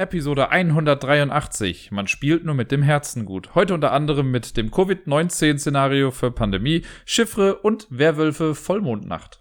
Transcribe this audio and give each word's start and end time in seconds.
Episode 0.00 0.48
183. 0.48 1.90
Man 1.90 2.06
spielt 2.06 2.42
nur 2.46 2.54
mit 2.54 2.72
dem 2.72 2.82
Herzen 2.82 3.26
gut. 3.26 3.54
Heute 3.54 3.74
unter 3.74 3.92
anderem 3.92 4.30
mit 4.30 4.56
dem 4.56 4.70
Covid-19-Szenario 4.70 6.10
für 6.10 6.30
Pandemie, 6.30 6.86
Chiffre 7.04 7.56
und 7.56 7.86
Werwölfe 7.90 8.54
Vollmondnacht. 8.54 9.36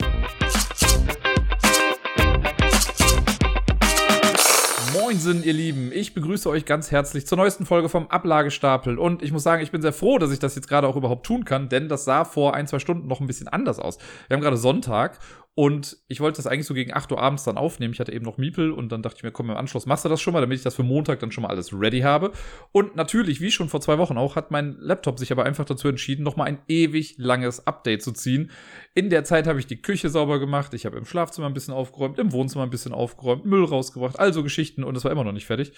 Moinsen, 4.92 5.44
ihr 5.44 5.54
Lieben. 5.54 5.92
Ich 5.94 6.14
begrüße 6.14 6.50
euch 6.50 6.66
ganz 6.66 6.92
herzlich 6.92 7.26
zur 7.26 7.38
neuesten 7.38 7.66
Folge 7.66 7.88
vom 7.88 8.08
Ablagestapel. 8.10 9.00
Und 9.00 9.24
ich 9.24 9.32
muss 9.32 9.44
sagen, 9.44 9.64
ich 9.64 9.72
bin 9.72 9.82
sehr 9.82 9.94
froh, 9.94 10.20
dass 10.20 10.32
ich 10.32 10.40
das 10.40 10.56
jetzt 10.56 10.68
gerade 10.68 10.88
auch 10.90 10.98
überhaupt 10.98 11.26
tun 11.26 11.46
kann, 11.46 11.70
denn 11.70 11.88
das 11.88 12.04
sah 12.04 12.26
vor 12.26 12.54
ein, 12.54 12.68
zwei 12.68 12.80
Stunden 12.80 13.08
noch 13.08 13.22
ein 13.22 13.28
bisschen 13.28 13.48
anders 13.48 13.80
aus. 13.80 13.98
Wir 14.28 14.36
haben 14.36 14.42
gerade 14.42 14.58
Sonntag 14.58 15.20
und 15.60 15.98
ich 16.08 16.22
wollte 16.22 16.38
das 16.38 16.48
eigentlich 16.48 16.68
so 16.68 16.74
gegen 16.74 16.94
8 16.94 17.12
Uhr 17.12 17.22
abends 17.22 17.44
dann 17.44 17.58
aufnehmen. 17.58 17.92
Ich 17.94 18.00
hatte 18.00 18.14
eben 18.14 18.24
noch 18.24 18.38
Miepel 18.38 18.72
und 18.72 18.94
dann 18.94 19.02
dachte 19.02 19.18
ich 19.18 19.24
mir, 19.24 19.32
komm, 19.32 19.50
im 19.50 19.58
Anschluss 19.58 19.86
machst 19.86 20.06
du 20.06 20.10
das 20.10 20.22
schon 20.22 20.32
mal, 20.32 20.40
damit 20.40 20.58
ich 20.58 20.64
das 20.64 20.76
für 20.76 20.84
Montag 20.84 21.20
dann 21.20 21.34
schon 21.34 21.42
mal 21.42 21.50
alles 21.50 21.74
ready 21.74 22.00
habe. 22.00 22.32
Und 22.72 22.96
natürlich, 22.96 23.42
wie 23.42 23.52
schon 23.52 23.68
vor 23.68 23.82
zwei 23.82 23.98
Wochen 23.98 24.18
auch, 24.18 24.38
hat 24.38 24.52
mein 24.52 24.78
Laptop 24.80 25.20
sich 25.20 25.34
aber 25.34 25.44
einfach 25.44 25.66
dazu 25.66 25.90
entschieden, 25.90 26.24
nochmal 26.24 26.48
ein 26.48 26.60
ewig 26.70 27.16
langes 27.18 27.68
Update 27.68 28.04
zu 28.04 28.14
ziehen. 28.14 28.52
In 28.96 29.10
der 29.10 29.26
Zeit 29.26 29.48
habe 29.48 29.60
ich 29.60 29.68
die 29.68 29.82
Küche 29.82 30.08
sauber 30.08 30.40
gemacht, 30.40 30.74
ich 30.74 30.86
habe 30.86 30.98
im 30.98 31.04
Schlafzimmer 31.04 31.48
ein 31.48 31.54
bisschen 31.54 31.74
aufgeräumt, 31.74 32.20
im 32.20 32.32
Wohnzimmer 32.32 32.64
ein 32.64 32.70
bisschen 32.70 32.94
aufgeräumt, 32.94 33.44
Müll 33.44 33.66
rausgebracht, 33.66 34.18
also 34.18 34.44
Geschichten 34.44 34.86
und 34.86 34.96
es 34.96 35.04
war 35.04 35.12
immer 35.12 35.26
noch 35.26 35.34
nicht 35.34 35.46
fertig. 35.46 35.74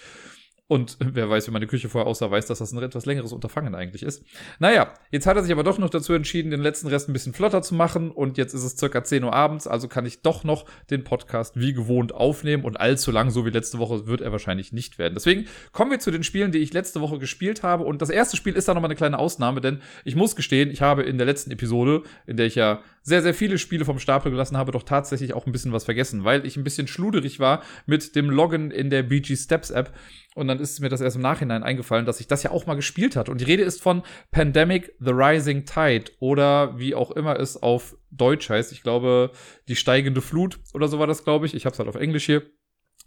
Und 0.72 0.96
wer 1.00 1.28
weiß, 1.28 1.46
wie 1.46 1.50
meine 1.50 1.66
Küche 1.66 1.90
vorher 1.90 2.08
aussah, 2.08 2.30
weiß, 2.30 2.46
dass 2.46 2.60
das 2.60 2.72
ein 2.72 2.82
etwas 2.82 3.04
längeres 3.04 3.34
Unterfangen 3.34 3.74
eigentlich 3.74 4.02
ist. 4.02 4.24
Naja, 4.58 4.94
jetzt 5.10 5.26
hat 5.26 5.36
er 5.36 5.42
sich 5.42 5.52
aber 5.52 5.64
doch 5.64 5.76
noch 5.76 5.90
dazu 5.90 6.14
entschieden, 6.14 6.50
den 6.50 6.62
letzten 6.62 6.88
Rest 6.88 7.10
ein 7.10 7.12
bisschen 7.12 7.34
flotter 7.34 7.60
zu 7.60 7.74
machen. 7.74 8.10
Und 8.10 8.38
jetzt 8.38 8.54
ist 8.54 8.64
es 8.64 8.78
circa 8.78 9.04
10 9.04 9.24
Uhr 9.24 9.34
abends, 9.34 9.66
also 9.66 9.86
kann 9.86 10.06
ich 10.06 10.22
doch 10.22 10.44
noch 10.44 10.64
den 10.88 11.04
Podcast 11.04 11.60
wie 11.60 11.74
gewohnt 11.74 12.14
aufnehmen. 12.14 12.64
Und 12.64 12.80
allzu 12.80 13.10
lang, 13.10 13.30
so 13.30 13.44
wie 13.44 13.50
letzte 13.50 13.78
Woche, 13.80 14.06
wird 14.06 14.22
er 14.22 14.32
wahrscheinlich 14.32 14.72
nicht 14.72 14.98
werden. 14.98 15.12
Deswegen 15.12 15.44
kommen 15.72 15.90
wir 15.90 16.00
zu 16.00 16.10
den 16.10 16.24
Spielen, 16.24 16.52
die 16.52 16.58
ich 16.60 16.72
letzte 16.72 17.02
Woche 17.02 17.18
gespielt 17.18 17.62
habe. 17.62 17.84
Und 17.84 18.00
das 18.00 18.08
erste 18.08 18.38
Spiel 18.38 18.56
ist 18.56 18.66
da 18.66 18.72
nochmal 18.72 18.88
eine 18.88 18.96
kleine 18.96 19.18
Ausnahme, 19.18 19.60
denn 19.60 19.82
ich 20.06 20.16
muss 20.16 20.36
gestehen, 20.36 20.70
ich 20.70 20.80
habe 20.80 21.02
in 21.02 21.18
der 21.18 21.26
letzten 21.26 21.50
Episode, 21.50 22.02
in 22.26 22.38
der 22.38 22.46
ich 22.46 22.54
ja 22.54 22.80
sehr, 23.02 23.22
sehr 23.22 23.34
viele 23.34 23.58
Spiele 23.58 23.84
vom 23.84 23.98
Stapel 23.98 24.30
gelassen 24.30 24.56
habe, 24.56 24.72
doch 24.72 24.84
tatsächlich 24.84 25.34
auch 25.34 25.46
ein 25.46 25.52
bisschen 25.52 25.72
was 25.72 25.84
vergessen, 25.84 26.24
weil 26.24 26.46
ich 26.46 26.56
ein 26.56 26.64
bisschen 26.64 26.86
schluderig 26.86 27.40
war 27.40 27.62
mit 27.86 28.14
dem 28.14 28.30
Loggen 28.30 28.70
in 28.70 28.90
der 28.90 29.02
BG 29.02 29.36
Steps 29.36 29.70
App. 29.70 29.92
Und 30.34 30.48
dann 30.48 30.60
ist 30.60 30.80
mir 30.80 30.88
das 30.88 31.00
erst 31.00 31.16
im 31.16 31.22
Nachhinein 31.22 31.62
eingefallen, 31.62 32.06
dass 32.06 32.20
ich 32.20 32.26
das 32.26 32.42
ja 32.42 32.52
auch 32.52 32.66
mal 32.66 32.74
gespielt 32.74 33.16
hat. 33.16 33.28
Und 33.28 33.40
die 33.40 33.44
Rede 33.44 33.64
ist 33.64 33.82
von 33.82 34.02
Pandemic 34.30 34.94
The 34.98 35.10
Rising 35.10 35.66
Tide 35.66 36.12
oder 36.20 36.78
wie 36.78 36.94
auch 36.94 37.10
immer 37.10 37.38
es 37.38 37.62
auf 37.62 37.96
Deutsch 38.10 38.48
heißt. 38.48 38.72
Ich 38.72 38.82
glaube, 38.82 39.32
die 39.68 39.76
steigende 39.76 40.22
Flut 40.22 40.58
oder 40.72 40.88
so 40.88 40.98
war 40.98 41.06
das, 41.06 41.24
glaube 41.24 41.46
ich. 41.46 41.54
Ich 41.54 41.66
habe 41.66 41.74
es 41.74 41.78
halt 41.78 41.88
auf 41.88 41.96
Englisch 41.96 42.24
hier. 42.24 42.42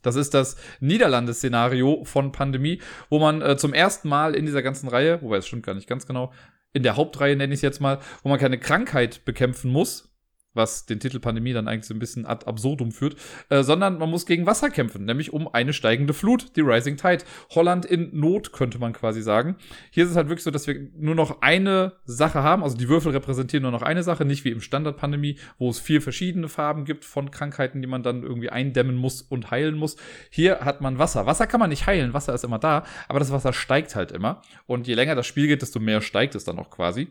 Das 0.05 0.15
ist 0.15 0.35
das 0.35 0.55
Niederlande-Szenario 0.81 2.03
von 2.03 2.31
Pandemie, 2.31 2.80
wo 3.09 3.17
man 3.17 3.41
äh, 3.41 3.57
zum 3.57 3.73
ersten 3.73 4.07
Mal 4.07 4.35
in 4.35 4.45
dieser 4.45 4.61
ganzen 4.61 4.87
Reihe, 4.87 5.19
wobei 5.23 5.37
es 5.37 5.47
stimmt 5.47 5.65
gar 5.65 5.73
nicht 5.73 5.87
ganz 5.87 6.05
genau, 6.05 6.31
in 6.75 6.83
der 6.83 6.97
Hauptreihe 6.97 7.35
nenne 7.35 7.53
ich 7.53 7.59
es 7.59 7.61
jetzt 7.61 7.79
mal, 7.79 7.99
wo 8.21 8.29
man 8.29 8.37
keine 8.37 8.59
Krankheit 8.59 9.23
bekämpfen 9.25 9.71
muss, 9.71 10.14
was 10.56 10.86
den 10.86 11.00
Titel 11.00 11.20
Pandemie 11.20 11.53
dann 11.53 11.67
eigentlich 11.67 11.86
so 11.86 11.94
ein 11.94 12.00
bisschen 12.00 12.25
ad 12.25 12.45
absurdum 12.45 12.92
führt, 12.92 13.16
äh, 13.50 13.64
sondern 13.64 13.98
man 13.98 14.09
muss 14.09 14.25
gegen 14.25 14.45
Wasser 14.45 14.70
kämpfen, 14.70 15.06
nämlich 15.06 15.34
um 15.34 15.48
eine 15.48 15.73
steigende 15.73 16.14
Flut, 16.14 16.56
die 16.56 16.61
Rising 16.61 16.98
Tide. 16.98 17.23
Holland 17.52 17.86
in 17.86 18.09
Not, 18.14 18.53
könnte 18.53 18.80
man 18.80 18.94
quasi 18.94 19.22
sagen. 19.22 19.56
Hier 19.92 20.06
ist 20.06 20.11
es 20.11 20.16
halt 20.16 20.30
wirklich 20.30 20.44
so, 20.44 20.52
dass 20.52 20.67
wir 20.67 20.89
nur 20.98 21.16
noch 21.16 21.42
eine 21.42 21.94
Sache 22.06 22.44
haben, 22.44 22.64
also 22.64 22.78
die 22.78 22.89
Würfel 22.89 23.11
repräsentieren 23.11 23.64
nur 23.64 23.72
noch 23.72 23.81
eine 23.81 24.03
Sache, 24.03 24.26
nicht 24.26 24.45
wie 24.45 24.52
im 24.52 24.61
Standard-Pandemie, 24.61 25.38
wo 25.58 25.70
es 25.70 25.80
vier 25.80 26.02
verschiedene 26.02 26.50
Farben 26.50 26.86
gibt 26.86 27.06
von 27.06 27.31
Krankheiten, 27.31 27.81
die 27.81 27.88
man 27.88 28.03
dann 28.03 28.23
irgendwie 28.23 28.50
eindämmen 28.50 28.95
muss 28.95 29.22
und 29.22 29.52
heilen 29.52 29.76
muss. 29.76 29.98
Hier 30.30 30.61
hat 30.61 30.81
man 30.81 30.98
Wasser. 30.98 31.26
Wasser 31.26 31.48
kann 31.48 31.59
man 31.59 31.70
nicht 31.70 31.86
heilen, 31.86 32.14
Wasser 32.14 32.33
ist 32.33 32.44
immer 32.44 32.59
da, 32.59 32.86
aber 33.08 33.20
das 33.20 33.31
Wasser 33.31 33.53
steigt 33.53 33.95
halt 33.95 34.11
immer. 34.11 34.42
Und 34.66 34.88
je 34.88 34.95
länger 34.95 35.16
das 35.16 35.28
Spiel 35.28 35.48
geht, 35.48 35.61
desto 35.61 35.80
mehr 35.80 36.02
steigt 36.02 36.36
es 36.36 36.44
dann 36.44 36.59
auch 36.59 36.70
quasi. 36.70 37.09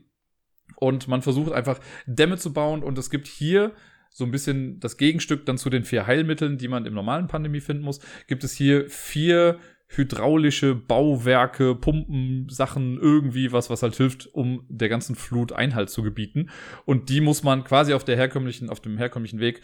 Und 0.76 1.08
man 1.08 1.22
versucht 1.22 1.52
einfach 1.52 1.78
Dämme 2.06 2.36
zu 2.36 2.52
bauen 2.52 2.82
und 2.82 2.98
es 2.98 3.10
gibt 3.10 3.26
hier 3.26 3.72
so 4.10 4.24
ein 4.24 4.30
bisschen 4.30 4.78
das 4.78 4.96
Gegenstück 4.96 5.44
dann 5.44 5.58
zu 5.58 5.70
den 5.70 5.84
vier 5.84 6.06
Heilmitteln, 6.06 6.56
die 6.56 6.68
man 6.68 6.86
im 6.86 6.94
normalen 6.94 7.26
Pandemie 7.26 7.60
finden 7.60 7.82
muss, 7.82 8.00
gibt 8.28 8.44
es 8.44 8.52
hier 8.52 8.88
vier 8.88 9.58
hydraulische 9.88 10.74
Bauwerke, 10.74 11.74
Pumpen, 11.74 12.48
Sachen, 12.48 12.98
irgendwie 12.98 13.52
was, 13.52 13.70
was 13.70 13.82
halt 13.82 13.96
hilft, 13.96 14.26
um 14.32 14.64
der 14.68 14.88
ganzen 14.88 15.14
Flut 15.14 15.52
Einhalt 15.52 15.90
zu 15.90 16.02
gebieten. 16.02 16.50
Und 16.84 17.08
die 17.08 17.20
muss 17.20 17.42
man 17.42 17.64
quasi 17.64 17.92
auf 17.92 18.04
der 18.04 18.16
herkömmlichen, 18.16 18.70
auf 18.70 18.80
dem 18.80 18.98
herkömmlichen 18.98 19.40
Weg 19.40 19.60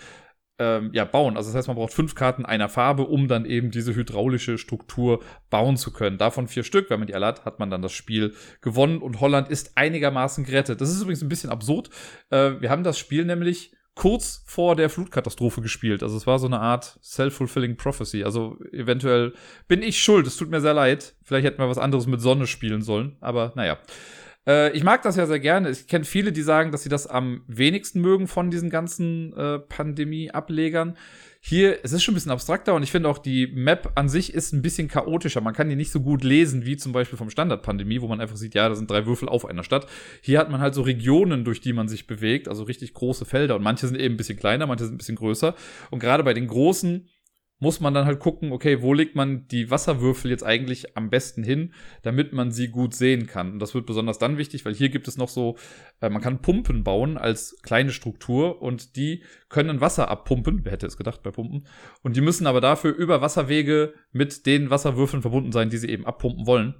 ähm, 0.60 0.90
ja, 0.92 1.06
bauen. 1.06 1.38
Also 1.38 1.48
das 1.48 1.56
heißt, 1.56 1.68
man 1.68 1.76
braucht 1.76 1.94
fünf 1.94 2.14
Karten 2.14 2.44
einer 2.44 2.68
Farbe, 2.68 3.06
um 3.06 3.28
dann 3.28 3.46
eben 3.46 3.70
diese 3.70 3.94
hydraulische 3.94 4.58
Struktur 4.58 5.20
bauen 5.48 5.78
zu 5.78 5.90
können. 5.90 6.18
Davon 6.18 6.48
vier 6.48 6.64
Stück. 6.64 6.90
Wenn 6.90 7.00
man 7.00 7.06
die 7.06 7.14
alle 7.14 7.26
hat, 7.26 7.46
hat 7.46 7.58
man 7.58 7.70
dann 7.70 7.80
das 7.80 7.92
Spiel 7.92 8.34
gewonnen 8.60 8.98
und 8.98 9.20
Holland 9.20 9.48
ist 9.48 9.72
einigermaßen 9.76 10.44
gerettet. 10.44 10.82
Das 10.82 10.90
ist 10.90 11.00
übrigens 11.00 11.22
ein 11.22 11.30
bisschen 11.30 11.50
absurd. 11.50 11.88
Äh, 12.28 12.60
wir 12.60 12.68
haben 12.68 12.84
das 12.84 12.98
Spiel 12.98 13.24
nämlich 13.24 13.72
kurz 13.94 14.42
vor 14.46 14.76
der 14.76 14.90
Flutkatastrophe 14.90 15.62
gespielt. 15.62 16.02
Also 16.02 16.16
es 16.16 16.26
war 16.26 16.38
so 16.38 16.46
eine 16.46 16.60
Art 16.60 17.00
self-fulfilling 17.02 17.76
prophecy. 17.76 18.22
Also 18.22 18.58
eventuell 18.70 19.32
bin 19.66 19.82
ich 19.82 19.98
schuld. 19.98 20.26
Es 20.26 20.36
tut 20.36 20.50
mir 20.50 20.60
sehr 20.60 20.74
leid. 20.74 21.14
Vielleicht 21.22 21.46
hätten 21.46 21.58
wir 21.58 21.70
was 21.70 21.78
anderes 21.78 22.06
mit 22.06 22.20
Sonne 22.20 22.46
spielen 22.46 22.82
sollen. 22.82 23.16
Aber 23.20 23.52
naja. 23.56 23.78
Äh, 24.46 24.72
ich 24.72 24.84
mag 24.84 25.02
das 25.02 25.16
ja 25.16 25.26
sehr 25.26 25.40
gerne. 25.40 25.70
Ich 25.70 25.86
kenne 25.86 26.04
viele, 26.04 26.32
die 26.32 26.42
sagen, 26.42 26.72
dass 26.72 26.82
sie 26.82 26.88
das 26.88 27.06
am 27.06 27.42
wenigsten 27.46 28.00
mögen 28.00 28.26
von 28.26 28.50
diesen 28.50 28.70
ganzen 28.70 29.32
äh, 29.34 29.58
Pandemie-Ablegern. 29.58 30.96
Hier, 31.42 31.78
es 31.82 31.92
ist 31.92 32.02
schon 32.02 32.12
ein 32.12 32.16
bisschen 32.16 32.32
abstrakter 32.32 32.74
und 32.74 32.82
ich 32.82 32.90
finde 32.90 33.08
auch, 33.08 33.16
die 33.16 33.46
Map 33.46 33.92
an 33.94 34.10
sich 34.10 34.34
ist 34.34 34.52
ein 34.52 34.60
bisschen 34.60 34.88
chaotischer. 34.88 35.40
Man 35.40 35.54
kann 35.54 35.70
die 35.70 35.76
nicht 35.76 35.90
so 35.90 36.00
gut 36.00 36.22
lesen 36.22 36.66
wie 36.66 36.76
zum 36.76 36.92
Beispiel 36.92 37.16
vom 37.16 37.30
Standard-Pandemie, 37.30 38.02
wo 38.02 38.08
man 38.08 38.20
einfach 38.20 38.36
sieht, 38.36 38.54
ja, 38.54 38.68
da 38.68 38.74
sind 38.74 38.90
drei 38.90 39.06
Würfel 39.06 39.26
auf 39.26 39.46
einer 39.46 39.64
Stadt. 39.64 39.86
Hier 40.20 40.38
hat 40.38 40.50
man 40.50 40.60
halt 40.60 40.74
so 40.74 40.82
Regionen, 40.82 41.44
durch 41.46 41.62
die 41.62 41.72
man 41.72 41.88
sich 41.88 42.06
bewegt, 42.06 42.46
also 42.46 42.64
richtig 42.64 42.92
große 42.92 43.24
Felder 43.24 43.56
und 43.56 43.62
manche 43.62 43.86
sind 43.86 43.98
eben 43.98 44.14
ein 44.14 44.18
bisschen 44.18 44.38
kleiner, 44.38 44.66
manche 44.66 44.84
sind 44.84 44.94
ein 44.94 44.98
bisschen 44.98 45.16
größer. 45.16 45.54
Und 45.90 46.00
gerade 46.00 46.24
bei 46.24 46.34
den 46.34 46.46
großen 46.46 47.08
muss 47.60 47.80
man 47.80 47.94
dann 47.94 48.06
halt 48.06 48.18
gucken, 48.18 48.52
okay, 48.52 48.82
wo 48.82 48.92
legt 48.94 49.14
man 49.14 49.46
die 49.48 49.70
Wasserwürfel 49.70 50.30
jetzt 50.30 50.44
eigentlich 50.44 50.96
am 50.96 51.10
besten 51.10 51.44
hin, 51.44 51.72
damit 52.02 52.32
man 52.32 52.50
sie 52.50 52.68
gut 52.68 52.94
sehen 52.94 53.26
kann. 53.26 53.52
Und 53.52 53.58
das 53.60 53.74
wird 53.74 53.86
besonders 53.86 54.18
dann 54.18 54.38
wichtig, 54.38 54.64
weil 54.64 54.74
hier 54.74 54.88
gibt 54.88 55.06
es 55.06 55.18
noch 55.18 55.28
so, 55.28 55.56
äh, 56.00 56.08
man 56.08 56.22
kann 56.22 56.42
Pumpen 56.42 56.82
bauen 56.82 57.18
als 57.18 57.58
kleine 57.62 57.92
Struktur 57.92 58.60
und 58.62 58.96
die 58.96 59.22
können 59.48 59.80
Wasser 59.80 60.08
abpumpen. 60.08 60.64
Wer 60.64 60.72
hätte 60.72 60.86
es 60.86 60.96
gedacht 60.96 61.22
bei 61.22 61.30
Pumpen? 61.30 61.66
Und 62.02 62.16
die 62.16 62.22
müssen 62.22 62.46
aber 62.46 62.60
dafür 62.60 62.94
über 62.94 63.20
Wasserwege 63.20 63.94
mit 64.10 64.46
den 64.46 64.70
Wasserwürfeln 64.70 65.22
verbunden 65.22 65.52
sein, 65.52 65.70
die 65.70 65.78
sie 65.78 65.88
eben 65.88 66.06
abpumpen 66.06 66.46
wollen 66.46 66.74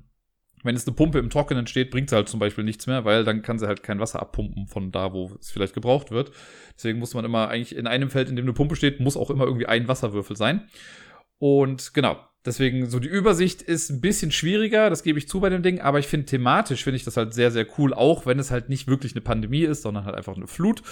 wenn 0.63 0.75
jetzt 0.75 0.87
eine 0.87 0.97
Pumpe 0.97 1.19
im 1.19 1.31
Trockenen 1.31 1.67
steht, 1.67 1.91
bringt 1.91 2.11
sie 2.11 2.17
halt 2.17 2.29
zum 2.29 2.41
Beispiel 2.41 2.65
nichts 2.65 2.87
mehr, 2.87 3.05
weil 3.05 3.25
dann 3.25 3.43
kann 3.43 3.59
sie 3.59 3.67
halt 3.67 3.83
kein 3.83 4.01
Wasser 4.01 4.21
abpumpen 4.21 4.67
von 4.67 4.93
da, 4.93 5.13
wo 5.13 5.31
es 5.41 5.51
vielleicht 5.51 5.75
gebraucht 5.75 6.11
wird. 6.11 6.33
Deswegen 6.77 6.99
muss 6.99 7.15
man 7.15 7.25
immer 7.25 7.49
eigentlich 7.49 7.77
in 7.77 7.87
einem 7.87 8.11
Feld, 8.11 8.29
in 8.29 8.37
dem 8.37 8.45
eine 8.45 8.53
Pumpe 8.53 8.77
steht, 8.77 9.01
muss 9.01 9.17
auch 9.17 9.31
immer 9.31 9.45
irgendwie 9.45 9.67
ein 9.67 9.89
Wasserwürfel 9.89 10.37
sein. 10.37 10.69
Und 11.39 11.95
genau, 11.95 12.19
deswegen 12.45 12.89
so 12.89 12.99
die 12.99 13.09
Übersicht 13.09 13.63
ist 13.63 13.91
ein 13.91 14.01
bisschen 14.01 14.31
schwieriger, 14.31 14.91
das 14.91 15.03
gebe 15.03 15.19
ich 15.19 15.29
zu 15.29 15.41
bei 15.41 15.49
dem 15.49 15.63
Ding, 15.63 15.81
aber 15.81 15.99
ich 15.99 16.07
finde 16.07 16.27
thematisch 16.27 16.85
finde 16.85 16.97
ich 16.97 17.05
das 17.05 17.17
halt 17.17 17.35
sehr, 17.35 17.51
sehr 17.51 17.67
cool, 17.79 17.95
auch 17.95 18.27
wenn 18.27 18.39
es 18.39 18.51
halt 18.51 18.69
nicht 18.69 18.89
wirklich 18.89 19.13
eine 19.13 19.21
Pandemie 19.21 19.63
ist, 19.63 19.83
sondern 19.83 20.05
halt 20.05 20.17
einfach 20.17 20.37
eine 20.37 20.47
Flut. 20.47 20.83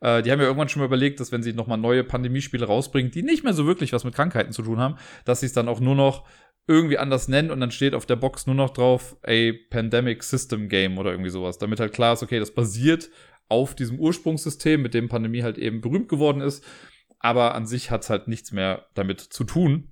Äh, 0.00 0.22
die 0.22 0.30
haben 0.30 0.40
ja 0.40 0.46
irgendwann 0.46 0.68
schon 0.68 0.80
mal 0.80 0.86
überlegt, 0.86 1.20
dass 1.20 1.32
wenn 1.32 1.42
sie 1.42 1.52
nochmal 1.52 1.78
neue 1.78 2.04
Pandemiespiele 2.04 2.66
rausbringen, 2.66 3.10
die 3.10 3.22
nicht 3.22 3.44
mehr 3.44 3.54
so 3.54 3.66
wirklich 3.66 3.92
was 3.92 4.04
mit 4.04 4.14
Krankheiten 4.14 4.52
zu 4.52 4.62
tun 4.62 4.78
haben, 4.78 4.96
dass 5.24 5.40
sie 5.40 5.46
es 5.46 5.52
dann 5.52 5.68
auch 5.68 5.80
nur 5.80 5.94
noch 5.94 6.24
irgendwie 6.66 6.98
anders 6.98 7.28
nennen 7.28 7.50
und 7.50 7.60
dann 7.60 7.70
steht 7.70 7.94
auf 7.94 8.06
der 8.06 8.16
Box 8.16 8.46
nur 8.46 8.54
noch 8.54 8.70
drauf 8.70 9.16
a 9.26 9.52
Pandemic 9.70 10.22
System 10.22 10.68
Game 10.68 10.98
oder 10.98 11.10
irgendwie 11.10 11.30
sowas, 11.30 11.58
damit 11.58 11.80
halt 11.80 11.92
klar 11.92 12.14
ist, 12.14 12.22
okay, 12.22 12.38
das 12.38 12.54
basiert 12.54 13.10
auf 13.48 13.74
diesem 13.74 13.98
Ursprungssystem, 13.98 14.80
mit 14.80 14.94
dem 14.94 15.08
Pandemie 15.08 15.42
halt 15.42 15.58
eben 15.58 15.80
berühmt 15.80 16.08
geworden 16.08 16.40
ist, 16.40 16.64
aber 17.18 17.54
an 17.54 17.66
sich 17.66 17.90
hat 17.90 18.02
es 18.02 18.10
halt 18.10 18.28
nichts 18.28 18.52
mehr 18.52 18.86
damit 18.94 19.20
zu 19.20 19.44
tun. 19.44 19.90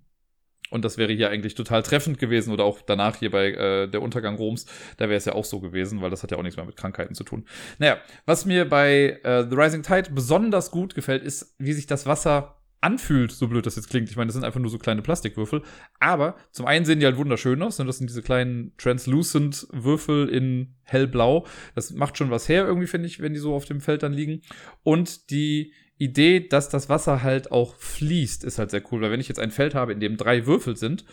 Und 0.70 0.86
das 0.86 0.96
wäre 0.96 1.12
hier 1.12 1.28
eigentlich 1.28 1.54
total 1.54 1.82
treffend 1.82 2.18
gewesen 2.18 2.50
oder 2.50 2.64
auch 2.64 2.80
danach 2.80 3.16
hier 3.16 3.30
bei 3.30 3.50
äh, 3.50 3.88
der 3.88 4.00
Untergang 4.00 4.36
Roms, 4.36 4.64
da 4.96 5.10
wäre 5.10 5.18
es 5.18 5.26
ja 5.26 5.34
auch 5.34 5.44
so 5.44 5.60
gewesen, 5.60 6.00
weil 6.00 6.08
das 6.08 6.22
hat 6.22 6.30
ja 6.30 6.38
auch 6.38 6.42
nichts 6.42 6.56
mehr 6.56 6.64
mit 6.64 6.78
Krankheiten 6.78 7.14
zu 7.14 7.24
tun. 7.24 7.44
Naja, 7.78 7.98
was 8.24 8.46
mir 8.46 8.66
bei 8.66 9.20
äh, 9.22 9.46
The 9.46 9.54
Rising 9.54 9.82
Tide 9.82 10.10
besonders 10.12 10.70
gut 10.70 10.94
gefällt, 10.94 11.22
ist, 11.22 11.54
wie 11.58 11.74
sich 11.74 11.86
das 11.86 12.06
Wasser 12.06 12.61
anfühlt, 12.82 13.30
so 13.30 13.48
blöd 13.48 13.64
das 13.64 13.76
jetzt 13.76 13.88
klingt. 13.88 14.10
Ich 14.10 14.16
meine, 14.16 14.26
das 14.26 14.34
sind 14.34 14.44
einfach 14.44 14.60
nur 14.60 14.70
so 14.70 14.78
kleine 14.78 15.02
Plastikwürfel. 15.02 15.62
Aber 16.00 16.36
zum 16.50 16.66
einen 16.66 16.84
sehen 16.84 17.00
die 17.00 17.06
halt 17.06 17.16
wunderschön 17.16 17.62
aus. 17.62 17.78
Und 17.80 17.86
das 17.86 17.98
sind 17.98 18.10
diese 18.10 18.22
kleinen 18.22 18.76
translucent 18.76 19.66
Würfel 19.70 20.28
in 20.28 20.74
hellblau. 20.82 21.46
Das 21.74 21.92
macht 21.92 22.18
schon 22.18 22.30
was 22.30 22.48
her 22.48 22.66
irgendwie, 22.66 22.88
finde 22.88 23.06
ich, 23.06 23.20
wenn 23.20 23.34
die 23.34 23.38
so 23.38 23.54
auf 23.54 23.64
dem 23.64 23.80
Feld 23.80 24.02
dann 24.02 24.12
liegen. 24.12 24.42
Und 24.82 25.30
die 25.30 25.72
Idee, 25.96 26.40
dass 26.40 26.68
das 26.68 26.88
Wasser 26.88 27.22
halt 27.22 27.52
auch 27.52 27.76
fließt, 27.76 28.42
ist 28.42 28.58
halt 28.58 28.72
sehr 28.72 28.82
cool. 28.90 29.00
Weil 29.00 29.12
wenn 29.12 29.20
ich 29.20 29.28
jetzt 29.28 29.40
ein 29.40 29.52
Feld 29.52 29.74
habe, 29.74 29.92
in 29.92 30.00
dem 30.00 30.16
drei 30.16 30.46
Würfel 30.46 30.76
sind, 30.76 31.04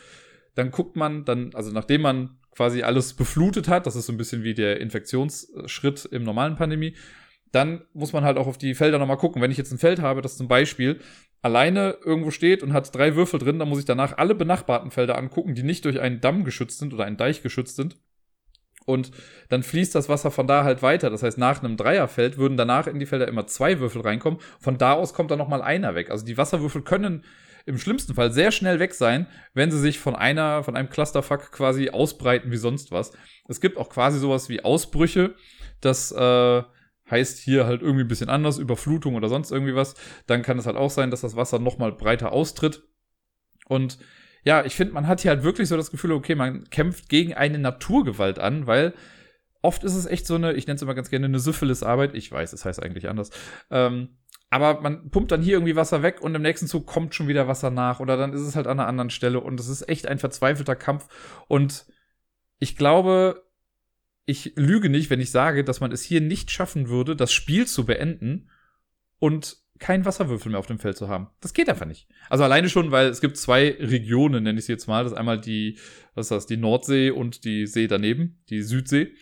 dann 0.56 0.72
guckt 0.72 0.96
man 0.96 1.24
dann, 1.24 1.52
also 1.54 1.72
nachdem 1.72 2.02
man 2.02 2.40
quasi 2.56 2.82
alles 2.82 3.14
beflutet 3.14 3.68
hat, 3.68 3.86
das 3.86 3.96
ist 3.96 4.08
so 4.08 4.12
ein 4.12 4.18
bisschen 4.18 4.44
wie 4.44 4.56
der 4.56 4.82
Infektionsschritt 4.82 6.06
im 6.06 6.24
normalen 6.24 6.56
Pandemie, 6.56 6.96
dann 7.52 7.86
muss 7.94 8.14
man 8.14 8.24
halt 8.24 8.38
auch 8.38 8.48
auf 8.48 8.58
die 8.58 8.76
Felder 8.76 9.00
nochmal 9.00 9.18
gucken. 9.18 9.42
Wenn 9.42 9.52
ich 9.52 9.58
jetzt 9.58 9.72
ein 9.72 9.78
Feld 9.78 10.02
habe, 10.02 10.22
das 10.22 10.38
zum 10.38 10.48
Beispiel 10.48 11.00
alleine 11.42 11.98
irgendwo 12.04 12.32
steht 12.32 12.64
und 12.64 12.74
hat 12.74 12.94
drei 12.94 13.16
Würfel 13.16 13.40
drin, 13.40 13.60
dann 13.60 13.70
muss 13.70 13.80
ich 13.80 13.86
danach 13.86 14.18
alle 14.18 14.36
benachbarten 14.36 14.92
Felder 14.92 15.18
angucken, 15.18 15.56
die 15.56 15.64
nicht 15.64 15.86
durch 15.86 16.00
einen 16.00 16.22
Damm 16.22 16.44
geschützt 16.44 16.80
sind 16.80 16.94
oder 16.94 17.06
einen 17.06 17.18
Deich 17.18 17.42
geschützt 17.42 17.76
sind. 17.76 17.98
Und 18.86 19.12
dann 19.50 19.62
fließt 19.62 19.94
das 19.94 20.10
Wasser 20.10 20.32
von 20.32 20.48
da 20.48 20.64
halt 20.64 20.82
weiter. 20.82 21.10
Das 21.12 21.22
heißt, 21.22 21.38
nach 21.38 21.62
einem 21.62 21.78
Dreierfeld 21.78 22.38
würden 22.38 22.58
danach 22.58 22.88
in 22.88 23.00
die 23.00 23.06
Felder 23.06 23.28
immer 23.28 23.46
zwei 23.46 23.80
Würfel 23.80 24.02
reinkommen. 24.02 24.40
Von 24.60 24.80
da 24.80 24.94
aus 24.94 25.14
kommt 25.14 25.30
dann 25.30 25.38
nochmal 25.38 25.62
einer 25.62 25.94
weg. 25.94 26.10
Also 26.10 26.26
die 26.26 26.38
Wasserwürfel 26.38 26.82
können 26.82 27.24
im 27.68 27.78
schlimmsten 27.78 28.16
Fall 28.16 28.32
sehr 28.32 28.52
schnell 28.52 28.80
weg 28.80 28.96
sein, 28.96 29.28
wenn 29.54 29.70
sie 29.70 29.80
sich 29.80 30.00
von 30.00 30.16
einer, 30.16 30.64
von 30.64 30.76
einem 30.76 30.90
Clusterfuck 30.90 31.52
quasi 31.52 31.90
ausbreiten 31.90 32.52
wie 32.52 32.58
sonst 32.58 32.92
was. 32.92 33.12
Es 33.48 33.62
gibt 33.62 33.78
auch 33.78 33.90
quasi 33.90 34.18
sowas 34.18 34.50
wie 34.50 34.64
Ausbrüche. 34.64 35.36
Das 35.82 36.12
äh, 36.12 36.64
heißt 37.12 37.40
hier 37.40 37.66
halt 37.66 37.82
irgendwie 37.82 38.04
ein 38.04 38.08
bisschen 38.08 38.30
anders, 38.30 38.58
Überflutung 38.58 39.16
oder 39.16 39.30
sonst 39.30 39.52
irgendwie 39.52 39.76
was. 39.76 39.96
Dann 40.28 40.42
kann 40.42 40.60
es 40.60 40.66
halt 40.66 40.78
auch 40.78 40.92
sein, 40.92 41.12
dass 41.12 41.22
das 41.22 41.36
Wasser 41.36 41.60
nochmal 41.60 41.92
breiter 41.92 42.32
austritt. 42.32 42.84
Und 43.68 44.00
ja, 44.44 44.66
ich 44.66 44.76
finde, 44.76 44.94
man 44.94 45.08
hat 45.08 45.22
hier 45.22 45.32
halt 45.32 45.44
wirklich 45.44 45.68
so 45.68 45.78
das 45.78 45.92
Gefühl, 45.92 46.12
okay, 46.12 46.36
man 46.36 46.70
kämpft 46.70 47.10
gegen 47.10 47.34
eine 47.34 47.60
Naturgewalt 47.60 48.40
an, 48.40 48.68
weil 48.68 48.94
oft 49.62 49.84
ist 49.84 49.96
es 49.96 50.06
echt 50.06 50.26
so 50.26 50.36
eine, 50.36 50.54
ich 50.54 50.68
nenne 50.68 50.76
es 50.76 50.82
immer 50.82 50.96
ganz 50.96 51.10
gerne 51.10 51.26
eine 51.26 51.40
Syphilis-Arbeit. 51.40 52.16
Ich 52.16 52.32
weiß, 52.32 52.54
es 52.54 52.66
heißt 52.66 52.82
eigentlich 52.82 53.10
anders. 53.10 53.32
Ähm, 53.70 54.18
aber 54.50 54.82
man 54.82 55.12
pumpt 55.12 55.32
dann 55.32 55.42
hier 55.42 55.54
irgendwie 55.54 55.76
Wasser 55.76 56.02
weg 56.02 56.22
und 56.22 56.34
im 56.34 56.42
nächsten 56.42 56.68
Zug 56.68 56.88
kommt 56.88 57.14
schon 57.14 57.28
wieder 57.28 57.48
Wasser 57.48 57.70
nach 57.70 58.00
oder 58.00 58.18
dann 58.18 58.34
ist 58.34 58.42
es 58.42 58.56
halt 58.56 58.66
an 58.66 58.80
einer 58.80 58.88
anderen 58.88 59.12
Stelle 59.12 59.40
und 59.40 59.60
es 59.60 59.68
ist 59.68 59.88
echt 59.88 60.08
ein 60.08 60.18
verzweifelter 60.18 60.76
Kampf 60.76 61.08
und 61.48 61.86
ich 62.58 62.76
glaube, 62.76 63.44
ich 64.30 64.54
lüge 64.56 64.90
nicht, 64.90 65.10
wenn 65.10 65.20
ich 65.20 65.32
sage, 65.32 65.64
dass 65.64 65.80
man 65.80 65.92
es 65.92 66.04
hier 66.04 66.22
nicht 66.22 66.52
schaffen 66.52 66.88
würde, 66.88 67.16
das 67.16 67.34
Spiel 67.34 67.66
zu 67.66 67.86
beenden 67.86 68.50
und 69.18 69.58
keinen 69.80 70.06
Wasserwürfel 70.06 70.52
mehr 70.52 70.60
auf 70.60 70.68
dem 70.68 70.78
Feld 70.78 70.98
zu 70.98 71.08
haben. 71.08 71.30
Das 71.42 71.54
geht 71.54 71.70
einfach 71.70 71.86
nicht. 71.86 72.08
Also 72.30 72.44
alleine 72.44 72.70
schon, 72.70 72.92
weil 72.92 73.08
es 73.08 73.22
gibt 73.22 73.38
zwei 73.38 73.76
Regionen, 73.80 74.44
nenne 74.44 74.60
ich 74.60 74.66
sie 74.66 74.74
jetzt 74.74 74.88
mal. 74.88 75.04
Das 75.04 75.14
ist 75.14 75.18
einmal 75.18 75.40
die, 75.40 75.80
was 76.14 76.28
ist 76.28 76.32
das, 76.32 76.46
die 76.46 76.58
Nordsee 76.58 77.12
und 77.12 77.44
die 77.44 77.66
See 77.66 77.88
daneben, 77.88 78.44
die 78.50 78.62
Südsee. 78.62 79.14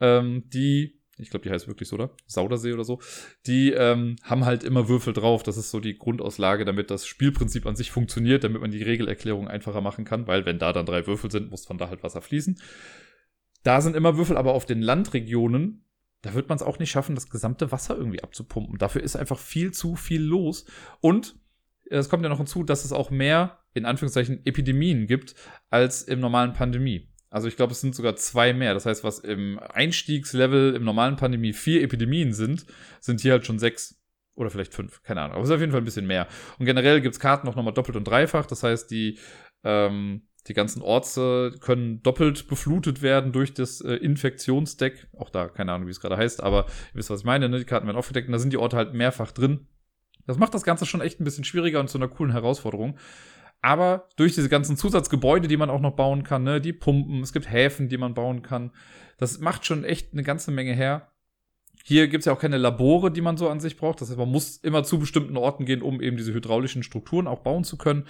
Ähm, 0.00 0.44
die 0.48 1.02
ich 1.18 1.30
glaube, 1.30 1.44
die 1.44 1.50
heißt 1.50 1.68
wirklich 1.68 1.88
so, 1.88 1.96
oder? 1.96 2.10
Saudersee 2.26 2.72
oder 2.72 2.84
so. 2.84 3.00
Die 3.46 3.70
ähm, 3.70 4.16
haben 4.22 4.44
halt 4.44 4.64
immer 4.64 4.88
Würfel 4.88 5.12
drauf. 5.12 5.42
Das 5.42 5.56
ist 5.56 5.70
so 5.70 5.78
die 5.78 5.96
Grundauslage, 5.96 6.64
damit 6.64 6.90
das 6.90 7.06
Spielprinzip 7.06 7.66
an 7.66 7.76
sich 7.76 7.90
funktioniert, 7.90 8.44
damit 8.44 8.60
man 8.60 8.70
die 8.70 8.82
Regelerklärung 8.82 9.46
einfacher 9.46 9.80
machen 9.82 10.04
kann, 10.04 10.26
weil 10.26 10.46
wenn 10.46 10.58
da 10.58 10.72
dann 10.72 10.86
drei 10.86 11.06
Würfel 11.06 11.30
sind, 11.30 11.50
muss 11.50 11.66
von 11.66 11.78
da 11.78 11.88
halt 11.88 12.02
Wasser 12.02 12.22
fließen. 12.22 12.58
Da 13.62 13.80
sind 13.80 13.96
immer 13.96 14.16
Würfel, 14.16 14.36
aber 14.36 14.54
auf 14.54 14.66
den 14.66 14.82
Landregionen, 14.82 15.84
da 16.22 16.34
wird 16.34 16.48
man 16.48 16.56
es 16.56 16.62
auch 16.62 16.78
nicht 16.78 16.90
schaffen, 16.90 17.14
das 17.14 17.30
gesamte 17.30 17.72
Wasser 17.72 17.96
irgendwie 17.96 18.22
abzupumpen. 18.22 18.78
Dafür 18.78 19.02
ist 19.02 19.16
einfach 19.16 19.38
viel 19.38 19.72
zu 19.72 19.96
viel 19.96 20.22
los. 20.22 20.64
Und 21.00 21.36
es 21.90 22.08
kommt 22.08 22.22
ja 22.22 22.28
noch 22.28 22.38
hinzu, 22.38 22.64
dass 22.64 22.84
es 22.84 22.92
auch 22.92 23.10
mehr, 23.10 23.58
in 23.74 23.84
Anführungszeichen, 23.84 24.44
Epidemien 24.46 25.06
gibt 25.06 25.34
als 25.70 26.02
im 26.02 26.20
normalen 26.20 26.52
Pandemie. 26.52 27.08
Also 27.28 27.48
ich 27.48 27.56
glaube, 27.56 27.72
es 27.72 27.80
sind 27.80 27.94
sogar 27.94 28.16
zwei 28.16 28.52
mehr. 28.52 28.74
Das 28.74 28.86
heißt, 28.86 29.04
was 29.04 29.18
im 29.18 29.58
Einstiegslevel 29.58 30.74
im 30.74 30.84
normalen 30.84 31.16
Pandemie 31.16 31.52
vier 31.52 31.82
Epidemien 31.82 32.34
sind, 32.34 32.66
sind 33.00 33.20
hier 33.20 33.32
halt 33.32 33.46
schon 33.46 33.58
sechs 33.58 33.98
oder 34.34 34.50
vielleicht 34.50 34.74
fünf, 34.74 35.02
keine 35.02 35.22
Ahnung. 35.22 35.34
Aber 35.34 35.42
es 35.42 35.48
ist 35.48 35.54
auf 35.54 35.60
jeden 35.60 35.72
Fall 35.72 35.80
ein 35.80 35.86
bisschen 35.86 36.06
mehr. 36.06 36.28
Und 36.58 36.66
generell 36.66 37.00
gibt's 37.00 37.20
Karten 37.20 37.46
noch 37.46 37.56
nochmal 37.56 37.74
doppelt 37.74 37.96
und 37.96 38.04
dreifach. 38.04 38.46
Das 38.46 38.62
heißt, 38.62 38.90
die, 38.90 39.18
ähm, 39.64 40.28
die 40.48 40.54
ganzen 40.54 40.82
Orte 40.82 41.54
können 41.60 42.02
doppelt 42.02 42.48
beflutet 42.48 43.00
werden 43.00 43.32
durch 43.32 43.54
das 43.54 43.80
äh, 43.80 43.94
Infektionsdeck. 43.94 45.06
Auch 45.16 45.30
da, 45.30 45.48
keine 45.48 45.72
Ahnung, 45.72 45.86
wie 45.86 45.92
es 45.92 46.00
gerade 46.00 46.16
heißt, 46.16 46.42
aber 46.42 46.66
ihr 46.92 46.94
wisst, 46.94 47.10
was 47.10 47.20
ich 47.20 47.26
meine. 47.26 47.48
Ne? 47.48 47.58
Die 47.58 47.64
Karten 47.64 47.86
werden 47.86 47.96
aufgedeckt 47.96 48.26
und 48.26 48.32
da 48.32 48.38
sind 48.38 48.52
die 48.52 48.58
Orte 48.58 48.76
halt 48.76 48.92
mehrfach 48.92 49.30
drin. 49.30 49.66
Das 50.26 50.38
macht 50.38 50.54
das 50.54 50.64
Ganze 50.64 50.86
schon 50.86 51.00
echt 51.00 51.20
ein 51.20 51.24
bisschen 51.24 51.44
schwieriger 51.44 51.80
und 51.80 51.88
zu 51.88 51.98
einer 51.98 52.08
coolen 52.08 52.32
Herausforderung. 52.32 52.98
Aber 53.60 54.08
durch 54.16 54.34
diese 54.34 54.48
ganzen 54.48 54.76
Zusatzgebäude, 54.76 55.46
die 55.46 55.56
man 55.56 55.70
auch 55.70 55.80
noch 55.80 55.94
bauen 55.94 56.24
kann, 56.24 56.42
ne, 56.42 56.60
die 56.60 56.72
Pumpen, 56.72 57.22
es 57.22 57.32
gibt 57.32 57.50
Häfen, 57.50 57.88
die 57.88 57.96
man 57.96 58.14
bauen 58.14 58.42
kann, 58.42 58.72
das 59.18 59.38
macht 59.38 59.64
schon 59.64 59.84
echt 59.84 60.12
eine 60.12 60.24
ganze 60.24 60.50
Menge 60.50 60.74
her. 60.74 61.12
Hier 61.84 62.08
gibt's 62.08 62.26
ja 62.26 62.32
auch 62.32 62.40
keine 62.40 62.58
Labore, 62.58 63.12
die 63.12 63.20
man 63.20 63.36
so 63.36 63.48
an 63.48 63.60
sich 63.60 63.76
braucht. 63.76 64.00
Das 64.00 64.08
heißt, 64.08 64.18
man 64.18 64.30
muss 64.30 64.56
immer 64.58 64.82
zu 64.82 64.98
bestimmten 64.98 65.36
Orten 65.36 65.64
gehen, 65.64 65.82
um 65.82 66.00
eben 66.00 66.16
diese 66.16 66.34
hydraulischen 66.34 66.82
Strukturen 66.82 67.28
auch 67.28 67.40
bauen 67.40 67.62
zu 67.62 67.76
können. 67.76 68.06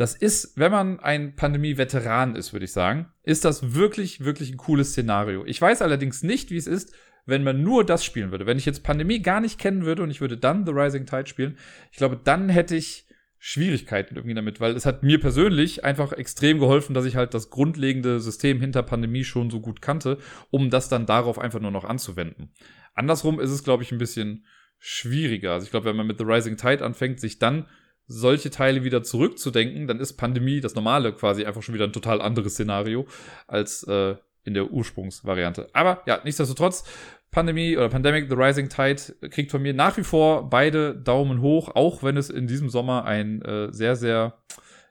Das 0.00 0.14
ist, 0.14 0.54
wenn 0.56 0.72
man 0.72 0.98
ein 1.00 1.36
Pandemie-Veteran 1.36 2.34
ist, 2.34 2.54
würde 2.54 2.64
ich 2.64 2.72
sagen, 2.72 3.12
ist 3.22 3.44
das 3.44 3.74
wirklich, 3.74 4.24
wirklich 4.24 4.50
ein 4.50 4.56
cooles 4.56 4.92
Szenario. 4.92 5.44
Ich 5.44 5.60
weiß 5.60 5.82
allerdings 5.82 6.22
nicht, 6.22 6.50
wie 6.50 6.56
es 6.56 6.66
ist, 6.66 6.94
wenn 7.26 7.44
man 7.44 7.62
nur 7.62 7.84
das 7.84 8.02
spielen 8.02 8.30
würde. 8.30 8.46
Wenn 8.46 8.56
ich 8.56 8.64
jetzt 8.64 8.82
Pandemie 8.82 9.20
gar 9.20 9.42
nicht 9.42 9.58
kennen 9.58 9.84
würde 9.84 10.02
und 10.02 10.10
ich 10.10 10.22
würde 10.22 10.38
dann 10.38 10.64
The 10.64 10.72
Rising 10.72 11.04
Tide 11.04 11.26
spielen, 11.26 11.58
ich 11.92 11.98
glaube, 11.98 12.18
dann 12.24 12.48
hätte 12.48 12.76
ich 12.76 13.08
Schwierigkeiten 13.36 14.16
irgendwie 14.16 14.34
damit, 14.34 14.58
weil 14.58 14.74
es 14.74 14.86
hat 14.86 15.02
mir 15.02 15.20
persönlich 15.20 15.84
einfach 15.84 16.14
extrem 16.14 16.60
geholfen, 16.60 16.94
dass 16.94 17.04
ich 17.04 17.16
halt 17.16 17.34
das 17.34 17.50
grundlegende 17.50 18.20
System 18.20 18.58
hinter 18.58 18.82
Pandemie 18.82 19.24
schon 19.24 19.50
so 19.50 19.60
gut 19.60 19.82
kannte, 19.82 20.16
um 20.48 20.70
das 20.70 20.88
dann 20.88 21.04
darauf 21.04 21.38
einfach 21.38 21.60
nur 21.60 21.72
noch 21.72 21.84
anzuwenden. 21.84 22.54
Andersrum 22.94 23.38
ist 23.38 23.50
es, 23.50 23.64
glaube 23.64 23.82
ich, 23.82 23.92
ein 23.92 23.98
bisschen 23.98 24.46
schwieriger. 24.78 25.52
Also 25.52 25.64
ich 25.64 25.70
glaube, 25.70 25.84
wenn 25.84 25.96
man 25.96 26.06
mit 26.06 26.16
The 26.16 26.24
Rising 26.24 26.56
Tide 26.56 26.82
anfängt, 26.82 27.20
sich 27.20 27.38
dann 27.38 27.66
solche 28.12 28.50
Teile 28.50 28.82
wieder 28.82 29.04
zurückzudenken, 29.04 29.86
dann 29.86 30.00
ist 30.00 30.14
Pandemie 30.14 30.60
das 30.60 30.74
normale 30.74 31.12
quasi 31.12 31.44
einfach 31.44 31.62
schon 31.62 31.74
wieder 31.76 31.84
ein 31.84 31.92
total 31.92 32.20
anderes 32.20 32.54
Szenario 32.54 33.06
als 33.46 33.84
äh, 33.84 34.16
in 34.42 34.54
der 34.54 34.70
Ursprungsvariante. 34.72 35.68
Aber 35.72 36.02
ja, 36.06 36.20
nichtsdestotrotz, 36.24 36.84
Pandemie 37.30 37.76
oder 37.76 37.88
Pandemic, 37.88 38.28
The 38.28 38.34
Rising 38.34 38.68
Tide 38.68 39.28
kriegt 39.30 39.52
von 39.52 39.62
mir 39.62 39.74
nach 39.74 39.96
wie 39.96 40.02
vor 40.02 40.50
beide 40.50 40.96
Daumen 40.96 41.40
hoch, 41.40 41.70
auch 41.76 42.02
wenn 42.02 42.16
es 42.16 42.30
in 42.30 42.48
diesem 42.48 42.68
Sommer 42.68 43.04
ein 43.04 43.42
äh, 43.42 43.72
sehr, 43.72 43.94
sehr, 43.94 44.34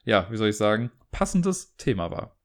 ja, 0.06 0.28
wie 0.30 0.38
soll 0.38 0.48
ich 0.48 0.58
sagen, 0.58 0.90
passendes 1.12 1.76
Thema 1.76 2.12
war. 2.12 2.38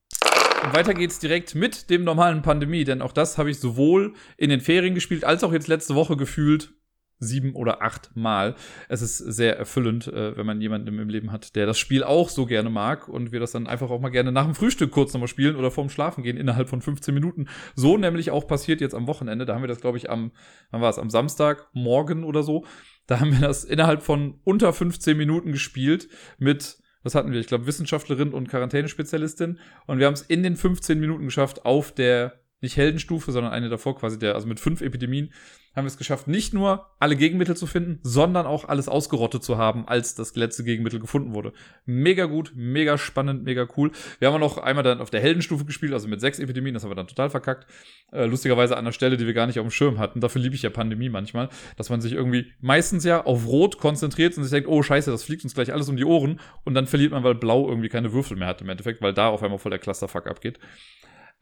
Und 0.64 0.74
weiter 0.74 0.94
geht's 0.94 1.20
direkt 1.20 1.54
mit 1.54 1.88
dem 1.88 2.02
normalen 2.02 2.42
Pandemie, 2.42 2.82
denn 2.82 3.00
auch 3.00 3.12
das 3.12 3.38
habe 3.38 3.50
ich 3.50 3.60
sowohl 3.60 4.14
in 4.36 4.50
den 4.50 4.60
Ferien 4.60 4.94
gespielt, 4.94 5.22
als 5.22 5.44
auch 5.44 5.52
jetzt 5.52 5.68
letzte 5.68 5.94
Woche 5.94 6.16
gefühlt 6.16 6.72
sieben 7.18 7.54
oder 7.54 7.82
acht 7.82 8.14
Mal. 8.16 8.54
Es 8.88 9.02
ist 9.02 9.18
sehr 9.18 9.58
erfüllend, 9.58 10.08
äh, 10.08 10.36
wenn 10.36 10.46
man 10.46 10.60
jemanden 10.60 10.98
im 10.98 11.08
Leben 11.08 11.32
hat, 11.32 11.56
der 11.56 11.66
das 11.66 11.78
Spiel 11.78 12.04
auch 12.04 12.28
so 12.28 12.46
gerne 12.46 12.70
mag 12.70 13.08
und 13.08 13.32
wir 13.32 13.40
das 13.40 13.52
dann 13.52 13.66
einfach 13.66 13.90
auch 13.90 14.00
mal 14.00 14.10
gerne 14.10 14.32
nach 14.32 14.44
dem 14.44 14.54
Frühstück 14.54 14.90
kurz 14.90 15.12
nochmal 15.12 15.28
spielen 15.28 15.56
oder 15.56 15.70
vorm 15.70 15.88
Schlafen 15.88 16.22
gehen 16.22 16.36
innerhalb 16.36 16.68
von 16.68 16.82
15 16.82 17.14
Minuten. 17.14 17.48
So 17.74 17.96
nämlich 17.96 18.30
auch 18.30 18.46
passiert 18.46 18.80
jetzt 18.80 18.94
am 18.94 19.06
Wochenende. 19.06 19.44
Da 19.44 19.54
haben 19.54 19.62
wir 19.62 19.68
das, 19.68 19.80
glaube 19.80 19.98
ich, 19.98 20.10
am, 20.10 20.32
wann 20.70 20.80
war 20.80 20.90
es, 20.90 20.98
am 20.98 21.10
Samstag 21.10 21.68
morgen 21.72 22.24
oder 22.24 22.42
so. 22.42 22.64
Da 23.06 23.20
haben 23.20 23.32
wir 23.32 23.40
das 23.40 23.64
innerhalb 23.64 24.02
von 24.02 24.40
unter 24.44 24.72
15 24.72 25.16
Minuten 25.16 25.52
gespielt 25.52 26.08
mit 26.38 26.78
was 27.04 27.14
hatten 27.14 27.32
wir? 27.32 27.38
Ich 27.38 27.48
glaube, 27.48 27.66
Wissenschaftlerin 27.66 28.32
und 28.32 28.48
Quarantänespezialistin. 28.48 29.60
Und 29.86 29.98
wir 29.98 30.06
haben 30.06 30.14
es 30.14 30.22
in 30.22 30.42
den 30.42 30.56
15 30.56 30.98
Minuten 30.98 31.26
geschafft, 31.26 31.66
auf 31.66 31.92
der 31.92 32.40
nicht 32.64 32.76
Heldenstufe, 32.76 33.30
sondern 33.30 33.52
eine 33.52 33.68
davor 33.68 33.96
quasi 33.96 34.18
der, 34.18 34.34
also 34.34 34.48
mit 34.48 34.58
fünf 34.58 34.80
Epidemien, 34.80 35.30
haben 35.74 35.84
wir 35.84 35.88
es 35.88 35.98
geschafft, 35.98 36.28
nicht 36.28 36.54
nur 36.54 36.86
alle 37.00 37.16
Gegenmittel 37.16 37.56
zu 37.56 37.66
finden, 37.66 37.98
sondern 38.02 38.46
auch 38.46 38.68
alles 38.68 38.88
ausgerottet 38.88 39.42
zu 39.42 39.58
haben, 39.58 39.88
als 39.88 40.14
das 40.14 40.36
letzte 40.36 40.62
Gegenmittel 40.62 41.00
gefunden 41.00 41.34
wurde. 41.34 41.52
Mega 41.84 42.26
gut, 42.26 42.52
mega 42.54 42.96
spannend, 42.96 43.44
mega 43.44 43.66
cool. 43.76 43.90
Wir 44.18 44.28
haben 44.28 44.34
auch 44.36 44.56
noch 44.56 44.58
einmal 44.58 44.84
dann 44.84 45.00
auf 45.00 45.10
der 45.10 45.20
Heldenstufe 45.20 45.64
gespielt, 45.64 45.92
also 45.92 46.06
mit 46.06 46.20
sechs 46.20 46.38
Epidemien, 46.38 46.74
das 46.74 46.84
haben 46.84 46.90
wir 46.90 46.96
dann 46.96 47.08
total 47.08 47.30
verkackt. 47.30 47.66
Äh, 48.12 48.26
lustigerweise 48.26 48.74
an 48.74 48.84
einer 48.84 48.92
Stelle, 48.92 49.16
die 49.16 49.26
wir 49.26 49.34
gar 49.34 49.46
nicht 49.46 49.58
auf 49.58 49.66
dem 49.66 49.72
Schirm 49.72 49.98
hatten. 49.98 50.20
Dafür 50.20 50.40
liebe 50.40 50.54
ich 50.54 50.62
ja 50.62 50.70
Pandemie 50.70 51.08
manchmal, 51.08 51.48
dass 51.76 51.90
man 51.90 52.00
sich 52.00 52.12
irgendwie 52.12 52.52
meistens 52.60 53.04
ja 53.04 53.24
auf 53.24 53.46
Rot 53.46 53.78
konzentriert 53.78 54.36
und 54.36 54.44
sich 54.44 54.52
denkt, 54.52 54.68
oh 54.68 54.82
scheiße, 54.82 55.10
das 55.10 55.24
fliegt 55.24 55.42
uns 55.42 55.54
gleich 55.54 55.72
alles 55.72 55.88
um 55.88 55.96
die 55.96 56.04
Ohren 56.04 56.40
und 56.64 56.74
dann 56.74 56.86
verliert 56.86 57.10
man, 57.10 57.24
weil 57.24 57.34
Blau 57.34 57.68
irgendwie 57.68 57.88
keine 57.88 58.12
Würfel 58.12 58.36
mehr 58.36 58.48
hat 58.48 58.60
im 58.60 58.68
Endeffekt, 58.68 59.02
weil 59.02 59.12
da 59.12 59.28
auf 59.28 59.42
einmal 59.42 59.58
voll 59.58 59.70
der 59.70 59.80
Clusterfuck 59.80 60.28
abgeht. 60.28 60.60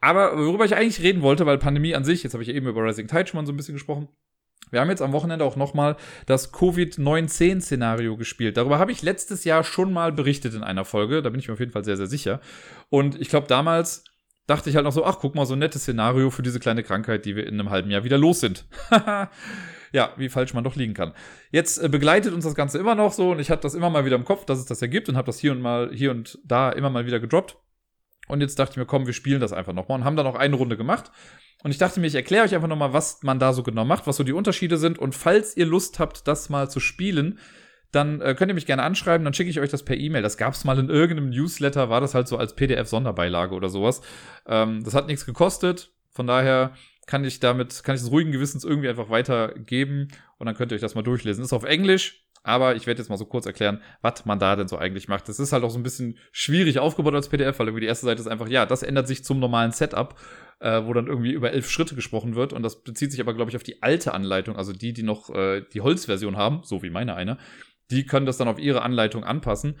Aber 0.03 0.37
worüber 0.37 0.65
ich 0.65 0.75
eigentlich 0.75 1.01
reden 1.01 1.21
wollte, 1.21 1.45
weil 1.45 1.57
Pandemie 1.57 1.95
an 1.95 2.03
sich, 2.03 2.23
jetzt 2.23 2.33
habe 2.33 2.43
ich 2.43 2.49
eben 2.49 2.67
über 2.67 2.83
Rising 2.83 3.07
Tide 3.07 3.25
schon 3.25 3.39
mal 3.39 3.45
so 3.45 3.53
ein 3.53 3.55
bisschen 3.55 3.75
gesprochen. 3.75 4.09
Wir 4.69 4.81
haben 4.81 4.89
jetzt 4.89 5.01
am 5.01 5.13
Wochenende 5.13 5.45
auch 5.45 5.55
nochmal 5.55 5.95
das 6.25 6.51
Covid-19-Szenario 6.51 8.17
gespielt. 8.17 8.57
Darüber 8.57 8.79
habe 8.79 8.91
ich 8.91 9.01
letztes 9.01 9.45
Jahr 9.45 9.63
schon 9.63 9.93
mal 9.93 10.11
berichtet 10.11 10.55
in 10.55 10.63
einer 10.63 10.83
Folge. 10.83 11.21
Da 11.21 11.29
bin 11.29 11.39
ich 11.39 11.47
mir 11.47 11.53
auf 11.53 11.61
jeden 11.61 11.71
Fall 11.71 11.85
sehr, 11.85 11.95
sehr 11.95 12.07
sicher. 12.07 12.41
Und 12.89 13.21
ich 13.21 13.29
glaube, 13.29 13.47
damals 13.47 14.03
dachte 14.45 14.69
ich 14.69 14.75
halt 14.75 14.83
noch 14.83 14.91
so, 14.91 15.05
ach, 15.05 15.19
guck 15.21 15.35
mal, 15.35 15.45
so 15.45 15.53
ein 15.53 15.59
nettes 15.59 15.83
Szenario 15.83 16.31
für 16.31 16.43
diese 16.43 16.59
kleine 16.59 16.83
Krankheit, 16.83 17.23
die 17.23 17.37
wir 17.37 17.47
in 17.47 17.57
einem 17.57 17.69
halben 17.69 17.89
Jahr 17.89 18.03
wieder 18.03 18.17
los 18.17 18.41
sind. 18.41 18.65
ja, 19.93 20.11
wie 20.17 20.27
falsch 20.27 20.53
man 20.53 20.65
doch 20.65 20.75
liegen 20.75 20.93
kann. 20.93 21.13
Jetzt 21.49 21.81
äh, 21.81 21.87
begleitet 21.87 22.33
uns 22.33 22.43
das 22.43 22.55
Ganze 22.55 22.77
immer 22.77 22.95
noch 22.95 23.13
so 23.13 23.31
und 23.31 23.39
ich 23.39 23.49
hatte 23.49 23.61
das 23.61 23.73
immer 23.73 23.89
mal 23.89 24.03
wieder 24.03 24.17
im 24.17 24.25
Kopf, 24.25 24.43
dass 24.43 24.59
es 24.59 24.65
das 24.65 24.81
ja 24.81 24.87
gibt 24.87 25.07
und 25.07 25.15
habe 25.15 25.27
das 25.27 25.39
hier 25.39 25.53
und 25.53 25.61
mal, 25.61 25.91
hier 25.93 26.11
und 26.11 26.39
da 26.43 26.71
immer 26.71 26.89
mal 26.89 27.05
wieder 27.05 27.21
gedroppt. 27.21 27.55
Und 28.27 28.41
jetzt 28.41 28.57
dachte 28.57 28.71
ich 28.71 28.77
mir, 28.77 28.85
komm, 28.85 29.05
wir 29.05 29.13
spielen 29.13 29.41
das 29.41 29.53
einfach 29.53 29.73
nochmal 29.73 29.99
und 29.99 30.05
haben 30.05 30.15
dann 30.15 30.25
noch 30.25 30.35
eine 30.35 30.55
Runde 30.55 30.77
gemacht. 30.77 31.11
Und 31.63 31.71
ich 31.71 31.77
dachte 31.77 31.99
mir, 31.99 32.07
ich 32.07 32.15
erkläre 32.15 32.45
euch 32.45 32.55
einfach 32.55 32.67
nochmal, 32.67 32.93
was 32.93 33.21
man 33.23 33.39
da 33.39 33.53
so 33.53 33.63
genau 33.63 33.85
macht, 33.85 34.07
was 34.07 34.17
so 34.17 34.23
die 34.23 34.33
Unterschiede 34.33 34.77
sind. 34.77 34.99
Und 34.99 35.15
falls 35.15 35.55
ihr 35.57 35.65
Lust 35.65 35.99
habt, 35.99 36.27
das 36.27 36.49
mal 36.49 36.69
zu 36.69 36.79
spielen, 36.79 37.39
dann 37.93 38.21
äh, 38.21 38.33
könnt 38.33 38.49
ihr 38.49 38.55
mich 38.55 38.65
gerne 38.65 38.83
anschreiben, 38.83 39.23
dann 39.23 39.33
schicke 39.33 39.49
ich 39.49 39.59
euch 39.59 39.69
das 39.69 39.83
per 39.83 39.95
E-Mail. 39.95 40.23
Das 40.23 40.37
gab 40.37 40.53
es 40.53 40.63
mal 40.63 40.79
in 40.79 40.89
irgendeinem 40.89 41.29
Newsletter, 41.29 41.89
war 41.89 42.01
das 42.01 42.15
halt 42.15 42.27
so 42.27 42.37
als 42.37 42.55
PDF-Sonderbeilage 42.55 43.53
oder 43.53 43.69
sowas. 43.69 44.01
Ähm, 44.47 44.83
das 44.83 44.95
hat 44.95 45.07
nichts 45.07 45.25
gekostet, 45.25 45.91
von 46.09 46.25
daher 46.27 46.73
kann 47.05 47.23
ich 47.23 47.39
damit, 47.39 47.83
kann 47.83 47.95
ich 47.95 48.01
es 48.01 48.11
ruhigen 48.11 48.31
Gewissens 48.31 48.63
irgendwie 48.63 48.89
einfach 48.89 49.09
weitergeben 49.09 50.07
und 50.37 50.47
dann 50.47 50.55
könnt 50.55 50.71
ihr 50.71 50.75
euch 50.75 50.81
das 50.81 50.95
mal 50.95 51.03
durchlesen. 51.03 51.43
Ist 51.43 51.53
auf 51.53 51.65
Englisch, 51.65 52.25
Aber 52.43 52.75
ich 52.75 52.85
werde 52.85 52.99
jetzt 52.99 53.09
mal 53.09 53.17
so 53.17 53.25
kurz 53.25 53.45
erklären, 53.45 53.81
was 54.01 54.25
man 54.25 54.37
da 54.37 54.57
denn 54.57 54.67
so 54.67 54.77
eigentlich 54.77 55.07
macht. 55.07 55.29
Das 55.29 55.39
ist 55.39 55.53
halt 55.53 55.63
auch 55.63 55.69
so 55.69 55.79
ein 55.79 55.83
bisschen 55.83 56.17
schwierig 56.33 56.77
aufgebaut 56.77 57.15
als 57.15 57.29
PDF, 57.29 57.57
weil 57.57 57.67
irgendwie 57.67 57.81
die 57.81 57.87
erste 57.87 58.05
Seite 58.05 58.21
ist 58.21 58.27
einfach, 58.27 58.49
ja, 58.49 58.65
das 58.65 58.83
ändert 58.83 59.07
sich 59.07 59.23
zum 59.23 59.39
normalen 59.39 59.71
Setup, 59.71 60.19
äh, 60.59 60.81
wo 60.83 60.93
dann 60.93 61.07
irgendwie 61.07 61.31
über 61.31 61.53
elf 61.53 61.69
Schritte 61.69 61.95
gesprochen 61.95 62.35
wird. 62.35 62.51
Und 62.51 62.61
das 62.63 62.83
bezieht 62.83 63.11
sich 63.11 63.21
aber, 63.21 63.33
glaube 63.33 63.49
ich, 63.49 63.55
auf 63.55 63.63
die 63.63 63.81
alte 63.81 64.13
Anleitung, 64.13 64.57
also 64.57 64.73
die, 64.73 64.91
die 64.91 65.03
noch 65.03 65.29
äh, 65.33 65.61
die 65.73 65.81
Holzversion 65.81 66.35
haben, 66.35 66.61
so 66.63 66.83
wie 66.83 66.89
meine 66.89 67.15
eine. 67.15 67.37
Die 67.91 68.05
können 68.05 68.25
das 68.25 68.37
dann 68.37 68.49
auf 68.49 68.59
ihre 68.59 68.81
Anleitung 68.81 69.23
anpassen. 69.23 69.75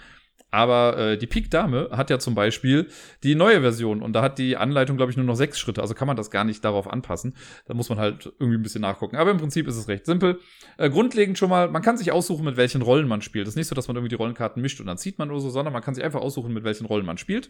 Aber 0.53 0.97
äh, 0.99 1.17
die 1.17 1.25
Peak 1.25 1.49
Dame 1.49 1.89
hat 1.91 2.11
ja 2.11 2.19
zum 2.19 2.35
Beispiel 2.35 2.87
die 3.23 3.33
neue 3.33 3.61
Version 3.61 4.03
und 4.03 4.13
da 4.13 4.21
hat 4.21 4.37
die 4.37 4.55
Anleitung, 4.55 4.97
glaube 4.97 5.11
ich, 5.11 5.17
nur 5.17 5.25
noch 5.25 5.33
sechs 5.33 5.57
Schritte. 5.57 5.81
Also 5.81 5.95
kann 5.95 6.05
man 6.05 6.15
das 6.15 6.29
gar 6.29 6.43
nicht 6.43 6.63
darauf 6.63 6.87
anpassen. 6.87 7.35
Da 7.65 7.73
muss 7.73 7.89
man 7.89 7.97
halt 7.97 8.31
irgendwie 8.37 8.59
ein 8.59 8.61
bisschen 8.61 8.81
nachgucken. 8.81 9.15
Aber 9.15 9.31
im 9.31 9.37
Prinzip 9.37 9.67
ist 9.67 9.77
es 9.77 9.87
recht 9.87 10.05
simpel. 10.05 10.39
Äh, 10.77 10.91
grundlegend 10.91 11.39
schon 11.39 11.49
mal, 11.49 11.71
man 11.71 11.81
kann 11.81 11.97
sich 11.97 12.11
aussuchen, 12.11 12.45
mit 12.45 12.55
welchen 12.55 12.83
Rollen 12.83 13.07
man 13.07 13.23
spielt. 13.23 13.47
Es 13.47 13.53
ist 13.53 13.57
nicht 13.57 13.65
so, 13.65 13.73
dass 13.73 13.87
man 13.87 13.97
irgendwie 13.97 14.09
die 14.09 14.15
Rollenkarten 14.15 14.61
mischt 14.61 14.79
und 14.79 14.85
dann 14.85 14.99
zieht 14.99 15.17
man 15.17 15.31
oder 15.31 15.39
so, 15.39 15.49
sondern 15.49 15.73
man 15.73 15.81
kann 15.81 15.95
sich 15.95 16.03
einfach 16.03 16.21
aussuchen, 16.21 16.53
mit 16.53 16.63
welchen 16.63 16.85
Rollen 16.85 17.07
man 17.07 17.17
spielt. 17.17 17.49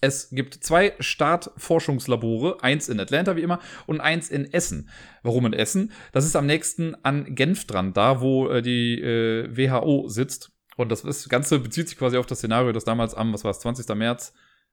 Es 0.00 0.30
gibt 0.30 0.54
zwei 0.54 0.94
Startforschungslabore, 1.00 2.62
eins 2.62 2.88
in 2.88 3.00
Atlanta 3.00 3.34
wie 3.34 3.42
immer 3.42 3.58
und 3.88 4.00
eins 4.00 4.30
in 4.30 4.52
Essen. 4.52 4.88
Warum 5.24 5.46
in 5.46 5.52
Essen? 5.52 5.90
Das 6.12 6.24
ist 6.24 6.36
am 6.36 6.46
nächsten 6.46 6.94
an 7.04 7.34
Genf 7.34 7.66
dran, 7.66 7.92
da 7.92 8.20
wo 8.20 8.48
äh, 8.48 8.62
die 8.62 9.00
äh, 9.00 9.48
WHO 9.50 10.06
sitzt. 10.06 10.52
Und 10.80 10.88
das, 10.90 11.28
Ganze 11.28 11.58
bezieht 11.58 11.88
sich 11.88 11.98
quasi 11.98 12.16
auf 12.16 12.24
das 12.24 12.38
Szenario, 12.38 12.72
das 12.72 12.84
damals 12.84 13.14
am, 13.14 13.34
was 13.34 13.44
war 13.44 13.50
es, 13.50 13.60
20. 13.60 13.86
März 13.94 14.32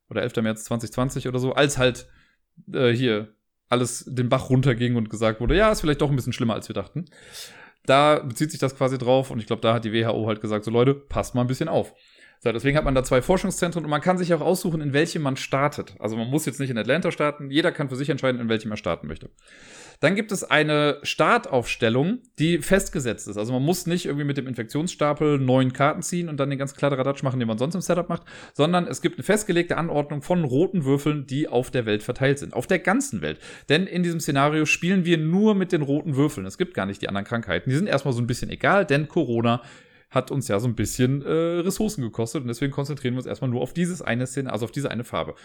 oder 0.09 0.21
11. 0.21 0.37
März 0.37 0.63
2020 0.63 1.27
oder 1.27 1.39
so, 1.39 1.53
als 1.53 1.77
halt 1.77 2.07
äh, 2.71 2.91
hier 2.91 3.35
alles 3.67 4.05
den 4.07 4.29
Bach 4.29 4.49
runterging 4.49 4.95
und 4.95 5.09
gesagt 5.09 5.41
wurde, 5.41 5.57
ja, 5.57 5.69
ist 5.69 5.81
vielleicht 5.81 5.99
doch 5.99 6.09
ein 6.09 6.15
bisschen 6.15 6.31
schlimmer, 6.31 6.53
als 6.53 6.69
wir 6.69 6.73
dachten. 6.73 7.05
Da 7.85 8.19
bezieht 8.19 8.51
sich 8.51 8.59
das 8.59 8.77
quasi 8.77 8.97
drauf 8.97 9.31
und 9.31 9.39
ich 9.39 9.47
glaube, 9.47 9.61
da 9.61 9.73
hat 9.73 9.83
die 9.83 9.91
WHO 9.91 10.27
halt 10.27 10.39
gesagt, 10.39 10.63
so 10.63 10.71
Leute, 10.71 10.93
passt 10.95 11.35
mal 11.35 11.41
ein 11.41 11.47
bisschen 11.47 11.67
auf. 11.67 11.93
So, 12.39 12.53
deswegen 12.53 12.77
hat 12.77 12.85
man 12.85 12.95
da 12.95 13.03
zwei 13.03 13.21
Forschungszentren 13.21 13.83
und 13.83 13.89
man 13.89 14.01
kann 14.01 14.17
sich 14.17 14.33
auch 14.33 14.41
aussuchen, 14.41 14.79
in 14.79 14.93
welchem 14.93 15.23
man 15.23 15.35
startet. 15.35 15.95
Also 15.99 16.15
man 16.15 16.29
muss 16.29 16.45
jetzt 16.45 16.61
nicht 16.61 16.69
in 16.69 16.77
Atlanta 16.77 17.11
starten, 17.11 17.51
jeder 17.51 17.73
kann 17.73 17.89
für 17.89 17.97
sich 17.97 18.09
entscheiden, 18.09 18.39
in 18.39 18.47
welchem 18.47 18.71
er 18.71 18.77
starten 18.77 19.07
möchte. 19.07 19.29
Dann 19.99 20.15
gibt 20.15 20.31
es 20.31 20.43
eine 20.43 20.99
Startaufstellung, 21.03 22.19
die 22.37 22.59
festgesetzt 22.59 23.27
ist. 23.27 23.37
Also 23.37 23.53
man 23.53 23.63
muss 23.63 23.87
nicht 23.87 24.05
irgendwie 24.05 24.25
mit 24.25 24.37
dem 24.37 24.47
Infektionsstapel 24.47 25.39
neun 25.39 25.73
Karten 25.73 26.01
ziehen 26.01 26.29
und 26.29 26.37
dann 26.39 26.49
den 26.49 26.59
ganz 26.59 26.75
Kladderadatsch 26.75 27.23
machen, 27.23 27.39
den 27.39 27.47
man 27.47 27.57
sonst 27.57 27.75
im 27.75 27.81
Setup 27.81 28.09
macht, 28.09 28.23
sondern 28.53 28.85
es 28.85 29.01
gibt 29.01 29.17
eine 29.17 29.23
festgelegte 29.23 29.77
Anordnung 29.77 30.21
von 30.21 30.43
roten 30.43 30.85
Würfeln, 30.85 31.25
die 31.25 31.47
auf 31.47 31.71
der 31.71 31.85
Welt 31.85 32.03
verteilt 32.03 32.39
sind. 32.39 32.53
Auf 32.53 32.67
der 32.67 32.79
ganzen 32.79 33.21
Welt. 33.21 33.39
Denn 33.69 33.87
in 33.87 34.03
diesem 34.03 34.19
Szenario 34.19 34.65
spielen 34.65 35.05
wir 35.05 35.17
nur 35.17 35.55
mit 35.55 35.71
den 35.71 35.81
roten 35.81 36.15
Würfeln. 36.15 36.45
Es 36.45 36.57
gibt 36.57 36.73
gar 36.73 36.85
nicht 36.85 37.01
die 37.01 37.09
anderen 37.09 37.25
Krankheiten. 37.25 37.69
Die 37.69 37.75
sind 37.75 37.87
erstmal 37.87 38.13
so 38.13 38.21
ein 38.21 38.27
bisschen 38.27 38.49
egal, 38.49 38.85
denn 38.85 39.07
Corona 39.07 39.61
hat 40.09 40.31
uns 40.31 40.47
ja 40.47 40.59
so 40.59 40.67
ein 40.67 40.75
bisschen 40.75 41.21
äh, 41.21 41.29
Ressourcen 41.29 42.01
gekostet 42.01 42.41
und 42.41 42.47
deswegen 42.47 42.71
konzentrieren 42.71 43.15
wir 43.15 43.19
uns 43.19 43.25
erstmal 43.25 43.49
nur 43.49 43.61
auf 43.61 43.73
dieses 43.73 44.01
eine 44.01 44.25
Szene, 44.25 44.51
also 44.51 44.65
auf 44.65 44.71
diese 44.71 44.89
eine 44.89 45.03
Farbe. 45.03 45.35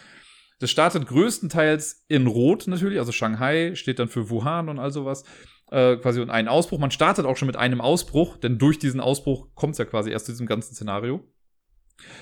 Das 0.59 0.71
startet 0.71 1.07
größtenteils 1.07 2.05
in 2.07 2.27
Rot 2.27 2.67
natürlich, 2.67 2.99
also 2.99 3.11
Shanghai 3.11 3.75
steht 3.75 3.99
dann 3.99 4.07
für 4.07 4.29
Wuhan 4.29 4.69
und 4.69 4.79
all 4.79 4.91
sowas. 4.91 5.23
Äh, 5.71 5.97
quasi 5.97 6.21
und 6.21 6.29
einen 6.29 6.47
Ausbruch. 6.47 6.77
Man 6.77 6.91
startet 6.91 7.25
auch 7.25 7.35
schon 7.35 7.47
mit 7.47 7.55
einem 7.55 7.81
Ausbruch, 7.81 8.37
denn 8.37 8.59
durch 8.59 8.77
diesen 8.77 8.99
Ausbruch 8.99 9.47
kommt 9.55 9.71
es 9.73 9.79
ja 9.79 9.85
quasi 9.85 10.11
erst 10.11 10.27
zu 10.27 10.31
diesem 10.31 10.45
ganzen 10.45 10.75
Szenario. 10.75 11.27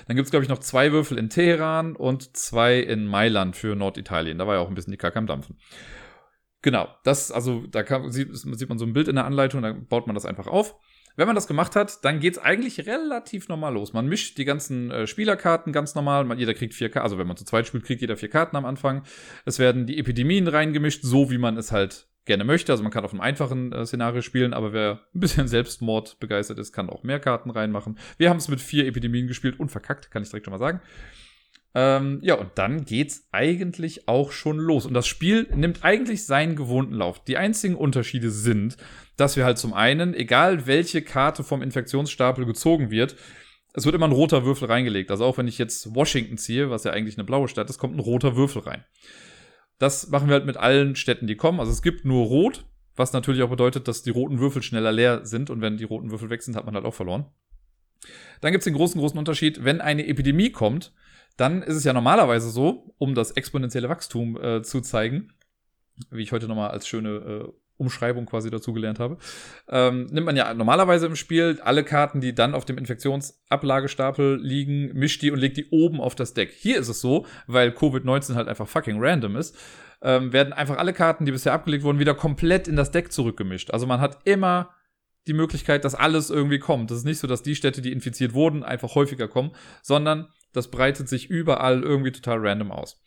Dann 0.06 0.16
gibt 0.16 0.26
es, 0.26 0.30
glaube 0.30 0.44
ich, 0.44 0.48
noch 0.48 0.58
zwei 0.58 0.92
Würfel 0.92 1.18
in 1.18 1.28
Teheran 1.28 1.96
und 1.96 2.36
zwei 2.36 2.78
in 2.78 3.06
Mailand 3.06 3.56
für 3.56 3.74
Norditalien. 3.74 4.38
Da 4.38 4.46
war 4.46 4.54
ja 4.54 4.60
auch 4.60 4.68
ein 4.68 4.74
bisschen 4.74 4.92
die 4.92 4.98
Kacke 4.98 5.18
am 5.18 5.26
Dampfen. 5.26 5.58
Genau, 6.62 6.88
das, 7.04 7.32
also 7.32 7.66
da 7.66 7.82
kann, 7.82 8.10
sieht, 8.12 8.28
sieht 8.32 8.68
man 8.68 8.78
so 8.78 8.84
ein 8.84 8.92
Bild 8.92 9.08
in 9.08 9.16
der 9.16 9.24
Anleitung, 9.24 9.62
da 9.62 9.72
baut 9.72 10.06
man 10.06 10.14
das 10.14 10.24
einfach 10.24 10.46
auf. 10.46 10.76
Wenn 11.16 11.26
man 11.26 11.34
das 11.34 11.46
gemacht 11.46 11.76
hat, 11.76 12.04
dann 12.04 12.20
geht's 12.20 12.38
eigentlich 12.38 12.86
relativ 12.86 13.48
normal 13.48 13.74
los. 13.74 13.92
Man 13.92 14.06
mischt 14.06 14.38
die 14.38 14.44
ganzen 14.44 14.90
äh, 14.90 15.06
Spielerkarten 15.06 15.72
ganz 15.72 15.94
normal. 15.94 16.24
Man, 16.24 16.38
jeder 16.38 16.54
kriegt 16.54 16.74
vier 16.74 16.90
Karten. 16.90 17.04
Also 17.04 17.18
wenn 17.18 17.26
man 17.26 17.36
zu 17.36 17.44
zweit 17.44 17.66
spielt, 17.66 17.84
kriegt 17.84 18.00
jeder 18.00 18.16
vier 18.16 18.30
Karten 18.30 18.56
am 18.56 18.64
Anfang. 18.64 19.02
Es 19.44 19.58
werden 19.58 19.86
die 19.86 19.98
Epidemien 19.98 20.48
reingemischt, 20.48 21.02
so 21.02 21.30
wie 21.30 21.38
man 21.38 21.56
es 21.56 21.72
halt 21.72 22.06
gerne 22.24 22.44
möchte. 22.44 22.72
Also 22.72 22.82
man 22.82 22.92
kann 22.92 23.04
auf 23.04 23.12
einem 23.12 23.20
einfachen 23.20 23.72
äh, 23.72 23.84
Szenario 23.84 24.22
spielen, 24.22 24.54
aber 24.54 24.72
wer 24.72 25.00
ein 25.14 25.20
bisschen 25.20 25.48
Selbstmord 25.48 26.18
begeistert 26.20 26.58
ist, 26.58 26.72
kann 26.72 26.90
auch 26.90 27.02
mehr 27.02 27.20
Karten 27.20 27.50
reinmachen. 27.50 27.98
Wir 28.16 28.30
haben 28.30 28.38
es 28.38 28.48
mit 28.48 28.60
vier 28.60 28.86
Epidemien 28.86 29.26
gespielt 29.26 29.58
und 29.58 29.70
verkackt, 29.70 30.10
kann 30.10 30.22
ich 30.22 30.30
direkt 30.30 30.46
schon 30.46 30.52
mal 30.52 30.58
sagen. 30.58 30.80
Ähm, 31.74 32.18
ja, 32.22 32.34
und 32.34 32.50
dann 32.56 32.84
geht's 32.84 33.28
eigentlich 33.32 34.06
auch 34.06 34.32
schon 34.32 34.58
los. 34.58 34.84
Und 34.84 34.92
das 34.92 35.06
Spiel 35.06 35.48
nimmt 35.54 35.84
eigentlich 35.84 36.26
seinen 36.26 36.54
gewohnten 36.54 36.94
Lauf. 36.94 37.24
Die 37.24 37.38
einzigen 37.38 37.76
Unterschiede 37.76 38.30
sind, 38.30 38.76
dass 39.22 39.36
wir 39.36 39.44
halt 39.44 39.56
zum 39.56 39.72
einen, 39.72 40.14
egal 40.14 40.66
welche 40.66 41.00
Karte 41.00 41.44
vom 41.44 41.62
Infektionsstapel 41.62 42.44
gezogen 42.44 42.90
wird, 42.90 43.14
es 43.72 43.84
wird 43.84 43.94
immer 43.94 44.08
ein 44.08 44.12
roter 44.12 44.44
Würfel 44.44 44.66
reingelegt. 44.66 45.12
Also 45.12 45.24
auch 45.24 45.38
wenn 45.38 45.46
ich 45.46 45.58
jetzt 45.58 45.94
Washington 45.94 46.38
ziehe, 46.38 46.70
was 46.70 46.82
ja 46.82 46.90
eigentlich 46.90 47.16
eine 47.16 47.24
blaue 47.24 47.46
Stadt 47.46 47.70
ist, 47.70 47.78
kommt 47.78 47.96
ein 47.96 48.00
roter 48.00 48.34
Würfel 48.34 48.62
rein. 48.62 48.84
Das 49.78 50.08
machen 50.08 50.28
wir 50.28 50.34
halt 50.34 50.44
mit 50.44 50.56
allen 50.56 50.96
Städten, 50.96 51.28
die 51.28 51.36
kommen. 51.36 51.60
Also 51.60 51.70
es 51.70 51.82
gibt 51.82 52.04
nur 52.04 52.26
Rot, 52.26 52.66
was 52.96 53.12
natürlich 53.12 53.42
auch 53.42 53.48
bedeutet, 53.48 53.86
dass 53.86 54.02
die 54.02 54.10
roten 54.10 54.40
Würfel 54.40 54.60
schneller 54.60 54.90
leer 54.90 55.24
sind. 55.24 55.50
Und 55.50 55.60
wenn 55.60 55.76
die 55.76 55.84
roten 55.84 56.10
Würfel 56.10 56.28
weg 56.28 56.42
sind, 56.42 56.56
hat 56.56 56.66
man 56.66 56.74
halt 56.74 56.84
auch 56.84 56.94
verloren. 56.94 57.26
Dann 58.40 58.50
gibt 58.50 58.62
es 58.62 58.66
den 58.66 58.74
großen, 58.74 59.00
großen 59.00 59.18
Unterschied, 59.18 59.64
wenn 59.64 59.80
eine 59.80 60.06
Epidemie 60.06 60.50
kommt, 60.50 60.92
dann 61.36 61.62
ist 61.62 61.76
es 61.76 61.84
ja 61.84 61.92
normalerweise 61.92 62.50
so, 62.50 62.92
um 62.98 63.14
das 63.14 63.30
exponentielle 63.30 63.88
Wachstum 63.88 64.36
äh, 64.36 64.62
zu 64.62 64.80
zeigen, 64.80 65.32
wie 66.10 66.22
ich 66.22 66.32
heute 66.32 66.48
nochmal 66.48 66.72
als 66.72 66.88
schöne 66.88 67.10
äh, 67.10 67.61
Umschreibung 67.82 68.26
quasi 68.26 68.50
dazugelernt 68.50 69.00
habe, 69.00 69.18
ähm, 69.68 70.06
nimmt 70.06 70.26
man 70.26 70.36
ja 70.36 70.54
normalerweise 70.54 71.06
im 71.06 71.16
Spiel 71.16 71.60
alle 71.62 71.84
Karten, 71.84 72.20
die 72.20 72.34
dann 72.34 72.54
auf 72.54 72.64
dem 72.64 72.78
Infektionsablagestapel 72.78 74.40
liegen, 74.40 74.92
mischt 74.94 75.20
die 75.22 75.30
und 75.30 75.38
legt 75.38 75.56
die 75.56 75.68
oben 75.70 76.00
auf 76.00 76.14
das 76.14 76.32
Deck. 76.32 76.52
Hier 76.56 76.78
ist 76.78 76.88
es 76.88 77.00
so, 77.00 77.26
weil 77.46 77.70
Covid-19 77.70 78.34
halt 78.34 78.48
einfach 78.48 78.68
fucking 78.68 78.96
random 78.98 79.36
ist, 79.36 79.56
ähm, 80.00 80.32
werden 80.32 80.52
einfach 80.52 80.78
alle 80.78 80.92
Karten, 80.92 81.26
die 81.26 81.32
bisher 81.32 81.52
abgelegt 81.52 81.84
wurden, 81.84 81.98
wieder 81.98 82.14
komplett 82.14 82.68
in 82.68 82.76
das 82.76 82.90
Deck 82.90 83.12
zurückgemischt. 83.12 83.70
Also 83.70 83.86
man 83.86 84.00
hat 84.00 84.18
immer 84.24 84.70
die 85.26 85.34
Möglichkeit, 85.34 85.84
dass 85.84 85.94
alles 85.94 86.30
irgendwie 86.30 86.58
kommt. 86.58 86.90
Das 86.90 86.98
ist 86.98 87.04
nicht 87.04 87.18
so, 87.18 87.26
dass 87.26 87.42
die 87.42 87.54
Städte, 87.54 87.82
die 87.82 87.92
infiziert 87.92 88.34
wurden, 88.34 88.64
einfach 88.64 88.94
häufiger 88.94 89.28
kommen, 89.28 89.52
sondern 89.82 90.28
das 90.52 90.70
breitet 90.70 91.08
sich 91.08 91.30
überall 91.30 91.82
irgendwie 91.82 92.12
total 92.12 92.38
random 92.46 92.72
aus. 92.72 93.00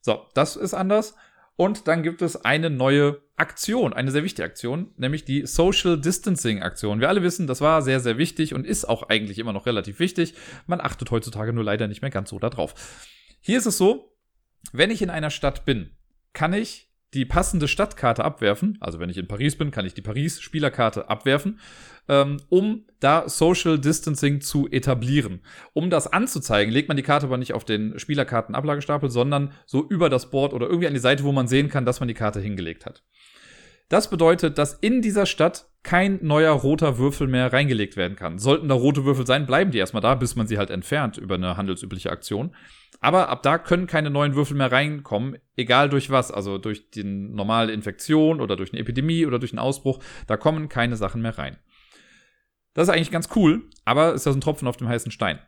So, 0.00 0.26
das 0.34 0.56
ist 0.56 0.74
anders. 0.74 1.14
Und 1.56 1.86
dann 1.86 2.02
gibt 2.02 2.20
es 2.22 2.44
eine 2.44 2.68
neue 2.68 3.20
Aktion, 3.36 3.92
eine 3.92 4.10
sehr 4.10 4.24
wichtige 4.24 4.46
Aktion, 4.46 4.92
nämlich 4.96 5.24
die 5.24 5.46
Social 5.46 6.00
Distancing 6.00 6.62
Aktion. 6.62 7.00
Wir 7.00 7.08
alle 7.08 7.22
wissen, 7.22 7.46
das 7.46 7.60
war 7.60 7.82
sehr, 7.82 8.00
sehr 8.00 8.18
wichtig 8.18 8.54
und 8.54 8.66
ist 8.66 8.84
auch 8.84 9.04
eigentlich 9.08 9.38
immer 9.38 9.52
noch 9.52 9.66
relativ 9.66 9.98
wichtig. 9.98 10.34
Man 10.66 10.80
achtet 10.80 11.10
heutzutage 11.10 11.52
nur 11.52 11.64
leider 11.64 11.86
nicht 11.86 12.02
mehr 12.02 12.10
ganz 12.10 12.30
so 12.30 12.38
darauf. 12.38 12.74
Hier 13.40 13.58
ist 13.58 13.66
es 13.66 13.78
so, 13.78 14.16
wenn 14.72 14.90
ich 14.90 15.02
in 15.02 15.10
einer 15.10 15.30
Stadt 15.30 15.64
bin, 15.64 15.90
kann 16.32 16.52
ich 16.52 16.90
die 17.14 17.24
passende 17.24 17.68
Stadtkarte 17.68 18.24
abwerfen. 18.24 18.76
Also 18.80 18.98
wenn 18.98 19.08
ich 19.08 19.18
in 19.18 19.28
Paris 19.28 19.56
bin, 19.56 19.70
kann 19.70 19.86
ich 19.86 19.94
die 19.94 20.02
Paris-Spielerkarte 20.02 21.08
abwerfen, 21.08 21.60
ähm, 22.08 22.38
um 22.48 22.84
da 23.00 23.28
Social 23.28 23.78
Distancing 23.78 24.40
zu 24.40 24.68
etablieren. 24.70 25.40
Um 25.72 25.90
das 25.90 26.06
anzuzeigen, 26.12 26.72
legt 26.72 26.88
man 26.88 26.96
die 26.96 27.02
Karte 27.02 27.26
aber 27.26 27.38
nicht 27.38 27.54
auf 27.54 27.64
den 27.64 27.98
Spielerkarten-Ablagestapel, 27.98 29.10
sondern 29.10 29.52
so 29.66 29.86
über 29.88 30.10
das 30.10 30.30
Board 30.30 30.52
oder 30.52 30.66
irgendwie 30.66 30.88
an 30.88 30.94
die 30.94 31.00
Seite, 31.00 31.24
wo 31.24 31.32
man 31.32 31.48
sehen 31.48 31.68
kann, 31.68 31.86
dass 31.86 32.00
man 32.00 32.08
die 32.08 32.14
Karte 32.14 32.40
hingelegt 32.40 32.84
hat. 32.84 33.04
Das 33.88 34.10
bedeutet, 34.10 34.58
dass 34.58 34.74
in 34.74 35.02
dieser 35.02 35.26
Stadt 35.26 35.66
kein 35.84 36.18
neuer 36.22 36.52
roter 36.52 36.98
Würfel 36.98 37.28
mehr 37.28 37.52
reingelegt 37.52 37.96
werden 37.96 38.16
kann. 38.16 38.38
Sollten 38.38 38.68
da 38.68 38.74
rote 38.74 39.04
Würfel 39.04 39.26
sein, 39.26 39.46
bleiben 39.46 39.70
die 39.70 39.78
erstmal 39.78 40.00
da, 40.00 40.14
bis 40.14 40.34
man 40.34 40.46
sie 40.46 40.58
halt 40.58 40.70
entfernt 40.70 41.18
über 41.18 41.36
eine 41.36 41.56
handelsübliche 41.56 42.10
Aktion. 42.10 42.56
Aber 43.00 43.28
ab 43.28 43.42
da 43.42 43.58
können 43.58 43.86
keine 43.86 44.08
neuen 44.08 44.34
Würfel 44.34 44.56
mehr 44.56 44.72
reinkommen, 44.72 45.36
egal 45.56 45.90
durch 45.90 46.10
was. 46.10 46.32
Also 46.32 46.56
durch 46.56 46.90
die 46.90 47.04
normale 47.04 47.72
Infektion 47.72 48.40
oder 48.40 48.56
durch 48.56 48.72
eine 48.72 48.80
Epidemie 48.80 49.26
oder 49.26 49.38
durch 49.38 49.52
einen 49.52 49.58
Ausbruch. 49.58 50.00
Da 50.26 50.38
kommen 50.38 50.70
keine 50.70 50.96
Sachen 50.96 51.20
mehr 51.20 51.36
rein. 51.36 51.58
Das 52.72 52.88
ist 52.88 52.94
eigentlich 52.94 53.10
ganz 53.10 53.28
cool, 53.36 53.68
aber 53.84 54.14
ist 54.14 54.26
das 54.26 54.34
ein 54.34 54.40
Tropfen 54.40 54.66
auf 54.66 54.78
dem 54.78 54.88
heißen 54.88 55.12
Stein. 55.12 55.38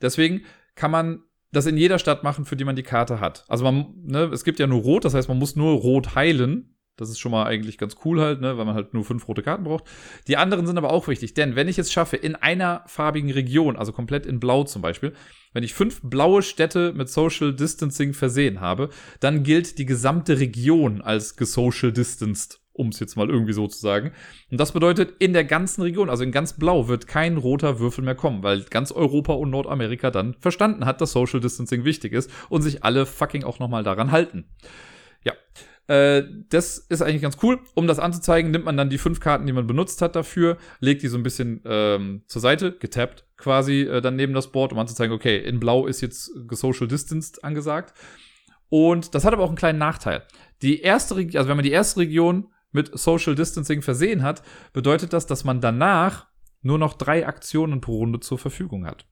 Deswegen 0.00 0.42
kann 0.74 0.90
man 0.90 1.22
das 1.52 1.66
in 1.66 1.76
jeder 1.76 1.98
Stadt 1.98 2.24
machen, 2.24 2.46
für 2.46 2.56
die 2.56 2.64
man 2.64 2.76
die 2.76 2.82
Karte 2.82 3.20
hat. 3.20 3.44
Also 3.48 3.64
man, 3.64 3.92
ne, 4.04 4.24
es 4.32 4.44
gibt 4.44 4.58
ja 4.58 4.66
nur 4.66 4.80
Rot, 4.80 5.04
das 5.04 5.14
heißt, 5.14 5.28
man 5.28 5.38
muss 5.38 5.54
nur 5.54 5.74
Rot 5.74 6.14
heilen. 6.14 6.76
Das 7.00 7.10
ist 7.10 7.18
schon 7.18 7.32
mal 7.32 7.46
eigentlich 7.46 7.78
ganz 7.78 7.96
cool 8.04 8.20
halt, 8.20 8.40
ne, 8.40 8.56
weil 8.58 8.64
man 8.64 8.74
halt 8.74 8.94
nur 8.94 9.04
fünf 9.04 9.26
rote 9.26 9.42
Karten 9.42 9.64
braucht. 9.64 9.84
Die 10.28 10.36
anderen 10.36 10.66
sind 10.66 10.78
aber 10.78 10.92
auch 10.92 11.08
wichtig, 11.08 11.34
denn 11.34 11.56
wenn 11.56 11.68
ich 11.68 11.78
es 11.78 11.90
schaffe, 11.90 12.16
in 12.16 12.36
einer 12.36 12.84
farbigen 12.86 13.30
Region, 13.30 13.76
also 13.76 13.92
komplett 13.92 14.26
in 14.26 14.38
Blau 14.40 14.64
zum 14.64 14.82
Beispiel, 14.82 15.14
wenn 15.52 15.64
ich 15.64 15.74
fünf 15.74 16.00
blaue 16.02 16.42
Städte 16.42 16.92
mit 16.92 17.08
Social 17.08 17.54
Distancing 17.54 18.12
versehen 18.12 18.60
habe, 18.60 18.90
dann 19.18 19.42
gilt 19.42 19.78
die 19.78 19.86
gesamte 19.86 20.38
Region 20.38 21.00
als 21.00 21.36
gesocial 21.36 21.92
distanced, 21.92 22.60
um 22.72 22.88
es 22.88 23.00
jetzt 23.00 23.16
mal 23.16 23.28
irgendwie 23.28 23.52
so 23.52 23.66
zu 23.66 23.80
sagen. 23.80 24.12
Und 24.50 24.60
das 24.60 24.72
bedeutet, 24.72 25.14
in 25.18 25.32
der 25.32 25.44
ganzen 25.44 25.82
Region, 25.82 26.08
also 26.08 26.22
in 26.22 26.30
ganz 26.30 26.52
Blau, 26.52 26.86
wird 26.86 27.08
kein 27.08 27.36
roter 27.36 27.80
Würfel 27.80 28.04
mehr 28.04 28.14
kommen, 28.14 28.42
weil 28.42 28.62
ganz 28.64 28.92
Europa 28.92 29.32
und 29.32 29.50
Nordamerika 29.50 30.10
dann 30.10 30.34
verstanden 30.38 30.84
hat, 30.84 31.00
dass 31.00 31.12
Social 31.12 31.40
Distancing 31.40 31.84
wichtig 31.84 32.12
ist 32.12 32.30
und 32.48 32.62
sich 32.62 32.84
alle 32.84 33.06
fucking 33.06 33.42
auch 33.42 33.58
nochmal 33.58 33.82
daran 33.82 34.12
halten. 34.12 34.44
Ja. 35.24 35.32
Äh, 35.90 36.22
das 36.50 36.78
ist 36.78 37.02
eigentlich 37.02 37.22
ganz 37.22 37.38
cool. 37.42 37.58
Um 37.74 37.88
das 37.88 37.98
anzuzeigen, 37.98 38.52
nimmt 38.52 38.64
man 38.64 38.76
dann 38.76 38.90
die 38.90 38.98
fünf 38.98 39.18
Karten, 39.18 39.46
die 39.46 39.52
man 39.52 39.66
benutzt 39.66 40.00
hat 40.02 40.14
dafür, 40.14 40.56
legt 40.78 41.02
die 41.02 41.08
so 41.08 41.16
ein 41.16 41.24
bisschen 41.24 41.62
ähm, 41.64 42.22
zur 42.28 42.40
Seite, 42.40 42.76
getappt 42.78 43.24
quasi 43.36 43.82
äh, 43.82 44.00
dann 44.00 44.14
neben 44.14 44.32
das 44.32 44.52
Board, 44.52 44.72
um 44.72 44.78
anzuzeigen, 44.78 45.12
okay, 45.12 45.38
in 45.38 45.58
Blau 45.58 45.86
ist 45.86 46.00
jetzt 46.00 46.30
Social 46.52 46.86
Distanced 46.86 47.42
angesagt. 47.42 47.92
Und 48.68 49.16
das 49.16 49.24
hat 49.24 49.32
aber 49.32 49.42
auch 49.42 49.48
einen 49.48 49.56
kleinen 49.56 49.80
Nachteil. 49.80 50.22
Die 50.62 50.80
erste 50.80 51.16
Region, 51.16 51.38
also 51.38 51.48
wenn 51.48 51.56
man 51.56 51.64
die 51.64 51.72
erste 51.72 51.98
Region 51.98 52.52
mit 52.70 52.96
Social 52.96 53.34
Distancing 53.34 53.82
versehen 53.82 54.22
hat, 54.22 54.44
bedeutet 54.72 55.12
das, 55.12 55.26
dass 55.26 55.42
man 55.42 55.60
danach 55.60 56.28
nur 56.62 56.78
noch 56.78 56.94
drei 56.94 57.26
Aktionen 57.26 57.80
pro 57.80 57.96
Runde 57.96 58.20
zur 58.20 58.38
Verfügung 58.38 58.86
hat. 58.86 59.06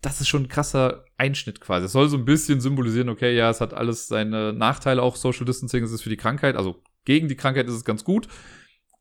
Das 0.00 0.20
ist 0.20 0.28
schon 0.28 0.44
ein 0.44 0.48
krasser 0.48 1.04
Einschnitt 1.18 1.60
quasi. 1.60 1.86
Es 1.86 1.92
soll 1.92 2.08
so 2.08 2.16
ein 2.16 2.24
bisschen 2.24 2.60
symbolisieren, 2.60 3.08
okay, 3.08 3.36
ja, 3.36 3.50
es 3.50 3.60
hat 3.60 3.74
alles 3.74 4.08
seine 4.08 4.52
Nachteile, 4.52 5.02
auch 5.02 5.16
Social 5.16 5.44
Distancing, 5.44 5.84
es 5.84 5.92
ist 5.92 6.02
für 6.02 6.10
die 6.10 6.16
Krankheit, 6.16 6.56
also 6.56 6.82
gegen 7.04 7.28
die 7.28 7.36
Krankheit 7.36 7.66
ist 7.66 7.74
es 7.74 7.84
ganz 7.84 8.04
gut, 8.04 8.28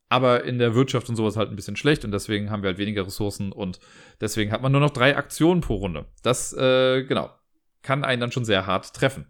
aber 0.09 0.43
in 0.43 0.59
der 0.59 0.75
Wirtschaft 0.75 1.09
und 1.09 1.15
sowas 1.15 1.37
halt 1.37 1.49
ein 1.49 1.55
bisschen 1.55 1.75
schlecht 1.75 2.05
und 2.05 2.11
deswegen 2.11 2.51
haben 2.51 2.63
wir 2.63 2.69
halt 2.69 2.77
weniger 2.77 3.05
Ressourcen 3.05 3.51
und 3.51 3.79
deswegen 4.21 4.51
hat 4.51 4.61
man 4.61 4.71
nur 4.71 4.81
noch 4.81 4.91
drei 4.91 5.17
Aktionen 5.17 5.61
pro 5.61 5.75
Runde. 5.75 6.05
Das, 6.21 6.53
äh, 6.53 7.03
genau, 7.03 7.31
kann 7.81 8.03
einen 8.03 8.21
dann 8.21 8.31
schon 8.31 8.45
sehr 8.45 8.67
hart 8.67 8.93
treffen. 8.93 9.25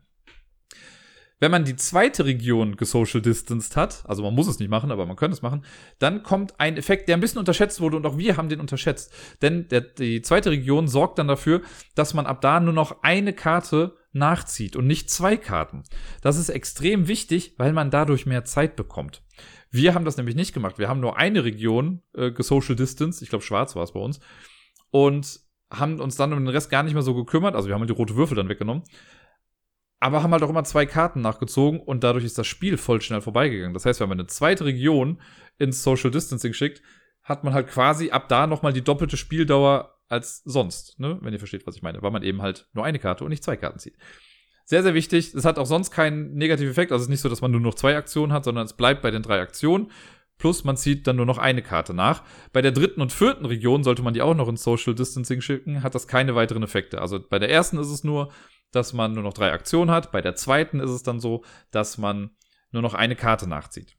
Wenn 1.43 1.51
man 1.51 1.65
die 1.65 1.75
zweite 1.75 2.23
Region 2.23 2.77
gesocial 2.77 3.21
distanced 3.21 3.75
hat, 3.75 4.05
also 4.07 4.23
man 4.23 4.33
muss 4.33 4.47
es 4.47 4.59
nicht 4.59 4.69
machen, 4.69 4.91
aber 4.91 5.05
man 5.05 5.17
könnte 5.17 5.35
es 5.35 5.41
machen, 5.41 5.65
dann 5.99 6.23
kommt 6.23 6.57
ein 6.57 6.77
Effekt, 6.77 7.09
der 7.09 7.17
ein 7.17 7.19
bisschen 7.19 7.39
unterschätzt 7.39 7.81
wurde 7.81 7.97
und 7.97 8.05
auch 8.05 8.17
wir 8.17 8.37
haben 8.37 8.47
den 8.47 8.61
unterschätzt. 8.61 9.13
Denn 9.41 9.67
der, 9.67 9.81
die 9.81 10.21
zweite 10.21 10.51
Region 10.51 10.87
sorgt 10.87 11.19
dann 11.19 11.27
dafür, 11.27 11.61
dass 11.95 12.13
man 12.13 12.27
ab 12.27 12.39
da 12.39 12.61
nur 12.61 12.71
noch 12.71 13.03
eine 13.03 13.33
Karte 13.33 13.97
nachzieht 14.13 14.77
und 14.77 14.87
nicht 14.87 15.09
zwei 15.09 15.35
Karten. 15.35 15.83
Das 16.21 16.37
ist 16.37 16.47
extrem 16.47 17.09
wichtig, 17.09 17.55
weil 17.57 17.73
man 17.73 17.91
dadurch 17.91 18.25
mehr 18.25 18.45
Zeit 18.45 18.77
bekommt. 18.77 19.21
Wir 19.69 19.95
haben 19.95 20.05
das 20.05 20.15
nämlich 20.15 20.37
nicht 20.37 20.53
gemacht. 20.53 20.77
Wir 20.77 20.87
haben 20.87 21.01
nur 21.01 21.17
eine 21.17 21.43
Region 21.43 22.03
äh, 22.13 22.31
gesocial 22.31 22.77
distance, 22.77 23.21
ich 23.21 23.29
glaube 23.29 23.43
schwarz 23.43 23.75
war 23.75 23.83
es 23.83 23.91
bei 23.91 23.99
uns, 23.99 24.21
und 24.91 25.41
haben 25.69 25.99
uns 25.99 26.15
dann 26.15 26.31
um 26.31 26.39
den 26.39 26.47
Rest 26.47 26.69
gar 26.69 26.83
nicht 26.83 26.93
mehr 26.93 27.03
so 27.03 27.13
gekümmert. 27.13 27.53
Also 27.53 27.67
wir 27.67 27.75
haben 27.75 27.85
die 27.85 27.91
rote 27.91 28.15
Würfel 28.15 28.37
dann 28.37 28.47
weggenommen 28.47 28.83
aber 30.03 30.21
haben 30.21 30.33
halt 30.33 30.43
auch 30.43 30.49
immer 30.49 30.65
zwei 30.65 30.85
Karten 30.85 31.21
nachgezogen 31.21 31.79
und 31.79 32.03
dadurch 32.03 32.25
ist 32.25 32.37
das 32.37 32.45
Spiel 32.45 32.77
voll 32.77 32.99
schnell 32.99 33.21
vorbeigegangen. 33.21 33.73
Das 33.73 33.85
heißt, 33.85 34.01
wenn 34.01 34.09
man 34.09 34.19
eine 34.19 34.27
zweite 34.27 34.65
Region 34.65 35.21
ins 35.59 35.81
Social 35.81 36.11
Distancing 36.11 36.51
schickt, 36.51 36.81
hat 37.23 37.45
man 37.45 37.53
halt 37.53 37.69
quasi 37.69 38.11
ab 38.11 38.27
da 38.27 38.45
nochmal 38.45 38.73
die 38.73 38.83
doppelte 38.83 39.15
Spieldauer 39.15 39.97
als 40.09 40.43
sonst, 40.43 40.99
ne? 40.99 41.19
wenn 41.21 41.31
ihr 41.31 41.39
versteht, 41.39 41.65
was 41.65 41.77
ich 41.77 41.83
meine, 41.83 42.01
weil 42.01 42.11
man 42.11 42.21
eben 42.21 42.41
halt 42.41 42.67
nur 42.73 42.83
eine 42.83 42.99
Karte 42.99 43.23
und 43.23 43.29
nicht 43.29 43.45
zwei 43.45 43.55
Karten 43.55 43.79
zieht. 43.79 43.95
Sehr, 44.65 44.83
sehr 44.83 44.93
wichtig. 44.93 45.33
Es 45.33 45.45
hat 45.45 45.57
auch 45.57 45.65
sonst 45.65 45.91
keinen 45.91 46.33
negativen 46.33 46.71
Effekt. 46.71 46.91
Also 46.91 47.03
es 47.03 47.05
ist 47.05 47.11
nicht 47.11 47.21
so, 47.21 47.29
dass 47.29 47.41
man 47.41 47.51
nur 47.51 47.61
noch 47.61 47.75
zwei 47.75 47.95
Aktionen 47.95 48.33
hat, 48.33 48.43
sondern 48.43 48.65
es 48.65 48.73
bleibt 48.73 49.01
bei 49.03 49.11
den 49.11 49.23
drei 49.23 49.39
Aktionen. 49.39 49.89
Plus 50.37 50.65
man 50.65 50.75
zieht 50.75 51.07
dann 51.07 51.15
nur 51.15 51.25
noch 51.25 51.37
eine 51.37 51.61
Karte 51.61 51.93
nach. 51.93 52.23
Bei 52.51 52.61
der 52.61 52.73
dritten 52.73 53.01
und 53.01 53.13
vierten 53.13 53.45
Region 53.45 53.85
sollte 53.85 54.01
man 54.01 54.13
die 54.13 54.21
auch 54.21 54.35
noch 54.35 54.49
ins 54.49 54.63
Social 54.63 54.95
Distancing 54.95 55.39
schicken, 55.39 55.81
hat 55.81 55.95
das 55.95 56.07
keine 56.07 56.35
weiteren 56.35 56.63
Effekte. 56.63 56.99
Also 56.99 57.19
bei 57.21 57.39
der 57.39 57.49
ersten 57.49 57.77
ist 57.77 57.87
es 57.87 58.03
nur, 58.03 58.31
dass 58.73 58.93
man 58.93 59.13
nur 59.13 59.23
noch 59.23 59.33
drei 59.33 59.51
Aktionen 59.51 59.91
hat. 59.91 60.11
Bei 60.11 60.21
der 60.21 60.35
zweiten 60.35 60.79
ist 60.79 60.89
es 60.89 61.03
dann 61.03 61.19
so, 61.19 61.43
dass 61.71 61.97
man 61.97 62.31
nur 62.71 62.81
noch 62.81 62.93
eine 62.93 63.15
Karte 63.15 63.47
nachzieht. 63.47 63.95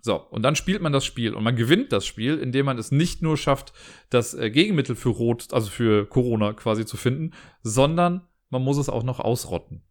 So, 0.00 0.16
und 0.16 0.42
dann 0.42 0.56
spielt 0.56 0.80
man 0.80 0.92
das 0.92 1.04
Spiel 1.04 1.34
und 1.34 1.42
man 1.42 1.56
gewinnt 1.56 1.92
das 1.92 2.06
Spiel, 2.06 2.38
indem 2.38 2.66
man 2.66 2.78
es 2.78 2.92
nicht 2.92 3.20
nur 3.20 3.36
schafft, 3.36 3.72
das 4.10 4.32
äh, 4.34 4.50
Gegenmittel 4.50 4.94
für 4.94 5.08
Rot, 5.08 5.52
also 5.52 5.68
für 5.68 6.06
Corona 6.06 6.52
quasi 6.52 6.86
zu 6.86 6.96
finden, 6.96 7.32
sondern 7.62 8.26
man 8.48 8.62
muss 8.62 8.78
es 8.78 8.88
auch 8.88 9.02
noch 9.02 9.20
ausrotten. 9.20 9.82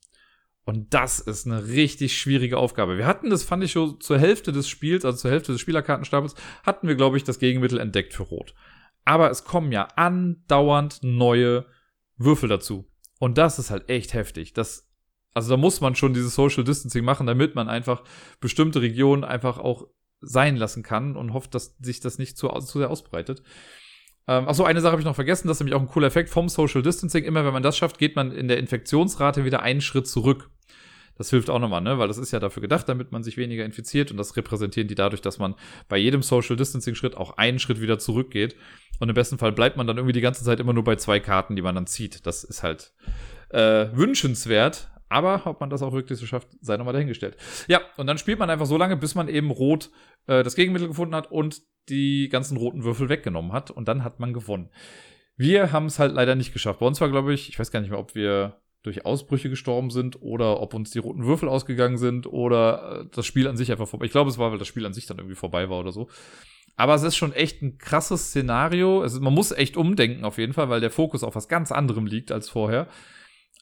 Und 0.63 0.93
das 0.93 1.19
ist 1.19 1.45
eine 1.45 1.67
richtig 1.67 2.17
schwierige 2.17 2.57
Aufgabe. 2.57 2.97
Wir 2.97 3.05
hatten 3.05 3.29
das, 3.29 3.43
fand 3.43 3.63
ich 3.63 3.71
schon 3.71 4.01
zur 4.01 4.19
Hälfte 4.19 4.51
des 4.51 4.67
Spiels, 4.67 5.05
also 5.05 5.17
zur 5.17 5.31
Hälfte 5.31 5.53
des 5.53 5.61
Spielerkartenstapels, 5.61 6.35
hatten 6.63 6.87
wir, 6.87 6.95
glaube 6.95 7.17
ich, 7.17 7.23
das 7.23 7.39
Gegenmittel 7.39 7.79
entdeckt 7.79 8.13
für 8.13 8.23
Rot. 8.23 8.53
Aber 9.05 9.29
es 9.29 9.45
kommen 9.45 9.71
ja 9.71 9.87
andauernd 9.95 10.99
neue 11.03 11.65
Würfel 12.17 12.49
dazu. 12.49 12.85
Und 13.19 13.37
das 13.37 13.59
ist 13.59 13.71
halt 13.71 13.89
echt 13.89 14.13
heftig. 14.13 14.53
Das, 14.53 14.89
also 15.33 15.51
da 15.51 15.57
muss 15.57 15.81
man 15.81 15.95
schon 15.95 16.13
dieses 16.13 16.35
Social 16.35 16.63
Distancing 16.63 17.03
machen, 17.03 17.27
damit 17.27 17.55
man 17.55 17.69
einfach 17.69 18.03
bestimmte 18.39 18.81
Regionen 18.81 19.23
einfach 19.23 19.57
auch 19.57 19.87
sein 20.19 20.55
lassen 20.55 20.83
kann 20.83 21.15
und 21.15 21.33
hofft, 21.33 21.53
dass 21.55 21.75
sich 21.79 21.99
das 21.99 22.17
nicht 22.17 22.37
zu, 22.37 22.47
zu 22.47 22.79
sehr 22.79 22.89
ausbreitet. 22.89 23.43
Ähm, 24.27 24.47
achso, 24.47 24.63
eine 24.63 24.81
Sache 24.81 24.91
habe 24.91 25.01
ich 25.01 25.05
noch 25.05 25.15
vergessen, 25.15 25.47
das 25.47 25.57
ist 25.57 25.61
nämlich 25.61 25.75
auch 25.75 25.81
ein 25.81 25.87
cooler 25.87 26.07
Effekt 26.07 26.29
vom 26.29 26.49
Social 26.49 26.81
Distancing. 26.81 27.23
Immer 27.23 27.45
wenn 27.45 27.53
man 27.53 27.63
das 27.63 27.77
schafft, 27.77 27.97
geht 27.97 28.15
man 28.15 28.31
in 28.31 28.47
der 28.47 28.57
Infektionsrate 28.57 29.45
wieder 29.45 29.61
einen 29.61 29.81
Schritt 29.81 30.07
zurück. 30.07 30.49
Das 31.17 31.29
hilft 31.29 31.49
auch 31.49 31.59
nochmal, 31.59 31.81
ne? 31.81 31.97
Weil 31.97 32.07
das 32.07 32.17
ist 32.17 32.31
ja 32.31 32.39
dafür 32.39 32.61
gedacht, 32.61 32.87
damit 32.87 33.11
man 33.11 33.23
sich 33.23 33.37
weniger 33.37 33.65
infiziert 33.65 34.11
und 34.11 34.17
das 34.17 34.35
repräsentieren 34.35 34.87
die 34.87 34.95
dadurch, 34.95 35.21
dass 35.21 35.39
man 35.39 35.55
bei 35.89 35.97
jedem 35.97 36.21
Social 36.21 36.55
Distancing 36.55 36.95
Schritt 36.95 37.15
auch 37.15 37.37
einen 37.37 37.59
Schritt 37.59 37.81
wieder 37.81 37.99
zurückgeht. 37.99 38.55
Und 38.99 39.09
im 39.09 39.15
besten 39.15 39.37
Fall 39.37 39.51
bleibt 39.51 39.77
man 39.77 39.87
dann 39.87 39.97
irgendwie 39.97 40.13
die 40.13 40.21
ganze 40.21 40.43
Zeit 40.43 40.59
immer 40.59 40.73
nur 40.73 40.83
bei 40.83 40.95
zwei 40.95 41.19
Karten, 41.19 41.55
die 41.55 41.61
man 41.61 41.75
dann 41.75 41.87
zieht. 41.87 42.25
Das 42.25 42.43
ist 42.43 42.63
halt 42.63 42.93
äh, 43.49 43.87
wünschenswert. 43.93 44.89
Aber 45.09 45.43
ob 45.45 45.61
man 45.61 45.69
das 45.69 45.81
auch 45.81 45.93
wirklich 45.93 46.19
so 46.19 46.25
schafft, 46.25 46.49
sei 46.59 46.75
nochmal 46.75 46.93
dahingestellt. 46.93 47.37
Ja, 47.67 47.81
und 47.95 48.07
dann 48.07 48.17
spielt 48.17 48.39
man 48.39 48.49
einfach 48.49 48.65
so 48.65 48.77
lange, 48.77 48.97
bis 48.97 49.15
man 49.15 49.29
eben 49.29 49.51
rot 49.51 49.89
äh, 50.25 50.43
das 50.43 50.55
Gegenmittel 50.55 50.89
gefunden 50.89 51.15
hat 51.15 51.31
und 51.31 51.61
die 51.87 52.27
ganzen 52.27 52.57
roten 52.57 52.83
Würfel 52.83 53.07
weggenommen 53.07 53.53
hat. 53.53 53.71
Und 53.71 53.87
dann 53.87 54.03
hat 54.03 54.19
man 54.19 54.33
gewonnen. 54.33 54.69
Wir 55.37 55.71
haben 55.71 55.85
es 55.85 55.99
halt 55.99 56.13
leider 56.13 56.35
nicht 56.35 56.51
geschafft. 56.51 56.79
Bei 56.79 56.85
uns 56.85 56.99
war, 56.99 57.09
glaube 57.09 57.33
ich, 57.33 57.47
ich 57.47 57.59
weiß 57.59 57.71
gar 57.71 57.79
nicht 57.79 57.89
mehr, 57.89 57.99
ob 57.99 58.15
wir 58.15 58.59
durch 58.87 59.05
Ausbrüche 59.05 59.49
gestorben 59.49 59.91
sind 59.91 60.21
oder 60.21 60.61
ob 60.61 60.73
uns 60.73 60.91
die 60.91 60.99
roten 60.99 61.25
Würfel 61.25 61.49
ausgegangen 61.49 61.97
sind 61.97 62.25
oder 62.25 63.01
äh, 63.01 63.05
das 63.13 63.25
Spiel 63.25 63.47
an 63.47 63.57
sich 63.57 63.71
einfach 63.71 63.87
vorbei. 63.87 64.05
Ich 64.05 64.11
glaube, 64.11 64.29
es 64.29 64.37
war, 64.37 64.51
weil 64.51 64.57
das 64.57 64.67
Spiel 64.67 64.85
an 64.85 64.93
sich 64.93 65.05
dann 65.05 65.17
irgendwie 65.17 65.35
vorbei 65.35 65.69
war 65.69 65.79
oder 65.79 65.91
so. 65.91 66.09
Aber 66.77 66.95
es 66.95 67.03
ist 67.03 67.17
schon 67.17 67.33
echt 67.33 67.61
ein 67.61 67.77
krasses 67.77 68.27
Szenario. 68.27 69.01
Also 69.01 69.19
man 69.19 69.33
muss 69.33 69.51
echt 69.51 69.77
umdenken 69.77 70.23
auf 70.23 70.37
jeden 70.37 70.53
Fall, 70.53 70.69
weil 70.69 70.79
der 70.79 70.91
Fokus 70.91 71.23
auf 71.23 71.35
was 71.35 71.47
ganz 71.47 71.71
anderem 71.71 72.05
liegt 72.05 72.31
als 72.31 72.49
vorher. 72.49 72.87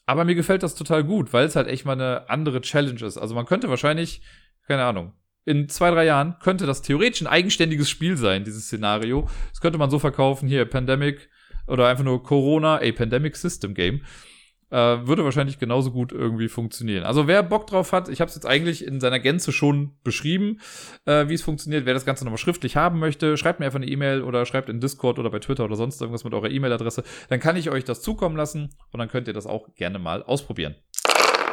Aber 0.04 0.24
mir 0.24 0.36
gefällt 0.36 0.62
das 0.62 0.76
total 0.76 1.02
gut, 1.02 1.32
weil 1.32 1.46
es 1.46 1.56
halt 1.56 1.66
echt 1.66 1.84
mal 1.84 1.94
eine 1.94 2.30
andere 2.30 2.60
Challenge 2.60 3.04
ist. 3.04 3.18
Also 3.18 3.34
man 3.34 3.46
könnte 3.46 3.68
wahrscheinlich, 3.68 4.22
keine 4.68 4.84
Ahnung, 4.84 5.12
in 5.44 5.68
zwei, 5.68 5.90
drei 5.90 6.04
Jahren 6.04 6.36
könnte 6.40 6.66
das 6.66 6.82
theoretisch 6.82 7.22
ein 7.22 7.26
eigenständiges 7.26 7.90
Spiel 7.90 8.16
sein, 8.16 8.44
dieses 8.44 8.66
Szenario. 8.66 9.28
Das 9.50 9.60
könnte 9.60 9.78
man 9.78 9.90
so 9.90 9.98
verkaufen, 9.98 10.48
hier 10.48 10.64
Pandemic 10.64 11.28
oder 11.66 11.88
einfach 11.88 12.04
nur 12.04 12.22
Corona, 12.22 12.76
a 12.76 12.92
Pandemic 12.92 13.36
System 13.36 13.74
Game. 13.74 14.02
Äh, 14.70 15.06
würde 15.06 15.24
wahrscheinlich 15.24 15.60
genauso 15.60 15.92
gut 15.92 16.10
irgendwie 16.10 16.48
funktionieren. 16.48 17.04
Also 17.04 17.28
wer 17.28 17.44
Bock 17.44 17.68
drauf 17.68 17.92
hat, 17.92 18.08
ich 18.08 18.20
habe 18.20 18.28
es 18.28 18.34
jetzt 18.34 18.46
eigentlich 18.46 18.84
in 18.84 19.00
seiner 19.00 19.20
Gänze 19.20 19.52
schon 19.52 19.92
beschrieben, 20.02 20.60
äh, 21.04 21.28
wie 21.28 21.34
es 21.34 21.42
funktioniert. 21.42 21.86
Wer 21.86 21.94
das 21.94 22.04
Ganze 22.04 22.24
nochmal 22.24 22.38
schriftlich 22.38 22.74
haben 22.74 22.98
möchte, 22.98 23.36
schreibt 23.36 23.60
mir 23.60 23.66
einfach 23.66 23.78
eine 23.78 23.86
E-Mail 23.86 24.22
oder 24.22 24.44
schreibt 24.44 24.68
in 24.68 24.80
Discord 24.80 25.20
oder 25.20 25.30
bei 25.30 25.38
Twitter 25.38 25.64
oder 25.64 25.76
sonst 25.76 26.00
irgendwas 26.00 26.24
mit 26.24 26.34
eurer 26.34 26.50
E-Mail-Adresse. 26.50 27.04
Dann 27.28 27.38
kann 27.38 27.56
ich 27.56 27.70
euch 27.70 27.84
das 27.84 28.02
zukommen 28.02 28.36
lassen 28.36 28.74
und 28.90 28.98
dann 28.98 29.08
könnt 29.08 29.28
ihr 29.28 29.34
das 29.34 29.46
auch 29.46 29.72
gerne 29.76 30.00
mal 30.00 30.24
ausprobieren. 30.24 30.74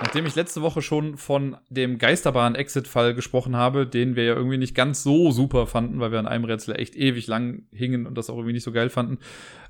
Nachdem 0.03 0.25
ich 0.25 0.35
letzte 0.35 0.61
Woche 0.61 0.81
schon 0.81 1.15
von 1.15 1.55
dem 1.69 1.97
Geisterbahn-Exit-Fall 1.97 3.15
gesprochen 3.15 3.55
habe, 3.55 3.87
den 3.87 4.17
wir 4.17 4.25
ja 4.25 4.35
irgendwie 4.35 4.57
nicht 4.57 4.75
ganz 4.75 5.01
so 5.01 5.31
super 5.31 5.65
fanden, 5.65 6.01
weil 6.01 6.11
wir 6.11 6.19
an 6.19 6.27
einem 6.27 6.43
Rätsel 6.43 6.77
echt 6.77 6.97
ewig 6.97 7.25
lang 7.27 7.67
hingen 7.71 8.05
und 8.05 8.17
das 8.17 8.29
auch 8.29 8.35
irgendwie 8.35 8.51
nicht 8.51 8.65
so 8.65 8.73
geil 8.73 8.89
fanden, 8.89 9.19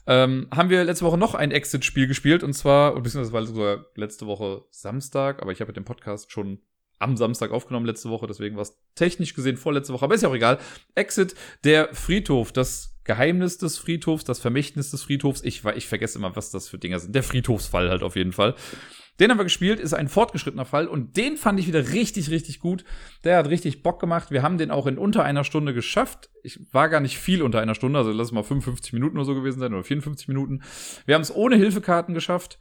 ähm, 0.08 0.48
haben 0.52 0.72
wir 0.72 0.84
letzte 0.86 1.06
Woche 1.06 1.20
noch 1.20 1.36
ein 1.36 1.52
Exit-Spiel 1.52 2.08
gespielt 2.08 2.42
und 2.42 2.54
zwar, 2.54 2.96
beziehungsweise 3.00 3.32
war 3.32 3.46
sogar 3.46 3.86
letzte 3.94 4.26
Woche 4.26 4.66
Samstag, 4.72 5.40
aber 5.40 5.52
ich 5.52 5.62
habe 5.62 5.72
den 5.72 5.86
Podcast 5.86 6.32
schon 6.32 6.58
am 6.98 7.16
Samstag 7.16 7.52
aufgenommen 7.52 7.86
letzte 7.86 8.10
Woche, 8.10 8.26
deswegen 8.26 8.56
war 8.56 8.64
es 8.64 8.82
technisch 8.96 9.36
gesehen 9.36 9.58
vorletzte 9.58 9.94
Woche, 9.94 10.06
aber 10.06 10.16
ist 10.16 10.24
ja 10.24 10.30
auch 10.30 10.36
egal. 10.36 10.58
Exit, 10.96 11.36
der 11.64 11.94
Friedhof, 11.94 12.52
das 12.52 12.98
Geheimnis 13.04 13.60
des 13.60 13.78
Friedhofs, 13.78 14.24
das 14.24 14.40
Vermächtnis 14.40 14.90
des 14.90 15.04
Friedhofs. 15.04 15.44
Ich, 15.44 15.64
ich 15.76 15.88
vergesse 15.88 16.18
immer, 16.18 16.36
was 16.36 16.50
das 16.50 16.70
für 16.70 16.80
Dinger 16.80 17.00
sind. 17.00 17.14
Der 17.14 17.22
Friedhofsfall 17.22 17.90
halt 17.90 18.02
auf 18.02 18.16
jeden 18.16 18.32
Fall. 18.32 18.56
Den 19.20 19.30
haben 19.30 19.38
wir 19.38 19.44
gespielt, 19.44 19.80
ist 19.80 19.94
ein 19.94 20.08
fortgeschrittener 20.08 20.66
Fall 20.66 20.88
und 20.88 21.18
den 21.18 21.38
fand 21.38 21.60
ich 21.60 21.68
wieder 21.68 21.94
richtig, 21.94 22.32
richtig 22.32 22.60
gut. 22.60 22.84
Der 23.24 23.38
hat 23.38 23.48
richtig 23.48 23.84
Bock 23.84 24.00
gemacht. 24.00 24.32
Wir 24.32 24.42
haben 24.42 24.58
den 24.58 24.72
auch 24.72 24.88
in 24.88 24.98
unter 24.98 25.24
einer 25.24 25.44
Stunde 25.44 25.74
geschafft. 25.74 26.30
Ich 26.42 26.60
war 26.72 26.90
gar 26.90 27.00
nicht 27.00 27.20
viel 27.20 27.44
unter 27.44 27.62
einer 27.62 27.76
Stunde, 27.76 28.00
also 28.00 28.12
lass 28.12 28.28
es 28.28 28.34
mal 28.34 28.44
55 28.44 28.92
Minuten 28.94 29.18
oder 29.18 29.26
so 29.26 29.36
gewesen 29.36 29.60
sein 29.60 29.74
oder 29.74 29.84
54 29.84 30.28
Minuten. 30.28 30.64
Wir 31.06 31.16
haben 31.16 31.22
es 31.22 31.34
ohne 31.34 31.58
Hilfekarten 31.58 32.16
geschafft 32.16 32.58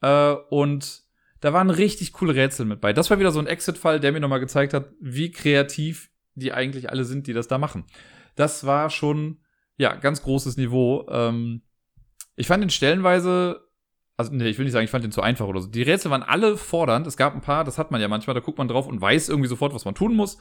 äh, 0.00 0.32
und 0.50 1.02
da 1.40 1.52
waren 1.52 1.70
richtig 1.70 2.12
coole 2.12 2.34
Rätsel 2.34 2.66
mit 2.66 2.80
bei. 2.80 2.92
Das 2.92 3.10
war 3.10 3.18
wieder 3.18 3.32
so 3.32 3.40
ein 3.40 3.46
Exit-Fall, 3.46 4.00
der 4.00 4.12
mir 4.12 4.20
nochmal 4.20 4.40
gezeigt 4.40 4.74
hat, 4.74 4.90
wie 5.00 5.30
kreativ 5.30 6.10
die 6.34 6.52
eigentlich 6.52 6.90
alle 6.90 7.04
sind, 7.04 7.26
die 7.26 7.32
das 7.32 7.48
da 7.48 7.58
machen. 7.58 7.84
Das 8.34 8.64
war 8.64 8.90
schon, 8.90 9.40
ja, 9.76 9.94
ganz 9.94 10.22
großes 10.22 10.56
Niveau. 10.56 11.06
Ähm, 11.10 11.62
ich 12.36 12.46
fand 12.46 12.62
den 12.62 12.70
stellenweise 12.70 13.60
also 14.22 14.34
nee, 14.34 14.48
ich 14.48 14.58
will 14.58 14.64
nicht 14.64 14.72
sagen, 14.72 14.84
ich 14.84 14.90
fand 14.90 15.04
den 15.04 15.12
zu 15.12 15.22
einfach 15.22 15.46
oder 15.46 15.60
so. 15.60 15.68
Die 15.68 15.82
Rätsel 15.82 16.10
waren 16.10 16.22
alle 16.22 16.56
fordernd. 16.56 17.06
Es 17.06 17.16
gab 17.16 17.34
ein 17.34 17.40
paar, 17.40 17.64
das 17.64 17.78
hat 17.78 17.90
man 17.90 18.00
ja 18.00 18.08
manchmal, 18.08 18.34
da 18.34 18.40
guckt 18.40 18.58
man 18.58 18.68
drauf 18.68 18.86
und 18.86 19.00
weiß 19.00 19.28
irgendwie 19.28 19.48
sofort, 19.48 19.74
was 19.74 19.84
man 19.84 19.94
tun 19.94 20.14
muss. 20.14 20.38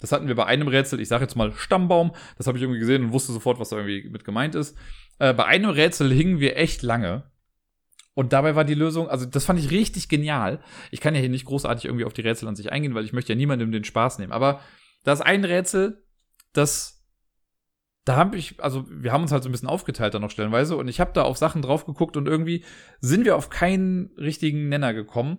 Das 0.00 0.12
hatten 0.12 0.28
wir 0.28 0.34
bei 0.34 0.46
einem 0.46 0.68
Rätsel, 0.68 1.00
ich 1.00 1.08
sage 1.08 1.24
jetzt 1.24 1.36
mal 1.36 1.52
Stammbaum, 1.52 2.12
das 2.38 2.46
habe 2.46 2.58
ich 2.58 2.62
irgendwie 2.62 2.80
gesehen 2.80 3.04
und 3.04 3.12
wusste 3.12 3.32
sofort, 3.32 3.58
was 3.58 3.70
da 3.70 3.76
irgendwie 3.76 4.08
mit 4.08 4.24
gemeint 4.24 4.54
ist. 4.54 4.76
Äh, 5.18 5.34
bei 5.34 5.44
einem 5.44 5.70
Rätsel 5.70 6.12
hingen 6.12 6.40
wir 6.40 6.56
echt 6.56 6.82
lange. 6.82 7.24
Und 8.14 8.32
dabei 8.32 8.54
war 8.54 8.64
die 8.64 8.74
Lösung, 8.74 9.08
also 9.08 9.26
das 9.26 9.44
fand 9.44 9.58
ich 9.58 9.70
richtig 9.70 10.08
genial. 10.08 10.60
Ich 10.92 11.00
kann 11.00 11.14
ja 11.14 11.20
hier 11.20 11.28
nicht 11.28 11.46
großartig 11.46 11.86
irgendwie 11.86 12.04
auf 12.04 12.12
die 12.12 12.20
Rätsel 12.20 12.48
an 12.48 12.54
sich 12.54 12.70
eingehen, 12.70 12.94
weil 12.94 13.04
ich 13.04 13.12
möchte 13.12 13.32
ja 13.32 13.36
niemandem 13.36 13.72
den 13.72 13.82
Spaß 13.82 14.20
nehmen. 14.20 14.32
Aber 14.32 14.60
da 15.02 15.12
ist 15.12 15.20
ein 15.20 15.44
Rätsel, 15.44 16.04
das, 16.52 16.93
da 18.04 18.16
habe 18.16 18.36
ich, 18.36 18.62
also 18.62 18.84
wir 18.90 19.12
haben 19.12 19.22
uns 19.22 19.32
halt 19.32 19.42
so 19.42 19.48
ein 19.48 19.52
bisschen 19.52 19.68
aufgeteilt 19.68 20.14
dann 20.14 20.22
noch 20.22 20.30
stellenweise 20.30 20.76
und 20.76 20.88
ich 20.88 21.00
habe 21.00 21.12
da 21.14 21.22
auf 21.22 21.38
Sachen 21.38 21.62
drauf 21.62 21.86
geguckt 21.86 22.16
und 22.16 22.28
irgendwie 22.28 22.64
sind 23.00 23.24
wir 23.24 23.36
auf 23.36 23.48
keinen 23.48 24.10
richtigen 24.18 24.68
Nenner 24.68 24.92
gekommen, 24.92 25.38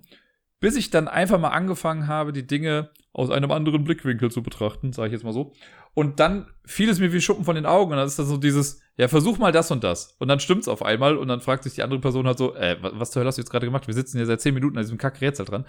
bis 0.60 0.76
ich 0.76 0.90
dann 0.90 1.08
einfach 1.08 1.40
mal 1.40 1.50
angefangen 1.50 2.08
habe, 2.08 2.34
die 2.34 2.48
Dinge 2.48 2.90
aus 3.14 3.30
einem 3.30 3.52
anderen 3.52 3.84
Blickwinkel 3.84 4.32
zu 4.32 4.42
betrachten, 4.42 4.94
sage 4.94 5.08
ich 5.08 5.14
jetzt 5.14 5.24
mal 5.24 5.32
so. 5.32 5.54
Und 5.94 6.20
dann 6.20 6.48
fiel 6.66 6.90
es 6.90 7.00
mir 7.00 7.14
wie 7.14 7.22
Schuppen 7.22 7.46
von 7.46 7.56
den 7.56 7.68
Augen 7.68 7.92
und 7.92 7.98
dann 7.98 8.08
ist 8.08 8.18
das 8.18 8.28
so 8.28 8.38
dieses, 8.38 8.82
ja, 8.98 9.08
versuch 9.08 9.38
mal 9.38 9.52
das 9.52 9.70
und 9.70 9.84
das. 9.84 10.16
Und 10.20 10.28
dann 10.28 10.40
stimmt's 10.40 10.68
auf 10.68 10.84
einmal 10.84 11.18
und 11.18 11.28
dann 11.28 11.42
fragt 11.42 11.64
sich 11.64 11.76
die 11.76 11.84
andere 11.84 12.02
Person 12.02 12.26
halt 12.26 12.38
so, 12.38 12.56
äh, 12.56 12.78
was 12.82 13.12
zur 13.12 13.20
Hölle 13.20 13.28
hast 13.28 13.38
du 13.38 13.42
jetzt 13.42 13.52
gerade 13.52 13.68
gemacht? 13.68 13.88
Wir 13.88 13.94
sitzen 13.94 14.18
hier 14.18 14.26
seit 14.26 14.42
zehn 14.42 14.56
Minuten 14.56 14.78
an 14.78 14.84
diesem 14.84 14.98
Kackrätsel 14.98 15.46
dran. 15.46 15.66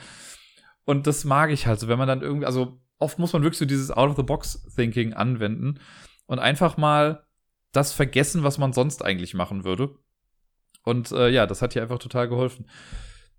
Und 0.85 1.07
das 1.07 1.25
mag 1.25 1.51
ich 1.51 1.67
halt 1.67 1.79
so, 1.79 1.89
wenn 1.89 1.99
man 1.99 2.09
dann 2.09 2.23
irgendwie, 2.23 2.47
also 2.47 2.81
oft 2.99 3.19
muss 3.19 3.33
man 3.33 3.43
wirklich 3.43 3.59
so 3.59 3.67
dieses 3.67 3.91
Out-of-the-Box-Thinking 3.91 5.13
anwenden 5.13 5.79
und 6.27 6.39
einfach 6.39 6.77
mal 6.77 7.27
das 7.73 7.93
vergessen, 7.93 8.43
was 8.43 8.59
man 8.59 8.73
sonst 8.73 9.05
eigentlich 9.05 9.35
machen 9.35 9.65
würde. 9.65 9.97
Und 10.83 11.13
äh, 11.13 11.29
ja, 11.29 11.47
das 11.47 11.63
hat 11.63 11.73
hier 11.73 11.83
einfach 11.83 11.99
total 11.99 12.29
geholfen. 12.29 12.69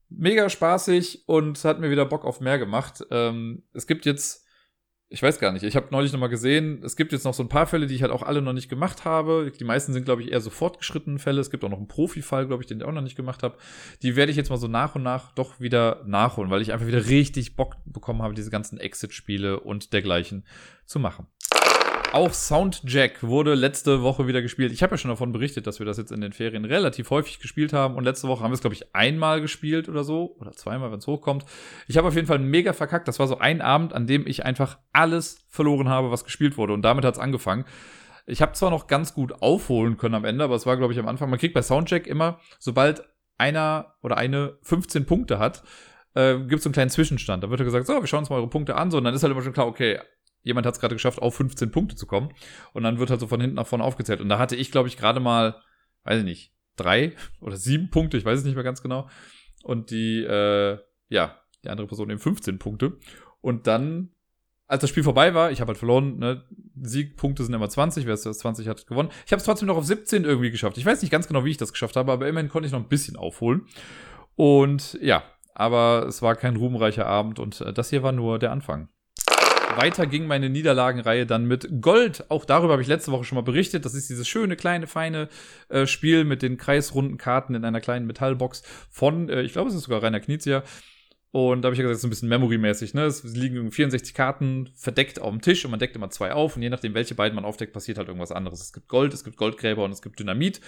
Mega 0.09 0.49
spaßig 0.49 1.23
und 1.27 1.63
hat 1.63 1.79
mir 1.79 1.89
wieder 1.89 2.05
Bock 2.05 2.25
auf 2.25 2.39
mehr 2.39 2.59
gemacht. 2.59 3.05
Ähm, 3.11 3.63
es 3.73 3.87
gibt 3.87 4.05
jetzt 4.05 4.47
ich 5.09 5.23
weiß 5.23 5.39
gar 5.39 5.53
nicht. 5.53 5.63
Ich 5.63 5.77
habe 5.77 5.87
neulich 5.91 6.11
nochmal 6.11 6.27
gesehen, 6.27 6.81
es 6.83 6.97
gibt 6.97 7.13
jetzt 7.13 7.23
noch 7.23 7.33
so 7.33 7.41
ein 7.41 7.47
paar 7.47 7.65
Fälle, 7.65 7.87
die 7.87 7.95
ich 7.95 8.01
halt 8.01 8.11
auch 8.11 8.23
alle 8.23 8.41
noch 8.41 8.51
nicht 8.51 8.67
gemacht 8.67 9.05
habe. 9.05 9.51
Die 9.57 9.63
meisten 9.63 9.93
sind, 9.93 10.03
glaube 10.03 10.21
ich, 10.21 10.31
eher 10.31 10.41
so 10.41 10.49
fortgeschrittene 10.49 11.17
Fälle. 11.17 11.39
Es 11.39 11.49
gibt 11.49 11.63
auch 11.63 11.69
noch 11.69 11.77
einen 11.77 11.87
Profi-Fall, 11.87 12.45
glaube 12.45 12.61
ich, 12.61 12.67
den 12.67 12.79
ich 12.79 12.85
auch 12.85 12.91
noch 12.91 13.01
nicht 13.01 13.15
gemacht 13.15 13.41
habe. 13.41 13.57
Die 14.01 14.17
werde 14.17 14.31
ich 14.31 14.37
jetzt 14.37 14.49
mal 14.49 14.57
so 14.57 14.67
nach 14.67 14.95
und 14.95 15.03
nach 15.03 15.31
doch 15.31 15.61
wieder 15.61 16.03
nachholen, 16.05 16.51
weil 16.51 16.61
ich 16.61 16.73
einfach 16.73 16.87
wieder 16.87 17.07
richtig 17.07 17.55
Bock 17.55 17.77
bekommen 17.85 18.21
habe, 18.21 18.33
diese 18.33 18.51
ganzen 18.51 18.79
Exit-Spiele 18.79 19.61
und 19.61 19.93
dergleichen 19.93 20.45
zu 20.85 20.99
machen. 20.99 21.27
Auch 22.13 22.33
Soundjack 22.33 23.21
wurde 23.21 23.53
letzte 23.53 24.01
Woche 24.01 24.27
wieder 24.27 24.41
gespielt. 24.41 24.71
Ich 24.71 24.81
habe 24.81 24.93
ja 24.93 24.97
schon 24.97 25.09
davon 25.09 25.33
berichtet, 25.33 25.67
dass 25.67 25.79
wir 25.79 25.85
das 25.85 25.97
jetzt 25.97 26.11
in 26.11 26.21
den 26.21 26.31
Ferien 26.31 26.63
relativ 26.63 27.09
häufig 27.09 27.39
gespielt 27.39 27.73
haben. 27.73 27.95
Und 27.95 28.05
letzte 28.05 28.27
Woche 28.29 28.43
haben 28.43 28.51
wir 28.51 28.55
es, 28.55 28.61
glaube 28.61 28.75
ich, 28.75 28.95
einmal 28.95 29.41
gespielt 29.41 29.89
oder 29.89 30.03
so. 30.03 30.35
Oder 30.39 30.53
zweimal, 30.53 30.89
wenn 30.91 30.99
es 30.99 31.07
hochkommt. 31.07 31.45
Ich 31.87 31.97
habe 31.97 32.07
auf 32.07 32.15
jeden 32.15 32.25
Fall 32.25 32.39
mega 32.39 32.71
verkackt. 32.71 33.07
Das 33.07 33.19
war 33.19 33.27
so 33.27 33.39
ein 33.39 33.61
Abend, 33.61 33.93
an 33.93 34.07
dem 34.07 34.25
ich 34.25 34.45
einfach 34.45 34.79
alles 34.93 35.45
verloren 35.49 35.89
habe, 35.89 36.09
was 36.09 36.23
gespielt 36.23 36.57
wurde. 36.57 36.73
Und 36.73 36.81
damit 36.81 37.03
hat 37.03 37.15
es 37.15 37.19
angefangen. 37.19 37.65
Ich 38.25 38.41
habe 38.41 38.53
zwar 38.53 38.71
noch 38.71 38.87
ganz 38.87 39.13
gut 39.13 39.41
aufholen 39.41 39.97
können 39.97 40.15
am 40.15 40.25
Ende, 40.25 40.43
aber 40.43 40.55
es 40.55 40.65
war, 40.65 40.77
glaube 40.77 40.93
ich, 40.93 40.99
am 40.99 41.07
Anfang. 41.07 41.29
Man 41.29 41.39
kriegt 41.39 41.53
bei 41.53 41.61
Soundjack 41.61 42.07
immer, 42.07 42.39
sobald 42.57 43.03
einer 43.37 43.95
oder 44.01 44.17
eine 44.17 44.57
15 44.63 45.05
Punkte 45.05 45.39
hat, 45.39 45.63
äh, 46.15 46.37
gibt 46.37 46.55
es 46.55 46.63
so 46.63 46.69
einen 46.69 46.73
kleinen 46.73 46.89
Zwischenstand. 46.89 47.43
Da 47.43 47.49
wird 47.49 47.59
ja 47.59 47.65
gesagt, 47.65 47.85
so, 47.85 47.93
wir 47.93 48.07
schauen 48.07 48.19
uns 48.21 48.29
mal 48.29 48.37
eure 48.37 48.49
Punkte 48.49 48.75
an. 48.75 48.91
So, 48.91 48.97
und 48.97 49.03
dann 49.03 49.13
ist 49.13 49.23
halt 49.23 49.31
immer 49.31 49.43
schon 49.43 49.53
klar, 49.53 49.67
okay, 49.67 49.99
jemand 50.43 50.65
hat 50.65 50.75
es 50.75 50.79
gerade 50.79 50.95
geschafft, 50.95 51.21
auf 51.21 51.35
15 51.35 51.71
Punkte 51.71 51.95
zu 51.95 52.05
kommen. 52.05 52.33
Und 52.73 52.83
dann 52.83 52.99
wird 52.99 53.09
halt 53.09 53.19
so 53.19 53.27
von 53.27 53.41
hinten 53.41 53.55
nach 53.55 53.67
vorne 53.67 53.83
aufgezählt. 53.83 54.21
Und 54.21 54.29
da 54.29 54.39
hatte 54.39 54.55
ich, 54.55 54.71
glaube 54.71 54.87
ich, 54.87 54.97
gerade 54.97 55.19
mal, 55.19 55.61
weiß 56.03 56.19
ich 56.19 56.25
nicht, 56.25 56.53
drei 56.75 57.15
oder 57.41 57.57
sieben 57.57 57.89
Punkte, 57.89 58.17
ich 58.17 58.25
weiß 58.25 58.39
es 58.39 58.45
nicht 58.45 58.55
mehr 58.55 58.63
ganz 58.63 58.81
genau. 58.81 59.09
Und 59.63 59.91
die, 59.91 60.23
äh, 60.23 60.77
ja, 61.09 61.35
die 61.63 61.69
andere 61.69 61.87
Person 61.87 62.09
eben 62.09 62.19
15 62.19 62.59
Punkte. 62.59 62.97
Und 63.41 63.67
dann, 63.67 64.11
als 64.67 64.81
das 64.81 64.89
Spiel 64.89 65.03
vorbei 65.03 65.33
war, 65.33 65.51
ich 65.51 65.61
habe 65.61 65.69
halt 65.69 65.77
verloren, 65.77 66.17
ne, 66.17 66.43
Siegpunkte 66.81 67.43
sind 67.43 67.53
immer 67.53 67.69
20, 67.69 68.05
wer 68.05 68.13
es 68.13 68.21
20 68.21 68.67
hat, 68.67 68.87
gewonnen. 68.87 69.09
Ich 69.25 69.31
habe 69.31 69.39
es 69.39 69.45
trotzdem 69.45 69.67
noch 69.67 69.77
auf 69.77 69.85
17 69.85 70.23
irgendwie 70.23 70.51
geschafft. 70.51 70.77
Ich 70.77 70.85
weiß 70.85 71.01
nicht 71.01 71.11
ganz 71.11 71.27
genau, 71.27 71.43
wie 71.43 71.51
ich 71.51 71.57
das 71.57 71.71
geschafft 71.71 71.95
habe, 71.95 72.11
aber 72.11 72.27
immerhin 72.27 72.49
konnte 72.49 72.67
ich 72.67 72.73
noch 72.73 72.79
ein 72.79 72.89
bisschen 72.89 73.15
aufholen. 73.15 73.65
Und 74.35 74.97
ja, 75.01 75.23
aber 75.55 76.05
es 76.07 76.21
war 76.21 76.35
kein 76.35 76.55
ruhmreicher 76.55 77.07
Abend 77.07 77.39
und 77.39 77.61
äh, 77.61 77.73
das 77.73 77.89
hier 77.89 78.03
war 78.03 78.11
nur 78.11 78.37
der 78.37 78.51
Anfang. 78.51 78.89
Weiter 79.75 80.07
ging 80.07 80.27
meine 80.27 80.49
Niederlagenreihe 80.49 81.25
dann 81.25 81.45
mit 81.45 81.81
Gold. 81.81 82.25
Auch 82.29 82.45
darüber 82.45 82.73
habe 82.73 82.81
ich 82.81 82.87
letzte 82.87 83.11
Woche 83.11 83.25
schon 83.25 83.35
mal 83.35 83.41
berichtet. 83.41 83.85
Das 83.85 83.93
ist 83.93 84.09
dieses 84.09 84.27
schöne, 84.27 84.55
kleine, 84.55 84.87
feine 84.87 85.29
äh, 85.69 85.85
Spiel 85.85 86.23
mit 86.23 86.41
den 86.41 86.57
kreisrunden 86.57 87.17
Karten 87.17 87.55
in 87.55 87.65
einer 87.65 87.81
kleinen 87.81 88.07
Metallbox 88.07 88.63
von, 88.89 89.29
äh, 89.29 89.41
ich 89.41 89.53
glaube, 89.53 89.69
es 89.69 89.75
ist 89.75 89.83
sogar 89.83 90.01
Rainer 90.01 90.19
Knizia. 90.19 90.63
Und 91.31 91.61
da 91.61 91.67
habe 91.67 91.73
ich 91.73 91.79
ja 91.79 91.83
gesagt, 91.83 91.97
es 91.97 91.99
ist 91.99 92.05
ein 92.05 92.09
bisschen 92.09 92.29
Memory-mäßig. 92.29 92.93
Ne? 92.93 93.03
Es 93.03 93.23
liegen 93.23 93.71
64 93.71 94.13
Karten 94.13 94.69
verdeckt 94.75 95.19
auf 95.19 95.29
dem 95.29 95.41
Tisch 95.41 95.65
und 95.65 95.71
man 95.71 95.79
deckt 95.79 95.95
immer 95.95 96.09
zwei 96.09 96.31
auf. 96.31 96.55
Und 96.55 96.61
je 96.61 96.69
nachdem, 96.69 96.93
welche 96.93 97.15
beiden 97.15 97.35
man 97.35 97.45
aufdeckt, 97.45 97.73
passiert 97.73 97.97
halt 97.97 98.07
irgendwas 98.07 98.31
anderes. 98.31 98.61
Es 98.61 98.73
gibt 98.73 98.87
Gold, 98.87 99.13
es 99.13 99.23
gibt 99.23 99.37
Goldgräber 99.37 99.83
und 99.83 99.91
es 99.91 100.01
gibt 100.01 100.19
Dynamit. 100.19 100.61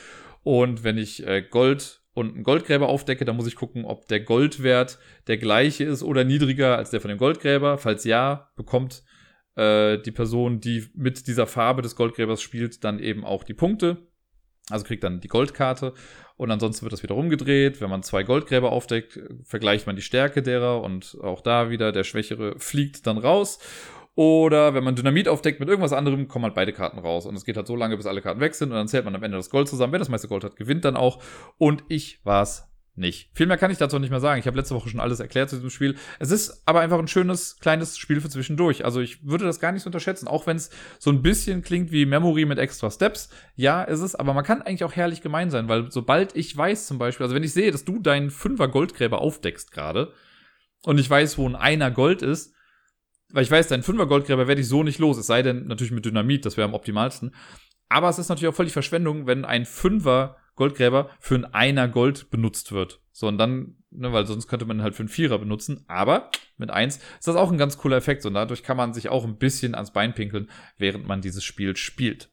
Und 0.43 0.83
wenn 0.83 0.97
ich 0.97 1.25
äh, 1.25 1.41
Gold 1.41 2.01
und 2.19 2.35
einen 2.35 2.43
Goldgräber 2.43 2.89
aufdecke, 2.89 3.25
dann 3.25 3.35
muss 3.35 3.47
ich 3.47 3.55
gucken, 3.55 3.85
ob 3.85 4.07
der 4.07 4.19
Goldwert 4.19 4.99
der 5.27 5.37
gleiche 5.37 5.85
ist 5.85 6.03
oder 6.03 6.23
niedriger 6.23 6.77
als 6.77 6.89
der 6.89 7.01
von 7.01 7.09
dem 7.09 7.17
Goldgräber. 7.17 7.77
Falls 7.77 8.03
ja, 8.03 8.51
bekommt 8.55 9.03
äh, 9.55 9.97
die 9.97 10.11
Person, 10.11 10.59
die 10.59 10.85
mit 10.93 11.27
dieser 11.27 11.47
Farbe 11.47 11.81
des 11.81 11.95
Goldgräbers 11.95 12.41
spielt, 12.41 12.83
dann 12.83 12.99
eben 12.99 13.23
auch 13.23 13.43
die 13.43 13.53
Punkte. 13.53 13.97
Also 14.69 14.85
kriegt 14.85 15.03
dann 15.03 15.19
die 15.19 15.27
Goldkarte 15.27 15.93
und 16.35 16.51
ansonsten 16.51 16.83
wird 16.83 16.93
das 16.93 17.01
wieder 17.01 17.15
rumgedreht. 17.15 17.81
Wenn 17.81 17.89
man 17.89 18.03
zwei 18.03 18.23
Goldgräber 18.23 18.71
aufdeckt, 18.71 19.19
vergleicht 19.43 19.87
man 19.87 19.95
die 19.95 20.01
Stärke 20.03 20.43
derer 20.43 20.81
und 20.81 21.17
auch 21.21 21.41
da 21.41 21.69
wieder 21.69 21.91
der 21.91 22.03
Schwächere 22.03 22.59
fliegt 22.59 23.07
dann 23.07 23.17
raus. 23.17 23.59
Oder 24.19 24.73
wenn 24.73 24.83
man 24.83 24.97
Dynamit 24.97 25.29
aufdeckt 25.29 25.61
mit 25.61 25.69
irgendwas 25.69 25.93
anderem, 25.93 26.27
kommen 26.27 26.43
halt 26.43 26.53
beide 26.53 26.73
Karten 26.73 26.99
raus. 26.99 27.25
Und 27.25 27.37
es 27.37 27.45
geht 27.45 27.55
halt 27.55 27.67
so 27.67 27.77
lange, 27.77 27.95
bis 27.95 28.05
alle 28.05 28.21
Karten 28.21 28.41
weg 28.41 28.53
sind. 28.53 28.67
Und 28.67 28.75
dann 28.75 28.89
zählt 28.89 29.05
man 29.05 29.15
am 29.15 29.23
Ende 29.23 29.37
das 29.37 29.49
Gold 29.49 29.69
zusammen. 29.69 29.93
Wer 29.93 29.99
das 29.99 30.09
meiste 30.09 30.27
Gold 30.27 30.43
hat, 30.43 30.57
gewinnt 30.57 30.83
dann 30.83 30.97
auch. 30.97 31.23
Und 31.57 31.85
ich 31.87 32.19
war's 32.25 32.67
nicht. 32.95 33.29
Viel 33.33 33.45
mehr 33.45 33.55
kann 33.55 33.71
ich 33.71 33.77
dazu 33.77 33.97
nicht 33.97 34.09
mehr 34.09 34.19
sagen. 34.19 34.37
Ich 34.41 34.45
habe 34.45 34.57
letzte 34.57 34.75
Woche 34.75 34.89
schon 34.89 34.99
alles 34.99 35.21
erklärt 35.21 35.49
zu 35.49 35.55
diesem 35.55 35.69
Spiel. 35.69 35.95
Es 36.19 36.31
ist 36.31 36.63
aber 36.65 36.81
einfach 36.81 36.99
ein 36.99 37.07
schönes, 37.07 37.59
kleines 37.61 37.97
Spiel 37.97 38.19
für 38.19 38.27
zwischendurch. 38.27 38.83
Also 38.83 38.99
ich 38.99 39.25
würde 39.25 39.45
das 39.45 39.61
gar 39.61 39.71
nicht 39.71 39.83
so 39.83 39.87
unterschätzen, 39.87 40.27
auch 40.27 40.47
wenn 40.47 40.57
es 40.57 40.69
so 40.97 41.11
ein 41.11 41.21
bisschen 41.21 41.61
klingt 41.61 41.93
wie 41.93 42.05
Memory 42.05 42.43
mit 42.43 42.59
extra 42.59 42.91
Steps. 42.91 43.29
Ja, 43.55 43.83
ist 43.83 44.01
es, 44.01 44.15
aber 44.15 44.33
man 44.33 44.43
kann 44.43 44.61
eigentlich 44.61 44.83
auch 44.83 44.97
herrlich 44.97 45.21
gemein 45.21 45.49
sein, 45.49 45.69
weil 45.69 45.93
sobald 45.93 46.35
ich 46.35 46.57
weiß 46.57 46.87
zum 46.87 46.97
Beispiel, 46.97 47.23
also 47.23 47.37
wenn 47.37 47.43
ich 47.43 47.53
sehe, 47.53 47.71
dass 47.71 47.85
du 47.85 47.99
deinen 47.99 48.31
Fünfer 48.31 48.67
Goldgräber 48.67 49.21
aufdeckst 49.21 49.71
gerade 49.71 50.11
und 50.83 50.99
ich 50.99 51.09
weiß, 51.09 51.37
wo 51.37 51.47
ein 51.47 51.55
Einer 51.55 51.91
Gold 51.91 52.21
ist, 52.21 52.53
weil 53.31 53.43
ich 53.43 53.51
weiß, 53.51 53.67
deinen 53.67 53.83
Fünfer 53.83 54.07
Goldgräber 54.07 54.47
werde 54.47 54.61
ich 54.61 54.67
so 54.67 54.83
nicht 54.83 54.99
los, 54.99 55.17
es 55.17 55.27
sei 55.27 55.41
denn 55.41 55.67
natürlich 55.67 55.91
mit 55.91 56.05
Dynamit, 56.05 56.45
das 56.45 56.57
wäre 56.57 56.67
am 56.67 56.73
optimalsten. 56.73 57.33
Aber 57.89 58.09
es 58.09 58.19
ist 58.19 58.29
natürlich 58.29 58.51
auch 58.51 58.55
völlig 58.55 58.73
Verschwendung, 58.73 59.27
wenn 59.27 59.45
ein 59.45 59.65
Fünfer 59.65 60.37
Goldgräber 60.55 61.09
für 61.19 61.35
ein 61.35 61.45
Einer 61.53 61.87
Gold 61.87 62.29
benutzt 62.29 62.71
wird. 62.71 63.01
So, 63.11 63.27
und 63.27 63.37
dann, 63.37 63.77
ne, 63.91 64.11
weil 64.13 64.27
sonst 64.27 64.47
könnte 64.47 64.65
man 64.65 64.83
halt 64.83 64.93
für 64.93 65.01
einen 65.01 65.09
Vierer 65.09 65.39
benutzen. 65.39 65.85
Aber 65.87 66.29
mit 66.57 66.69
eins 66.69 66.97
ist 66.97 67.27
das 67.27 67.35
auch 67.35 67.51
ein 67.51 67.57
ganz 67.57 67.77
cooler 67.77 67.97
Effekt. 67.97 68.25
Und 68.25 68.33
dadurch 68.33 68.61
kann 68.61 68.77
man 68.77 68.93
sich 68.93 69.09
auch 69.09 69.23
ein 69.23 69.37
bisschen 69.37 69.73
ans 69.73 69.91
Bein 69.91 70.13
pinkeln, 70.13 70.49
während 70.77 71.07
man 71.07 71.21
dieses 71.21 71.45
Spiel 71.45 71.77
spielt. 71.77 72.29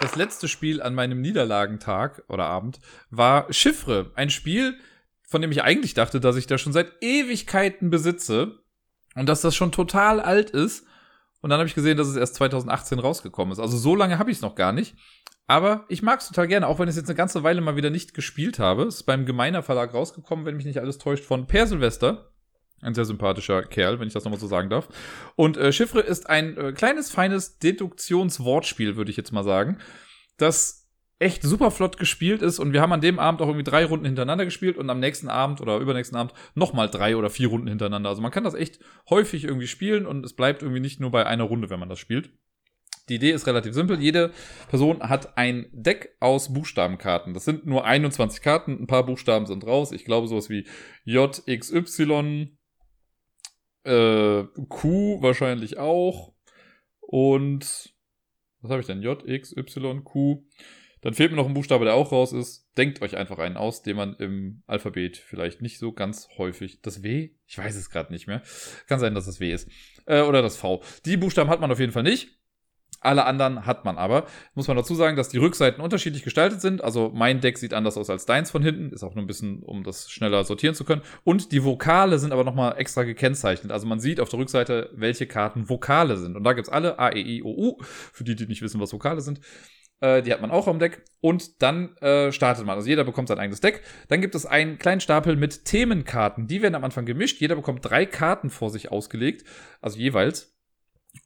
Das 0.00 0.16
letzte 0.16 0.48
Spiel 0.48 0.82
an 0.82 0.94
meinem 0.94 1.22
Niederlagentag 1.22 2.22
oder 2.28 2.44
Abend 2.44 2.78
war 3.10 3.50
Chiffre. 3.52 4.12
Ein 4.14 4.28
Spiel, 4.28 4.76
von 5.22 5.40
dem 5.40 5.50
ich 5.50 5.62
eigentlich 5.62 5.94
dachte, 5.94 6.20
dass 6.20 6.36
ich 6.36 6.46
da 6.46 6.58
schon 6.58 6.74
seit 6.74 6.92
Ewigkeiten 7.00 7.88
besitze 7.88 8.60
und 9.16 9.28
dass 9.28 9.40
das 9.40 9.56
schon 9.56 9.72
total 9.72 10.20
alt 10.20 10.50
ist. 10.50 10.86
Und 11.40 11.50
dann 11.50 11.58
habe 11.58 11.68
ich 11.68 11.74
gesehen, 11.74 11.96
dass 11.96 12.08
es 12.08 12.16
erst 12.16 12.36
2018 12.36 12.98
rausgekommen 12.98 13.52
ist. 13.52 13.58
Also 13.58 13.76
so 13.76 13.94
lange 13.94 14.18
habe 14.18 14.30
ich 14.30 14.38
es 14.38 14.42
noch 14.42 14.54
gar 14.54 14.72
nicht. 14.72 14.96
Aber 15.46 15.84
ich 15.88 16.02
mag 16.02 16.20
es 16.20 16.28
total 16.28 16.48
gerne, 16.48 16.66
auch 16.66 16.78
wenn 16.78 16.88
ich 16.88 16.94
es 16.94 16.96
jetzt 16.96 17.08
eine 17.08 17.16
ganze 17.16 17.42
Weile 17.42 17.60
mal 17.60 17.76
wieder 17.76 17.90
nicht 17.90 18.14
gespielt 18.14 18.58
habe. 18.58 18.84
Es 18.84 18.96
ist 18.96 19.02
beim 19.04 19.26
Gemeiner 19.26 19.62
Verlag 19.62 19.94
rausgekommen, 19.94 20.44
wenn 20.44 20.56
mich 20.56 20.66
nicht 20.66 20.80
alles 20.80 20.98
täuscht, 20.98 21.24
von 21.24 21.46
Per 21.46 21.66
Silvester. 21.66 22.32
Ein 22.82 22.94
sehr 22.94 23.04
sympathischer 23.04 23.62
Kerl, 23.62 24.00
wenn 24.00 24.08
ich 24.08 24.12
das 24.12 24.24
nochmal 24.24 24.40
so 24.40 24.48
sagen 24.48 24.68
darf. 24.68 24.88
Und 25.34 25.56
äh, 25.56 25.72
Chiffre 25.72 26.00
ist 26.00 26.28
ein 26.28 26.56
äh, 26.58 26.72
kleines, 26.72 27.10
feines 27.10 27.58
Deduktionswortspiel, 27.58 28.96
würde 28.96 29.10
ich 29.10 29.16
jetzt 29.16 29.32
mal 29.32 29.44
sagen, 29.44 29.78
das 30.36 30.85
echt 31.18 31.42
super 31.42 31.70
flott 31.70 31.98
gespielt 31.98 32.42
ist 32.42 32.58
und 32.58 32.72
wir 32.72 32.82
haben 32.82 32.92
an 32.92 33.00
dem 33.00 33.18
Abend 33.18 33.40
auch 33.40 33.46
irgendwie 33.46 33.64
drei 33.64 33.84
Runden 33.84 34.04
hintereinander 34.04 34.44
gespielt 34.44 34.76
und 34.76 34.90
am 34.90 35.00
nächsten 35.00 35.28
Abend 35.28 35.60
oder 35.60 35.78
übernächsten 35.78 36.18
Abend 36.18 36.34
nochmal 36.54 36.90
drei 36.90 37.16
oder 37.16 37.30
vier 37.30 37.48
Runden 37.48 37.68
hintereinander. 37.68 38.10
Also 38.10 38.20
man 38.20 38.30
kann 38.30 38.44
das 38.44 38.54
echt 38.54 38.80
häufig 39.08 39.44
irgendwie 39.44 39.66
spielen 39.66 40.06
und 40.06 40.24
es 40.26 40.34
bleibt 40.34 40.62
irgendwie 40.62 40.80
nicht 40.80 41.00
nur 41.00 41.10
bei 41.10 41.24
einer 41.24 41.44
Runde, 41.44 41.70
wenn 41.70 41.80
man 41.80 41.88
das 41.88 41.98
spielt. 41.98 42.30
Die 43.08 43.14
Idee 43.14 43.30
ist 43.30 43.46
relativ 43.46 43.72
simpel. 43.72 44.00
Jede 44.00 44.32
Person 44.68 45.00
hat 45.00 45.38
ein 45.38 45.66
Deck 45.72 46.16
aus 46.18 46.52
Buchstabenkarten. 46.52 47.34
Das 47.34 47.44
sind 47.44 47.64
nur 47.64 47.84
21 47.84 48.42
Karten. 48.42 48.72
Ein 48.72 48.88
paar 48.88 49.06
Buchstaben 49.06 49.46
sind 49.46 49.64
raus. 49.64 49.92
Ich 49.92 50.04
glaube 50.04 50.26
sowas 50.26 50.50
wie 50.50 50.66
J, 51.04 51.40
X, 51.46 51.72
Y, 51.72 52.58
äh, 53.84 54.44
Q 54.68 55.22
wahrscheinlich 55.22 55.78
auch. 55.78 56.34
Und 57.00 57.94
was 58.60 58.70
habe 58.70 58.80
ich 58.80 58.86
denn? 58.86 59.02
J, 59.02 59.26
X, 59.26 59.56
Y, 59.56 60.02
Q. 60.02 60.44
Dann 61.06 61.14
fehlt 61.14 61.30
mir 61.30 61.36
noch 61.36 61.46
ein 61.46 61.54
Buchstabe, 61.54 61.84
der 61.84 61.94
auch 61.94 62.10
raus 62.10 62.32
ist. 62.32 62.66
Denkt 62.76 63.00
euch 63.00 63.16
einfach 63.16 63.38
einen 63.38 63.56
aus, 63.56 63.80
den 63.80 63.94
man 63.94 64.16
im 64.16 64.64
Alphabet 64.66 65.16
vielleicht 65.16 65.62
nicht 65.62 65.78
so 65.78 65.92
ganz 65.92 66.26
häufig. 66.36 66.82
Das 66.82 67.04
W? 67.04 67.30
Ich 67.46 67.56
weiß 67.56 67.76
es 67.76 67.90
gerade 67.90 68.12
nicht 68.12 68.26
mehr. 68.26 68.42
Kann 68.88 68.98
sein, 68.98 69.14
dass 69.14 69.26
das 69.26 69.38
W 69.38 69.52
ist. 69.52 69.68
Äh, 70.06 70.22
oder 70.22 70.42
das 70.42 70.56
V. 70.56 70.82
Die 71.04 71.16
Buchstaben 71.16 71.48
hat 71.48 71.60
man 71.60 71.70
auf 71.70 71.78
jeden 71.78 71.92
Fall 71.92 72.02
nicht. 72.02 72.30
Alle 73.00 73.24
anderen 73.24 73.66
hat 73.66 73.84
man 73.84 73.98
aber. 73.98 74.26
Muss 74.56 74.66
man 74.66 74.76
dazu 74.76 74.96
sagen, 74.96 75.16
dass 75.16 75.28
die 75.28 75.38
Rückseiten 75.38 75.80
unterschiedlich 75.80 76.24
gestaltet 76.24 76.60
sind. 76.60 76.82
Also 76.82 77.12
mein 77.14 77.40
Deck 77.40 77.56
sieht 77.56 77.72
anders 77.72 77.96
aus 77.96 78.10
als 78.10 78.26
deins 78.26 78.50
von 78.50 78.64
hinten. 78.64 78.90
Ist 78.90 79.04
auch 79.04 79.14
nur 79.14 79.22
ein 79.22 79.28
bisschen, 79.28 79.62
um 79.62 79.84
das 79.84 80.10
schneller 80.10 80.42
sortieren 80.42 80.74
zu 80.74 80.84
können. 80.84 81.02
Und 81.22 81.52
die 81.52 81.62
Vokale 81.62 82.18
sind 82.18 82.32
aber 82.32 82.42
nochmal 82.42 82.78
extra 82.78 83.04
gekennzeichnet. 83.04 83.70
Also 83.70 83.86
man 83.86 84.00
sieht 84.00 84.18
auf 84.18 84.28
der 84.28 84.40
Rückseite, 84.40 84.90
welche 84.92 85.28
Karten 85.28 85.68
Vokale 85.68 86.16
sind. 86.16 86.34
Und 86.34 86.42
da 86.42 86.52
gibt's 86.52 86.68
alle 86.68 86.98
A, 86.98 87.12
E, 87.12 87.20
I, 87.20 87.44
O, 87.44 87.50
U. 87.50 87.76
Für 87.80 88.24
die, 88.24 88.34
die 88.34 88.48
nicht 88.48 88.62
wissen, 88.62 88.80
was 88.80 88.92
Vokale 88.92 89.20
sind. 89.20 89.40
Äh, 90.00 90.22
die 90.22 90.32
hat 90.32 90.40
man 90.40 90.50
auch 90.50 90.68
am 90.68 90.78
Deck. 90.78 91.04
Und 91.20 91.62
dann 91.62 91.96
äh, 91.98 92.32
startet 92.32 92.66
man. 92.66 92.76
Also 92.76 92.88
jeder 92.88 93.04
bekommt 93.04 93.28
sein 93.28 93.38
eigenes 93.38 93.60
Deck. 93.60 93.82
Dann 94.08 94.20
gibt 94.20 94.34
es 94.34 94.46
einen 94.46 94.78
kleinen 94.78 95.00
Stapel 95.00 95.36
mit 95.36 95.64
Themenkarten. 95.64 96.46
Die 96.46 96.62
werden 96.62 96.74
am 96.74 96.84
Anfang 96.84 97.06
gemischt. 97.06 97.40
Jeder 97.40 97.56
bekommt 97.56 97.84
drei 97.84 98.06
Karten 98.06 98.50
vor 98.50 98.70
sich 98.70 98.92
ausgelegt. 98.92 99.44
Also 99.80 99.98
jeweils. 99.98 100.56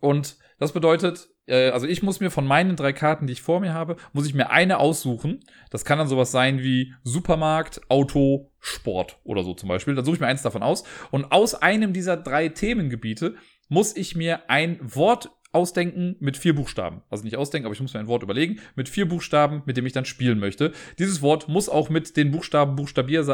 Und 0.00 0.36
das 0.58 0.72
bedeutet, 0.72 1.28
äh, 1.46 1.70
also 1.70 1.86
ich 1.86 2.02
muss 2.02 2.20
mir 2.20 2.30
von 2.30 2.46
meinen 2.46 2.76
drei 2.76 2.92
Karten, 2.92 3.26
die 3.26 3.32
ich 3.32 3.42
vor 3.42 3.60
mir 3.60 3.74
habe, 3.74 3.96
muss 4.12 4.26
ich 4.26 4.34
mir 4.34 4.50
eine 4.50 4.78
aussuchen. 4.78 5.40
Das 5.70 5.84
kann 5.84 5.98
dann 5.98 6.08
sowas 6.08 6.30
sein 6.30 6.60
wie 6.60 6.94
Supermarkt, 7.02 7.80
Auto, 7.88 8.52
Sport 8.60 9.18
oder 9.24 9.42
so 9.42 9.54
zum 9.54 9.68
Beispiel. 9.68 9.94
Dann 9.94 10.04
suche 10.04 10.16
ich 10.16 10.20
mir 10.20 10.28
eins 10.28 10.42
davon 10.42 10.62
aus. 10.62 10.84
Und 11.10 11.32
aus 11.32 11.54
einem 11.54 11.92
dieser 11.92 12.16
drei 12.16 12.48
Themengebiete 12.48 13.34
muss 13.68 13.96
ich 13.96 14.16
mir 14.16 14.48
ein 14.48 14.78
Wort 14.82 15.30
ausdenken 15.52 16.16
mit 16.20 16.36
vier 16.36 16.54
Buchstaben. 16.54 17.02
Also 17.10 17.24
nicht 17.24 17.36
ausdenken, 17.36 17.66
aber 17.66 17.74
ich 17.74 17.80
muss 17.80 17.94
mir 17.94 18.00
ein 18.00 18.06
Wort 18.06 18.22
überlegen 18.22 18.60
mit 18.76 18.88
vier 18.88 19.08
Buchstaben, 19.08 19.62
mit 19.66 19.76
dem 19.76 19.86
ich 19.86 19.92
dann 19.92 20.04
spielen 20.04 20.38
möchte. 20.38 20.72
Dieses 20.98 21.22
Wort 21.22 21.48
muss 21.48 21.68
auch 21.68 21.90
mit 21.90 22.16
den 22.16 22.30
Buchstaben 22.30 22.76
buchstabier, 22.76 23.24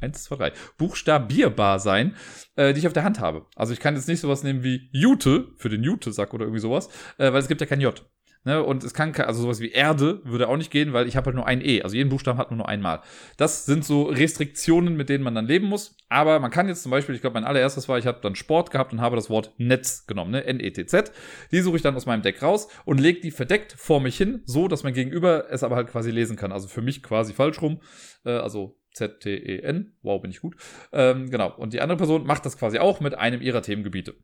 eins, 0.00 0.24
zwei, 0.24 0.36
drei, 0.36 0.52
buchstabierbar 0.76 1.78
sein, 1.78 2.14
äh, 2.56 2.72
die 2.72 2.80
ich 2.80 2.86
auf 2.86 2.92
der 2.92 3.04
Hand 3.04 3.20
habe. 3.20 3.46
Also 3.56 3.72
ich 3.72 3.80
kann 3.80 3.94
jetzt 3.94 4.08
nicht 4.08 4.20
sowas 4.20 4.42
nehmen 4.42 4.62
wie 4.62 4.88
Jute 4.92 5.48
für 5.56 5.68
den 5.68 5.82
Jute-Sack 5.82 6.34
oder 6.34 6.44
irgendwie 6.44 6.60
sowas, 6.60 6.88
äh, 7.18 7.32
weil 7.32 7.40
es 7.40 7.48
gibt 7.48 7.60
ja 7.60 7.66
kein 7.66 7.80
J. 7.80 8.04
Ne? 8.44 8.62
Und 8.62 8.84
es 8.84 8.94
kann, 8.94 9.14
also 9.14 9.42
sowas 9.42 9.60
wie 9.60 9.70
Erde 9.70 10.20
würde 10.24 10.48
auch 10.48 10.56
nicht 10.56 10.70
gehen, 10.70 10.92
weil 10.92 11.06
ich 11.06 11.16
habe 11.16 11.26
halt 11.26 11.36
nur 11.36 11.46
ein 11.46 11.60
E. 11.60 11.82
Also 11.82 11.96
jeden 11.96 12.08
Buchstaben 12.08 12.38
hat 12.38 12.50
man 12.50 12.58
nur 12.58 12.68
einmal. 12.68 13.00
Das 13.36 13.66
sind 13.66 13.84
so 13.84 14.04
Restriktionen, 14.04 14.96
mit 14.96 15.08
denen 15.08 15.24
man 15.24 15.34
dann 15.34 15.46
leben 15.46 15.66
muss. 15.66 15.96
Aber 16.08 16.40
man 16.40 16.50
kann 16.50 16.68
jetzt 16.68 16.82
zum 16.82 16.90
Beispiel, 16.90 17.14
ich 17.14 17.20
glaube, 17.20 17.34
mein 17.34 17.44
allererstes 17.44 17.88
war, 17.88 17.98
ich 17.98 18.06
habe 18.06 18.20
dann 18.22 18.34
Sport 18.34 18.70
gehabt 18.70 18.92
und 18.92 19.00
habe 19.00 19.16
das 19.16 19.28
Wort 19.28 19.52
Netz 19.58 20.06
genommen, 20.06 20.30
ne? 20.30 20.44
N-E-T-Z. 20.44 21.12
Die 21.52 21.60
suche 21.60 21.76
ich 21.76 21.82
dann 21.82 21.96
aus 21.96 22.06
meinem 22.06 22.22
Deck 22.22 22.42
raus 22.42 22.68
und 22.84 23.00
lege 23.00 23.20
die 23.20 23.30
verdeckt 23.30 23.72
vor 23.72 24.00
mich 24.00 24.16
hin, 24.16 24.42
so 24.46 24.68
dass 24.68 24.82
mein 24.82 24.94
Gegenüber 24.94 25.50
es 25.50 25.62
aber 25.62 25.76
halt 25.76 25.88
quasi 25.88 26.10
lesen 26.10 26.36
kann. 26.36 26.52
Also 26.52 26.68
für 26.68 26.82
mich 26.82 27.02
quasi 27.02 27.34
falsch 27.34 27.60
rum. 27.60 27.80
Äh, 28.24 28.30
also 28.30 28.78
Z-T-E-N. 28.92 29.96
Wow, 30.02 30.20
bin 30.22 30.30
ich 30.30 30.40
gut. 30.40 30.56
Ähm, 30.92 31.30
genau. 31.30 31.54
Und 31.56 31.72
die 31.72 31.80
andere 31.80 31.98
Person 31.98 32.26
macht 32.26 32.46
das 32.46 32.58
quasi 32.58 32.78
auch 32.78 33.00
mit 33.00 33.14
einem 33.14 33.42
ihrer 33.42 33.62
Themengebiete. 33.62 34.14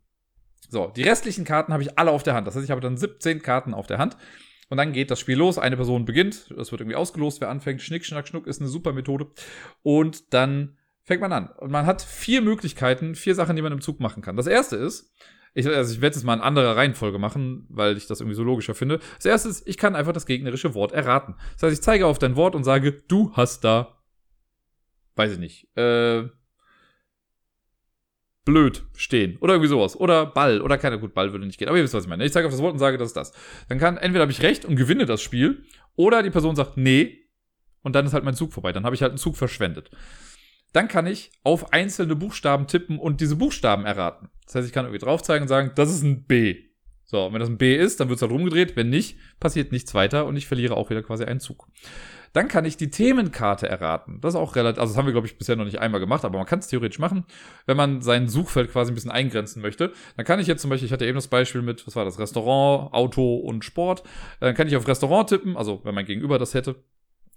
So, 0.71 0.89
die 0.89 1.03
restlichen 1.03 1.45
Karten 1.45 1.73
habe 1.73 1.83
ich 1.83 1.99
alle 1.99 2.11
auf 2.11 2.23
der 2.23 2.35
Hand. 2.35 2.47
Das 2.47 2.55
heißt, 2.55 2.65
ich 2.65 2.71
habe 2.71 2.81
dann 2.81 2.97
17 2.97 3.43
Karten 3.43 3.75
auf 3.75 3.87
der 3.87 3.99
Hand. 3.99 4.17
Und 4.69 4.79
dann 4.79 4.93
geht 4.93 5.11
das 5.11 5.21
Spiel 5.21 5.37
los. 5.37 5.59
Eine 5.59 5.77
Person 5.77 6.05
beginnt. 6.05 6.51
Es 6.59 6.73
wird 6.73 6.81
irgendwie 6.81 6.97
ausgelost, 6.97 7.41
wer 7.41 7.51
anfängt. 7.51 7.83
Schnick, 7.83 8.05
schnack, 8.05 8.27
schnuck 8.27 8.47
ist 8.47 8.61
eine 8.61 8.69
super 8.69 8.93
Methode. 8.93 9.27
Und 9.83 10.33
dann 10.33 10.79
fängt 11.03 11.21
man 11.21 11.33
an. 11.33 11.49
Und 11.59 11.71
man 11.71 11.87
hat 11.87 12.03
vier 12.03 12.41
Möglichkeiten, 12.41 13.15
vier 13.15 13.35
Sachen, 13.35 13.57
die 13.57 13.63
man 13.63 13.73
im 13.73 13.81
Zug 13.81 14.01
machen 14.01 14.23
kann. 14.23 14.37
Das 14.37 14.47
erste 14.47 14.77
ist, 14.77 15.13
ich, 15.53 15.69
also 15.69 15.95
ich 15.95 16.01
werde 16.01 16.17
es 16.17 16.25
mal 16.25 16.35
in 16.35 16.41
anderer 16.41 16.77
Reihenfolge 16.77 17.19
machen, 17.19 17.67
weil 17.69 17.97
ich 17.97 18.07
das 18.07 18.21
irgendwie 18.21 18.37
so 18.37 18.43
logischer 18.43 18.75
finde. 18.75 19.01
Das 19.17 19.27
erste 19.27 19.49
ist, 19.49 19.69
ich 19.69 19.79
kann 19.79 19.95
einfach 19.95 20.13
das 20.13 20.27
gegnerische 20.27 20.75
Wort 20.75 20.93
erraten. 20.93 21.37
Das 21.55 21.65
heißt, 21.65 21.75
ich 21.75 21.83
zeige 21.83 22.07
auf 22.07 22.19
dein 22.19 22.37
Wort 22.37 22.55
und 22.55 22.65
sage, 22.65 22.93
du 22.93 23.33
hast 23.35 23.63
da, 23.63 24.03
weiß 25.15 25.33
ich 25.33 25.39
nicht, 25.39 25.77
äh, 25.77 26.25
blöd 28.45 28.85
stehen. 28.97 29.39
Oder 29.41 29.55
irgendwie 29.55 29.69
sowas. 29.69 29.97
Oder 29.97 30.27
Ball. 30.27 30.61
Oder 30.61 30.79
keine 30.79 30.99
gut 30.99 31.15
Ball 31.15 31.33
würde 31.33 31.47
nicht 31.47 31.59
gehen. 31.59 31.69
Aber 31.69 31.77
ihr 31.77 31.85
wisst 31.85 31.95
was 31.95 32.05
ich 32.05 32.11
meine. 32.11 32.25
Ich 32.25 32.33
zeige 32.33 32.47
auf 32.47 32.53
das 32.53 32.63
Wort 32.63 32.73
und 32.73 32.79
sage 32.79 32.99
das 32.99 33.09
ist 33.09 33.17
das. 33.17 33.33
Dann 33.69 33.79
kann 33.79 33.97
entweder 33.97 34.23
habe 34.23 34.33
ich 34.33 34.43
recht 34.43 34.65
und 34.65 34.77
gewinne 34.77 35.07
das 35.07 35.23
Spiel 35.23 35.65
oder 35.97 36.23
die 36.23 36.31
Person 36.31 36.57
sagt 36.57 36.77
nee 36.77 37.29
und 37.83 37.95
dann 37.95 38.07
ist 38.07 38.13
halt 38.13 38.25
mein 38.25 38.35
Zug 38.35 38.53
vorbei. 38.53 38.73
Dann 38.73 38.85
habe 38.85 38.95
ich 38.95 39.03
halt 39.03 39.13
einen 39.13 39.19
Zug 39.19 39.37
verschwendet. 39.37 39.91
Dann 40.73 40.89
kann 40.89 41.07
ich 41.07 41.31
auf 41.45 41.73
einzelne 41.73 42.17
Buchstaben 42.17 42.67
tippen 42.67 42.99
und 42.99 43.21
diese 43.21 43.37
Buchstaben 43.37 43.87
erraten. 43.87 44.29
Das 44.47 44.57
heißt 44.57 44.67
ich 44.67 44.75
kann 44.75 44.85
irgendwie 44.87 45.05
drauf 45.05 45.23
zeigen 45.23 45.43
und 45.43 45.49
sagen 45.49 45.73
das 45.75 45.91
ist 45.91 46.03
ein 46.03 46.25
B 46.25 46.74
so 47.05 47.33
wenn 47.33 47.41
das 47.41 47.49
ein 47.49 47.59
B 47.59 47.77
ist 47.77 48.01
dann 48.01 48.09
wird 48.09 48.17
es 48.17 48.23
halt 48.23 48.33
rumgedreht 48.33 48.77
wenn 48.77 48.91
nicht 48.91 49.17
passiert 49.41 49.73
nichts 49.73 49.95
weiter 49.95 50.27
und 50.27 50.37
ich 50.37 50.47
verliere 50.47 50.77
auch 50.77 50.91
wieder 50.91 51.03
quasi 51.03 51.25
einen 51.25 51.41
Zug 51.41 51.67
dann 52.35 52.49
kann 52.49 52.65
ich 52.65 52.77
die 52.77 52.91
Themenkarte 52.91 53.69
erraten. 53.69 54.19
Das 54.21 54.35
ist 54.35 54.41
auch 54.41 54.57
relativ, 54.57 54.81
also 54.81 54.93
das 54.93 54.99
haben 54.99 55.07
wir, 55.07 55.13
glaube 55.13 55.29
ich, 55.29 55.39
bisher 55.39 55.55
noch 55.55 55.65
nicht 55.65 55.79
einmal 55.79 56.01
gemacht, 56.01 56.25
aber 56.25 56.37
man 56.37 56.49
kann 56.49 56.59
es 56.59 56.67
theoretisch 56.67 56.99
machen, 56.99 57.25
wenn 57.65 57.77
man 57.77 58.03
sein 58.03 58.29
Suchfeld 58.29 58.73
quasi 58.73 58.91
ein 58.91 58.97
bisschen 58.97 59.13
eingrenzen 59.13 59.63
möchte. 59.63 59.93
Dann 60.17 60.27
kann 60.27 60.41
ich 60.41 60.49
jetzt 60.49 60.61
zum 60.61 60.69
Beispiel, 60.69 60.87
ich 60.87 60.93
hatte 60.93 61.07
eben 61.07 61.15
das 61.15 61.29
Beispiel 61.29 61.63
mit, 61.63 61.87
was 61.87 61.95
war 61.95 62.05
das, 62.05 62.19
Restaurant, 62.19 62.93
Auto 62.93 63.37
und 63.37 63.65
Sport. 63.65 64.03
Dann 64.41 64.57
kann 64.57 64.67
ich 64.67 64.75
auf 64.75 64.89
Restaurant 64.89 65.29
tippen, 65.29 65.57
also 65.57 65.81
wenn 65.85 65.95
mein 65.95 66.07
Gegenüber 66.07 66.41
das 66.41 66.55
hätte, 66.55 66.83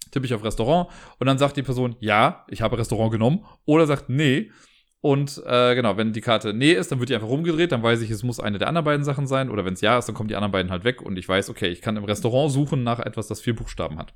tippe 0.10 0.25
ich 0.25 0.34
auf 0.34 0.43
Restaurant 0.43 0.89
und 1.19 1.27
dann 1.27 1.38
sagt 1.38 1.58
die 1.58 1.63
Person, 1.63 1.95
ja, 1.99 2.43
ich 2.49 2.63
habe 2.63 2.80
Restaurant 2.80 3.12
genommen 3.12 3.45
oder 3.65 3.86
sagt, 3.86 4.10
nee. 4.10 4.49
Und 5.08 5.41
äh, 5.46 5.74
genau, 5.74 5.96
wenn 5.96 6.12
die 6.12 6.20
Karte 6.20 6.54
Nee 6.54 6.74
ist, 6.74 6.91
dann 6.91 7.00
wird 7.00 7.08
die 7.08 7.15
einfach 7.15 7.30
rumgedreht, 7.30 7.72
dann 7.72 7.82
weiß 7.82 8.02
ich, 8.02 8.12
es 8.12 8.24
muss 8.24 8.41
eine 8.41 8.58
der 8.58 8.67
anderen 8.67 8.84
beiden 8.84 9.06
Sachen 9.06 9.26
sein. 9.26 9.50
Oder 9.50 9.63
wenn 9.63 9.74
es 9.74 9.80
Ja 9.80 9.98
ist, 9.98 10.10
dann 10.10 10.15
kommen 10.15 10.28
die 10.28 10.36
anderen 10.36 10.52
beiden 10.52 10.70
halt 10.70 10.84
weg 10.84 11.02
und 11.02 11.17
ich 11.17 11.30
weiß, 11.30 11.50
okay, 11.50 11.70
ich 11.70 11.80
kann 11.80 11.96
im 11.96 12.04
Restaurant 12.04 12.52
suchen 12.52 12.84
nach 12.84 13.00
etwas, 13.00 13.28
das 13.28 13.39
vier 13.39 13.56
Buchstaben 13.56 14.00
hat. 14.00 14.13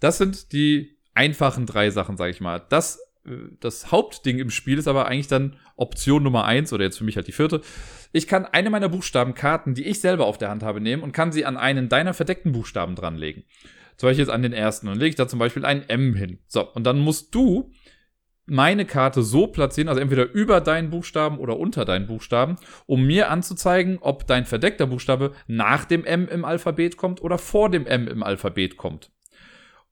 Das 0.00 0.18
sind 0.18 0.52
die 0.52 0.98
einfachen 1.14 1.66
drei 1.66 1.90
Sachen, 1.90 2.16
sage 2.16 2.32
ich 2.32 2.40
mal. 2.40 2.60
Das, 2.68 2.98
äh, 3.24 3.30
das 3.60 3.92
Hauptding 3.92 4.40
im 4.40 4.50
Spiel 4.50 4.76
ist 4.76 4.88
aber 4.88 5.06
eigentlich 5.06 5.28
dann 5.28 5.54
Option 5.76 6.24
Nummer 6.24 6.46
eins 6.46 6.72
oder 6.72 6.82
jetzt 6.82 6.98
für 6.98 7.04
mich 7.04 7.14
halt 7.14 7.28
die 7.28 7.32
vierte. 7.32 7.60
Ich 8.10 8.26
kann 8.26 8.44
eine 8.44 8.70
meiner 8.70 8.88
Buchstabenkarten, 8.88 9.74
die 9.74 9.84
ich 9.84 10.00
selber 10.00 10.26
auf 10.26 10.36
der 10.36 10.50
Hand 10.50 10.64
habe, 10.64 10.80
nehmen 10.80 11.04
und 11.04 11.12
kann 11.12 11.30
sie 11.30 11.44
an 11.44 11.56
einen 11.56 11.88
deiner 11.88 12.12
verdeckten 12.12 12.50
Buchstaben 12.50 12.96
dranlegen. 12.96 13.44
Zum 13.98 14.08
Beispiel 14.08 14.24
jetzt 14.24 14.34
an 14.34 14.42
den 14.42 14.52
ersten. 14.52 14.88
Und 14.88 14.98
lege 14.98 15.10
ich 15.10 15.14
da 15.14 15.28
zum 15.28 15.38
Beispiel 15.38 15.64
ein 15.64 15.88
M 15.88 16.14
hin. 16.14 16.40
So, 16.48 16.68
und 16.72 16.82
dann 16.82 16.98
musst 16.98 17.32
du 17.36 17.70
meine 18.46 18.84
Karte 18.84 19.22
so 19.22 19.46
platzieren, 19.46 19.88
also 19.88 20.00
entweder 20.00 20.30
über 20.32 20.60
deinen 20.60 20.90
Buchstaben 20.90 21.38
oder 21.38 21.58
unter 21.58 21.84
deinen 21.84 22.06
Buchstaben, 22.06 22.56
um 22.86 23.06
mir 23.06 23.30
anzuzeigen, 23.30 23.98
ob 24.00 24.26
dein 24.26 24.44
verdeckter 24.44 24.86
Buchstabe 24.86 25.32
nach 25.46 25.84
dem 25.84 26.04
M 26.04 26.28
im 26.28 26.44
Alphabet 26.44 26.96
kommt 26.96 27.22
oder 27.22 27.38
vor 27.38 27.70
dem 27.70 27.86
M 27.86 28.08
im 28.08 28.22
Alphabet 28.22 28.76
kommt. 28.76 29.10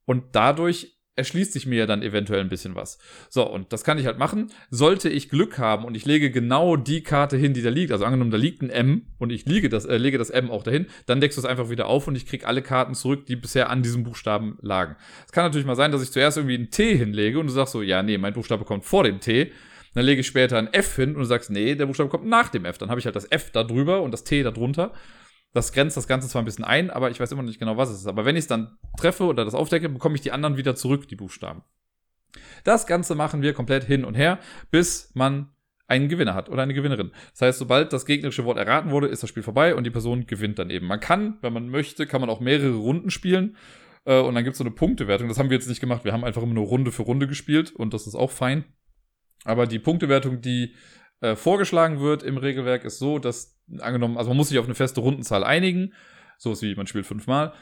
Und 0.05 0.25
dadurch 0.33 1.00
erschließt 1.17 1.53
sich 1.53 1.67
mir 1.67 1.81
ja 1.81 1.87
dann 1.87 2.03
eventuell 2.03 2.41
ein 2.41 2.49
bisschen 2.49 2.75
was. 2.75 2.99
So, 3.29 3.49
und 3.49 3.73
das 3.73 3.85
kann 3.85 3.99
ich 3.99 4.07
halt 4.07 4.19
machen. 4.19 4.51
Sollte 4.71 5.09
ich 5.09 5.29
Glück 5.29 5.59
haben 5.59 5.85
und 5.85 5.95
ich 5.95 6.07
lege 6.07 6.31
genau 6.31 6.77
die 6.77 7.03
Karte 7.03 7.37
hin, 7.37 7.53
die 7.53 7.63
da 7.63 7.71
liegt, 7.71 7.93
also 7.93 8.05
angenommen, 8.05 8.31
da 8.31 8.37
liegt 8.37 8.63
ein 8.63 8.71
M 8.71 9.07
und 9.19 9.31
ich 9.31 9.45
lege 9.47 9.69
das, 9.69 9.85
äh, 9.85 9.97
lege 9.97 10.19
das 10.19 10.31
M 10.31 10.51
auch 10.51 10.63
dahin, 10.63 10.87
dann 11.07 11.21
deckst 11.21 11.37
du 11.37 11.43
es 11.43 11.47
einfach 11.47 11.69
wieder 11.69 11.87
auf 11.87 12.07
und 12.09 12.17
ich 12.17 12.27
kriege 12.27 12.47
alle 12.47 12.63
Karten 12.63 12.95
zurück, 12.95 13.27
die 13.27 13.37
bisher 13.37 13.71
an 13.71 13.83
diesem 13.83 14.05
Buchstaben 14.05 14.59
lagen. 14.63 14.97
Es 15.27 15.33
kann 15.33 15.45
natürlich 15.45 15.67
mal 15.67 15.77
sein, 15.77 15.93
dass 15.93 16.03
ich 16.03 16.11
zuerst 16.11 16.39
irgendwie 16.39 16.57
ein 16.57 16.71
T 16.71 16.97
hinlege 16.97 17.39
und 17.39 17.47
du 17.47 17.53
sagst 17.53 17.73
so, 17.73 17.83
ja, 17.83 18.03
nee, 18.03 18.19
mein 18.19 18.33
Buchstabe 18.33 18.65
kommt 18.65 18.85
vor 18.85 19.05
dem 19.05 19.21
T. 19.21 19.53
Dann 19.95 20.05
lege 20.05 20.21
ich 20.21 20.27
später 20.27 20.57
ein 20.57 20.73
F 20.73 20.97
hin 20.97 21.11
und 21.11 21.19
du 21.19 21.25
sagst, 21.25 21.51
nee, 21.51 21.75
der 21.75 21.87
Buchstabe 21.87 22.09
kommt 22.09 22.25
nach 22.25 22.49
dem 22.49 22.65
F. 22.65 22.79
Dann 22.79 22.91
habe 22.91 23.01
ich 23.01 23.07
halt 23.07 23.17
das 23.17 23.31
F 23.31 23.51
da 23.51 23.65
drüber 23.65 24.03
und 24.03 24.13
das 24.13 24.23
T 24.23 24.43
da 24.45 24.53
drunter. 24.53 24.93
Das 25.53 25.73
grenzt 25.73 25.97
das 25.97 26.07
Ganze 26.07 26.29
zwar 26.29 26.43
ein 26.43 26.45
bisschen 26.45 26.65
ein, 26.65 26.91
aber 26.91 27.11
ich 27.11 27.19
weiß 27.19 27.33
immer 27.33 27.43
noch 27.43 27.49
nicht 27.49 27.59
genau, 27.59 27.77
was 27.77 27.91
es 27.91 28.01
ist. 28.01 28.07
Aber 28.07 28.25
wenn 28.25 28.37
ich 28.37 28.43
es 28.43 28.49
dann 28.49 28.79
treffe 28.97 29.25
oder 29.25 29.45
das 29.45 29.55
aufdecke, 29.55 29.89
bekomme 29.89 30.15
ich 30.15 30.21
die 30.21 30.33
anderen 30.33 30.57
wieder 30.57 30.77
zurück, 30.77 31.09
die 31.09 31.17
Buchstaben. 31.17 31.63
Das 32.63 32.87
Ganze 32.87 33.15
machen 33.15 33.43
wir 33.43 33.53
komplett 33.53 33.85
hin 33.85 34.05
und 34.05 34.15
her, 34.15 34.39
bis 34.71 35.11
man 35.15 35.51
einen 35.89 36.09
Gewinner 36.09 36.35
hat 36.35 36.49
oder 36.49 36.63
eine 36.63 36.73
Gewinnerin. 36.73 37.11
Das 37.33 37.43
heißt, 37.43 37.59
sobald 37.59 37.93
das 37.93 38.07
gegnerische 38.07 38.45
Wort 38.45 38.59
erraten 38.59 38.91
wurde, 38.91 39.09
ist 39.09 39.25
das 39.25 39.31
Spiel 39.31 39.43
vorbei 39.43 39.75
und 39.75 39.85
die 39.85 39.91
Person 39.91 40.27
gewinnt 40.27 40.61
dann 40.61 40.71
eben. 40.71 40.87
Man 40.87 41.01
kann, 41.01 41.39
wenn 41.41 41.53
man 41.53 41.69
möchte, 41.69 42.07
kann 42.07 42.21
man 42.21 42.31
auch 42.31 42.39
mehrere 42.39 42.77
Runden 42.77 43.11
spielen 43.11 43.57
äh, 44.05 44.21
und 44.21 44.37
dann 44.37 44.45
gibt 44.45 44.55
es 44.55 44.59
so 44.59 44.65
eine 44.65 44.71
Punktewertung. 44.71 45.27
Das 45.27 45.39
haben 45.39 45.51
wir 45.51 45.57
jetzt 45.57 45.69
nicht 45.69 45.81
gemacht. 45.81 46.05
Wir 46.05 46.13
haben 46.13 46.25
einfach 46.25 46.43
immer 46.43 46.55
nur 46.55 46.67
Runde 46.67 46.93
für 46.93 47.03
Runde 47.03 47.27
gespielt 47.27 47.73
und 47.73 47.93
das 47.93 48.07
ist 48.07 48.15
auch 48.15 48.31
fein. 48.31 48.65
Aber 49.45 49.67
die 49.67 49.81
Punktewertung, 49.81 50.41
die 50.41 50.75
äh, 51.21 51.37
vorgeschlagen 51.37 52.01
wird 52.01 52.23
im 52.23 52.37
Regelwerk, 52.37 52.85
ist 52.85 52.99
so, 52.99 53.19
dass 53.19 53.59
angenommen, 53.79 54.17
also 54.17 54.31
man 54.31 54.37
muss 54.37 54.49
sich 54.49 54.59
auf 54.59 54.67
eine 54.67 54.75
feste 54.75 55.01
Rundenzahl 55.01 55.45
einigen, 55.45 55.95
so 56.39 56.53
ist 56.53 56.63
wie 56.63 56.75
man 56.75 56.87
spielt 56.87 57.07
fünfmal, 57.07 57.53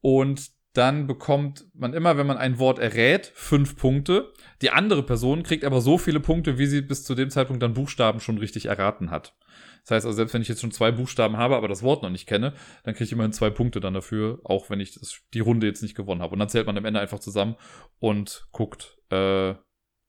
und 0.00 0.50
dann 0.74 1.06
bekommt 1.06 1.66
man 1.74 1.92
immer, 1.92 2.16
wenn 2.18 2.26
man 2.26 2.36
ein 2.36 2.58
Wort 2.58 2.78
errät, 2.78 3.32
fünf 3.34 3.76
Punkte. 3.76 4.32
Die 4.62 4.70
andere 4.70 5.02
Person 5.02 5.42
kriegt 5.42 5.64
aber 5.64 5.80
so 5.80 5.98
viele 5.98 6.20
Punkte, 6.20 6.56
wie 6.58 6.66
sie 6.66 6.82
bis 6.82 7.04
zu 7.04 7.16
dem 7.16 7.30
Zeitpunkt 7.30 7.62
dann 7.62 7.74
Buchstaben 7.74 8.20
schon 8.20 8.38
richtig 8.38 8.66
erraten 8.66 9.10
hat. 9.10 9.34
Das 9.82 9.90
heißt 9.90 10.06
also, 10.06 10.16
selbst 10.16 10.34
wenn 10.34 10.42
ich 10.42 10.48
jetzt 10.48 10.60
schon 10.60 10.70
zwei 10.70 10.92
Buchstaben 10.92 11.36
habe, 11.36 11.56
aber 11.56 11.66
das 11.66 11.82
Wort 11.82 12.02
noch 12.02 12.10
nicht 12.10 12.26
kenne, 12.26 12.52
dann 12.84 12.94
kriege 12.94 13.04
ich 13.04 13.12
immerhin 13.12 13.32
zwei 13.32 13.50
Punkte 13.50 13.80
dann 13.80 13.94
dafür, 13.94 14.40
auch 14.44 14.70
wenn 14.70 14.78
ich 14.78 14.92
das, 14.92 15.22
die 15.34 15.40
Runde 15.40 15.66
jetzt 15.66 15.82
nicht 15.82 15.96
gewonnen 15.96 16.22
habe. 16.22 16.34
Und 16.34 16.38
dann 16.38 16.48
zählt 16.48 16.66
man 16.66 16.76
am 16.76 16.84
Ende 16.84 17.00
einfach 17.00 17.18
zusammen 17.18 17.56
und 17.98 18.46
guckt, 18.52 18.98
äh, 19.10 19.54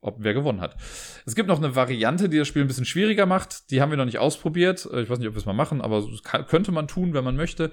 ob 0.02 0.18
wer 0.20 0.34
gewonnen 0.34 0.62
hat. 0.62 0.76
Es 1.26 1.36
gibt 1.36 1.50
noch 1.50 1.58
eine 1.58 1.76
Variante, 1.76 2.30
die 2.30 2.38
das 2.38 2.48
Spiel 2.48 2.62
ein 2.62 2.68
bisschen 2.68 2.86
schwieriger 2.86 3.26
macht. 3.26 3.70
Die 3.72 3.82
haben 3.82 3.90
wir 3.90 3.98
noch 3.98 4.06
nicht 4.06 4.20
ausprobiert. 4.20 4.88
Äh, 4.92 5.02
ich 5.02 5.10
weiß 5.10 5.20
nicht, 5.20 5.28
ob 5.28 5.34
wir 5.34 5.40
es 5.40 5.46
mal 5.46 5.54
machen, 5.54 5.82
aber 5.82 6.06
könnte 6.48 6.72
man 6.72 6.88
tun, 6.88 7.14
wenn 7.14 7.24
man 7.24 7.36
möchte. 7.36 7.72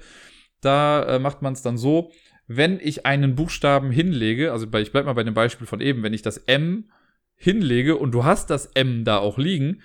Da 0.61 1.03
äh, 1.03 1.19
macht 1.19 1.41
man 1.41 1.53
es 1.53 1.61
dann 1.61 1.77
so, 1.77 2.11
wenn 2.47 2.79
ich 2.79 3.05
einen 3.05 3.35
Buchstaben 3.35 3.91
hinlege, 3.91 4.51
also 4.51 4.67
bei, 4.67 4.81
ich 4.81 4.91
bleib 4.91 5.05
mal 5.05 5.13
bei 5.13 5.23
dem 5.23 5.33
Beispiel 5.33 5.67
von 5.67 5.81
eben, 5.81 6.03
wenn 6.03 6.13
ich 6.13 6.21
das 6.21 6.37
M 6.37 6.89
hinlege 7.35 7.97
und 7.97 8.11
du 8.11 8.23
hast 8.23 8.49
das 8.49 8.67
M 8.67 9.03
da 9.03 9.17
auch 9.17 9.37
liegen, 9.37 9.81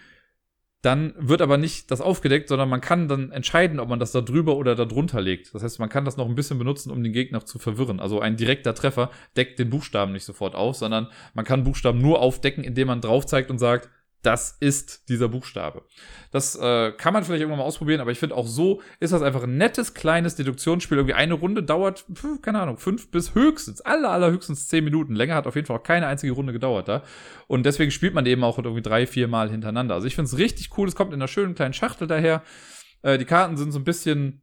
dann 0.82 1.14
wird 1.16 1.42
aber 1.42 1.58
nicht 1.58 1.92
das 1.92 2.00
aufgedeckt, 2.00 2.48
sondern 2.48 2.68
man 2.68 2.80
kann 2.80 3.06
dann 3.06 3.30
entscheiden, 3.30 3.78
ob 3.78 3.88
man 3.88 4.00
das 4.00 4.10
da 4.10 4.20
drüber 4.20 4.56
oder 4.56 4.74
da 4.74 4.84
drunter 4.84 5.20
legt. 5.20 5.54
Das 5.54 5.62
heißt, 5.62 5.78
man 5.78 5.88
kann 5.88 6.04
das 6.04 6.16
noch 6.16 6.28
ein 6.28 6.34
bisschen 6.34 6.58
benutzen, 6.58 6.90
um 6.90 7.02
den 7.04 7.12
Gegner 7.12 7.44
zu 7.44 7.60
verwirren. 7.60 8.00
Also 8.00 8.20
ein 8.20 8.36
direkter 8.36 8.74
Treffer 8.74 9.10
deckt 9.36 9.60
den 9.60 9.70
Buchstaben 9.70 10.12
nicht 10.12 10.24
sofort 10.24 10.56
auf, 10.56 10.76
sondern 10.76 11.06
man 11.34 11.44
kann 11.44 11.62
Buchstaben 11.62 12.00
nur 12.00 12.20
aufdecken, 12.20 12.64
indem 12.64 12.88
man 12.88 13.00
drauf 13.00 13.26
zeigt 13.26 13.50
und 13.50 13.58
sagt, 13.58 13.88
das 14.22 14.56
ist 14.60 15.08
dieser 15.08 15.28
Buchstabe. 15.28 15.82
Das 16.30 16.54
äh, 16.54 16.92
kann 16.92 17.12
man 17.12 17.24
vielleicht 17.24 17.40
irgendwann 17.40 17.58
mal 17.58 17.64
ausprobieren, 17.64 18.00
aber 18.00 18.12
ich 18.12 18.18
finde 18.18 18.36
auch 18.36 18.46
so 18.46 18.80
ist 19.00 19.12
das 19.12 19.22
einfach 19.22 19.42
ein 19.42 19.56
nettes 19.56 19.94
kleines 19.94 20.36
Deduktionsspiel. 20.36 20.96
Irgendwie 20.96 21.14
eine 21.14 21.34
Runde 21.34 21.62
dauert, 21.62 22.04
keine 22.40 22.60
Ahnung, 22.60 22.78
fünf 22.78 23.10
bis 23.10 23.34
höchstens, 23.34 23.80
aller, 23.80 24.10
aller 24.10 24.30
höchstens 24.30 24.68
zehn 24.68 24.84
Minuten. 24.84 25.14
Länger 25.14 25.34
hat 25.34 25.46
auf 25.46 25.56
jeden 25.56 25.66
Fall 25.66 25.76
auch 25.76 25.82
keine 25.82 26.06
einzige 26.06 26.32
Runde 26.32 26.52
gedauert 26.52 26.88
da. 26.88 27.02
Und 27.48 27.66
deswegen 27.66 27.90
spielt 27.90 28.14
man 28.14 28.24
eben 28.26 28.44
auch 28.44 28.58
irgendwie 28.58 28.82
drei, 28.82 29.06
vier 29.06 29.26
Mal 29.26 29.50
hintereinander. 29.50 29.94
Also 29.94 30.06
ich 30.06 30.14
finde 30.14 30.28
es 30.28 30.38
richtig 30.38 30.70
cool. 30.78 30.86
Es 30.86 30.94
kommt 30.94 31.12
in 31.12 31.20
einer 31.20 31.28
schönen 31.28 31.54
kleinen 31.54 31.74
Schachtel 31.74 32.06
daher. 32.06 32.42
Äh, 33.02 33.18
die 33.18 33.24
Karten 33.24 33.56
sind 33.56 33.72
so 33.72 33.80
ein 33.80 33.84
bisschen 33.84 34.42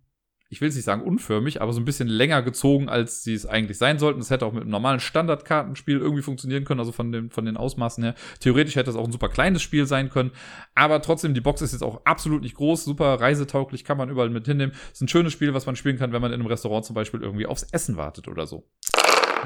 ich 0.49 0.61
will 0.61 0.69
es 0.69 0.75
nicht 0.75 0.85
sagen 0.85 1.03
unförmig, 1.03 1.61
aber 1.61 1.73
so 1.73 1.79
ein 1.79 1.85
bisschen 1.85 2.07
länger 2.07 2.41
gezogen, 2.41 2.89
als 2.89 3.23
sie 3.23 3.35
es 3.35 3.45
eigentlich 3.45 3.77
sein 3.77 3.99
sollten. 3.99 4.19
Es 4.19 4.31
hätte 4.31 4.45
auch 4.45 4.51
mit 4.51 4.63
einem 4.63 4.71
normalen 4.71 4.99
Standardkartenspiel 4.99 5.99
irgendwie 5.99 6.23
funktionieren 6.23 6.65
können, 6.65 6.79
also 6.79 6.91
von, 6.91 7.11
den, 7.11 7.29
von 7.29 7.45
den 7.45 7.55
Ausmaßen 7.55 8.03
her. 8.03 8.15
Theoretisch 8.39 8.75
hätte 8.75 8.89
es 8.89 8.95
auch 8.95 9.05
ein 9.05 9.11
super 9.11 9.29
kleines 9.29 9.61
Spiel 9.61 9.85
sein 9.85 10.09
können, 10.09 10.31
aber 10.73 11.01
trotzdem, 11.01 11.33
die 11.33 11.41
Box 11.41 11.61
ist 11.61 11.73
jetzt 11.73 11.83
auch 11.83 12.01
absolut 12.05 12.41
nicht 12.41 12.55
groß, 12.55 12.83
super 12.83 13.21
reisetauglich, 13.21 13.83
kann 13.83 13.97
man 13.97 14.09
überall 14.09 14.29
mit 14.29 14.47
hinnehmen. 14.47 14.73
Ist 14.91 15.01
ein 15.01 15.07
schönes 15.07 15.33
Spiel, 15.33 15.53
was 15.53 15.67
man 15.67 15.75
spielen 15.75 15.97
kann, 15.97 16.13
wenn 16.13 16.21
man 16.21 16.31
in 16.31 16.39
einem 16.39 16.47
Restaurant 16.47 16.83
zum 16.83 16.95
Beispiel 16.95 17.21
irgendwie 17.21 17.45
aufs 17.45 17.63
Essen 17.71 17.97
wartet 17.97 18.27
oder 18.27 18.47
so. 18.47 18.67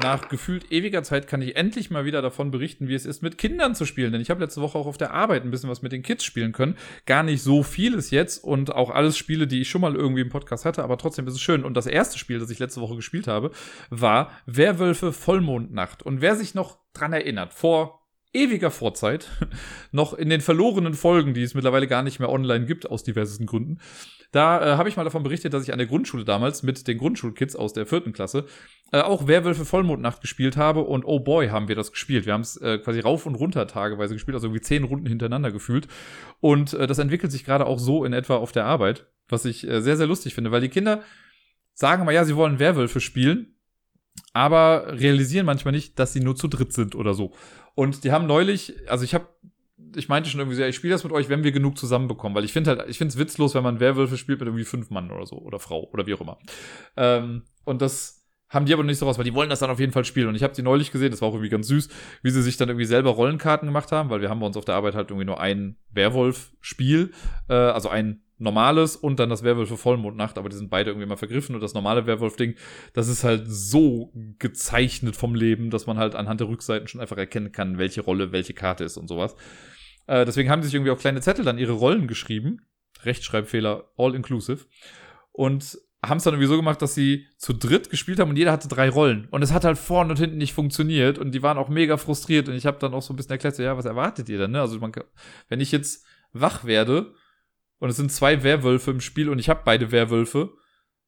Nach 0.02 0.28
gefühlt 0.28 0.70
ewiger 0.72 1.02
Zeit 1.02 1.26
kann 1.26 1.40
ich 1.42 1.56
endlich 1.56 1.90
mal 1.90 2.04
wieder 2.04 2.20
davon 2.20 2.50
berichten, 2.50 2.88
wie 2.88 2.94
es 2.94 3.06
ist, 3.06 3.22
mit 3.22 3.38
Kindern 3.38 3.74
zu 3.74 3.86
spielen. 3.86 4.12
Denn 4.12 4.20
ich 4.20 4.30
habe 4.30 4.40
letzte 4.40 4.60
Woche 4.60 4.78
auch 4.78 4.86
auf 4.86 4.98
der 4.98 5.12
Arbeit 5.12 5.44
ein 5.44 5.50
bisschen 5.50 5.70
was 5.70 5.82
mit 5.82 5.92
den 5.92 6.02
Kids 6.02 6.24
spielen 6.24 6.52
können. 6.52 6.76
Gar 7.06 7.22
nicht 7.22 7.42
so 7.42 7.62
vieles 7.62 8.10
jetzt 8.10 8.42
und 8.42 8.74
auch 8.74 8.90
alles 8.90 9.16
Spiele, 9.16 9.46
die 9.46 9.60
ich 9.60 9.68
schon 9.68 9.80
mal 9.80 9.94
irgendwie 9.94 10.22
im 10.22 10.28
Podcast 10.28 10.64
hatte, 10.64 10.82
aber 10.82 10.98
trotzdem 10.98 11.26
ist 11.26 11.34
es 11.34 11.40
schön. 11.40 11.64
Und 11.64 11.74
das 11.74 11.86
erste 11.86 12.18
Spiel, 12.18 12.38
das 12.38 12.50
ich 12.50 12.58
letzte 12.58 12.80
Woche 12.80 12.96
gespielt 12.96 13.28
habe, 13.28 13.50
war 13.90 14.30
Werwölfe 14.46 15.12
Vollmondnacht. 15.12 16.02
Und 16.02 16.20
wer 16.20 16.36
sich 16.36 16.54
noch 16.54 16.78
dran 16.92 17.12
erinnert, 17.12 17.54
vor 17.54 18.03
ewiger 18.34 18.70
Vorzeit, 18.70 19.30
noch 19.92 20.12
in 20.12 20.28
den 20.28 20.40
verlorenen 20.40 20.94
Folgen, 20.94 21.34
die 21.34 21.42
es 21.42 21.54
mittlerweile 21.54 21.86
gar 21.86 22.02
nicht 22.02 22.18
mehr 22.20 22.30
online 22.30 22.66
gibt, 22.66 22.90
aus 22.90 23.04
diversesten 23.04 23.46
Gründen, 23.46 23.78
da 24.34 24.60
äh, 24.60 24.76
habe 24.76 24.88
ich 24.88 24.96
mal 24.96 25.04
davon 25.04 25.22
berichtet, 25.22 25.54
dass 25.54 25.62
ich 25.62 25.72
an 25.72 25.78
der 25.78 25.86
Grundschule 25.86 26.24
damals 26.24 26.64
mit 26.64 26.88
den 26.88 26.98
Grundschulkids 26.98 27.54
aus 27.54 27.72
der 27.72 27.86
vierten 27.86 28.12
Klasse 28.12 28.46
äh, 28.90 29.00
auch 29.00 29.28
Werwölfe 29.28 29.64
Vollmondnacht 29.64 30.20
gespielt 30.20 30.56
habe 30.56 30.80
und 30.80 31.04
oh 31.04 31.20
boy, 31.20 31.50
haben 31.50 31.68
wir 31.68 31.76
das 31.76 31.92
gespielt. 31.92 32.26
Wir 32.26 32.32
haben 32.32 32.40
es 32.40 32.56
äh, 32.56 32.78
quasi 32.78 32.98
rauf 32.98 33.26
und 33.26 33.36
runter 33.36 33.68
tageweise 33.68 34.14
gespielt, 34.14 34.34
also 34.34 34.48
irgendwie 34.48 34.62
zehn 34.62 34.82
Runden 34.82 35.06
hintereinander 35.06 35.52
gefühlt. 35.52 35.86
Und 36.40 36.72
äh, 36.74 36.88
das 36.88 36.98
entwickelt 36.98 37.30
sich 37.30 37.44
gerade 37.44 37.64
auch 37.64 37.78
so 37.78 38.04
in 38.04 38.12
etwa 38.12 38.34
auf 38.34 38.50
der 38.50 38.64
Arbeit, 38.64 39.06
was 39.28 39.44
ich 39.44 39.68
äh, 39.68 39.80
sehr, 39.80 39.96
sehr 39.96 40.08
lustig 40.08 40.34
finde, 40.34 40.50
weil 40.50 40.62
die 40.62 40.68
Kinder 40.68 41.04
sagen 41.72 42.04
mal, 42.04 42.10
ja, 42.10 42.24
sie 42.24 42.34
wollen 42.34 42.58
Werwölfe 42.58 43.00
spielen, 43.00 43.54
aber 44.32 44.98
realisieren 44.98 45.46
manchmal 45.46 45.72
nicht, 45.72 45.96
dass 46.00 46.12
sie 46.12 46.20
nur 46.20 46.34
zu 46.34 46.48
dritt 46.48 46.72
sind 46.72 46.96
oder 46.96 47.14
so. 47.14 47.34
Und 47.74 48.04
die 48.04 48.12
haben 48.12 48.26
neulich, 48.26 48.74
also 48.88 49.04
ich 49.04 49.14
habe 49.14 49.26
ich 49.96 50.08
meinte 50.08 50.28
schon 50.28 50.40
irgendwie 50.40 50.56
so, 50.56 50.62
ich 50.64 50.76
spiele 50.76 50.92
das 50.92 51.04
mit 51.04 51.12
euch, 51.12 51.28
wenn 51.28 51.44
wir 51.44 51.52
genug 51.52 51.78
zusammenbekommen, 51.78 52.34
weil 52.34 52.44
ich 52.44 52.52
finde 52.52 52.70
halt, 52.70 52.88
ich 52.88 52.98
finde 52.98 53.12
es 53.12 53.18
witzlos, 53.18 53.54
wenn 53.54 53.62
man 53.62 53.80
Werwölfe 53.80 54.16
spielt 54.16 54.40
mit 54.40 54.48
irgendwie 54.48 54.64
fünf 54.64 54.90
Mann 54.90 55.10
oder 55.10 55.26
so 55.26 55.36
oder 55.36 55.58
Frau 55.58 55.88
oder 55.92 56.06
wie 56.06 56.14
auch 56.14 56.20
immer. 56.20 56.38
Ähm, 56.96 57.42
und 57.64 57.82
das 57.82 58.24
haben 58.48 58.66
die 58.66 58.72
aber 58.74 58.84
nicht 58.84 58.98
so 58.98 59.06
raus, 59.06 59.18
weil 59.18 59.24
die 59.24 59.34
wollen 59.34 59.50
das 59.50 59.58
dann 59.58 59.70
auf 59.70 59.80
jeden 59.80 59.92
Fall 59.92 60.04
spielen. 60.04 60.28
Und 60.28 60.36
ich 60.36 60.42
habe 60.42 60.54
die 60.54 60.62
neulich 60.62 60.92
gesehen, 60.92 61.10
das 61.10 61.20
war 61.20 61.28
auch 61.28 61.34
irgendwie 61.34 61.50
ganz 61.50 61.66
süß, 61.66 61.88
wie 62.22 62.30
sie 62.30 62.42
sich 62.42 62.56
dann 62.56 62.68
irgendwie 62.68 62.86
selber 62.86 63.10
Rollenkarten 63.10 63.66
gemacht 63.66 63.90
haben, 63.90 64.10
weil 64.10 64.20
wir 64.20 64.30
haben 64.30 64.40
bei 64.40 64.46
uns 64.46 64.56
auf 64.56 64.64
der 64.64 64.76
Arbeit 64.76 64.94
halt 64.94 65.10
irgendwie 65.10 65.26
nur 65.26 65.40
ein 65.40 65.76
Werwolf-Spiel, 65.90 67.12
äh, 67.48 67.54
also 67.54 67.88
ein 67.88 68.22
normales 68.38 68.96
und 68.96 69.18
dann 69.20 69.30
das 69.30 69.42
Werwolf 69.42 69.68
für 69.68 69.76
Vollmondnacht, 69.76 70.38
aber 70.38 70.48
die 70.48 70.56
sind 70.56 70.70
beide 70.70 70.90
irgendwie 70.90 71.06
mal 71.06 71.16
vergriffen 71.16 71.54
und 71.54 71.60
das 71.60 71.74
normale 71.74 72.06
Werwolf-Ding, 72.06 72.54
das 72.92 73.08
ist 73.08 73.24
halt 73.24 73.44
so 73.46 74.12
gezeichnet 74.38 75.16
vom 75.16 75.34
Leben, 75.34 75.70
dass 75.70 75.86
man 75.86 75.98
halt 75.98 76.14
anhand 76.14 76.40
der 76.40 76.48
Rückseiten 76.48 76.88
schon 76.88 77.00
einfach 77.00 77.16
erkennen 77.16 77.52
kann, 77.52 77.78
welche 77.78 78.00
Rolle 78.00 78.32
welche 78.32 78.54
Karte 78.54 78.84
ist 78.84 78.96
und 78.96 79.08
sowas. 79.08 79.36
Äh, 80.06 80.24
deswegen 80.24 80.50
haben 80.50 80.62
sie 80.62 80.66
sich 80.66 80.74
irgendwie 80.74 80.90
auf 80.90 81.00
kleine 81.00 81.20
Zettel 81.20 81.44
dann 81.44 81.58
ihre 81.58 81.72
Rollen 81.72 82.08
geschrieben. 82.08 82.66
Rechtschreibfehler, 83.02 83.90
all 83.96 84.14
inclusive. 84.14 84.66
Und 85.32 85.78
haben 86.08 86.18
es 86.18 86.24
dann 86.24 86.34
irgendwie 86.34 86.48
so 86.48 86.56
gemacht, 86.56 86.82
dass 86.82 86.94
sie 86.94 87.26
zu 87.38 87.52
dritt 87.52 87.90
gespielt 87.90 88.20
haben 88.20 88.30
und 88.30 88.36
jeder 88.36 88.52
hatte 88.52 88.68
drei 88.68 88.88
Rollen. 88.88 89.26
Und 89.30 89.42
es 89.42 89.52
hat 89.52 89.64
halt 89.64 89.78
vorne 89.78 90.10
und 90.10 90.18
hinten 90.18 90.36
nicht 90.36 90.52
funktioniert 90.52 91.18
und 91.18 91.32
die 91.32 91.42
waren 91.42 91.58
auch 91.58 91.68
mega 91.68 91.96
frustriert. 91.96 92.48
Und 92.48 92.56
ich 92.56 92.66
habe 92.66 92.78
dann 92.78 92.94
auch 92.94 93.02
so 93.02 93.12
ein 93.12 93.16
bisschen 93.16 93.32
erklärt, 93.32 93.56
so, 93.56 93.62
ja, 93.62 93.76
was 93.76 93.86
erwartet 93.86 94.28
ihr 94.28 94.38
denn? 94.38 94.50
Ne? 94.50 94.60
Also 94.60 94.78
man, 94.78 94.92
wenn 95.48 95.60
ich 95.60 95.72
jetzt 95.72 96.04
wach 96.32 96.64
werde 96.64 97.14
und 97.78 97.90
es 97.90 97.96
sind 97.96 98.12
zwei 98.12 98.42
Werwölfe 98.42 98.90
im 98.90 99.00
Spiel 99.00 99.28
und 99.28 99.38
ich 99.38 99.48
habe 99.48 99.62
beide 99.64 99.92
Werwölfe, 99.92 100.50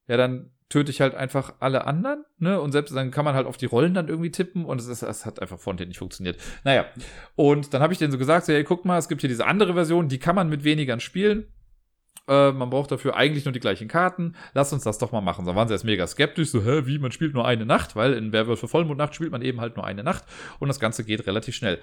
ja, 0.07 0.17
dann 0.17 0.51
töte 0.69 0.91
ich 0.91 0.99
halt 0.99 1.15
einfach 1.15 1.55
alle 1.59 1.85
anderen, 1.85 2.25
ne? 2.39 2.59
Und 2.59 2.71
selbst 2.73 2.93
dann 2.93 3.11
kann 3.11 3.23
man 3.23 3.35
halt 3.35 3.47
auf 3.47 3.57
die 3.57 3.67
Rollen 3.67 3.93
dann 3.93 4.09
irgendwie 4.09 4.31
tippen 4.31 4.65
und 4.65 4.81
es, 4.81 4.87
ist, 4.87 5.01
es 5.01 5.25
hat 5.25 5.41
einfach 5.41 5.59
vorne 5.59 5.85
nicht 5.85 5.99
funktioniert. 5.99 6.37
Naja, 6.63 6.85
und 7.35 7.73
dann 7.73 7.81
habe 7.81 7.93
ich 7.93 7.99
denen 7.99 8.11
so 8.11 8.17
gesagt, 8.17 8.45
so, 8.45 8.53
hey, 8.53 8.63
guck 8.63 8.83
mal, 8.83 8.97
es 8.97 9.07
gibt 9.07 9.21
hier 9.21 9.29
diese 9.29 9.45
andere 9.45 9.73
Version, 9.73 10.09
die 10.09 10.19
kann 10.19 10.35
man 10.35 10.49
mit 10.49 10.63
wenigern 10.63 10.99
spielen. 10.99 11.47
Äh, 12.27 12.51
man 12.51 12.69
braucht 12.69 12.91
dafür 12.91 13.15
eigentlich 13.15 13.45
nur 13.45 13.51
die 13.51 13.59
gleichen 13.59 13.87
Karten. 13.87 14.35
Lass 14.53 14.73
uns 14.73 14.83
das 14.83 14.97
doch 14.97 15.11
mal 15.11 15.21
machen. 15.21 15.45
Da 15.45 15.55
waren 15.55 15.67
sie 15.67 15.73
erst 15.73 15.85
mega 15.85 16.05
skeptisch, 16.07 16.49
so, 16.49 16.63
hä, 16.63 16.81
wie, 16.85 16.99
man 16.99 17.11
spielt 17.11 17.33
nur 17.33 17.47
eine 17.47 17.65
Nacht, 17.65 17.95
weil 17.95 18.13
in 18.13 18.31
Werwölfe 18.31 18.67
Vollmondnacht 18.67 19.15
spielt 19.15 19.31
man 19.31 19.41
eben 19.41 19.61
halt 19.61 19.75
nur 19.75 19.85
eine 19.85 20.03
Nacht 20.03 20.23
und 20.59 20.67
das 20.67 20.79
Ganze 20.79 21.03
geht 21.03 21.25
relativ 21.27 21.55
schnell. 21.55 21.79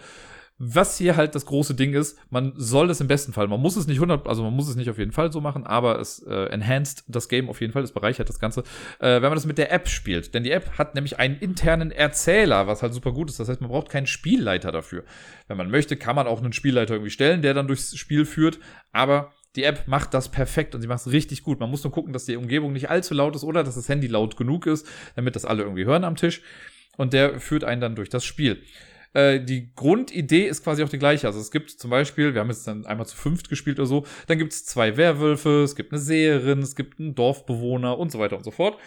Was 0.57 0.99
hier 0.99 1.16
halt 1.16 1.35
das 1.35 1.47
große 1.47 1.75
Ding 1.75 1.94
ist, 1.94 2.16
man 2.31 2.53
soll 2.55 2.88
es 2.88 3.01
im 3.01 3.09
besten 3.09 3.33
Fall, 3.33 3.49
man 3.49 3.61
muss 3.61 3.75
es 3.75 3.88
nicht 3.88 3.97
100, 3.97 4.29
also 4.29 4.44
man 4.44 4.55
muss 4.55 4.68
es 4.68 4.77
nicht 4.77 4.88
auf 4.88 4.99
jeden 4.99 5.11
Fall 5.11 5.33
so 5.33 5.40
machen, 5.40 5.66
aber 5.66 5.99
es 5.99 6.23
äh, 6.23 6.47
enhanced 6.47 7.03
das 7.09 7.29
Game 7.29 7.49
auf 7.49 7.61
jeden 7.61 7.73
Fall, 7.73 7.83
es 7.83 7.90
bereichert 7.90 8.29
das 8.29 8.38
Ganze, 8.38 8.61
äh, 9.01 9.14
wenn 9.14 9.23
man 9.23 9.35
das 9.35 9.47
mit 9.47 9.59
der 9.59 9.73
App 9.73 9.88
spielt. 9.88 10.33
Denn 10.33 10.44
die 10.44 10.53
App 10.53 10.79
hat 10.79 10.94
nämlich 10.94 11.18
einen 11.18 11.37
internen 11.38 11.90
Erzähler, 11.90 12.68
was 12.68 12.85
halt 12.85 12.94
super 12.94 13.11
gut 13.11 13.31
ist. 13.31 13.40
Das 13.40 13.49
heißt, 13.49 13.62
man 13.62 13.70
braucht 13.70 13.88
keinen 13.88 14.07
Spielleiter 14.07 14.70
dafür. 14.70 15.03
Wenn 15.49 15.57
man 15.57 15.73
möchte, 15.73 15.97
kann 15.97 16.14
man 16.14 16.29
auch 16.29 16.40
einen 16.40 16.53
Spielleiter 16.53 16.94
irgendwie 16.94 17.11
stellen, 17.11 17.42
der 17.42 17.55
dann 17.55 17.66
durchs 17.66 17.97
Spiel 17.97 18.25
führt, 18.25 18.61
aber 18.92 19.33
die 19.57 19.64
App 19.64 19.87
macht 19.87 20.14
das 20.14 20.29
perfekt 20.29 20.75
und 20.75 20.81
sie 20.81 20.88
macht 20.88 21.01
es 21.07 21.12
richtig 21.12 21.43
gut. 21.43 21.61
Man 21.61 21.71
muss 21.71 21.85
nur 21.85 21.93
gucken, 21.93 22.12
dass 22.12 22.25
die 22.25 22.37
Umgebung 22.37 22.73
nicht 22.73 22.90
allzu 22.90 23.14
laut 23.14 23.37
ist 23.37 23.45
oder 23.45 23.62
dass 23.62 23.77
das 23.77 23.88
Handy 23.88 24.07
laut 24.07 24.37
genug 24.37 24.67
ist, 24.67 24.87
damit 25.14 25.37
das 25.37 25.45
alle 25.45 25.62
irgendwie 25.62 25.85
hören 25.85 26.05
am 26.05 26.17
Tisch. 26.17 26.43
Und 26.97 27.12
der 27.12 27.40
führt 27.40 27.64
einen 27.64 27.81
dann 27.81 27.97
durch 27.97 28.09
das 28.09 28.25
Spiel. 28.25 28.62
Äh, 29.14 29.40
die 29.40 29.73
Grundidee 29.75 30.47
ist 30.47 30.62
quasi 30.62 30.83
auch 30.83 30.88
die 30.88 30.99
gleiche. 30.99 31.27
Also 31.27 31.40
es 31.40 31.51
gibt 31.51 31.71
zum 31.71 31.90
Beispiel, 31.90 32.35
wir 32.35 32.40
haben 32.40 32.51
jetzt 32.51 32.67
dann 32.67 32.85
einmal 32.85 33.07
zu 33.07 33.17
fünft 33.17 33.49
gespielt 33.49 33.79
oder 33.79 33.87
so, 33.87 34.05
dann 34.27 34.38
gibt 34.38 34.53
es 34.53 34.67
zwei 34.67 34.97
Werwölfe, 34.97 35.62
es 35.62 35.77
gibt 35.77 35.93
eine 35.93 36.01
Seherin, 36.01 36.59
es 36.61 36.77
gibt 36.77 37.01
einen 37.01 37.14
Dorfbewohner 37.14 37.99
und 37.99 38.12
so 38.12 38.19
weiter 38.19 38.37
und 38.37 38.45
so 38.45 38.51
fort. 38.51 38.79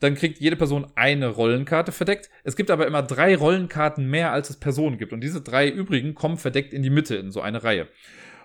Dann 0.00 0.14
kriegt 0.14 0.40
jede 0.40 0.56
Person 0.56 0.88
eine 0.96 1.28
Rollenkarte 1.28 1.92
verdeckt. 1.92 2.28
Es 2.42 2.56
gibt 2.56 2.70
aber 2.70 2.88
immer 2.88 3.02
drei 3.02 3.36
Rollenkarten 3.36 4.10
mehr, 4.10 4.32
als 4.32 4.50
es 4.50 4.56
Personen 4.56 4.98
gibt. 4.98 5.12
Und 5.12 5.20
diese 5.20 5.40
drei 5.40 5.68
übrigen 5.68 6.14
kommen 6.14 6.38
verdeckt 6.38 6.74
in 6.74 6.82
die 6.82 6.90
Mitte, 6.90 7.14
in 7.14 7.30
so 7.30 7.40
eine 7.40 7.62
Reihe. 7.62 7.86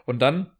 Und 0.06 0.22
dann 0.22 0.52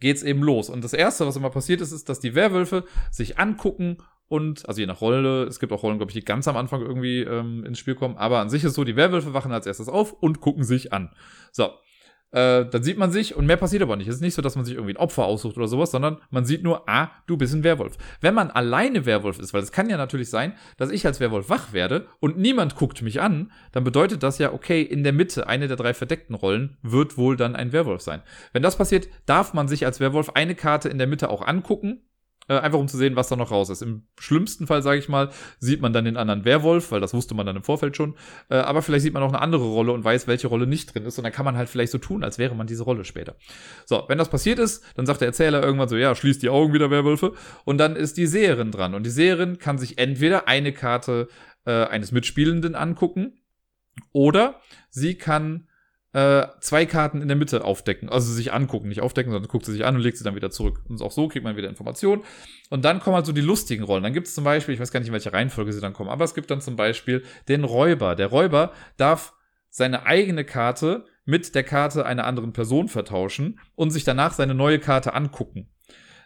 geht's 0.00 0.22
eben 0.22 0.42
los. 0.42 0.70
Und 0.70 0.84
das 0.84 0.92
erste, 0.92 1.26
was 1.26 1.36
immer 1.36 1.50
passiert 1.50 1.80
ist, 1.80 1.92
ist, 1.92 2.08
dass 2.08 2.20
die 2.20 2.34
Werwölfe 2.34 2.84
sich 3.10 3.38
angucken 3.38 3.98
und, 4.28 4.68
also 4.68 4.80
je 4.80 4.86
nach 4.86 5.00
Rolle, 5.00 5.44
es 5.44 5.58
gibt 5.58 5.72
auch 5.72 5.82
Rollen, 5.82 5.98
glaube 5.98 6.10
ich, 6.10 6.14
die 6.14 6.24
ganz 6.24 6.46
am 6.48 6.56
Anfang 6.56 6.82
irgendwie 6.82 7.20
ähm, 7.20 7.64
ins 7.64 7.78
Spiel 7.78 7.94
kommen, 7.94 8.16
aber 8.16 8.40
an 8.40 8.50
sich 8.50 8.62
ist 8.62 8.74
so, 8.74 8.84
die 8.84 8.96
Werwölfe 8.96 9.32
wachen 9.32 9.52
als 9.52 9.66
erstes 9.66 9.88
auf 9.88 10.12
und 10.12 10.40
gucken 10.40 10.64
sich 10.64 10.92
an. 10.92 11.10
So. 11.50 11.70
Äh, 12.30 12.66
dann 12.66 12.82
sieht 12.82 12.98
man 12.98 13.10
sich 13.10 13.34
und 13.36 13.46
mehr 13.46 13.56
passiert 13.56 13.82
aber 13.82 13.96
nicht. 13.96 14.08
Es 14.08 14.16
ist 14.16 14.20
nicht 14.20 14.34
so, 14.34 14.42
dass 14.42 14.54
man 14.54 14.64
sich 14.64 14.74
irgendwie 14.74 14.92
ein 14.92 14.98
Opfer 14.98 15.24
aussucht 15.24 15.56
oder 15.56 15.66
sowas, 15.66 15.90
sondern 15.90 16.18
man 16.30 16.44
sieht 16.44 16.62
nur, 16.62 16.88
ah, 16.88 17.10
du 17.26 17.38
bist 17.38 17.54
ein 17.54 17.64
Werwolf. 17.64 17.96
Wenn 18.20 18.34
man 18.34 18.50
alleine 18.50 19.06
Werwolf 19.06 19.38
ist, 19.38 19.54
weil 19.54 19.62
es 19.62 19.72
kann 19.72 19.88
ja 19.88 19.96
natürlich 19.96 20.28
sein, 20.28 20.52
dass 20.76 20.90
ich 20.90 21.06
als 21.06 21.20
Werwolf 21.20 21.48
wach 21.48 21.72
werde 21.72 22.06
und 22.20 22.38
niemand 22.38 22.76
guckt 22.76 23.00
mich 23.00 23.20
an, 23.22 23.50
dann 23.72 23.84
bedeutet 23.84 24.22
das 24.22 24.38
ja, 24.38 24.52
okay, 24.52 24.82
in 24.82 25.04
der 25.04 25.14
Mitte, 25.14 25.46
eine 25.46 25.68
der 25.68 25.76
drei 25.76 25.94
verdeckten 25.94 26.34
Rollen, 26.34 26.76
wird 26.82 27.16
wohl 27.16 27.36
dann 27.36 27.56
ein 27.56 27.72
Werwolf 27.72 28.02
sein. 28.02 28.22
Wenn 28.52 28.62
das 28.62 28.76
passiert, 28.76 29.08
darf 29.24 29.54
man 29.54 29.68
sich 29.68 29.86
als 29.86 30.00
Werwolf 30.00 30.30
eine 30.30 30.54
Karte 30.54 30.90
in 30.90 30.98
der 30.98 31.06
Mitte 31.06 31.30
auch 31.30 31.46
angucken 31.46 32.02
äh, 32.48 32.58
einfach 32.58 32.78
um 32.78 32.88
zu 32.88 32.96
sehen, 32.96 33.16
was 33.16 33.28
da 33.28 33.36
noch 33.36 33.50
raus 33.50 33.70
ist. 33.70 33.82
Im 33.82 34.02
schlimmsten 34.18 34.66
Fall, 34.66 34.82
sage 34.82 34.98
ich 34.98 35.08
mal, 35.08 35.30
sieht 35.58 35.80
man 35.80 35.92
dann 35.92 36.04
den 36.04 36.16
anderen 36.16 36.44
Werwolf, 36.44 36.90
weil 36.90 37.00
das 37.00 37.14
wusste 37.14 37.34
man 37.34 37.46
dann 37.46 37.56
im 37.56 37.62
Vorfeld 37.62 37.96
schon. 37.96 38.14
Äh, 38.48 38.56
aber 38.56 38.82
vielleicht 38.82 39.02
sieht 39.02 39.14
man 39.14 39.22
auch 39.22 39.28
eine 39.28 39.40
andere 39.40 39.64
Rolle 39.64 39.92
und 39.92 40.04
weiß, 40.04 40.26
welche 40.26 40.48
Rolle 40.48 40.66
nicht 40.66 40.94
drin 40.94 41.04
ist. 41.04 41.18
Und 41.18 41.24
dann 41.24 41.32
kann 41.32 41.44
man 41.44 41.56
halt 41.56 41.68
vielleicht 41.68 41.92
so 41.92 41.98
tun, 41.98 42.24
als 42.24 42.38
wäre 42.38 42.54
man 42.54 42.66
diese 42.66 42.82
Rolle 42.82 43.04
später. 43.04 43.36
So, 43.86 44.04
wenn 44.08 44.18
das 44.18 44.30
passiert 44.30 44.58
ist, 44.58 44.84
dann 44.96 45.06
sagt 45.06 45.20
der 45.20 45.28
Erzähler 45.28 45.62
irgendwann 45.62 45.88
so, 45.88 45.96
ja, 45.96 46.14
schließt 46.14 46.42
die 46.42 46.48
Augen 46.48 46.72
wieder, 46.72 46.90
Werwölfe. 46.90 47.34
Und 47.64 47.78
dann 47.78 47.96
ist 47.96 48.16
die 48.16 48.26
Seherin 48.26 48.70
dran. 48.70 48.94
Und 48.94 49.04
die 49.04 49.10
Seherin 49.10 49.58
kann 49.58 49.78
sich 49.78 49.98
entweder 49.98 50.48
eine 50.48 50.72
Karte 50.72 51.28
äh, 51.64 51.84
eines 51.84 52.12
Mitspielenden 52.12 52.74
angucken 52.74 53.40
oder 54.12 54.60
sie 54.90 55.16
kann 55.16 55.67
äh, 56.18 56.48
zwei 56.58 56.84
Karten 56.84 57.22
in 57.22 57.28
der 57.28 57.36
Mitte 57.36 57.64
aufdecken, 57.64 58.08
also 58.08 58.32
sich 58.32 58.52
angucken, 58.52 58.88
nicht 58.88 59.02
aufdecken, 59.02 59.30
sondern 59.30 59.48
guckt 59.48 59.64
sie 59.64 59.72
sich 59.72 59.84
an 59.84 59.94
und 59.94 60.02
legt 60.02 60.16
sie 60.16 60.24
dann 60.24 60.34
wieder 60.34 60.50
zurück. 60.50 60.82
Und 60.88 61.00
auch 61.00 61.12
so 61.12 61.28
kriegt 61.28 61.44
man 61.44 61.56
wieder 61.56 61.68
Informationen. 61.68 62.24
Und 62.70 62.84
dann 62.84 62.98
kommen 62.98 63.14
halt 63.14 63.26
so 63.26 63.32
die 63.32 63.40
lustigen 63.40 63.84
Rollen. 63.84 64.02
Dann 64.02 64.12
gibt 64.12 64.26
es 64.26 64.34
zum 64.34 64.42
Beispiel, 64.42 64.74
ich 64.74 64.80
weiß 64.80 64.90
gar 64.90 64.98
nicht, 64.98 65.08
in 65.08 65.12
welcher 65.12 65.32
Reihenfolge 65.32 65.72
sie 65.72 65.80
dann 65.80 65.92
kommen, 65.92 66.10
aber 66.10 66.24
es 66.24 66.34
gibt 66.34 66.50
dann 66.50 66.60
zum 66.60 66.74
Beispiel 66.74 67.22
den 67.46 67.62
Räuber. 67.62 68.16
Der 68.16 68.26
Räuber 68.26 68.72
darf 68.96 69.32
seine 69.70 70.06
eigene 70.06 70.44
Karte 70.44 71.04
mit 71.24 71.54
der 71.54 71.62
Karte 71.62 72.04
einer 72.04 72.24
anderen 72.24 72.52
Person 72.52 72.88
vertauschen 72.88 73.60
und 73.76 73.90
sich 73.90 74.02
danach 74.02 74.32
seine 74.32 74.54
neue 74.54 74.80
Karte 74.80 75.14
angucken. 75.14 75.68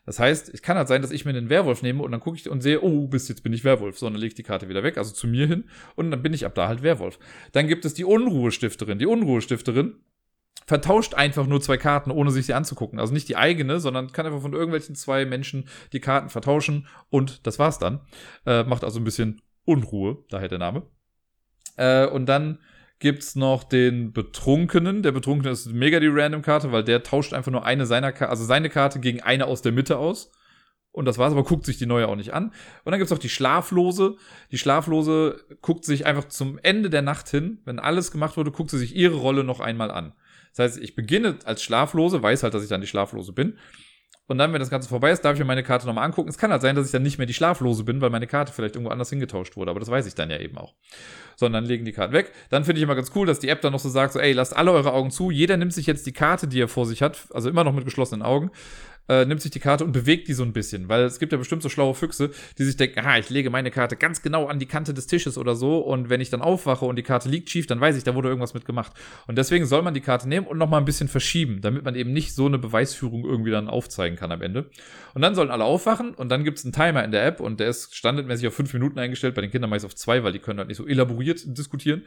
Das 0.04 0.18
heißt, 0.18 0.52
es 0.52 0.62
kann 0.62 0.76
halt 0.76 0.88
sein, 0.88 1.00
dass 1.00 1.12
ich 1.12 1.24
mir 1.24 1.32
den 1.32 1.48
Werwolf 1.48 1.82
nehme 1.82 2.02
und 2.02 2.10
dann 2.10 2.20
gucke 2.20 2.36
ich 2.36 2.48
und 2.48 2.60
sehe, 2.60 2.82
oh, 2.82 3.06
bis 3.06 3.28
jetzt 3.28 3.42
bin 3.42 3.52
ich 3.52 3.62
Werwolf, 3.62 3.98
sondern 3.98 4.20
lege 4.20 4.28
ich 4.32 4.34
die 4.34 4.42
Karte 4.42 4.68
wieder 4.68 4.82
weg, 4.82 4.98
also 4.98 5.12
zu 5.12 5.28
mir 5.28 5.46
hin 5.46 5.64
und 5.94 6.10
dann 6.10 6.22
bin 6.22 6.34
ich 6.34 6.44
ab 6.44 6.54
da 6.54 6.66
halt 6.66 6.82
Werwolf. 6.82 7.18
Dann 7.52 7.68
gibt 7.68 7.84
es 7.84 7.94
die 7.94 8.04
Unruhestifterin. 8.04 8.98
Die 8.98 9.06
Unruhestifterin 9.06 10.00
vertauscht 10.66 11.14
einfach 11.14 11.46
nur 11.46 11.60
zwei 11.60 11.76
Karten, 11.76 12.10
ohne 12.10 12.30
sich 12.30 12.46
sie 12.46 12.54
anzugucken. 12.54 12.98
Also 12.98 13.12
nicht 13.12 13.28
die 13.28 13.36
eigene, 13.36 13.78
sondern 13.78 14.12
kann 14.12 14.26
einfach 14.26 14.42
von 14.42 14.52
irgendwelchen 14.52 14.94
zwei 14.94 15.24
Menschen 15.24 15.68
die 15.92 16.00
Karten 16.00 16.30
vertauschen 16.30 16.88
und 17.10 17.46
das 17.46 17.58
war's 17.58 17.78
dann. 17.78 18.00
Äh, 18.46 18.64
macht 18.64 18.84
also 18.84 19.00
ein 19.00 19.04
bisschen 19.04 19.40
Unruhe, 19.64 20.24
daher 20.30 20.48
der 20.48 20.58
Name. 20.58 20.82
Äh, 21.76 22.06
und 22.06 22.26
dann 22.26 22.58
gibt's 23.02 23.34
noch 23.34 23.64
den 23.64 24.12
Betrunkenen. 24.12 25.02
Der 25.02 25.10
Betrunkene 25.10 25.50
ist 25.50 25.66
mega 25.66 25.98
die 25.98 26.06
Random-Karte, 26.06 26.70
weil 26.70 26.84
der 26.84 27.02
tauscht 27.02 27.34
einfach 27.34 27.50
nur 27.50 27.66
eine 27.66 27.84
seiner 27.84 28.12
Karte, 28.12 28.30
also 28.30 28.44
seine 28.44 28.70
Karte 28.70 29.00
gegen 29.00 29.20
eine 29.20 29.46
aus 29.46 29.60
der 29.60 29.72
Mitte 29.72 29.98
aus. 29.98 30.30
Und 30.92 31.06
das 31.06 31.18
war's, 31.18 31.32
aber 31.32 31.42
guckt 31.42 31.66
sich 31.66 31.78
die 31.78 31.86
neue 31.86 32.06
auch 32.06 32.14
nicht 32.14 32.32
an. 32.32 32.52
Und 32.84 32.92
dann 32.92 32.98
gibt's 32.98 33.10
noch 33.10 33.18
die 33.18 33.28
Schlaflose. 33.28 34.14
Die 34.52 34.58
Schlaflose 34.58 35.44
guckt 35.62 35.84
sich 35.84 36.06
einfach 36.06 36.28
zum 36.28 36.60
Ende 36.62 36.90
der 36.90 37.02
Nacht 37.02 37.28
hin, 37.28 37.58
wenn 37.64 37.80
alles 37.80 38.12
gemacht 38.12 38.36
wurde, 38.36 38.52
guckt 38.52 38.70
sie 38.70 38.78
sich 38.78 38.94
ihre 38.94 39.16
Rolle 39.16 39.42
noch 39.42 39.58
einmal 39.58 39.90
an. 39.90 40.12
Das 40.54 40.60
heißt, 40.60 40.78
ich 40.80 40.94
beginne 40.94 41.40
als 41.44 41.60
Schlaflose, 41.64 42.22
weiß 42.22 42.44
halt, 42.44 42.54
dass 42.54 42.62
ich 42.62 42.68
dann 42.68 42.82
die 42.82 42.86
Schlaflose 42.86 43.32
bin. 43.32 43.58
Und 44.28 44.38
dann, 44.38 44.52
wenn 44.52 44.60
das 44.60 44.70
Ganze 44.70 44.88
vorbei 44.88 45.10
ist, 45.10 45.24
darf 45.24 45.34
ich 45.34 45.40
mir 45.40 45.44
meine 45.44 45.64
Karte 45.64 45.86
nochmal 45.86 46.04
angucken. 46.04 46.28
Es 46.28 46.38
kann 46.38 46.52
halt 46.52 46.62
sein, 46.62 46.76
dass 46.76 46.86
ich 46.86 46.92
dann 46.92 47.02
nicht 47.02 47.18
mehr 47.18 47.26
die 47.26 47.34
Schlaflose 47.34 47.82
bin, 47.82 48.00
weil 48.00 48.10
meine 48.10 48.28
Karte 48.28 48.52
vielleicht 48.52 48.76
irgendwo 48.76 48.92
anders 48.92 49.10
hingetauscht 49.10 49.56
wurde. 49.56 49.70
Aber 49.70 49.80
das 49.80 49.90
weiß 49.90 50.06
ich 50.06 50.14
dann 50.14 50.30
ja 50.30 50.38
eben 50.38 50.56
auch. 50.58 50.74
Sondern 51.36 51.64
legen 51.64 51.84
die 51.84 51.92
Karten 51.92 52.12
weg. 52.12 52.30
Dann 52.48 52.64
finde 52.64 52.78
ich 52.78 52.84
immer 52.84 52.94
ganz 52.94 53.10
cool, 53.16 53.26
dass 53.26 53.40
die 53.40 53.48
App 53.48 53.60
dann 53.62 53.72
noch 53.72 53.80
so 53.80 53.88
sagt, 53.88 54.12
so, 54.12 54.20
ey, 54.20 54.32
lasst 54.32 54.56
alle 54.56 54.70
eure 54.70 54.92
Augen 54.92 55.10
zu. 55.10 55.30
Jeder 55.30 55.56
nimmt 55.56 55.74
sich 55.74 55.86
jetzt 55.86 56.06
die 56.06 56.12
Karte, 56.12 56.46
die 56.46 56.60
er 56.60 56.68
vor 56.68 56.86
sich 56.86 57.02
hat, 57.02 57.26
also 57.34 57.48
immer 57.48 57.64
noch 57.64 57.74
mit 57.74 57.84
geschlossenen 57.84 58.22
Augen, 58.22 58.50
äh, 59.08 59.24
nimmt 59.24 59.40
sich 59.40 59.50
die 59.50 59.60
Karte 59.60 59.84
und 59.84 59.92
bewegt 59.92 60.28
die 60.28 60.32
so 60.32 60.42
ein 60.42 60.52
bisschen, 60.52 60.88
weil 60.88 61.02
es 61.04 61.18
gibt 61.18 61.32
ja 61.32 61.38
bestimmt 61.38 61.62
so 61.62 61.68
schlaue 61.68 61.94
Füchse, 61.94 62.30
die 62.58 62.64
sich 62.64 62.76
denken, 62.76 63.00
aha, 63.00 63.18
ich 63.18 63.30
lege 63.30 63.50
meine 63.50 63.70
Karte 63.70 63.96
ganz 63.96 64.22
genau 64.22 64.46
an 64.46 64.58
die 64.58 64.66
Kante 64.66 64.94
des 64.94 65.06
Tisches 65.06 65.38
oder 65.38 65.54
so 65.54 65.78
und 65.78 66.08
wenn 66.10 66.20
ich 66.20 66.30
dann 66.30 66.42
aufwache 66.42 66.84
und 66.84 66.96
die 66.96 67.02
Karte 67.02 67.28
liegt 67.28 67.50
schief, 67.50 67.66
dann 67.66 67.80
weiß 67.80 67.96
ich, 67.96 68.04
da 68.04 68.14
wurde 68.14 68.28
irgendwas 68.28 68.54
mit 68.54 68.64
gemacht. 68.64 68.92
Und 69.26 69.36
deswegen 69.38 69.66
soll 69.66 69.82
man 69.82 69.94
die 69.94 70.00
Karte 70.00 70.28
nehmen 70.28 70.46
und 70.46 70.58
nochmal 70.58 70.80
ein 70.80 70.84
bisschen 70.84 71.08
verschieben, 71.08 71.60
damit 71.60 71.84
man 71.84 71.94
eben 71.94 72.12
nicht 72.12 72.34
so 72.34 72.46
eine 72.46 72.58
Beweisführung 72.58 73.24
irgendwie 73.24 73.50
dann 73.50 73.68
aufzeigen 73.68 74.16
kann 74.16 74.32
am 74.32 74.42
Ende. 74.42 74.70
Und 75.14 75.22
dann 75.22 75.34
sollen 75.34 75.50
alle 75.50 75.64
aufwachen 75.64 76.14
und 76.14 76.28
dann 76.28 76.44
gibt 76.44 76.58
es 76.58 76.64
einen 76.64 76.72
Timer 76.72 77.04
in 77.04 77.10
der 77.10 77.26
App 77.26 77.40
und 77.40 77.60
der 77.60 77.68
ist 77.68 77.94
standardmäßig 77.94 78.48
auf 78.48 78.54
fünf 78.54 78.72
Minuten 78.72 78.98
eingestellt, 78.98 79.34
bei 79.34 79.42
den 79.42 79.50
Kindern 79.50 79.70
meist 79.70 79.84
auf 79.84 79.94
zwei, 79.94 80.22
weil 80.24 80.32
die 80.32 80.38
können 80.38 80.58
halt 80.58 80.68
nicht 80.68 80.78
so 80.78 80.86
elaboriert 80.86 81.40
diskutieren. 81.46 82.02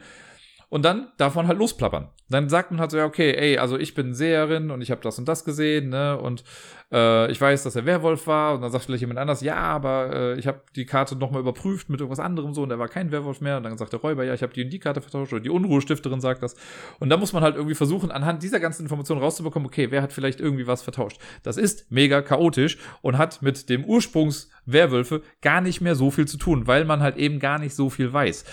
Und 0.68 0.84
dann 0.84 1.12
darf 1.16 1.36
man 1.36 1.46
halt 1.46 1.58
losplappern. 1.58 2.08
Dann 2.28 2.48
sagt 2.48 2.72
man 2.72 2.80
halt 2.80 2.90
so, 2.90 2.96
ja, 2.96 3.04
okay, 3.04 3.32
ey, 3.32 3.58
also 3.58 3.78
ich 3.78 3.94
bin 3.94 4.12
Seherin 4.12 4.72
und 4.72 4.80
ich 4.80 4.90
habe 4.90 5.00
das 5.00 5.16
und 5.16 5.28
das 5.28 5.44
gesehen, 5.44 5.90
ne? 5.90 6.18
Und 6.18 6.42
äh, 6.90 7.30
ich 7.30 7.40
weiß, 7.40 7.62
dass 7.62 7.76
er 7.76 7.86
Werwolf 7.86 8.26
war. 8.26 8.54
Und 8.56 8.62
dann 8.62 8.72
sagt 8.72 8.84
vielleicht 8.84 9.02
jemand 9.02 9.20
anders, 9.20 9.42
ja, 9.42 9.54
aber 9.54 10.12
äh, 10.12 10.38
ich 10.38 10.48
habe 10.48 10.62
die 10.74 10.84
Karte 10.84 11.14
nochmal 11.14 11.40
überprüft 11.40 11.88
mit 11.88 12.00
irgendwas 12.00 12.18
anderem 12.18 12.52
so 12.52 12.64
und 12.64 12.72
er 12.72 12.80
war 12.80 12.88
kein 12.88 13.12
Werwolf 13.12 13.40
mehr. 13.40 13.58
Und 13.58 13.62
dann 13.62 13.78
sagt 13.78 13.92
der 13.92 14.00
Räuber, 14.00 14.24
ja, 14.24 14.34
ich 14.34 14.42
habe 14.42 14.52
die 14.52 14.64
und 14.64 14.70
die 14.70 14.80
Karte 14.80 15.00
vertauscht 15.00 15.32
oder 15.32 15.40
die 15.40 15.50
Unruhestifterin 15.50 16.20
sagt 16.20 16.42
das. 16.42 16.56
Und 16.98 17.10
dann 17.10 17.20
muss 17.20 17.32
man 17.32 17.44
halt 17.44 17.54
irgendwie 17.54 17.76
versuchen, 17.76 18.10
anhand 18.10 18.42
dieser 18.42 18.58
ganzen 18.58 18.82
Informationen 18.82 19.22
rauszubekommen, 19.22 19.66
okay, 19.66 19.92
wer 19.92 20.02
hat 20.02 20.12
vielleicht 20.12 20.40
irgendwie 20.40 20.66
was 20.66 20.82
vertauscht. 20.82 21.20
Das 21.44 21.58
ist 21.58 21.92
mega 21.92 22.22
chaotisch 22.22 22.78
und 23.02 23.18
hat 23.18 23.40
mit 23.40 23.68
dem 23.68 23.84
Ursprungs 23.84 24.50
Werwölfe 24.64 25.22
gar 25.42 25.60
nicht 25.60 25.80
mehr 25.80 25.94
so 25.94 26.10
viel 26.10 26.26
zu 26.26 26.38
tun, 26.38 26.66
weil 26.66 26.84
man 26.84 27.02
halt 27.02 27.16
eben 27.18 27.38
gar 27.38 27.60
nicht 27.60 27.76
so 27.76 27.88
viel 27.88 28.12
weiß 28.12 28.44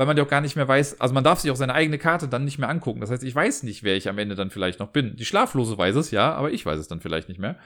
weil 0.00 0.06
man 0.06 0.16
ja 0.16 0.22
auch 0.22 0.28
gar 0.28 0.40
nicht 0.40 0.56
mehr 0.56 0.66
weiß, 0.66 0.98
also 0.98 1.12
man 1.12 1.24
darf 1.24 1.40
sich 1.40 1.50
auch 1.50 1.56
seine 1.56 1.74
eigene 1.74 1.98
Karte 1.98 2.26
dann 2.26 2.46
nicht 2.46 2.58
mehr 2.58 2.70
angucken. 2.70 3.02
Das 3.02 3.10
heißt, 3.10 3.22
ich 3.22 3.34
weiß 3.34 3.64
nicht, 3.64 3.82
wer 3.82 3.96
ich 3.98 4.08
am 4.08 4.16
Ende 4.16 4.34
dann 4.34 4.48
vielleicht 4.48 4.80
noch 4.80 4.88
bin. 4.88 5.14
Die 5.14 5.26
Schlaflose 5.26 5.76
weiß 5.76 5.94
es, 5.96 6.10
ja, 6.10 6.32
aber 6.32 6.50
ich 6.52 6.64
weiß 6.64 6.80
es 6.80 6.88
dann 6.88 7.02
vielleicht 7.02 7.28
nicht 7.28 7.38
mehr. 7.38 7.58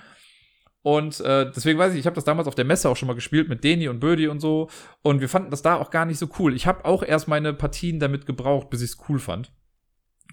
Und 0.83 1.21
äh, 1.21 1.49
deswegen 1.55 1.79
weiß 1.79 1.93
ich, 1.93 2.01
ich 2.01 2.07
habe 2.07 2.17
das 2.17 2.25
damals 2.25 2.49
auf 2.49 2.57
der 2.57 2.65
Messe 2.65 2.89
auch 2.89 2.97
schon 2.97 3.07
mal 3.07 3.15
gespielt 3.15 3.49
mit 3.49 3.63
Deni 3.63 3.87
und 3.87 4.01
Birdie 4.01 4.27
und 4.27 4.41
so. 4.41 4.69
Und 5.03 5.21
wir 5.21 5.29
fanden 5.29 5.53
das 5.53 5.63
da 5.63 5.77
auch 5.77 5.91
gar 5.91 6.07
nicht 6.07 6.19
so 6.19 6.29
cool. 6.41 6.57
Ich 6.57 6.67
habe 6.67 6.85
auch 6.85 7.05
erst 7.05 7.29
meine 7.29 7.55
Partien 7.55 8.01
damit 8.01 8.27
gebraucht, 8.27 8.69
bis 8.69 8.83
ich 8.83 8.91
es 8.91 8.99
cool 9.09 9.21
fand. 9.21 9.53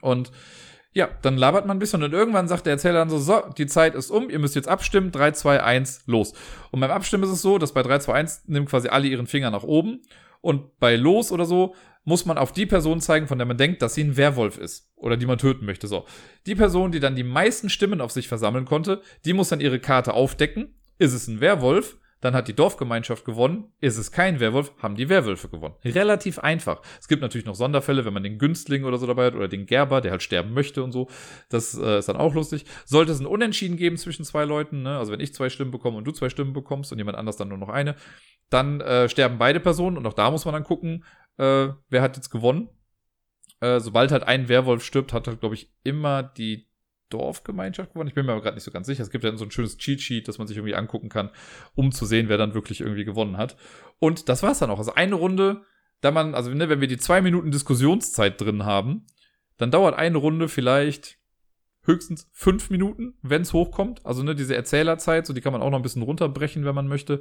Und 0.01 0.31
ja, 0.93 1.07
dann 1.21 1.37
labert 1.37 1.67
man 1.67 1.77
ein 1.77 1.79
bisschen 1.79 2.01
und 2.01 2.13
irgendwann 2.13 2.47
sagt 2.47 2.65
der 2.65 2.73
Erzähler 2.73 2.97
dann 2.97 3.11
so, 3.11 3.19
so, 3.19 3.43
die 3.59 3.67
Zeit 3.67 3.93
ist 3.93 4.09
um, 4.09 4.31
ihr 4.31 4.39
müsst 4.39 4.55
jetzt 4.55 4.67
abstimmen, 4.67 5.11
3, 5.11 5.33
2, 5.33 5.61
1, 5.61 6.07
los. 6.07 6.33
Und 6.71 6.79
beim 6.79 6.89
Abstimmen 6.89 7.25
ist 7.25 7.29
es 7.29 7.43
so, 7.43 7.59
dass 7.59 7.75
bei 7.75 7.83
3, 7.83 7.99
2, 7.99 8.13
1 8.13 8.47
nimmt 8.47 8.69
quasi 8.69 8.87
alle 8.87 9.07
ihren 9.07 9.27
Finger 9.27 9.51
nach 9.51 9.61
oben 9.61 10.01
und 10.41 10.79
bei 10.79 10.95
los 10.95 11.31
oder 11.31 11.45
so 11.45 11.75
muss 12.03 12.25
man 12.25 12.37
auf 12.37 12.51
die 12.51 12.65
Person 12.65 12.99
zeigen, 12.99 13.27
von 13.27 13.37
der 13.37 13.47
man 13.47 13.57
denkt, 13.57 13.81
dass 13.81 13.93
sie 13.93 14.03
ein 14.03 14.17
Werwolf 14.17 14.57
ist 14.57 14.91
oder 14.95 15.17
die 15.17 15.25
man 15.25 15.37
töten 15.37 15.65
möchte. 15.65 15.87
So. 15.87 16.05
Die 16.45 16.55
Person, 16.55 16.91
die 16.91 16.99
dann 16.99 17.15
die 17.15 17.23
meisten 17.23 17.69
Stimmen 17.69 18.01
auf 18.01 18.11
sich 18.11 18.27
versammeln 18.27 18.65
konnte, 18.65 19.01
die 19.25 19.33
muss 19.33 19.49
dann 19.49 19.61
ihre 19.61 19.79
Karte 19.79 20.13
aufdecken. 20.13 20.75
Ist 20.97 21.13
es 21.13 21.27
ein 21.27 21.41
Werwolf? 21.41 21.97
Dann 22.21 22.35
hat 22.35 22.47
die 22.47 22.53
Dorfgemeinschaft 22.53 23.25
gewonnen. 23.25 23.73
Ist 23.81 23.97
es 23.97 24.11
kein 24.11 24.39
Werwolf, 24.39 24.71
haben 24.77 24.95
die 24.95 25.09
Werwölfe 25.09 25.49
gewonnen. 25.49 25.73
Relativ 25.83 26.37
einfach. 26.37 26.81
Es 26.99 27.07
gibt 27.07 27.23
natürlich 27.23 27.47
noch 27.47 27.55
Sonderfälle, 27.55 28.05
wenn 28.05 28.13
man 28.13 28.21
den 28.21 28.37
Günstling 28.37 28.83
oder 28.83 28.99
so 28.99 29.07
dabei 29.07 29.25
hat 29.25 29.35
oder 29.35 29.47
den 29.47 29.65
Gerber, 29.65 30.01
der 30.01 30.11
halt 30.11 30.21
sterben 30.21 30.53
möchte 30.53 30.83
und 30.83 30.91
so. 30.91 31.09
Das 31.49 31.75
äh, 31.75 31.97
ist 31.97 32.09
dann 32.09 32.17
auch 32.17 32.35
lustig. 32.35 32.65
Sollte 32.85 33.11
es 33.11 33.19
ein 33.19 33.25
Unentschieden 33.25 33.75
geben 33.75 33.97
zwischen 33.97 34.23
zwei 34.23 34.45
Leuten, 34.45 34.83
ne? 34.83 34.99
also 34.99 35.11
wenn 35.11 35.19
ich 35.19 35.33
zwei 35.33 35.49
Stimmen 35.49 35.71
bekomme 35.71 35.97
und 35.97 36.05
du 36.05 36.11
zwei 36.11 36.29
Stimmen 36.29 36.53
bekommst 36.53 36.91
und 36.91 36.99
jemand 36.99 37.17
anders 37.17 37.37
dann 37.37 37.49
nur 37.49 37.57
noch 37.57 37.69
eine, 37.69 37.95
dann 38.51 38.81
äh, 38.81 39.09
sterben 39.09 39.39
beide 39.39 39.59
Personen 39.59 39.97
und 39.97 40.05
auch 40.05 40.13
da 40.13 40.29
muss 40.29 40.45
man 40.45 40.53
dann 40.53 40.63
gucken, 40.63 41.03
äh, 41.41 41.73
wer 41.89 42.01
hat 42.01 42.15
jetzt 42.15 42.29
gewonnen. 42.29 42.69
Äh, 43.59 43.79
sobald 43.79 44.11
halt 44.11 44.23
ein 44.23 44.47
Werwolf 44.47 44.83
stirbt, 44.83 45.11
hat 45.11 45.27
halt, 45.27 45.39
glaube 45.39 45.55
ich, 45.55 45.71
immer 45.83 46.23
die 46.23 46.67
Dorfgemeinschaft 47.09 47.93
gewonnen. 47.93 48.07
Ich 48.07 48.15
bin 48.15 48.25
mir 48.25 48.31
aber 48.31 48.41
gerade 48.41 48.55
nicht 48.55 48.63
so 48.63 48.71
ganz 48.71 48.87
sicher. 48.87 49.03
Es 49.03 49.09
gibt 49.09 49.23
ja 49.23 49.35
so 49.35 49.45
ein 49.45 49.51
schönes 49.51 49.77
Cheat-Sheet, 49.77 50.27
das 50.27 50.37
man 50.37 50.47
sich 50.47 50.57
irgendwie 50.57 50.75
angucken 50.75 51.09
kann, 51.09 51.31
um 51.75 51.91
zu 51.91 52.05
sehen, 52.05 52.29
wer 52.29 52.37
dann 52.37 52.53
wirklich 52.53 52.81
irgendwie 52.81 53.03
gewonnen 53.03 53.37
hat. 53.37 53.57
Und 53.99 54.29
das 54.29 54.43
war's 54.43 54.59
dann 54.59 54.69
auch. 54.69 54.77
Also 54.77 54.93
eine 54.93 55.15
Runde, 55.15 55.63
da 55.99 56.11
man, 56.11 56.35
also 56.35 56.51
ne, 56.51 56.69
wenn 56.69 56.79
wir 56.79 56.87
die 56.87 56.97
zwei 56.97 57.21
Minuten 57.21 57.51
Diskussionszeit 57.51 58.39
drin 58.39 58.63
haben, 58.63 59.05
dann 59.57 59.71
dauert 59.71 59.95
eine 59.95 60.17
Runde 60.17 60.47
vielleicht 60.47 61.19
höchstens 61.83 62.29
fünf 62.31 62.69
Minuten, 62.69 63.15
wenn 63.21 63.41
es 63.41 63.53
hochkommt. 63.53 64.05
Also 64.05 64.23
ne, 64.23 64.35
diese 64.35 64.55
Erzählerzeit, 64.55 65.25
so 65.25 65.33
die 65.33 65.41
kann 65.41 65.53
man 65.53 65.61
auch 65.61 65.69
noch 65.71 65.79
ein 65.79 65.83
bisschen 65.83 66.03
runterbrechen, 66.03 66.65
wenn 66.65 66.75
man 66.75 66.87
möchte. 66.87 67.19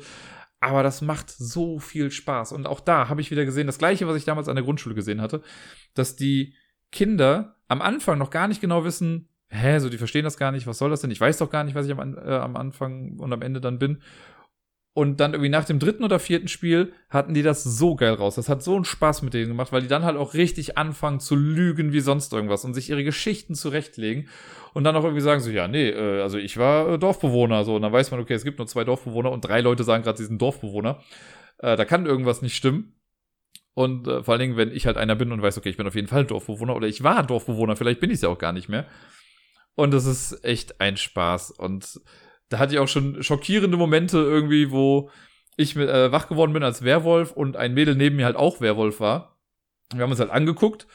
Aber 0.61 0.83
das 0.83 1.01
macht 1.01 1.31
so 1.31 1.79
viel 1.79 2.11
Spaß. 2.11 2.53
Und 2.53 2.67
auch 2.67 2.81
da 2.81 3.09
habe 3.09 3.21
ich 3.21 3.31
wieder 3.31 3.45
gesehen, 3.45 3.67
das 3.67 3.79
gleiche, 3.79 4.07
was 4.07 4.17
ich 4.17 4.25
damals 4.25 4.49
an 4.49 4.57
der 4.57 4.65
Grundschule 4.65 4.95
gesehen 4.95 5.23
hatte, 5.23 5.43
dass 5.95 6.17
die 6.17 6.55
Kinder 6.93 7.57
am 7.69 7.81
Anfang 7.81 8.19
noch 8.19 8.31
gar 8.31 8.47
nicht 8.47 8.61
genau 8.61 8.85
wissen, 8.85 9.29
hä, 9.49 9.79
so 9.79 9.89
die 9.89 9.99
verstehen 9.99 10.25
das 10.25 10.37
gar 10.37 10.53
nicht, 10.53 10.67
was 10.67 10.79
soll 10.79 10.91
das 10.91 11.01
denn? 11.01 11.11
Ich 11.11 11.21
weiß 11.21 11.39
doch 11.39 11.51
gar 11.51 11.65
nicht, 11.65 11.75
was 11.75 11.87
ich 11.87 11.93
am, 11.93 12.17
äh, 12.17 12.37
am 12.37 12.57
Anfang 12.57 13.19
und 13.19 13.33
am 13.33 13.43
Ende 13.43 13.61
dann 13.61 13.79
bin. 13.79 14.03
Und 14.93 15.21
dann 15.21 15.35
irgendwie 15.35 15.51
nach 15.51 15.65
dem 15.65 15.79
dritten 15.79 16.03
oder 16.03 16.19
vierten 16.19 16.49
Spiel 16.49 16.93
hatten 17.09 17.33
die 17.33 17.43
das 17.43 17.63
so 17.63 17.95
geil 17.95 18.15
raus. 18.15 18.35
Das 18.35 18.49
hat 18.49 18.63
so 18.63 18.75
einen 18.75 18.85
Spaß 18.85 19.23
mit 19.23 19.35
denen 19.35 19.49
gemacht, 19.49 19.71
weil 19.71 19.83
die 19.83 19.89
dann 19.89 20.05
halt 20.05 20.17
auch 20.17 20.35
richtig 20.35 20.79
anfangen 20.79 21.21
zu 21.21 21.37
lügen 21.37 21.93
wie 21.93 22.01
sonst 22.01 22.33
irgendwas 22.33 22.65
und 22.65 22.75
sich 22.75 22.91
ihre 22.91 23.05
Geschichten 23.05 23.55
zurechtlegen 23.55 24.29
und 24.75 24.83
dann 24.83 24.97
auch 24.97 25.05
irgendwie 25.05 25.23
sagen 25.23 25.41
so, 25.41 25.51
ja, 25.51 25.69
nee, 25.69 25.91
äh, 25.91 26.23
also 26.23 26.39
ich 26.39 26.57
war 26.57 26.95
äh, 26.95 26.99
Dorfbewohner, 26.99 27.65
so. 27.65 27.77
Und 27.77 27.83
dann 27.83 27.93
weiß 27.93 28.11
man, 28.11 28.21
okay, 28.21 28.35
es 28.35 28.45
gibt 28.45 28.59
nur 28.59 28.67
zwei 28.67 28.83
Dorfbewohner 28.83 29.31
und 29.31 29.43
drei 29.43 29.61
Leute 29.61 29.85
sagen 29.85 30.03
gerade, 30.03 30.19
sie 30.19 30.25
sind 30.25 30.43
Dorfbewohner. 30.43 31.01
Äh, 31.59 31.77
da 31.77 31.85
kann 31.85 32.07
irgendwas 32.07 32.43
nicht 32.43 32.57
stimmen. 32.57 32.97
Und 33.75 34.07
vor 34.07 34.29
allen 34.29 34.41
Dingen, 34.41 34.57
wenn 34.57 34.73
ich 34.73 34.87
halt 34.87 34.97
einer 34.97 35.15
bin 35.15 35.31
und 35.31 35.41
weiß, 35.41 35.57
okay, 35.57 35.71
ich 35.71 35.77
bin 35.77 35.87
auf 35.87 35.95
jeden 35.95 36.09
Fall 36.09 36.27
Dorfbewohner 36.27 36.75
oder 36.75 36.89
ich 36.89 37.05
war 37.05 37.23
Dorfbewohner, 37.23 37.77
vielleicht 37.77 38.01
bin 38.01 38.11
ich 38.11 38.17
es 38.17 38.23
ja 38.23 38.29
auch 38.29 38.39
gar 38.39 38.53
nicht 38.53 38.69
mehr. 38.69 38.87
Und 39.77 39.95
das 39.95 40.07
ist 40.07 40.45
echt 40.45 40.81
ein 40.81 40.97
Spaß. 40.97 41.53
Und 41.53 42.01
da 42.51 42.59
hatte 42.59 42.75
ich 42.75 42.79
auch 42.79 42.89
schon 42.89 43.23
schockierende 43.23 43.77
Momente 43.77 44.19
irgendwie, 44.19 44.71
wo 44.71 45.11
ich 45.57 45.77
mit, 45.77 45.89
äh, 45.89 46.13
wach 46.13 46.29
geworden 46.29 46.53
bin 46.53 46.63
als 46.63 46.83
Werwolf 46.83 47.33
und 47.33 47.57
ein 47.57 47.75
Mädel 47.75 47.95
neben 47.95 48.17
mir 48.17 48.27
halt 48.27 48.37
auch 48.37 48.61
Werwolf 48.61 49.01
war. 49.01 49.39
Wir 49.95 50.03
haben 50.03 50.11
uns 50.11 50.21
halt 50.21 50.31
angeguckt 50.31 50.87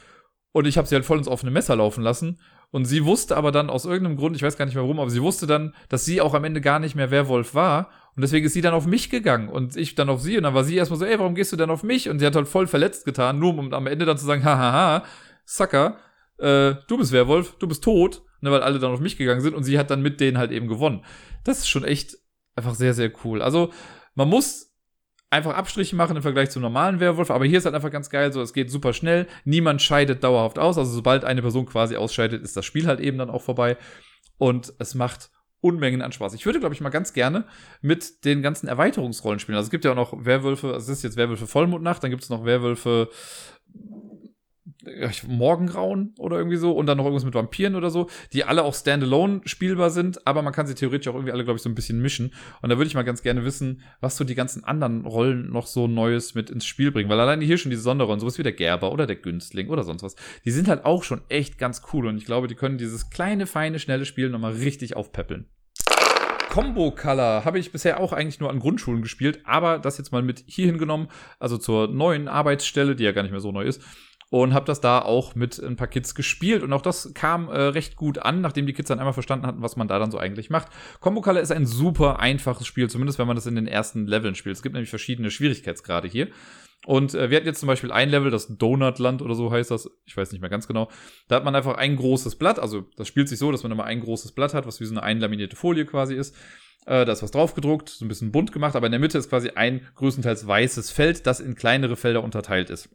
und 0.51 0.65
ich 0.67 0.77
habe 0.77 0.87
sie 0.87 0.95
halt 0.95 1.05
voll 1.05 1.17
ins 1.17 1.27
offene 1.27 1.51
Messer 1.51 1.75
laufen 1.75 2.03
lassen. 2.03 2.39
Und 2.71 2.85
sie 2.85 3.05
wusste 3.05 3.37
aber 3.37 3.51
dann 3.51 3.69
aus 3.69 3.85
irgendeinem 3.85 4.17
Grund, 4.17 4.35
ich 4.35 4.43
weiß 4.43 4.57
gar 4.57 4.65
nicht 4.65 4.75
mehr 4.75 4.83
warum, 4.83 4.99
aber 4.99 5.09
sie 5.09 5.21
wusste 5.21 5.47
dann, 5.47 5.73
dass 5.87 6.03
sie 6.03 6.19
auch 6.19 6.33
am 6.33 6.43
Ende 6.43 6.61
gar 6.61 6.79
nicht 6.79 6.95
mehr 6.95 7.11
Werwolf 7.11 7.55
war. 7.55 7.89
Und 8.15 8.21
deswegen 8.21 8.45
ist 8.45 8.53
sie 8.53 8.61
dann 8.61 8.73
auf 8.73 8.85
mich 8.85 9.09
gegangen 9.09 9.49
und 9.49 9.77
ich 9.77 9.95
dann 9.95 10.09
auf 10.09 10.21
sie. 10.21 10.35
Und 10.37 10.43
dann 10.43 10.53
war 10.53 10.63
sie 10.63 10.75
erstmal 10.75 10.99
so, 10.99 11.05
ey, 11.05 11.19
warum 11.19 11.35
gehst 11.35 11.53
du 11.53 11.57
denn 11.57 11.69
auf 11.69 11.83
mich? 11.83 12.09
Und 12.09 12.19
sie 12.19 12.25
hat 12.25 12.35
halt 12.35 12.47
voll 12.47 12.67
verletzt 12.67 13.05
getan, 13.05 13.39
nur 13.39 13.57
um 13.57 13.73
am 13.73 13.87
Ende 13.87 14.05
dann 14.05 14.17
zu 14.17 14.25
sagen, 14.25 14.43
hahaha, 14.43 15.03
Sucker, 15.45 15.97
äh, 16.37 16.75
du 16.87 16.97
bist 16.97 17.11
Werwolf, 17.11 17.55
du 17.59 17.67
bist 17.67 17.83
tot. 17.83 18.23
Ne, 18.41 18.51
weil 18.51 18.61
alle 18.61 18.79
dann 18.79 18.91
auf 18.91 18.99
mich 18.99 19.17
gegangen 19.17 19.41
sind 19.41 19.55
und 19.55 19.63
sie 19.63 19.79
hat 19.79 19.89
dann 19.89 20.01
mit 20.01 20.19
denen 20.19 20.37
halt 20.37 20.51
eben 20.51 20.67
gewonnen. 20.67 21.03
Das 21.43 21.59
ist 21.59 21.69
schon 21.69 21.83
echt 21.83 22.17
einfach 22.55 22.75
sehr, 22.75 22.93
sehr 22.93 23.11
cool. 23.23 23.41
Also, 23.41 23.71
man 24.13 24.29
muss 24.29 24.75
einfach 25.29 25.55
Abstriche 25.55 25.95
machen 25.95 26.15
im 26.15 26.21
Vergleich 26.21 26.49
zum 26.49 26.61
normalen 26.61 26.99
Werwolf, 26.99 27.29
aber 27.31 27.45
hier 27.45 27.57
ist 27.57 27.65
halt 27.65 27.75
einfach 27.75 27.91
ganz 27.91 28.09
geil, 28.09 28.31
so 28.31 28.41
es 28.41 28.53
geht 28.53 28.71
super 28.71 28.93
schnell, 28.93 29.27
niemand 29.43 29.81
scheidet 29.81 30.23
dauerhaft 30.23 30.57
aus, 30.57 30.77
also 30.77 30.91
sobald 30.91 31.25
eine 31.25 31.41
Person 31.41 31.65
quasi 31.65 31.97
ausscheidet, 31.97 32.41
ist 32.43 32.55
das 32.55 32.65
Spiel 32.65 32.87
halt 32.87 32.99
eben 32.99 33.17
dann 33.17 33.29
auch 33.29 33.41
vorbei 33.41 33.77
und 34.37 34.73
es 34.79 34.95
macht 34.95 35.29
Unmengen 35.61 36.03
an 36.03 36.11
Spaß. 36.11 36.35
Ich 36.35 36.45
würde, 36.45 36.59
glaube 36.59 36.75
ich, 36.75 36.81
mal 36.81 36.89
ganz 36.89 37.11
gerne 37.13 37.45
mit 37.81 38.23
den 38.23 38.43
ganzen 38.43 38.67
Erweiterungsrollen 38.67 39.39
spielen. 39.39 39.57
Also 39.57 39.67
es 39.67 39.71
gibt 39.71 39.83
ja 39.83 39.91
auch 39.91 39.95
noch 39.95 40.13
Werwölfe, 40.23 40.67
also 40.67 40.91
es 40.91 40.99
ist 40.99 41.03
jetzt 41.03 41.17
Werwölfe 41.17 41.47
Vollmondnacht, 41.47 42.03
dann 42.03 42.11
gibt 42.11 42.21
es 42.21 42.29
noch 42.29 42.45
Werwölfe 42.45 43.09
Morgengrauen 45.27 46.13
oder 46.17 46.37
irgendwie 46.37 46.57
so 46.57 46.71
und 46.71 46.85
dann 46.85 46.97
noch 46.97 47.05
irgendwas 47.05 47.25
mit 47.25 47.33
Vampiren 47.33 47.75
oder 47.75 47.89
so, 47.89 48.09
die 48.33 48.43
alle 48.43 48.63
auch 48.63 48.73
standalone 48.73 49.41
spielbar 49.45 49.89
sind, 49.89 50.25
aber 50.27 50.41
man 50.41 50.53
kann 50.53 50.67
sie 50.67 50.75
theoretisch 50.75 51.07
auch 51.07 51.15
irgendwie 51.15 51.31
alle, 51.31 51.43
glaube 51.43 51.57
ich, 51.57 51.63
so 51.63 51.69
ein 51.69 51.75
bisschen 51.75 52.01
mischen. 52.01 52.33
Und 52.61 52.69
da 52.69 52.77
würde 52.77 52.87
ich 52.87 52.95
mal 52.95 53.03
ganz 53.03 53.21
gerne 53.23 53.45
wissen, 53.45 53.81
was 54.01 54.17
so 54.17 54.23
die 54.23 54.35
ganzen 54.35 54.63
anderen 54.63 55.05
Rollen 55.05 55.51
noch 55.51 55.67
so 55.67 55.87
Neues 55.87 56.35
mit 56.35 56.49
ins 56.49 56.65
Spiel 56.65 56.91
bringen, 56.91 57.09
weil 57.09 57.19
alleine 57.19 57.45
hier 57.45 57.57
schon 57.57 57.71
diese 57.71 57.83
Sonderrollen, 57.83 58.19
sowas 58.19 58.37
wie 58.37 58.43
der 58.43 58.53
Gerber 58.53 58.91
oder 58.91 59.07
der 59.07 59.17
Günstling 59.17 59.69
oder 59.69 59.83
sonst 59.83 60.03
was, 60.03 60.15
die 60.43 60.51
sind 60.51 60.67
halt 60.67 60.85
auch 60.85 61.03
schon 61.03 61.21
echt 61.29 61.57
ganz 61.57 61.81
cool 61.93 62.07
und 62.07 62.17
ich 62.17 62.25
glaube, 62.25 62.47
die 62.47 62.55
können 62.55 62.77
dieses 62.77 63.09
kleine, 63.09 63.47
feine, 63.47 63.79
schnelle 63.79 64.05
Spiel 64.05 64.29
nochmal 64.29 64.53
richtig 64.53 64.95
aufpäppeln. 64.95 65.47
Combo 66.55 66.91
Color 66.91 67.43
habe 67.43 67.59
ich 67.59 67.73
bisher 67.73 67.99
auch 67.99 68.13
eigentlich 68.13 68.39
nur 68.39 68.49
an 68.49 68.59
Grundschulen 68.59 69.01
gespielt, 69.01 69.39
aber 69.43 69.77
das 69.77 69.97
jetzt 69.97 70.13
mal 70.13 70.21
mit 70.21 70.41
hier 70.47 70.67
hingenommen, 70.67 71.09
also 71.37 71.57
zur 71.57 71.89
neuen 71.89 72.29
Arbeitsstelle, 72.29 72.95
die 72.95 73.03
ja 73.03 73.11
gar 73.11 73.23
nicht 73.23 73.31
mehr 73.31 73.41
so 73.41 73.51
neu 73.51 73.65
ist, 73.65 73.81
und 74.35 74.53
habe 74.53 74.65
das 74.65 74.81
da 74.81 74.99
auch 74.99 75.33
mit 75.33 75.59
ein 75.59 75.77
paar 75.77 75.87
Kids 75.87 76.13
gespielt 76.13 76.61
und 76.61 76.73
auch 76.73 76.81
das 76.81 77.13
kam 77.13 77.47
äh, 77.47 77.57
recht 77.57 77.95
gut 77.95 78.19
an, 78.19 78.41
nachdem 78.41 78.65
die 78.65 78.73
Kids 78.73 78.89
dann 78.89 78.99
einmal 78.99 79.13
verstanden 79.13 79.45
hatten, 79.45 79.61
was 79.61 79.77
man 79.77 79.87
da 79.87 79.97
dann 79.97 80.11
so 80.11 80.17
eigentlich 80.17 80.49
macht. 80.49 80.67
Combo 80.99 81.21
Color 81.21 81.39
ist 81.39 81.53
ein 81.53 81.65
super 81.65 82.19
einfaches 82.19 82.67
Spiel, 82.67 82.89
zumindest 82.89 83.17
wenn 83.17 83.27
man 83.27 83.37
das 83.37 83.45
in 83.45 83.55
den 83.55 83.65
ersten 83.65 84.07
Leveln 84.07 84.35
spielt. 84.35 84.57
Es 84.57 84.61
gibt 84.61 84.73
nämlich 84.73 84.89
verschiedene 84.89 85.31
Schwierigkeitsgrade 85.31 86.09
hier. 86.09 86.27
Und 86.85 87.13
äh, 87.13 87.29
wir 87.29 87.37
hatten 87.37 87.47
jetzt 87.47 87.61
zum 87.61 87.67
Beispiel 87.67 87.93
ein 87.93 88.09
Level, 88.09 88.29
das 88.29 88.57
Donutland 88.57 89.21
oder 89.21 89.35
so 89.35 89.53
heißt 89.53 89.71
das, 89.71 89.89
ich 90.03 90.17
weiß 90.17 90.33
nicht 90.33 90.41
mehr 90.41 90.49
ganz 90.49 90.67
genau. 90.67 90.91
Da 91.29 91.37
hat 91.37 91.45
man 91.45 91.55
einfach 91.55 91.77
ein 91.77 91.95
großes 91.95 92.35
Blatt, 92.35 92.59
also 92.59 92.89
das 92.97 93.07
spielt 93.07 93.29
sich 93.29 93.39
so, 93.39 93.53
dass 93.53 93.63
man 93.63 93.71
immer 93.71 93.85
ein 93.85 94.01
großes 94.01 94.33
Blatt 94.33 94.53
hat, 94.53 94.67
was 94.67 94.81
wie 94.81 94.85
so 94.85 94.95
eine 94.95 95.03
einlaminierte 95.03 95.55
Folie 95.55 95.85
quasi 95.85 96.13
ist. 96.13 96.35
Äh, 96.85 97.05
da 97.05 97.13
ist 97.13 97.23
was 97.23 97.31
drauf 97.31 97.55
gedruckt, 97.55 97.87
so 97.87 98.03
ein 98.03 98.09
bisschen 98.09 98.33
bunt 98.33 98.51
gemacht, 98.51 98.75
aber 98.75 98.87
in 98.87 98.91
der 98.91 98.99
Mitte 98.99 99.17
ist 99.17 99.29
quasi 99.29 99.51
ein 99.51 99.87
größtenteils 99.95 100.45
weißes 100.45 100.91
Feld, 100.91 101.25
das 101.25 101.39
in 101.39 101.55
kleinere 101.55 101.95
Felder 101.95 102.21
unterteilt 102.21 102.69
ist. 102.69 102.89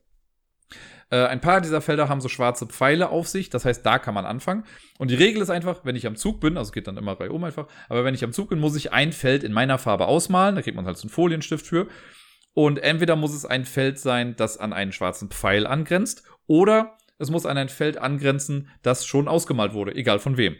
Äh, 1.10 1.26
ein 1.26 1.40
paar 1.40 1.60
dieser 1.60 1.80
Felder 1.80 2.08
haben 2.08 2.20
so 2.20 2.28
schwarze 2.28 2.66
Pfeile 2.66 3.10
auf 3.10 3.28
sich, 3.28 3.50
das 3.50 3.64
heißt, 3.64 3.84
da 3.84 3.98
kann 3.98 4.14
man 4.14 4.24
anfangen. 4.24 4.64
Und 4.98 5.10
die 5.10 5.16
Regel 5.16 5.42
ist 5.42 5.50
einfach, 5.50 5.84
wenn 5.84 5.96
ich 5.96 6.06
am 6.06 6.16
Zug 6.16 6.40
bin, 6.40 6.56
also 6.56 6.72
geht 6.72 6.86
dann 6.86 6.96
immer 6.96 7.18
reihum 7.18 7.44
einfach, 7.44 7.66
aber 7.88 8.04
wenn 8.04 8.14
ich 8.14 8.24
am 8.24 8.32
Zug 8.32 8.48
bin, 8.48 8.60
muss 8.60 8.76
ich 8.76 8.92
ein 8.92 9.12
Feld 9.12 9.42
in 9.42 9.52
meiner 9.52 9.78
Farbe 9.78 10.06
ausmalen, 10.06 10.54
da 10.54 10.62
kriegt 10.62 10.76
man 10.76 10.86
halt 10.86 10.96
so 10.96 11.02
einen 11.02 11.10
Folienstift 11.10 11.66
für. 11.66 11.88
Und 12.52 12.78
entweder 12.78 13.16
muss 13.16 13.34
es 13.34 13.44
ein 13.44 13.64
Feld 13.64 13.98
sein, 13.98 14.34
das 14.36 14.58
an 14.58 14.72
einen 14.72 14.92
schwarzen 14.92 15.30
Pfeil 15.30 15.66
angrenzt, 15.66 16.24
oder 16.46 16.96
es 17.18 17.30
muss 17.30 17.46
an 17.46 17.58
ein 17.58 17.68
Feld 17.68 17.98
angrenzen, 17.98 18.68
das 18.82 19.06
schon 19.06 19.28
ausgemalt 19.28 19.72
wurde, 19.72 19.94
egal 19.94 20.18
von 20.18 20.36
wem. 20.36 20.56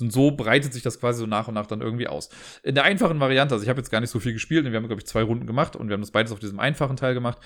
Und 0.00 0.12
so 0.12 0.30
breitet 0.30 0.72
sich 0.72 0.82
das 0.82 1.00
quasi 1.00 1.20
so 1.20 1.26
nach 1.26 1.48
und 1.48 1.54
nach 1.54 1.66
dann 1.66 1.80
irgendwie 1.80 2.06
aus. 2.06 2.28
In 2.62 2.74
der 2.74 2.84
einfachen 2.84 3.18
Variante, 3.20 3.54
also 3.54 3.64
ich 3.64 3.68
habe 3.68 3.80
jetzt 3.80 3.90
gar 3.90 4.00
nicht 4.00 4.10
so 4.10 4.20
viel 4.20 4.32
gespielt, 4.32 4.64
wir 4.64 4.76
haben, 4.76 4.86
glaube 4.86 5.00
ich, 5.00 5.06
zwei 5.06 5.22
Runden 5.22 5.46
gemacht 5.46 5.76
und 5.76 5.88
wir 5.88 5.94
haben 5.94 6.02
das 6.02 6.10
beides 6.10 6.30
auf 6.30 6.38
diesem 6.38 6.60
einfachen 6.60 6.96
Teil 6.96 7.14
gemacht. 7.14 7.38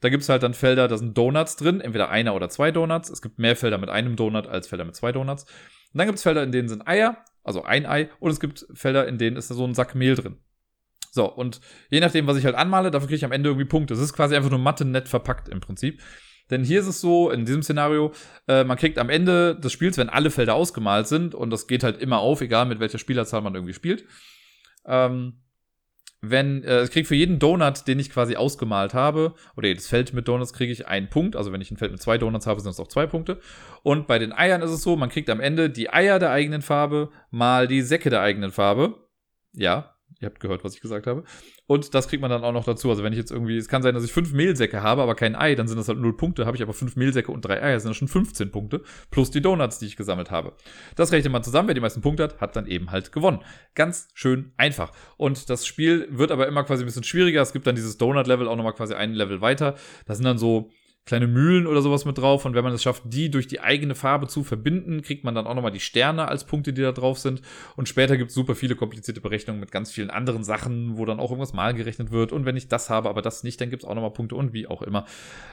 Da 0.00 0.08
gibt 0.08 0.22
es 0.22 0.28
halt 0.28 0.42
dann 0.42 0.54
Felder, 0.54 0.88
da 0.88 0.96
sind 0.96 1.16
Donuts 1.16 1.56
drin, 1.56 1.80
entweder 1.80 2.10
einer 2.10 2.34
oder 2.34 2.48
zwei 2.48 2.70
Donuts. 2.70 3.10
Es 3.10 3.22
gibt 3.22 3.38
mehr 3.38 3.56
Felder 3.56 3.78
mit 3.78 3.90
einem 3.90 4.16
Donut 4.16 4.46
als 4.46 4.68
Felder 4.68 4.84
mit 4.84 4.96
zwei 4.96 5.12
Donuts. 5.12 5.44
Und 5.44 5.98
dann 5.98 6.06
gibt 6.06 6.16
es 6.16 6.22
Felder, 6.22 6.42
in 6.42 6.52
denen 6.52 6.68
sind 6.68 6.86
Eier, 6.86 7.18
also 7.44 7.64
ein 7.64 7.86
Ei, 7.86 8.10
und 8.18 8.30
es 8.30 8.40
gibt 8.40 8.66
Felder, 8.74 9.06
in 9.06 9.18
denen 9.18 9.36
ist 9.36 9.48
so 9.48 9.64
ein 9.66 9.74
Sack 9.74 9.94
Mehl 9.94 10.14
drin. 10.14 10.36
So, 11.12 11.30
und 11.30 11.60
je 11.90 12.00
nachdem, 12.00 12.26
was 12.26 12.36
ich 12.36 12.44
halt 12.44 12.54
anmale, 12.54 12.90
dafür 12.90 13.08
kriege 13.08 13.16
ich 13.16 13.24
am 13.24 13.32
Ende 13.32 13.50
irgendwie 13.50 13.66
Punkte. 13.66 13.94
Das 13.94 14.02
ist 14.02 14.12
quasi 14.12 14.36
einfach 14.36 14.50
nur 14.50 14.60
Mathe 14.60 14.84
nett 14.84 15.08
verpackt 15.08 15.48
im 15.48 15.60
Prinzip. 15.60 16.00
Denn 16.50 16.64
hier 16.64 16.80
ist 16.80 16.86
es 16.86 17.00
so, 17.00 17.30
in 17.30 17.44
diesem 17.44 17.62
Szenario, 17.62 18.12
äh, 18.48 18.64
man 18.64 18.76
kriegt 18.76 18.98
am 18.98 19.10
Ende 19.10 19.58
des 19.58 19.72
Spiels, 19.72 19.98
wenn 19.98 20.08
alle 20.08 20.30
Felder 20.30 20.54
ausgemalt 20.54 21.06
sind, 21.06 21.34
und 21.34 21.50
das 21.50 21.66
geht 21.66 21.82
halt 21.82 22.00
immer 22.00 22.18
auf, 22.18 22.40
egal 22.40 22.66
mit 22.66 22.80
welcher 22.80 22.98
Spielerzahl 22.98 23.40
man 23.42 23.54
irgendwie 23.54 23.74
spielt, 23.74 24.04
ähm, 24.86 25.42
wenn, 26.20 26.64
äh, 26.64 26.82
ich 26.84 26.90
kriege 26.90 27.06
für 27.06 27.14
jeden 27.14 27.38
Donut, 27.38 27.86
den 27.86 27.98
ich 27.98 28.10
quasi 28.10 28.36
ausgemalt 28.36 28.94
habe, 28.94 29.34
oder 29.56 29.68
jedes 29.68 29.88
Feld 29.88 30.12
mit 30.12 30.28
Donuts 30.28 30.52
kriege 30.52 30.72
ich 30.72 30.86
einen 30.86 31.08
Punkt. 31.08 31.36
Also 31.36 31.52
wenn 31.52 31.60
ich 31.60 31.70
ein 31.70 31.76
Feld 31.76 31.92
mit 31.92 32.02
zwei 32.02 32.18
Donuts 32.18 32.46
habe, 32.46 32.60
sind 32.60 32.70
es 32.70 32.80
auch 32.80 32.88
zwei 32.88 33.06
Punkte. 33.06 33.40
Und 33.82 34.06
bei 34.06 34.18
den 34.18 34.32
Eiern 34.32 34.62
ist 34.62 34.70
es 34.70 34.82
so, 34.82 34.96
man 34.96 35.08
kriegt 35.08 35.30
am 35.30 35.40
Ende 35.40 35.70
die 35.70 35.90
Eier 35.90 36.18
der 36.18 36.30
eigenen 36.30 36.62
Farbe 36.62 37.10
mal 37.30 37.66
die 37.66 37.82
Säcke 37.82 38.10
der 38.10 38.20
eigenen 38.20 38.50
Farbe. 38.50 39.08
Ja, 39.52 39.94
Ihr 40.20 40.26
habt 40.26 40.40
gehört, 40.40 40.64
was 40.64 40.74
ich 40.74 40.80
gesagt 40.80 41.06
habe. 41.06 41.24
Und 41.70 41.94
das 41.94 42.08
kriegt 42.08 42.20
man 42.20 42.32
dann 42.32 42.42
auch 42.42 42.50
noch 42.50 42.64
dazu. 42.64 42.90
Also 42.90 43.04
wenn 43.04 43.12
ich 43.12 43.18
jetzt 43.20 43.30
irgendwie, 43.30 43.56
es 43.56 43.68
kann 43.68 43.80
sein, 43.80 43.94
dass 43.94 44.02
ich 44.02 44.12
fünf 44.12 44.32
Mehlsäcke 44.32 44.82
habe, 44.82 45.02
aber 45.02 45.14
kein 45.14 45.36
Ei, 45.36 45.54
dann 45.54 45.68
sind 45.68 45.78
das 45.78 45.86
halt 45.86 46.00
null 46.00 46.16
Punkte. 46.16 46.44
Habe 46.44 46.56
ich 46.56 46.64
aber 46.64 46.72
fünf 46.72 46.96
Mehlsäcke 46.96 47.30
und 47.30 47.42
drei 47.42 47.62
Eier, 47.62 47.78
sind 47.78 47.90
das 47.90 47.96
schon 47.96 48.08
15 48.08 48.50
Punkte. 48.50 48.82
Plus 49.12 49.30
die 49.30 49.40
Donuts, 49.40 49.78
die 49.78 49.86
ich 49.86 49.94
gesammelt 49.94 50.32
habe. 50.32 50.52
Das 50.96 51.12
rechnet 51.12 51.32
man 51.32 51.44
zusammen. 51.44 51.68
Wer 51.68 51.76
die 51.76 51.80
meisten 51.80 52.00
Punkte 52.00 52.24
hat, 52.24 52.40
hat 52.40 52.56
dann 52.56 52.66
eben 52.66 52.90
halt 52.90 53.12
gewonnen. 53.12 53.38
Ganz 53.76 54.08
schön 54.14 54.50
einfach. 54.56 54.90
Und 55.16 55.48
das 55.48 55.64
Spiel 55.64 56.08
wird 56.10 56.32
aber 56.32 56.48
immer 56.48 56.64
quasi 56.64 56.82
ein 56.82 56.86
bisschen 56.86 57.04
schwieriger. 57.04 57.40
Es 57.40 57.52
gibt 57.52 57.68
dann 57.68 57.76
dieses 57.76 57.96
Donut-Level 57.98 58.48
auch 58.48 58.56
nochmal 58.56 58.74
quasi 58.74 58.94
ein 58.94 59.12
Level 59.12 59.40
weiter. 59.40 59.76
Das 60.06 60.16
sind 60.16 60.24
dann 60.24 60.38
so 60.38 60.72
kleine 61.06 61.26
Mühlen 61.26 61.66
oder 61.66 61.82
sowas 61.82 62.04
mit 62.04 62.18
drauf. 62.18 62.44
Und 62.44 62.54
wenn 62.54 62.64
man 62.64 62.72
es 62.72 62.82
schafft, 62.82 63.02
die 63.06 63.30
durch 63.30 63.48
die 63.48 63.60
eigene 63.60 63.94
Farbe 63.94 64.28
zu 64.28 64.44
verbinden, 64.44 65.02
kriegt 65.02 65.24
man 65.24 65.34
dann 65.34 65.46
auch 65.46 65.54
nochmal 65.54 65.72
die 65.72 65.80
Sterne 65.80 66.28
als 66.28 66.44
Punkte, 66.44 66.72
die 66.72 66.82
da 66.82 66.92
drauf 66.92 67.18
sind. 67.18 67.42
Und 67.76 67.88
später 67.88 68.16
gibt 68.16 68.30
es 68.30 68.34
super 68.34 68.54
viele 68.54 68.76
komplizierte 68.76 69.20
Berechnungen 69.20 69.60
mit 69.60 69.72
ganz 69.72 69.90
vielen 69.90 70.10
anderen 70.10 70.44
Sachen, 70.44 70.96
wo 70.96 71.04
dann 71.04 71.20
auch 71.20 71.30
irgendwas 71.30 71.52
mal 71.52 71.74
gerechnet 71.74 72.10
wird. 72.10 72.32
Und 72.32 72.44
wenn 72.44 72.56
ich 72.56 72.68
das 72.68 72.90
habe, 72.90 73.08
aber 73.08 73.22
das 73.22 73.42
nicht, 73.42 73.60
dann 73.60 73.70
gibt 73.70 73.82
es 73.82 73.88
auch 73.88 73.94
nochmal 73.94 74.12
Punkte 74.12 74.36
und 74.36 74.52
wie 74.52 74.66
auch 74.66 74.82
immer. 74.82 75.04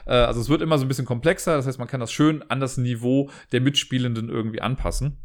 Äh, 0.06 0.12
also 0.12 0.40
es 0.40 0.48
wird 0.48 0.62
immer 0.62 0.78
so 0.78 0.84
ein 0.84 0.88
bisschen 0.88 1.06
komplexer. 1.06 1.56
Das 1.56 1.66
heißt, 1.66 1.78
man 1.78 1.88
kann 1.88 2.00
das 2.00 2.12
schön 2.12 2.42
an 2.48 2.60
das 2.60 2.76
Niveau 2.76 3.30
der 3.52 3.60
Mitspielenden 3.60 4.28
irgendwie 4.28 4.60
anpassen. 4.60 5.16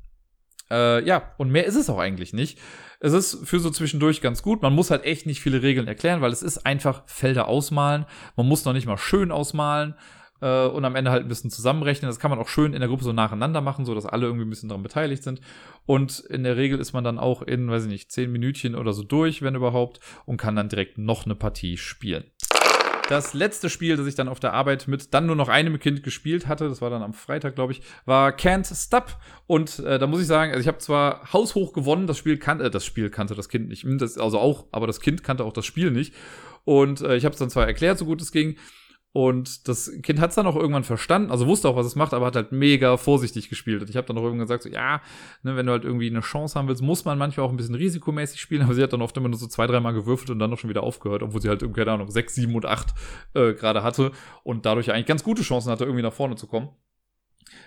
Äh, 0.74 1.05
ja, 1.05 1.34
und 1.38 1.51
mehr 1.51 1.65
ist 1.65 1.76
es 1.76 1.89
auch 1.89 1.99
eigentlich 1.99 2.34
nicht. 2.34 2.59
Es 2.99 3.13
ist 3.13 3.47
für 3.47 3.59
so 3.59 3.69
zwischendurch 3.69 4.21
ganz 4.21 4.41
gut. 4.41 4.61
Man 4.61 4.74
muss 4.74 4.89
halt 4.89 5.05
echt 5.05 5.26
nicht 5.26 5.41
viele 5.41 5.61
Regeln 5.61 5.88
erklären, 5.88 6.21
weil 6.21 6.32
es 6.32 6.41
ist 6.41 6.65
einfach 6.65 7.03
Felder 7.05 7.47
ausmalen. 7.47 8.05
Man 8.36 8.47
muss 8.47 8.65
noch 8.65 8.74
nicht 8.74 8.88
mal 8.88 8.97
schön 8.97 9.32
ausmalen 9.32 9.93
äh, 10.41 10.65
und 10.65 10.84
am 10.84 10.95
Ende 10.95 11.11
halt 11.11 11.24
ein 11.24 11.28
bisschen 11.28 11.51
zusammenrechnen. 11.51 12.09
Das 12.09 12.19
kann 12.19 12.32
man 12.32 12.39
auch 12.39 12.47
schön 12.47 12.74
in 12.74 12.80
der 12.80 12.89
Gruppe 12.89 13.03
so 13.03 13.13
nacheinander 13.13 13.61
machen, 13.61 13.86
so 13.86 13.93
dass 13.93 14.05
alle 14.05 14.26
irgendwie 14.26 14.45
ein 14.45 14.49
bisschen 14.49 14.69
daran 14.69 14.84
beteiligt 14.84 15.21
sind. 15.21 15.41
Und 15.86 16.19
in 16.21 16.43
der 16.43 16.57
Regel 16.57 16.80
ist 16.80 16.93
man 16.93 17.03
dann 17.03 17.19
auch 17.19 17.41
in, 17.43 17.69
weiß 17.69 17.84
ich 17.84 17.89
nicht, 17.89 18.11
zehn 18.11 18.32
Minütchen 18.32 18.76
oder 18.76 18.93
so 18.93 19.03
durch, 19.03 19.41
wenn 19.41 19.55
überhaupt, 19.55 19.99
und 20.26 20.38
kann 20.38 20.55
dann 20.55 20.69
direkt 20.69 20.97
noch 20.97 21.26
eine 21.26 21.36
Partie 21.36 21.78
spielen. 21.78 22.24
Das 23.14 23.36
letzte 23.36 23.70
Spiel, 23.70 23.95
das 23.95 24.07
ich 24.07 24.16
dann 24.16 24.28
auf 24.28 24.39
der 24.39 24.53
Arbeit 24.53 24.88
mit 24.88 25.14
dann 25.14 25.28
nur 25.28 25.36
noch 25.36 25.47
einem 25.47 25.78
Kind 25.78 26.01
gespielt 26.01 26.47
hatte, 26.47 26.68
das 26.68 26.82
war 26.82 26.89
dann 26.89 27.03
am 27.03 27.14
Freitag, 27.14 27.53
glaube 27.53 27.72
ich, 27.72 27.84
war 28.05 28.32
Can't 28.32 28.74
Stop. 28.74 29.20
Und 29.45 29.78
äh, 29.78 29.99
da 29.99 30.07
muss 30.07 30.20
ich 30.20 30.26
sagen, 30.26 30.49
also 30.49 30.61
ich 30.61 30.68
habe 30.68 30.80
zwar 30.80 31.32
haushoch 31.32 31.74
gewonnen, 31.74 32.07
das 32.07 32.18
Spiel 32.18 32.39
kannte, 32.39 32.64
äh, 32.64 32.72
das 32.72 32.84
Spiel 32.84 33.11
kannte 33.11 33.36
das 33.36 33.49
Kind 33.49 33.70
nicht, 33.70 33.84
hm, 33.84 33.99
das, 33.99 34.18
also 34.18 34.39
auch, 34.39 34.66
aber 34.72 34.88
das 34.88 34.99
Kind 34.99 35.24
kannte 35.24 35.43
auch 35.43 35.53
das 35.53 35.68
Spiel 35.68 35.91
nicht. 35.91 36.16
Und 36.64 37.01
äh, 37.01 37.16
ich 37.16 37.24
habe 37.24 37.34
es 37.34 37.39
dann 37.39 37.51
zwar 37.51 37.68
erklärt, 37.68 37.99
so 37.99 38.05
gut 38.05 38.20
es 38.20 38.32
ging. 38.32 38.57
Und 39.14 39.68
das 39.68 39.91
Kind 40.01 40.20
hat 40.20 40.32
es 40.32 40.36
dann 40.36 40.47
auch 40.47 40.55
irgendwann 40.55 40.84
verstanden, 40.84 41.30
also 41.30 41.45
wusste 41.45 41.70
auch, 41.70 41.76
was 41.76 41.86
es 41.86 41.95
macht, 41.95 42.16
aber 42.16 42.26
hat 42.26 42.36
halt 42.36 42.51
mega 42.51 42.97
vorsichtig 42.97 43.47
gespielt. 43.47 43.84
Und 43.84 43.89
ich 43.91 43.95
habe 43.95 44.07
dann 44.07 44.18
auch 44.18 44.24
irgendwann 44.24 44.47
gesagt, 44.47 44.64
so, 44.64 44.70
ja, 44.70 45.01
ne, 45.43 45.55
wenn 45.55 45.68
du 45.68 45.72
halt 45.72 45.86
irgendwie 45.86 46.09
eine 46.09 46.22
Chance 46.22 46.57
haben 46.57 46.68
willst, 46.68 46.82
muss 46.82 47.05
man 47.05 47.20
manchmal 47.20 47.45
auch 47.45 47.51
ein 47.51 47.55
bisschen 47.55 47.76
risikomäßig 47.76 48.41
spielen. 48.41 48.61
Aber 48.64 48.74
sie 48.74 48.82
hat 48.82 48.91
dann 48.91 49.03
oft 49.03 49.16
immer 49.16 49.30
nur 49.30 49.38
so 49.38 49.45
zwei, 49.45 49.68
dreimal 49.68 49.93
gewürfelt 49.93 50.32
und 50.32 50.39
dann 50.39 50.49
noch 50.49 50.57
schon 50.57 50.72
wieder 50.72 50.82
aufgehört, 50.82 51.22
obwohl 51.22 51.41
sie 51.41 51.49
halt 51.49 51.61
irgendwie, 51.61 51.82
keine 51.82 51.91
Ahnung, 51.91 52.09
sechs, 52.09 52.34
sieben 52.34 52.55
und 52.55 52.66
acht 52.66 52.95
äh, 53.36 53.53
gerade 53.53 53.84
hatte 53.84 54.11
und 54.43 54.66
dadurch 54.66 54.91
eigentlich 54.91 55.05
ganz 55.05 55.24
gute 55.24 55.43
Chancen 55.43 55.72
hatte, 55.72 55.84
irgendwie 55.84 56.01
nach 56.03 56.14
vorne 56.14 56.36
zu 56.36 56.47
kommen. 56.47 56.70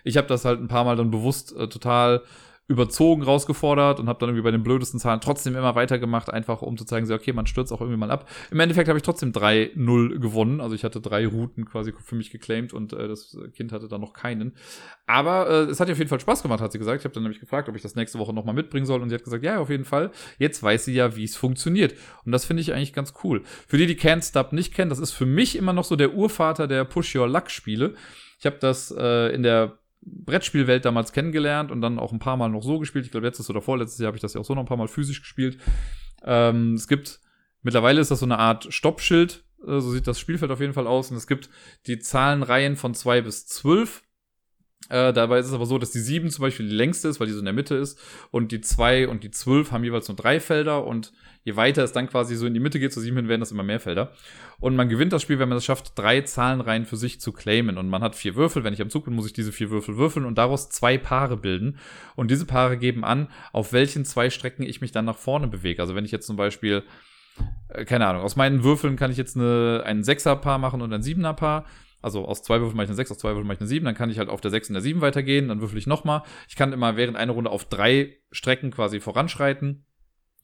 Ich 0.02 0.16
habe 0.16 0.26
das 0.26 0.44
halt 0.44 0.60
ein 0.60 0.68
paar 0.68 0.82
Mal 0.82 0.96
dann 0.96 1.12
bewusst 1.12 1.54
äh, 1.56 1.68
total 1.68 2.22
überzogen 2.68 3.22
rausgefordert 3.22 4.00
und 4.00 4.08
habe 4.08 4.18
dann 4.18 4.30
irgendwie 4.30 4.42
bei 4.42 4.50
den 4.50 4.64
blödesten 4.64 4.98
Zahlen 4.98 5.20
trotzdem 5.20 5.54
immer 5.54 5.76
weitergemacht, 5.76 6.30
einfach 6.30 6.62
um 6.62 6.76
zu 6.76 6.84
zeigen, 6.84 7.06
so, 7.06 7.14
okay, 7.14 7.32
man 7.32 7.46
stürzt 7.46 7.72
auch 7.72 7.80
irgendwie 7.80 7.98
mal 7.98 8.10
ab. 8.10 8.28
Im 8.50 8.58
Endeffekt 8.58 8.88
habe 8.88 8.98
ich 8.98 9.04
trotzdem 9.04 9.30
3-0 9.30 10.18
gewonnen. 10.18 10.60
Also 10.60 10.74
ich 10.74 10.82
hatte 10.82 11.00
drei 11.00 11.26
Routen 11.28 11.64
quasi 11.64 11.92
für 11.92 12.16
mich 12.16 12.30
geclaimed 12.30 12.72
und 12.72 12.92
äh, 12.92 13.06
das 13.06 13.38
Kind 13.54 13.70
hatte 13.70 13.86
dann 13.86 14.00
noch 14.00 14.14
keinen. 14.14 14.52
Aber 15.06 15.48
äh, 15.48 15.70
es 15.70 15.78
hat 15.78 15.88
ihr 15.88 15.92
auf 15.92 15.98
jeden 15.98 16.10
Fall 16.10 16.18
Spaß 16.18 16.42
gemacht, 16.42 16.60
hat 16.60 16.72
sie 16.72 16.78
gesagt. 16.78 17.00
Ich 17.00 17.04
habe 17.04 17.14
dann 17.14 17.22
nämlich 17.22 17.40
gefragt, 17.40 17.68
ob 17.68 17.76
ich 17.76 17.82
das 17.82 17.94
nächste 17.94 18.18
Woche 18.18 18.32
nochmal 18.32 18.54
mitbringen 18.54 18.86
soll 18.86 19.00
und 19.00 19.10
sie 19.10 19.14
hat 19.14 19.22
gesagt, 19.22 19.44
ja, 19.44 19.60
auf 19.60 19.70
jeden 19.70 19.84
Fall. 19.84 20.10
Jetzt 20.38 20.60
weiß 20.60 20.86
sie 20.86 20.94
ja, 20.94 21.14
wie 21.14 21.24
es 21.24 21.36
funktioniert. 21.36 21.94
Und 22.24 22.32
das 22.32 22.44
finde 22.44 22.62
ich 22.62 22.72
eigentlich 22.72 22.92
ganz 22.92 23.14
cool. 23.22 23.42
Für 23.68 23.78
die, 23.78 23.86
die 23.86 23.96
Can't 23.96 24.28
Stop 24.28 24.52
nicht 24.52 24.74
kennen, 24.74 24.90
das 24.90 24.98
ist 24.98 25.12
für 25.12 25.26
mich 25.26 25.54
immer 25.54 25.72
noch 25.72 25.84
so 25.84 25.94
der 25.94 26.14
Urvater 26.14 26.66
der 26.66 26.84
Push 26.84 27.14
Your 27.14 27.28
Luck 27.28 27.48
Spiele. 27.48 27.94
Ich 28.40 28.46
habe 28.46 28.56
das 28.58 28.92
äh, 28.96 29.32
in 29.32 29.44
der 29.44 29.78
Brettspielwelt 30.06 30.84
damals 30.84 31.12
kennengelernt 31.12 31.70
und 31.70 31.80
dann 31.80 31.98
auch 31.98 32.12
ein 32.12 32.18
paar 32.18 32.36
Mal 32.36 32.48
noch 32.48 32.62
so 32.62 32.78
gespielt. 32.78 33.04
Ich 33.04 33.10
glaube, 33.10 33.26
letztes 33.26 33.50
oder 33.50 33.60
vorletztes 33.60 33.98
Jahr 33.98 34.08
habe 34.08 34.16
ich 34.16 34.22
das 34.22 34.34
ja 34.34 34.40
auch 34.40 34.44
so 34.44 34.54
noch 34.54 34.62
ein 34.62 34.66
paar 34.66 34.76
Mal 34.76 34.88
physisch 34.88 35.20
gespielt. 35.20 35.58
Ähm, 36.24 36.74
es 36.74 36.88
gibt, 36.88 37.20
mittlerweile 37.62 38.00
ist 38.00 38.10
das 38.10 38.20
so 38.20 38.26
eine 38.26 38.38
Art 38.38 38.72
Stoppschild, 38.72 39.44
äh, 39.62 39.80
so 39.80 39.90
sieht 39.90 40.06
das 40.06 40.20
Spielfeld 40.20 40.50
auf 40.50 40.60
jeden 40.60 40.72
Fall 40.72 40.86
aus. 40.86 41.10
Und 41.10 41.16
es 41.16 41.26
gibt 41.26 41.50
die 41.86 41.98
Zahlenreihen 41.98 42.76
von 42.76 42.94
zwei 42.94 43.20
bis 43.20 43.46
zwölf. 43.46 44.02
Äh, 44.88 45.12
dabei 45.12 45.40
ist 45.40 45.46
es 45.46 45.52
aber 45.52 45.66
so, 45.66 45.78
dass 45.78 45.90
die 45.90 45.98
7 45.98 46.30
zum 46.30 46.42
Beispiel 46.42 46.68
die 46.68 46.74
längste 46.74 47.08
ist, 47.08 47.18
weil 47.18 47.26
die 47.26 47.32
so 47.32 47.40
in 47.40 47.44
der 47.44 47.54
Mitte 47.54 47.74
ist. 47.74 47.98
Und 48.30 48.52
die 48.52 48.60
2 48.60 49.08
und 49.08 49.24
die 49.24 49.30
12 49.30 49.72
haben 49.72 49.82
jeweils 49.82 50.06
nur 50.06 50.16
drei 50.16 50.38
Felder. 50.38 50.86
Und 50.86 51.12
je 51.42 51.56
weiter 51.56 51.82
es 51.82 51.92
dann 51.92 52.08
quasi 52.08 52.36
so 52.36 52.46
in 52.46 52.54
die 52.54 52.60
Mitte 52.60 52.78
geht, 52.78 52.92
zu 52.92 53.00
7 53.00 53.16
hin, 53.16 53.28
werden 53.28 53.40
das 53.40 53.50
immer 53.50 53.64
mehr 53.64 53.80
Felder. 53.80 54.12
Und 54.60 54.76
man 54.76 54.88
gewinnt 54.88 55.12
das 55.12 55.22
Spiel, 55.22 55.38
wenn 55.38 55.48
man 55.48 55.58
es 55.58 55.64
schafft, 55.64 55.98
drei 55.98 56.20
Zahlenreihen 56.20 56.86
für 56.86 56.96
sich 56.96 57.20
zu 57.20 57.32
claimen. 57.32 57.78
Und 57.78 57.88
man 57.88 58.02
hat 58.02 58.14
vier 58.14 58.36
Würfel. 58.36 58.62
Wenn 58.62 58.74
ich 58.74 58.82
am 58.82 58.90
Zug 58.90 59.06
bin, 59.06 59.14
muss 59.14 59.26
ich 59.26 59.32
diese 59.32 59.50
vier 59.50 59.70
Würfel 59.70 59.96
würfeln 59.96 60.24
und 60.24 60.38
daraus 60.38 60.70
zwei 60.70 60.98
Paare 60.98 61.36
bilden. 61.36 61.78
Und 62.14 62.30
diese 62.30 62.46
Paare 62.46 62.76
geben 62.78 63.04
an, 63.04 63.28
auf 63.52 63.72
welchen 63.72 64.04
zwei 64.04 64.30
Strecken 64.30 64.62
ich 64.62 64.80
mich 64.80 64.92
dann 64.92 65.04
nach 65.04 65.18
vorne 65.18 65.48
bewege. 65.48 65.82
Also 65.82 65.96
wenn 65.96 66.04
ich 66.04 66.12
jetzt 66.12 66.26
zum 66.26 66.36
Beispiel 66.36 66.84
äh, 67.68 67.84
keine 67.84 68.06
Ahnung, 68.06 68.22
aus 68.22 68.36
meinen 68.36 68.62
Würfeln 68.62 68.96
kann 68.96 69.10
ich 69.10 69.16
jetzt 69.16 69.36
eine, 69.36 69.82
ein 69.84 70.04
Sechser-Paar 70.04 70.58
machen 70.58 70.80
und 70.80 70.92
ein 70.92 71.02
Siebener-Paar 71.02 71.64
Also 72.02 72.24
aus 72.24 72.42
zwei 72.42 72.60
Würfeln 72.60 72.76
mache 72.76 72.84
ich 72.84 72.90
eine 72.90 72.96
6, 72.96 73.12
aus 73.12 73.18
zwei 73.18 73.30
Würfeln 73.30 73.46
mache 73.46 73.56
ich 73.56 73.60
eine 73.60 73.68
7. 73.68 73.84
Dann 73.84 73.94
kann 73.94 74.10
ich 74.10 74.18
halt 74.18 74.28
auf 74.28 74.40
der 74.40 74.50
6 74.50 74.68
und 74.68 74.74
der 74.74 74.82
7 74.82 75.00
weitergehen. 75.00 75.48
Dann 75.48 75.60
würfel 75.60 75.78
ich 75.78 75.86
nochmal. 75.86 76.22
Ich 76.48 76.56
kann 76.56 76.72
immer 76.72 76.96
während 76.96 77.16
einer 77.16 77.32
Runde 77.32 77.50
auf 77.50 77.64
drei 77.64 78.16
Strecken 78.30 78.70
quasi 78.70 79.00
voranschreiten. 79.00 79.84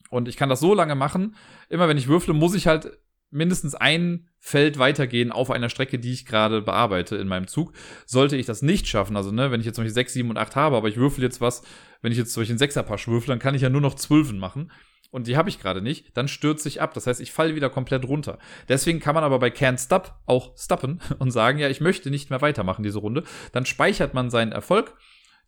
Und 0.09 0.27
ich 0.27 0.37
kann 0.37 0.49
das 0.49 0.59
so 0.59 0.73
lange 0.73 0.95
machen. 0.95 1.35
Immer 1.69 1.87
wenn 1.87 1.97
ich 1.97 2.07
würfle, 2.07 2.33
muss 2.33 2.53
ich 2.53 2.67
halt 2.67 2.97
mindestens 3.33 3.75
ein 3.75 4.29
Feld 4.39 4.77
weitergehen 4.77 5.31
auf 5.31 5.49
einer 5.49 5.69
Strecke, 5.69 5.97
die 5.97 6.11
ich 6.11 6.25
gerade 6.25 6.61
bearbeite 6.61 7.15
in 7.15 7.27
meinem 7.27 7.47
Zug. 7.47 7.73
Sollte 8.05 8.37
ich 8.37 8.45
das 8.45 8.61
nicht 8.61 8.87
schaffen, 8.87 9.17
also 9.17 9.31
ne, 9.31 9.51
wenn 9.51 9.59
ich 9.59 9.65
jetzt 9.65 9.75
zum 9.75 9.83
Beispiel 9.83 9.95
6, 9.95 10.13
7 10.13 10.29
und 10.29 10.37
8 10.37 10.55
habe, 10.55 10.77
aber 10.77 10.87
ich 10.87 10.97
würfel 10.97 11.23
jetzt 11.23 11.41
was, 11.41 11.63
wenn 12.01 12.11
ich 12.11 12.17
jetzt 12.17 12.31
zum 12.31 12.41
Beispiel 12.41 12.53
einen 12.53 12.59
Sechserpasch 12.59 13.07
würfel, 13.07 13.29
dann 13.29 13.39
kann 13.39 13.55
ich 13.55 13.63
ja 13.63 13.69
nur 13.69 13.81
noch 13.81 13.95
Zwölfen 13.95 14.37
machen. 14.37 14.71
Und 15.13 15.27
die 15.27 15.37
habe 15.37 15.47
ich 15.47 15.59
gerade 15.59 15.81
nicht, 15.81 16.17
dann 16.17 16.27
stürze 16.27 16.67
ich 16.67 16.81
ab. 16.81 16.93
Das 16.95 17.05
heißt, 17.05 17.21
ich 17.21 17.31
falle 17.31 17.53
wieder 17.53 17.69
komplett 17.69 18.05
runter. 18.05 18.39
Deswegen 18.67 18.99
kann 18.99 19.13
man 19.13 19.23
aber 19.23 19.37
bei 19.37 19.49
Can't 19.49 19.77
Stop 19.83 20.15
auch 20.25 20.57
stoppen 20.57 21.01
und 21.19 21.29
sagen, 21.29 21.59
ja, 21.59 21.69
ich 21.69 21.81
möchte 21.81 22.09
nicht 22.09 22.31
mehr 22.31 22.41
weitermachen 22.41 22.83
diese 22.83 22.97
Runde. 22.97 23.23
Dann 23.51 23.65
speichert 23.65 24.15
man 24.15 24.31
seinen 24.31 24.51
Erfolg 24.51 24.95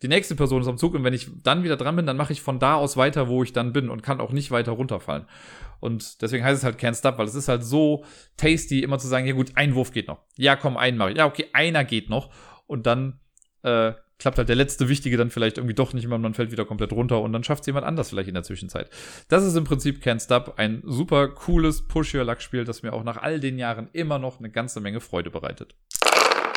die 0.01 0.09
nächste 0.09 0.35
Person 0.35 0.61
ist 0.61 0.67
am 0.67 0.77
Zug 0.77 0.93
und 0.93 1.03
wenn 1.03 1.13
ich 1.13 1.29
dann 1.41 1.63
wieder 1.63 1.77
dran 1.77 1.95
bin, 1.95 2.05
dann 2.05 2.17
mache 2.17 2.33
ich 2.33 2.41
von 2.41 2.59
da 2.59 2.75
aus 2.75 2.97
weiter, 2.97 3.29
wo 3.29 3.43
ich 3.43 3.53
dann 3.53 3.71
bin 3.71 3.89
und 3.89 4.03
kann 4.03 4.19
auch 4.19 4.31
nicht 4.31 4.51
weiter 4.51 4.73
runterfallen. 4.73 5.25
Und 5.79 6.21
deswegen 6.21 6.43
heißt 6.43 6.57
es 6.57 6.63
halt 6.65 6.79
Can't 6.79 6.99
Stop, 6.99 7.17
weil 7.17 7.27
es 7.27 7.35
ist 7.35 7.47
halt 7.47 7.63
so 7.63 8.03
tasty, 8.35 8.83
immer 8.83 8.99
zu 8.99 9.07
sagen, 9.07 9.25
ja 9.25 9.33
gut, 9.33 9.53
ein 9.55 9.73
Wurf 9.73 9.91
geht 9.91 10.07
noch. 10.07 10.19
Ja, 10.35 10.57
komm, 10.57 10.75
einen 10.75 10.97
mache 10.97 11.11
ich. 11.11 11.17
Ja, 11.17 11.25
okay, 11.25 11.47
einer 11.53 11.85
geht 11.85 12.09
noch. 12.09 12.29
Und 12.67 12.85
dann 12.85 13.19
äh, 13.63 13.93
klappt 14.19 14.37
halt 14.37 14.49
der 14.49 14.55
letzte 14.55 14.89
Wichtige 14.89 15.17
dann 15.17 15.29
vielleicht 15.29 15.57
irgendwie 15.57 15.75
doch 15.75 15.93
nicht 15.93 16.07
mehr 16.07 16.15
und 16.15 16.21
man 16.21 16.33
fällt 16.33 16.51
wieder 16.51 16.65
komplett 16.65 16.93
runter 16.93 17.21
und 17.21 17.33
dann 17.33 17.43
schafft 17.43 17.61
es 17.61 17.67
jemand 17.67 17.85
anders 17.85 18.09
vielleicht 18.09 18.29
in 18.29 18.33
der 18.33 18.43
Zwischenzeit. 18.43 18.89
Das 19.27 19.43
ist 19.43 19.55
im 19.55 19.63
Prinzip 19.63 20.03
Can't 20.03 20.23
Stop, 20.23 20.55
ein 20.57 20.81
super 20.85 21.27
cooles 21.29 21.87
Push-Your-Luck-Spiel, 21.87 22.63
das 22.63 22.83
mir 22.83 22.93
auch 22.93 23.03
nach 23.03 23.17
all 23.17 23.39
den 23.39 23.57
Jahren 23.57 23.89
immer 23.93 24.19
noch 24.19 24.39
eine 24.39 24.49
ganze 24.49 24.79
Menge 24.79 25.01
Freude 25.01 25.29
bereitet 25.29 25.75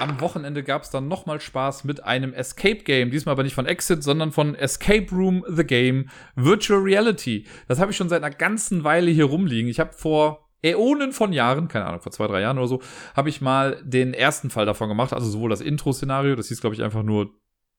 am 0.00 0.20
Wochenende 0.20 0.62
gab 0.62 0.82
es 0.82 0.90
dann 0.90 1.08
nochmal 1.08 1.40
Spaß 1.40 1.84
mit 1.84 2.04
einem 2.04 2.32
Escape 2.32 2.82
Game. 2.84 3.10
Diesmal 3.10 3.32
aber 3.32 3.42
nicht 3.42 3.54
von 3.54 3.66
Exit, 3.66 4.02
sondern 4.02 4.32
von 4.32 4.54
Escape 4.54 5.06
Room 5.10 5.44
The 5.48 5.64
Game 5.64 6.08
Virtual 6.36 6.80
Reality. 6.80 7.46
Das 7.66 7.80
habe 7.80 7.90
ich 7.90 7.96
schon 7.96 8.08
seit 8.08 8.22
einer 8.22 8.34
ganzen 8.34 8.84
Weile 8.84 9.10
hier 9.10 9.24
rumliegen. 9.24 9.70
Ich 9.70 9.80
habe 9.80 9.92
vor 9.92 10.48
Äonen 10.62 11.12
von 11.12 11.32
Jahren, 11.32 11.68
keine 11.68 11.86
Ahnung, 11.86 12.00
vor 12.00 12.12
zwei, 12.12 12.26
drei 12.26 12.40
Jahren 12.40 12.58
oder 12.58 12.68
so, 12.68 12.82
habe 13.14 13.28
ich 13.28 13.40
mal 13.40 13.80
den 13.84 14.14
ersten 14.14 14.50
Fall 14.50 14.66
davon 14.66 14.88
gemacht. 14.88 15.12
Also 15.12 15.28
sowohl 15.28 15.50
das 15.50 15.60
Intro-Szenario, 15.60 16.36
das 16.36 16.48
hieß, 16.48 16.60
glaube 16.60 16.74
ich, 16.74 16.82
einfach 16.82 17.02
nur 17.02 17.30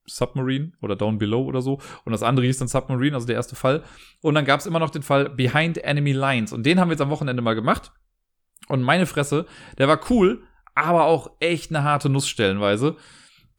Submarine 0.09 0.73
oder 0.81 0.95
Down 0.95 1.17
Below 1.17 1.43
oder 1.45 1.61
so. 1.61 1.79
Und 2.05 2.11
das 2.11 2.23
andere 2.23 2.45
hieß 2.45 2.59
dann 2.59 2.67
Submarine, 2.67 3.15
also 3.15 3.27
der 3.27 3.35
erste 3.35 3.55
Fall. 3.55 3.83
Und 4.21 4.35
dann 4.35 4.45
gab 4.45 4.59
es 4.59 4.65
immer 4.65 4.79
noch 4.79 4.89
den 4.89 5.03
Fall 5.03 5.29
Behind 5.29 5.77
Enemy 5.77 6.11
Lines. 6.11 6.53
Und 6.53 6.65
den 6.65 6.79
haben 6.79 6.89
wir 6.89 6.93
jetzt 6.93 7.01
am 7.01 7.09
Wochenende 7.09 7.41
mal 7.41 7.55
gemacht. 7.55 7.91
Und 8.67 8.81
meine 8.81 9.05
Fresse, 9.05 9.45
der 9.77 9.87
war 9.87 9.99
cool, 10.09 10.43
aber 10.75 11.05
auch 11.05 11.31
echt 11.39 11.71
eine 11.71 11.83
harte 11.83 12.09
Nuss 12.09 12.27
stellenweise. 12.27 12.95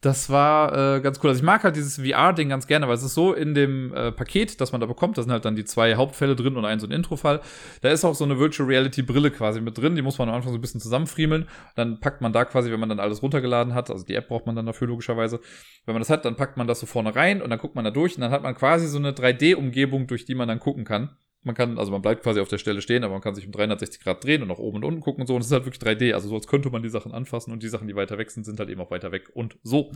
Das 0.01 0.31
war 0.31 0.95
äh, 0.95 0.99
ganz 1.01 1.19
cool. 1.21 1.29
Also 1.29 1.41
ich 1.41 1.45
mag 1.45 1.63
halt 1.63 1.75
dieses 1.75 1.97
VR-Ding 1.97 2.49
ganz 2.49 2.65
gerne, 2.65 2.87
weil 2.87 2.95
es 2.95 3.03
ist 3.03 3.13
so 3.13 3.33
in 3.33 3.53
dem 3.53 3.93
äh, 3.93 4.11
Paket, 4.11 4.59
das 4.59 4.71
man 4.71 4.81
da 4.81 4.87
bekommt, 4.87 5.15
da 5.15 5.21
sind 5.21 5.31
halt 5.31 5.45
dann 5.45 5.55
die 5.55 5.63
zwei 5.63 5.93
Hauptfälle 5.93 6.35
drin 6.35 6.57
und 6.57 6.65
ein 6.65 6.79
so 6.79 6.87
ein 6.87 6.91
Intro-Fall. 6.91 7.39
Da 7.81 7.89
ist 7.89 8.03
auch 8.03 8.15
so 8.15 8.23
eine 8.23 8.39
Virtual 8.39 8.67
Reality-Brille 8.67 9.29
quasi 9.29 9.61
mit 9.61 9.77
drin, 9.77 9.95
die 9.95 10.01
muss 10.01 10.17
man 10.17 10.27
am 10.27 10.33
Anfang 10.33 10.53
so 10.53 10.57
ein 10.57 10.61
bisschen 10.61 10.81
zusammenfriemeln. 10.81 11.47
Dann 11.75 11.99
packt 11.99 12.19
man 12.19 12.33
da 12.33 12.45
quasi, 12.45 12.71
wenn 12.71 12.79
man 12.79 12.89
dann 12.89 12.99
alles 12.99 13.21
runtergeladen 13.21 13.75
hat, 13.75 13.91
also 13.91 14.03
die 14.03 14.15
App 14.15 14.27
braucht 14.27 14.47
man 14.47 14.55
dann 14.55 14.65
dafür 14.65 14.87
logischerweise. 14.87 15.39
Wenn 15.85 15.93
man 15.93 16.01
das 16.01 16.09
hat, 16.09 16.25
dann 16.25 16.35
packt 16.35 16.57
man 16.57 16.65
das 16.65 16.79
so 16.79 16.87
vorne 16.87 17.15
rein 17.15 17.39
und 17.39 17.51
dann 17.51 17.59
guckt 17.59 17.75
man 17.75 17.85
da 17.85 17.91
durch 17.91 18.15
und 18.15 18.21
dann 18.21 18.31
hat 18.31 18.41
man 18.41 18.55
quasi 18.55 18.87
so 18.87 18.97
eine 18.97 19.11
3D-Umgebung, 19.11 20.07
durch 20.07 20.25
die 20.25 20.33
man 20.33 20.47
dann 20.47 20.59
gucken 20.59 20.83
kann. 20.83 21.15
Man 21.43 21.55
kann, 21.55 21.79
also 21.79 21.91
man 21.91 22.03
bleibt 22.03 22.21
quasi 22.21 22.39
auf 22.39 22.49
der 22.49 22.59
Stelle 22.59 22.81
stehen, 22.81 23.03
aber 23.03 23.13
man 23.13 23.21
kann 23.21 23.33
sich 23.33 23.47
um 23.47 23.51
360 23.51 24.03
Grad 24.03 24.23
drehen 24.23 24.43
und 24.43 24.47
nach 24.49 24.59
oben 24.59 24.77
und 24.77 24.83
unten 24.83 25.01
gucken 25.01 25.21
und 25.21 25.27
so. 25.27 25.33
Und 25.33 25.41
es 25.41 25.47
ist 25.47 25.53
halt 25.53 25.65
wirklich 25.65 25.81
3D. 25.81 26.13
Also 26.13 26.29
so 26.29 26.35
als 26.35 26.45
könnte 26.45 26.69
man 26.69 26.83
die 26.83 26.89
Sachen 26.89 27.13
anfassen 27.13 27.51
und 27.51 27.63
die 27.63 27.67
Sachen, 27.67 27.87
die 27.87 27.95
weiter 27.95 28.19
weg 28.19 28.29
sind, 28.29 28.43
sind 28.43 28.59
halt 28.59 28.69
eben 28.69 28.79
auch 28.79 28.91
weiter 28.91 29.11
weg 29.11 29.29
und 29.33 29.57
so. 29.63 29.91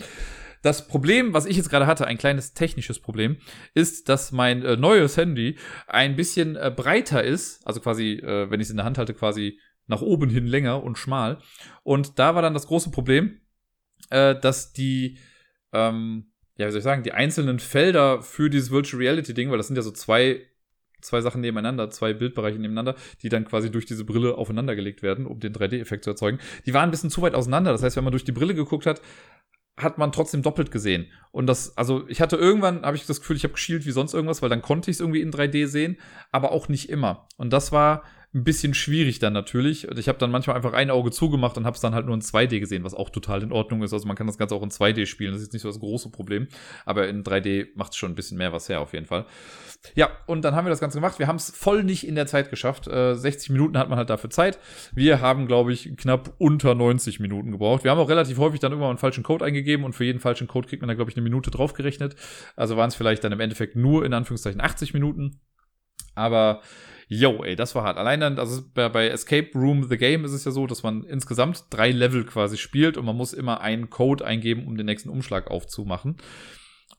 Das 0.64 0.88
Problem, 0.88 1.34
was 1.34 1.46
ich 1.46 1.56
jetzt 1.56 1.70
gerade 1.70 1.86
hatte, 1.86 2.08
ein 2.08 2.18
kleines 2.18 2.54
technisches 2.56 3.00
Problem, 3.00 3.38
ist, 3.76 4.10
dass 4.10 4.32
mein 4.32 4.64
äh, 4.64 4.76
neues 4.76 5.18
Handy 5.18 5.58
ein 5.86 6.16
bisschen 6.16 6.56
äh, 6.56 6.74
breiter 6.76 7.24
ist. 7.24 7.66
Also 7.68 7.80
quasi, 7.80 8.14
äh, 8.14 8.50
wenn 8.50 8.60
ich 8.60 8.66
es 8.66 8.72
in 8.72 8.78
der 8.78 8.86
Hand 8.86 8.98
halte, 8.98 9.14
quasi 9.14 9.60
nach 9.88 10.02
oben 10.02 10.30
hin 10.30 10.48
länger 10.48 10.84
und 10.84 10.98
schmal. 10.98 11.38
Und 11.84 12.20
da 12.20 12.36
war 12.36 12.42
dann 12.42 12.54
das 12.54 12.68
große 12.68 12.90
Problem, 12.92 13.40
äh, 14.10 14.36
dass 14.40 14.74
die, 14.74 15.20
ähm, 15.74 16.32
ja, 16.58 16.68
wie 16.68 16.72
soll 16.72 16.80
ich 16.80 16.84
sagen, 16.84 17.04
die 17.04 17.12
einzelnen 17.12 17.60
Felder 17.60 18.22
für 18.22 18.50
dieses 18.50 18.72
Virtual 18.72 19.02
Reality 19.02 19.34
Ding, 19.34 19.52
weil 19.52 19.58
das 19.58 19.68
sind 19.68 19.76
ja 19.76 19.82
so 19.82 19.92
zwei 19.92 20.42
zwei 21.06 21.22
Sachen 21.22 21.42
nebeneinander, 21.42 21.90
zwei 21.90 22.14
Bildbereiche 22.14 22.60
nebeneinander, 22.60 22.96
die 23.22 23.30
dann 23.30 23.46
quasi 23.46 23.72
durch 23.72 23.86
diese 23.86 24.06
Brille 24.06 24.38
aufeinander 24.38 24.76
gelegt 24.76 25.02
werden, 25.02 25.26
um 25.26 25.40
den 25.40 25.54
3D-Effekt 25.54 26.04
zu 26.04 26.10
erzeugen. 26.12 26.40
Die 26.66 26.74
waren 26.74 26.90
ein 26.90 26.92
bisschen 26.92 27.10
zu 27.10 27.22
weit 27.22 27.36
auseinander. 27.36 27.72
Das 27.72 27.84
heißt, 27.84 27.96
wenn 27.96 28.04
man 28.04 28.12
durch 28.12 28.26
die 28.26 28.32
Brille 28.32 28.56
geguckt 28.56 28.86
hat, 28.86 29.02
hat 29.78 29.98
man 29.98 30.12
trotzdem 30.12 30.42
doppelt 30.42 30.72
gesehen. 30.72 31.08
Und 31.32 31.48
das, 31.48 31.78
also 31.78 32.08
ich 32.08 32.22
hatte 32.22 32.38
irgendwann, 32.38 32.84
habe 32.84 32.96
ich 32.96 33.06
das 33.06 33.20
Gefühl, 33.20 33.36
ich 33.36 33.44
habe 33.44 33.54
geschielt 33.54 33.86
wie 33.86 33.92
sonst 33.92 34.14
irgendwas, 34.14 34.42
weil 34.42 34.50
dann 34.50 34.62
konnte 34.62 34.90
ich 34.90 34.98
es 34.98 35.02
irgendwie 35.02 35.22
in 35.22 35.32
3D 35.32 35.68
sehen, 35.68 35.98
aber 36.32 36.52
auch 36.52 36.70
nicht 36.70 36.90
immer. 36.90 37.28
Und 37.38 37.52
das 37.52 37.72
war 37.72 38.04
ein 38.36 38.44
bisschen 38.44 38.74
schwierig 38.74 39.20
dann 39.20 39.34
natürlich. 39.34 39.88
Und 39.88 39.98
ich 39.98 40.10
habe 40.10 40.18
dann 40.18 40.30
manchmal 40.30 40.58
einfach 40.58 40.74
ein 40.74 40.90
Auge 40.90 41.10
zugemacht 41.10 41.58
und 41.58 41.66
habe 41.66 41.76
es 41.76 41.82
dann 41.82 41.96
halt 41.96 42.06
nur 42.06 42.16
in 42.16 42.22
2D 42.22 42.60
gesehen, 42.60 42.84
was 42.84 42.94
auch 42.94 43.10
total 43.10 43.42
in 43.42 43.54
Ordnung 43.54 43.82
ist. 43.82 43.94
Also 43.94 44.08
man 44.08 44.18
kann 44.18 44.28
das 44.28 44.38
Ganze 44.38 44.56
auch 44.56 44.64
in 44.64 44.70
2D 44.70 45.06
spielen, 45.06 45.32
das 45.32 45.42
ist 45.42 45.54
nicht 45.54 45.62
so 45.62 45.70
das 45.70 45.80
große 45.80 46.10
Problem. 46.10 46.48
Aber 46.86 47.08
in 47.08 47.24
3D 47.24 47.70
macht 47.76 47.94
es 47.94 47.98
schon 47.98 48.12
ein 48.12 48.16
bisschen 48.16 48.38
mehr 48.38 48.52
was 48.52 48.68
her, 48.68 48.82
auf 48.82 48.94
jeden 48.94 49.06
Fall. 49.06 49.26
Ja, 49.94 50.10
und 50.26 50.44
dann 50.44 50.56
haben 50.56 50.66
wir 50.66 50.70
das 50.70 50.80
Ganze 50.80 50.98
gemacht. 50.98 51.20
Wir 51.20 51.28
haben 51.28 51.36
es 51.36 51.52
voll 51.52 51.84
nicht 51.84 52.08
in 52.08 52.16
der 52.16 52.28
Zeit 52.28 52.50
geschafft. 52.50 52.88
Äh, 52.88 53.16
60 53.16 53.52
Minuten 53.52 53.78
hat 53.78 53.90
man 53.90 53.98
halt 53.98 54.10
dafür 54.10 54.30
Zeit. 54.30 54.58
Wir 54.94 55.22
haben, 55.22 55.48
glaube 55.48 55.74
ich, 55.74 55.96
knapp 55.98 56.34
unter 56.38 56.74
90 56.74 57.20
Minuten 57.20 57.52
gebraucht. 57.52 57.84
Wir 57.84 57.92
haben 57.92 58.00
auch 58.00 58.10
relativ 58.10 58.38
häufig 58.38 58.60
dann 58.60 58.72
irgendwann 58.72 58.92
einen 58.92 58.98
falschen 58.98 59.24
Code 59.24 59.46
eingegeben 59.46 59.86
und 59.86 59.94
für 59.94 60.06
jeden 60.06 60.20
falschen 60.20 60.48
Code 60.48 60.68
kriegt 60.68 60.82
man 60.82 60.88
da, 60.88 60.96
glaube 60.96 61.12
ich, 61.12 61.18
eine 61.18 61.24
Minute 61.24 61.52
draufgerechnet. 61.52 62.16
Also 62.56 62.78
waren 62.78 62.90
es 62.90 62.96
vielleicht 62.96 63.24
dann 63.24 63.32
im 63.32 63.40
Endeffekt 63.40 63.76
nur 63.76 64.06
in 64.06 64.14
Anführungszeichen 64.14 64.62
80 64.62 64.94
Minuten. 64.94 65.42
Aber 66.16 66.62
yo, 67.08 67.44
ey, 67.44 67.56
das 67.56 67.76
war 67.76 67.84
hart. 67.84 67.98
Allein 67.98 68.20
dann, 68.20 68.40
also 68.40 68.62
bei, 68.74 68.90
bei 68.90 69.08
Escape 69.08 69.50
Room 69.54 69.88
The 69.88 69.98
Game 69.98 70.26
ist 70.26 70.32
es 70.32 70.46
ja 70.46 70.52
so, 70.52 70.66
dass 70.68 70.84
man 70.84 71.04
insgesamt 71.04 71.66
drei 71.70 71.92
Level 71.92 72.26
quasi 72.26 72.58
spielt 72.58 72.98
und 72.98 73.06
man 73.06 73.16
muss 73.16 73.34
immer 73.34 73.62
einen 73.62 73.90
Code 73.90 74.26
eingeben, 74.26 74.66
um 74.66 74.78
den 74.78 74.86
nächsten 74.86 75.10
Umschlag 75.10 75.52
aufzumachen. 75.52 76.18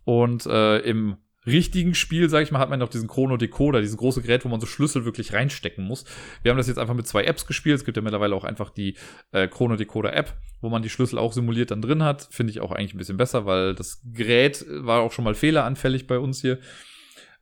Und 0.04 0.46
äh, 0.46 0.78
im 0.78 1.16
richtigen 1.46 1.94
Spiel, 1.94 2.28
sag 2.28 2.42
ich 2.42 2.50
mal, 2.50 2.58
hat 2.58 2.70
man 2.70 2.78
noch 2.78 2.88
diesen 2.88 3.08
Chrono 3.08 3.36
Decoder, 3.36 3.80
dieses 3.80 3.96
große 3.96 4.22
Gerät, 4.22 4.44
wo 4.44 4.48
man 4.48 4.60
so 4.60 4.66
Schlüssel 4.66 5.04
wirklich 5.04 5.32
reinstecken 5.32 5.84
muss. 5.84 6.04
Wir 6.42 6.50
haben 6.50 6.58
das 6.58 6.66
jetzt 6.66 6.78
einfach 6.78 6.94
mit 6.94 7.06
zwei 7.06 7.24
Apps 7.24 7.46
gespielt. 7.46 7.76
Es 7.76 7.84
gibt 7.84 7.96
ja 7.96 8.02
mittlerweile 8.02 8.34
auch 8.34 8.44
einfach 8.44 8.70
die 8.70 8.96
äh, 9.32 9.48
Chrono 9.48 9.76
Decoder 9.76 10.14
App, 10.14 10.34
wo 10.60 10.68
man 10.68 10.82
die 10.82 10.90
Schlüssel 10.90 11.18
auch 11.18 11.32
simuliert 11.32 11.70
dann 11.70 11.82
drin 11.82 12.02
hat. 12.02 12.28
Finde 12.30 12.50
ich 12.50 12.60
auch 12.60 12.72
eigentlich 12.72 12.94
ein 12.94 12.98
bisschen 12.98 13.16
besser, 13.16 13.46
weil 13.46 13.74
das 13.74 14.02
Gerät 14.04 14.64
war 14.68 15.00
auch 15.00 15.12
schon 15.12 15.24
mal 15.24 15.34
fehleranfällig 15.34 16.06
bei 16.06 16.18
uns 16.18 16.40
hier. 16.40 16.58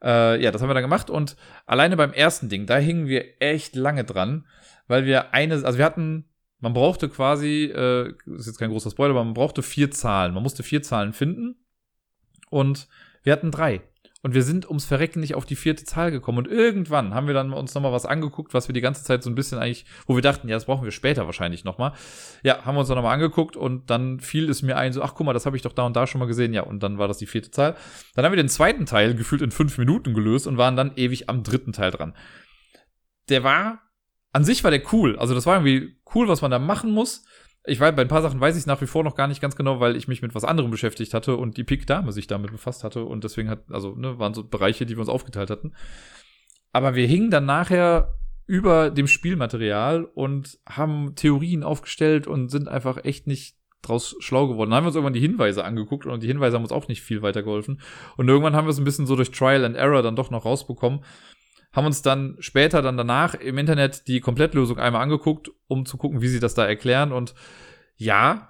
Äh, 0.03 0.43
ja, 0.43 0.51
das 0.51 0.61
haben 0.61 0.69
wir 0.69 0.75
dann 0.75 0.83
gemacht 0.83 1.09
und 1.09 1.37
alleine 1.65 1.97
beim 1.97 2.13
ersten 2.13 2.51
Ding, 2.51 2.67
da 2.67 2.77
hingen 2.77 3.07
wir 3.07 3.41
echt 3.41 3.75
lange 3.75 4.05
dran, 4.05 4.47
weil 4.87 5.07
wir 5.07 5.33
eine, 5.33 5.55
also 5.65 5.79
wir 5.79 5.85
hatten, 5.85 6.27
man 6.61 6.75
brauchte 6.75 7.09
quasi, 7.09 7.73
äh, 7.75 8.13
ist 8.37 8.47
jetzt 8.47 8.59
kein 8.59 8.71
großer 8.71 8.91
Spoiler, 8.91 9.11
aber 9.11 9.25
man 9.25 9.35
brauchte 9.35 9.63
vier 9.63 9.91
Zahlen. 9.91 10.35
Man 10.35 10.43
musste 10.43 10.63
vier 10.63 10.83
Zahlen 10.83 11.15
finden 11.15 11.57
und 12.51 12.87
wir 13.23 13.33
hatten 13.33 13.51
drei. 13.51 13.81
Und 14.25 14.33
wir 14.33 14.43
sind 14.43 14.67
ums 14.67 14.87
Verrecken 14.87 15.21
nicht 15.21 15.35
auf 15.35 15.45
die 15.45 15.55
vierte 15.55 15.85
Zahl 15.85 16.11
gekommen. 16.11 16.39
Und 16.39 16.49
irgendwann 16.49 17.13
haben 17.13 17.27
wir 17.27 17.35
dann 17.35 17.53
uns 17.53 17.75
nochmal 17.75 17.93
was 17.93 18.07
angeguckt, 18.07 18.55
was 18.55 18.71
wir 18.71 18.73
die 18.73 18.81
ganze 18.81 19.05
Zeit 19.05 19.23
so 19.23 19.29
ein 19.29 19.35
bisschen 19.35 19.59
eigentlich, 19.59 19.85
wo 20.07 20.15
wir 20.15 20.23
dachten, 20.23 20.49
ja, 20.49 20.57
das 20.57 20.65
brauchen 20.65 20.83
wir 20.83 20.93
später 20.93 21.27
wahrscheinlich 21.27 21.63
nochmal. 21.63 21.93
Ja, 22.43 22.65
haben 22.65 22.75
wir 22.75 22.79
uns 22.79 22.89
dann 22.89 22.97
nochmal 22.97 23.13
angeguckt 23.13 23.55
und 23.55 23.91
dann 23.91 24.21
fiel 24.21 24.49
es 24.49 24.63
mir 24.63 24.79
ein, 24.79 24.95
so, 24.95 25.03
ach 25.03 25.13
guck 25.15 25.27
mal, 25.27 25.35
das 25.35 25.45
habe 25.45 25.57
ich 25.57 25.63
doch 25.63 25.75
da 25.75 25.85
und 25.85 25.95
da 25.95 26.07
schon 26.07 26.21
mal 26.21 26.25
gesehen. 26.25 26.55
Ja, 26.55 26.63
und 26.63 26.83
dann 26.83 26.97
war 26.97 27.07
das 27.07 27.19
die 27.19 27.27
vierte 27.27 27.51
Zahl. 27.51 27.77
Dann 28.15 28.25
haben 28.25 28.33
wir 28.33 28.43
den 28.43 28.49
zweiten 28.49 28.87
Teil 28.87 29.15
gefühlt 29.15 29.43
in 29.43 29.51
fünf 29.51 29.77
Minuten 29.77 30.15
gelöst 30.15 30.47
und 30.47 30.57
waren 30.57 30.75
dann 30.75 30.93
ewig 30.97 31.29
am 31.29 31.43
dritten 31.43 31.75
Teil 31.75 31.91
dran. 31.91 32.15
Der 33.29 33.45
war, 33.45 33.83
an 34.33 34.45
sich 34.45 34.65
war 34.65 34.71
der 34.71 34.91
cool. 34.95 35.19
Also 35.19 35.35
das 35.35 35.45
war 35.45 35.57
irgendwie 35.57 35.99
cool, 36.15 36.29
was 36.29 36.41
man 36.41 36.51
da 36.51 36.59
machen 36.59 36.93
muss 36.93 37.27
ich 37.67 37.81
weiß, 37.81 37.95
bei 37.97 38.03
ein 38.03 38.09
paar 38.09 38.23
Sachen 38.23 38.41
weiß 38.41 38.57
ich 38.57 38.67
nach 38.67 38.81
wie 38.83 38.87
vor 38.87 39.05
noch 39.05 39.15
gar 39.15 39.27
nicht 39.27 39.41
ganz 39.41 39.57
genau, 39.57 39.81
weil 39.81 39.97
ich 39.97 40.07
mich 40.07 40.21
mit 40.21 40.35
was 40.35 40.45
anderem 40.45 40.71
beschäftigt 40.71 41.15
hatte 41.15 41.37
und 41.37 41.57
die 41.57 41.65
Pik 41.65 41.87
Dame 41.87 42.13
sich 42.13 42.27
damit 42.27 42.53
befasst 42.53 42.85
hatte 42.85 43.05
und 43.05 43.25
deswegen 43.25 43.49
hat, 43.49 43.65
also, 43.71 43.95
ne, 43.95 44.19
waren 44.19 44.35
so 44.35 44.45
Bereiche, 44.45 44.85
die 44.85 44.97
wir 44.97 45.01
uns 45.01 45.09
aufgeteilt 45.09 45.49
hatten. 45.49 45.73
Aber 46.73 46.95
wir 46.95 47.07
hingen 47.07 47.31
dann 47.31 47.47
nachher 47.47 48.19
über 48.47 48.91
dem 48.91 49.07
Spielmaterial 49.07 50.05
und 50.05 50.59
haben 50.69 51.15
Theorien 51.15 51.63
aufgestellt 51.63 52.27
und 52.27 52.51
sind 52.51 52.69
einfach 52.69 53.03
echt 53.03 53.27
nicht 53.27 53.57
draus 53.81 54.17
schlau 54.19 54.49
geworden. 54.49 54.71
Dann 54.71 54.79
haben 54.79 54.85
wir 54.85 54.89
uns 54.89 54.97
irgendwann 54.97 55.15
die 55.15 55.21
Hinweise 55.21 55.65
angeguckt 55.65 56.05
und 56.05 56.23
die 56.23 56.27
Hinweise 56.27 56.57
haben 56.57 56.65
uns 56.65 56.73
auch 56.73 56.89
nicht 56.89 57.03
viel 57.03 57.23
weitergeholfen. 57.23 57.81
Und 58.17 58.29
irgendwann 58.29 58.55
haben 58.55 58.67
wir 58.67 58.73
es 58.73 58.79
ein 58.79 58.85
bisschen 58.85 59.07
so 59.07 59.17
durch 59.17 59.31
Trial 59.31 59.65
and 59.65 59.77
Error 59.77 60.03
dann 60.03 60.17
doch 60.17 60.31
noch 60.31 60.45
rausbekommen 60.45 61.01
haben 61.75 61.87
uns 61.87 62.03
dann 62.03 62.37
später 62.39 62.83
dann 62.83 62.97
danach 62.97 63.35
im 63.35 63.59
Internet 63.59 64.09
die 64.09 64.21
Komplettlösung 64.21 64.79
einmal 64.79 65.03
angeguckt, 65.03 65.51
um 65.67 65.85
zu 65.87 65.97
gucken, 65.97 66.23
wie 66.23 66.29
sie 66.29 66.41
das 66.41 66.55
da 66.55 66.65
erklären. 66.65 67.13
Und 67.13 67.35
ja, 67.97 68.49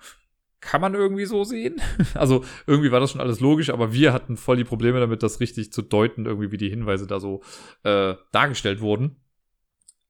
kann 0.61 0.81
man 0.81 0.95
irgendwie 0.95 1.27
so 1.27 1.45
sehen. 1.45 1.81
Also 2.15 2.45
irgendwie 2.67 2.93
war 2.93 3.01
das 3.01 3.11
schon 3.11 3.21
alles 3.21 3.41
logisch, 3.41 3.71
aber 3.71 3.93
wir 3.93 4.13
hatten 4.13 4.37
voll 4.37 4.57
die 4.57 4.65
Probleme 4.65 5.01
damit, 5.01 5.23
das 5.23 5.41
richtig 5.41 5.73
zu 5.73 5.83
deuten, 5.83 6.27
irgendwie 6.27 6.53
wie 6.53 6.57
die 6.57 6.71
Hinweise 6.71 7.07
da 7.07 7.21
so 7.21 7.43
äh, 7.83 8.15
dargestellt 8.33 8.81
wurden. 8.81 9.17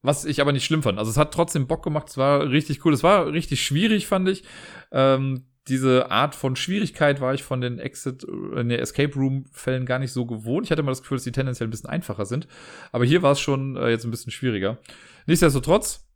was 0.02 0.24
ich 0.26 0.40
aber 0.40 0.52
nicht 0.52 0.64
schlimm 0.64 0.82
fand. 0.82 0.98
Also 0.98 1.10
es 1.10 1.16
hat 1.16 1.32
trotzdem 1.32 1.66
Bock 1.66 1.82
gemacht, 1.82 2.08
es 2.08 2.18
war 2.18 2.50
richtig 2.50 2.84
cool. 2.84 2.92
Es 2.92 3.02
war 3.02 3.32
richtig 3.32 3.62
schwierig, 3.64 4.06
fand 4.06 4.28
ich. 4.28 4.44
Ähm, 4.92 5.46
diese 5.68 6.10
Art 6.10 6.34
von 6.34 6.56
Schwierigkeit 6.56 7.20
war 7.20 7.32
ich 7.32 7.42
von 7.42 7.60
den 7.60 7.78
Exit, 7.78 8.24
äh, 8.24 8.64
ne, 8.64 8.78
Escape 8.78 9.14
Room 9.14 9.46
Fällen 9.52 9.86
gar 9.86 9.98
nicht 9.98 10.12
so 10.12 10.26
gewohnt. 10.26 10.66
Ich 10.66 10.70
hatte 10.70 10.82
immer 10.82 10.90
das 10.90 11.02
Gefühl, 11.02 11.16
dass 11.16 11.24
die 11.24 11.32
tendenziell 11.32 11.68
ein 11.68 11.70
bisschen 11.70 11.88
einfacher 11.90 12.26
sind. 12.26 12.46
Aber 12.92 13.04
hier 13.04 13.22
war 13.22 13.32
es 13.32 13.40
schon 13.40 13.76
äh, 13.76 13.88
jetzt 13.88 14.04
ein 14.04 14.10
bisschen 14.10 14.32
schwieriger. 14.32 14.78
Nichtsdestotrotz, 15.26 16.06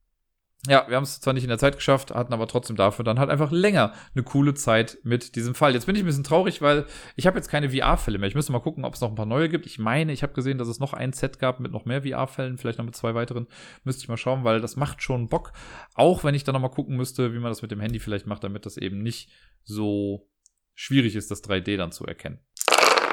ja, 0.67 0.87
wir 0.89 0.97
haben 0.97 1.05
es 1.05 1.21
zwar 1.21 1.35
nicht 1.35 1.45
in 1.45 1.49
der 1.49 1.59
Zeit 1.59 1.77
geschafft, 1.77 2.13
hatten 2.13 2.33
aber 2.33 2.49
trotzdem 2.49 2.75
dafür 2.75 3.05
dann 3.05 3.21
halt 3.21 3.31
einfach 3.31 3.53
länger 3.53 3.93
eine 4.15 4.25
coole 4.25 4.55
Zeit 4.55 4.99
mit 5.05 5.37
diesem 5.37 5.55
Fall. 5.55 5.73
Jetzt 5.73 5.87
bin 5.87 5.95
ich 5.95 6.03
ein 6.03 6.07
bisschen 6.07 6.25
traurig, 6.25 6.61
weil 6.61 6.85
ich 7.15 7.29
habe 7.29 7.39
jetzt 7.39 7.49
keine 7.49 7.71
VR-Fälle 7.71 8.19
mehr. 8.19 8.29
Ich 8.29 8.35
müsste 8.35 8.51
mal 8.51 8.59
gucken, 8.59 8.85
ob 8.85 8.95
es 8.95 9.01
noch 9.01 9.09
ein 9.09 9.15
paar 9.15 9.25
neue 9.25 9.49
gibt. 9.49 9.67
Ich 9.67 9.79
meine, 9.79 10.13
ich 10.13 10.25
habe 10.25 10.33
gesehen, 10.33 10.59
dass 10.59 10.67
es 10.67 10.81
noch 10.81 10.95
ein 10.95 11.13
Set 11.13 11.39
gab 11.39 11.61
mit 11.61 11.71
noch 11.71 11.85
mehr 11.85 12.03
VR-Fällen, 12.03 12.59
vielleicht 12.59 12.79
noch 12.79 12.85
mit 12.85 12.97
zwei 12.97 13.15
weiteren. 13.15 13.47
Müsste 13.85 14.03
ich 14.03 14.09
mal 14.09 14.17
schauen, 14.17 14.43
weil 14.43 14.61
das 14.61 14.75
macht 14.75 15.01
schon 15.01 15.29
Bock. 15.29 15.53
Auch 15.95 16.25
wenn 16.25 16.35
ich 16.35 16.43
dann 16.43 16.55
noch 16.55 16.61
mal 16.61 16.69
gucken 16.69 16.97
müsste, 16.97 17.33
wie 17.33 17.39
man 17.39 17.53
das 17.53 17.63
mit 17.63 17.71
dem 17.71 17.81
Handy 17.81 18.01
vielleicht 18.01 18.27
macht, 18.27 18.43
damit 18.43 18.67
das 18.67 18.77
eben 18.79 19.01
nicht 19.01 19.31
so 19.63 20.29
schwierig 20.75 21.15
ist, 21.15 21.31
das 21.31 21.45
3D 21.45 21.77
dann 21.77 21.93
zu 21.93 22.05
erkennen 22.05 22.41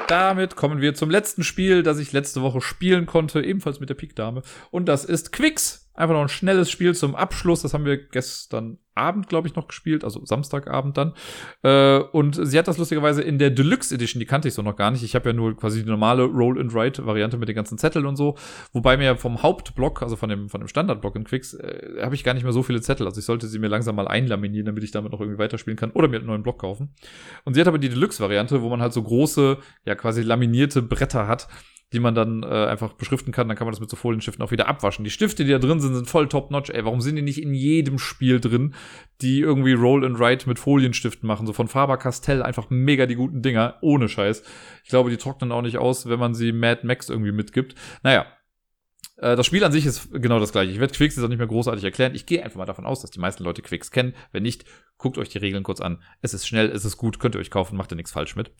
damit 0.08 0.54
kommen 0.54 0.80
wir 0.80 0.94
zum 0.94 1.10
letzten 1.10 1.42
Spiel, 1.42 1.82
das 1.82 1.98
ich 1.98 2.12
letzte 2.12 2.40
Woche 2.40 2.60
spielen 2.60 3.06
konnte, 3.06 3.42
ebenfalls 3.42 3.80
mit 3.80 3.88
der 3.88 3.94
Pik-Dame. 3.94 4.42
Und 4.70 4.86
das 4.86 5.04
ist 5.04 5.32
Quicks. 5.32 5.85
Einfach 5.96 6.14
noch 6.14 6.22
ein 6.22 6.28
schnelles 6.28 6.70
Spiel 6.70 6.94
zum 6.94 7.14
Abschluss. 7.14 7.62
Das 7.62 7.74
haben 7.74 7.84
wir 7.84 7.96
gestern 7.96 8.78
Abend, 8.96 9.28
glaube 9.28 9.46
ich, 9.46 9.54
noch 9.54 9.68
gespielt, 9.68 10.04
also 10.04 10.24
Samstagabend 10.24 10.96
dann. 10.96 11.12
Äh, 11.62 11.98
und 11.98 12.38
sie 12.42 12.58
hat 12.58 12.66
das 12.66 12.78
lustigerweise 12.78 13.22
in 13.22 13.38
der 13.38 13.50
Deluxe 13.50 13.94
Edition, 13.94 14.20
die 14.20 14.26
kannte 14.26 14.48
ich 14.48 14.54
so 14.54 14.62
noch 14.62 14.76
gar 14.76 14.90
nicht. 14.90 15.02
Ich 15.02 15.14
habe 15.14 15.28
ja 15.28 15.32
nur 15.34 15.54
quasi 15.54 15.82
die 15.84 15.90
normale 15.90 16.24
Roll-and-Write-Variante 16.24 17.36
mit 17.36 17.48
den 17.48 17.56
ganzen 17.56 17.76
Zetteln 17.76 18.06
und 18.06 18.16
so. 18.16 18.36
Wobei 18.72 18.96
mir 18.96 19.16
vom 19.16 19.42
Hauptblock, 19.42 20.02
also 20.02 20.16
von 20.16 20.30
dem, 20.30 20.48
von 20.48 20.60
dem 20.60 20.68
Standardblock 20.68 21.14
in 21.16 21.24
Quicks, 21.24 21.52
äh, 21.54 22.00
habe 22.00 22.14
ich 22.14 22.24
gar 22.24 22.32
nicht 22.32 22.44
mehr 22.44 22.54
so 22.54 22.62
viele 22.62 22.80
Zettel. 22.80 23.06
Also 23.06 23.18
ich 23.18 23.26
sollte 23.26 23.48
sie 23.48 23.58
mir 23.58 23.68
langsam 23.68 23.96
mal 23.96 24.08
einlaminieren, 24.08 24.66
damit 24.66 24.82
ich 24.82 24.92
damit 24.92 25.12
noch 25.12 25.20
irgendwie 25.20 25.38
weiterspielen 25.38 25.76
kann 25.76 25.90
oder 25.90 26.08
mir 26.08 26.16
einen 26.16 26.26
neuen 26.26 26.42
Block 26.42 26.58
kaufen. 26.58 26.94
Und 27.44 27.54
sie 27.54 27.60
hat 27.60 27.68
aber 27.68 27.78
die 27.78 27.90
Deluxe-Variante, 27.90 28.62
wo 28.62 28.70
man 28.70 28.80
halt 28.80 28.94
so 28.94 29.02
große, 29.02 29.58
ja 29.84 29.94
quasi 29.94 30.22
laminierte 30.22 30.80
Bretter 30.80 31.28
hat 31.28 31.48
die 31.92 32.00
man 32.00 32.14
dann 32.14 32.42
äh, 32.42 32.46
einfach 32.46 32.94
beschriften 32.94 33.32
kann. 33.32 33.48
Dann 33.48 33.56
kann 33.56 33.66
man 33.66 33.72
das 33.72 33.80
mit 33.80 33.88
so 33.88 33.96
Folienstiften 33.96 34.44
auch 34.44 34.50
wieder 34.50 34.68
abwaschen. 34.68 35.04
Die 35.04 35.10
Stifte, 35.10 35.44
die 35.44 35.52
da 35.52 35.58
drin 35.58 35.80
sind, 35.80 35.94
sind 35.94 36.08
voll 36.08 36.28
top-notch. 36.28 36.70
Ey, 36.70 36.84
warum 36.84 37.00
sind 37.00 37.16
die 37.16 37.22
nicht 37.22 37.40
in 37.40 37.54
jedem 37.54 37.98
Spiel 37.98 38.40
drin, 38.40 38.74
die 39.20 39.40
irgendwie 39.40 39.74
Roll 39.74 40.04
and 40.04 40.18
Write 40.18 40.48
mit 40.48 40.58
Folienstiften 40.58 41.26
machen? 41.26 41.46
So 41.46 41.52
von 41.52 41.68
Faber-Castell 41.68 42.42
einfach 42.42 42.70
mega 42.70 43.06
die 43.06 43.14
guten 43.14 43.40
Dinger, 43.40 43.76
ohne 43.82 44.08
Scheiß. 44.08 44.42
Ich 44.82 44.90
glaube, 44.90 45.10
die 45.10 45.16
trocknen 45.16 45.52
auch 45.52 45.62
nicht 45.62 45.78
aus, 45.78 46.08
wenn 46.08 46.18
man 46.18 46.34
sie 46.34 46.52
Mad 46.52 46.84
Max 46.84 47.08
irgendwie 47.08 47.32
mitgibt. 47.32 47.76
Naja, 48.02 48.26
äh, 49.16 49.36
das 49.36 49.46
Spiel 49.46 49.64
an 49.64 49.72
sich 49.72 49.86
ist 49.86 50.10
genau 50.12 50.38
das 50.38 50.52
gleiche. 50.52 50.70
Ich 50.72 50.80
werde 50.80 50.94
Quicks 50.94 51.16
jetzt 51.16 51.24
auch 51.24 51.28
nicht 51.28 51.38
mehr 51.38 51.46
großartig 51.46 51.84
erklären. 51.84 52.14
Ich 52.14 52.26
gehe 52.26 52.44
einfach 52.44 52.58
mal 52.58 52.66
davon 52.66 52.86
aus, 52.86 53.00
dass 53.00 53.10
die 53.10 53.20
meisten 53.20 53.44
Leute 53.44 53.62
Quicks 53.62 53.90
kennen. 53.90 54.14
Wenn 54.32 54.42
nicht, 54.42 54.64
guckt 54.98 55.18
euch 55.18 55.28
die 55.28 55.38
Regeln 55.38 55.62
kurz 55.62 55.80
an. 55.80 56.02
Es 56.20 56.34
ist 56.34 56.46
schnell, 56.46 56.70
es 56.70 56.84
ist 56.84 56.96
gut, 56.96 57.18
könnt 57.18 57.34
ihr 57.34 57.40
euch 57.40 57.50
kaufen, 57.50 57.76
macht 57.76 57.92
ihr 57.92 57.96
nichts 57.96 58.12
falsch 58.12 58.36
mit. 58.36 58.50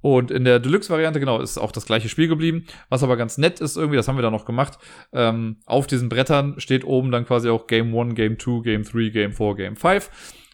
Und 0.00 0.30
in 0.30 0.44
der 0.44 0.60
Deluxe-Variante, 0.60 1.18
genau, 1.18 1.40
ist 1.40 1.58
auch 1.58 1.72
das 1.72 1.86
gleiche 1.86 2.08
Spiel 2.08 2.28
geblieben. 2.28 2.66
Was 2.88 3.02
aber 3.02 3.16
ganz 3.16 3.36
nett 3.36 3.60
ist 3.60 3.76
irgendwie, 3.76 3.96
das 3.96 4.06
haben 4.06 4.16
wir 4.16 4.22
da 4.22 4.30
noch 4.30 4.44
gemacht. 4.44 4.78
Ähm, 5.12 5.56
auf 5.66 5.88
diesen 5.88 6.08
Brettern 6.08 6.60
steht 6.60 6.84
oben 6.84 7.10
dann 7.10 7.26
quasi 7.26 7.48
auch 7.48 7.66
Game 7.66 7.96
1, 7.96 8.14
Game 8.14 8.38
2, 8.38 8.62
Game 8.62 8.84
3, 8.84 9.08
Game 9.08 9.32
4, 9.32 9.54
Game 9.56 9.76
5. 9.76 10.10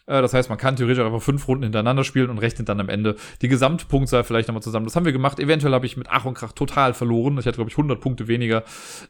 Äh, 0.07 0.21
das 0.21 0.33
heißt, 0.33 0.49
man 0.49 0.57
kann 0.57 0.75
theoretisch 0.75 1.03
einfach 1.03 1.21
fünf 1.21 1.47
Runden 1.47 1.63
hintereinander 1.63 2.03
spielen 2.03 2.29
und 2.29 2.37
rechnet 2.37 2.69
dann 2.69 2.79
am 2.79 2.89
Ende 2.89 3.15
die 3.41 3.47
Gesamtpunktzahl 3.47 4.23
vielleicht 4.23 4.47
nochmal 4.47 4.63
zusammen. 4.63 4.85
Das 4.85 4.95
haben 4.95 5.05
wir 5.05 5.11
gemacht. 5.11 5.39
Eventuell 5.39 5.73
habe 5.73 5.85
ich 5.85 5.97
mit 5.97 6.07
Ach 6.09 6.25
und 6.25 6.35
Krach 6.35 6.51
total 6.51 6.93
verloren. 6.93 7.37
Ich 7.37 7.45
hatte, 7.45 7.57
glaube 7.57 7.69
ich, 7.69 7.77
100 7.77 7.99
Punkte 7.99 8.27
weniger 8.27 8.63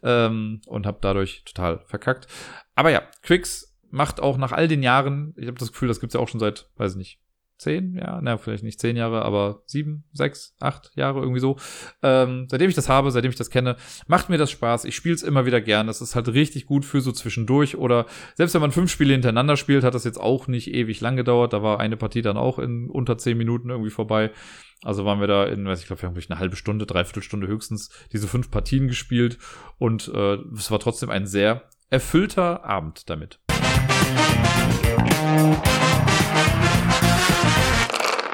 ähm, 0.04 0.62
und 0.68 0.86
habe 0.86 0.98
dadurch 1.02 1.44
total 1.46 1.82
verkackt. 1.86 2.28
Aber 2.76 2.90
ja, 2.90 3.02
Quicks 3.24 3.76
macht 3.92 4.20
auch 4.20 4.38
nach 4.38 4.52
all 4.52 4.68
den 4.68 4.84
Jahren, 4.84 5.34
ich 5.38 5.48
habe 5.48 5.58
das 5.58 5.72
Gefühl, 5.72 5.88
das 5.88 6.00
gibt's 6.00 6.16
ja 6.16 6.20
auch 6.20 6.28
schon 6.28 6.40
seit, 6.40 6.70
weiß 6.76 6.94
ich 6.94 6.98
nicht, 6.98 7.20
zehn, 7.58 7.96
ja, 7.96 8.20
na, 8.22 8.38
vielleicht 8.38 8.64
nicht 8.64 8.80
zehn 8.80 8.96
Jahre, 8.96 9.24
aber 9.24 9.62
sieben, 9.66 10.04
sechs, 10.12 10.56
acht 10.60 10.92
Jahre 10.96 11.20
irgendwie 11.20 11.40
so. 11.40 11.58
Ähm, 12.04 12.48
seitdem 12.50 12.70
ich 12.70 12.76
das 12.76 12.90
habe, 12.90 13.12
seitdem 13.12 13.32
ich 13.32 13.38
das 13.38 13.50
kenne, 13.50 13.78
macht 14.08 14.30
mir 14.30 14.38
das 14.38 14.52
Spaß. 14.52 14.86
Ich 14.86 14.96
spiele 14.96 15.16
es 15.16 15.24
immer 15.24 15.46
wieder 15.46 15.62
gern. 15.62 15.88
Das 15.88 16.02
ist 16.02 16.16
halt 16.16 16.28
richtig 16.30 16.66
gut 16.66 16.86
für 16.86 17.02
so 17.02 17.12
zwischendurch. 17.12 17.78
Oder 17.78 18.06
selbst 18.36 18.54
wenn 18.54 18.62
man 18.62 18.72
fünf 18.72 18.92
Spiele 18.92 19.14
hintereinander 19.14 19.58
spielt, 19.58 19.84
hat 19.84 19.96
das 19.96 20.04
jetzt 20.04 20.20
auch 20.20 20.48
nicht 20.48 20.74
ewig 20.74 21.02
lang 21.02 21.16
gedauert. 21.16 21.54
Da 21.54 21.64
war 21.64 21.80
eine 21.80 21.98
Partie 21.98 22.22
dann 22.22 22.38
auch 22.38 22.60
in 22.60 22.90
unter 22.90 23.18
zehn 23.18 23.38
Minuten 23.38 23.70
irgendwie 23.70 23.92
vorbei. 23.92 24.32
Also 24.84 25.06
waren 25.06 25.20
wir 25.20 25.28
da 25.28 25.46
in, 25.46 25.66
weiß 25.66 25.82
ich 25.82 25.88
glaube, 25.88 26.02
wir 26.02 26.10
haben 26.10 26.16
eine 26.30 26.40
halbe 26.40 26.56
Stunde, 26.56 26.86
dreiviertel 26.86 27.24
Stunde 27.24 27.48
höchstens 27.48 27.90
diese 28.12 28.28
fünf 28.28 28.52
Partien 28.52 28.88
gespielt. 28.88 29.38
Und 29.78 30.12
äh, 30.14 30.38
es 30.56 30.70
war 30.72 30.80
trotzdem 30.80 31.10
ein 31.10 31.26
sehr 31.26 31.70
erfüllter 31.90 32.64
Abend 32.66 33.10
damit. 33.10 33.40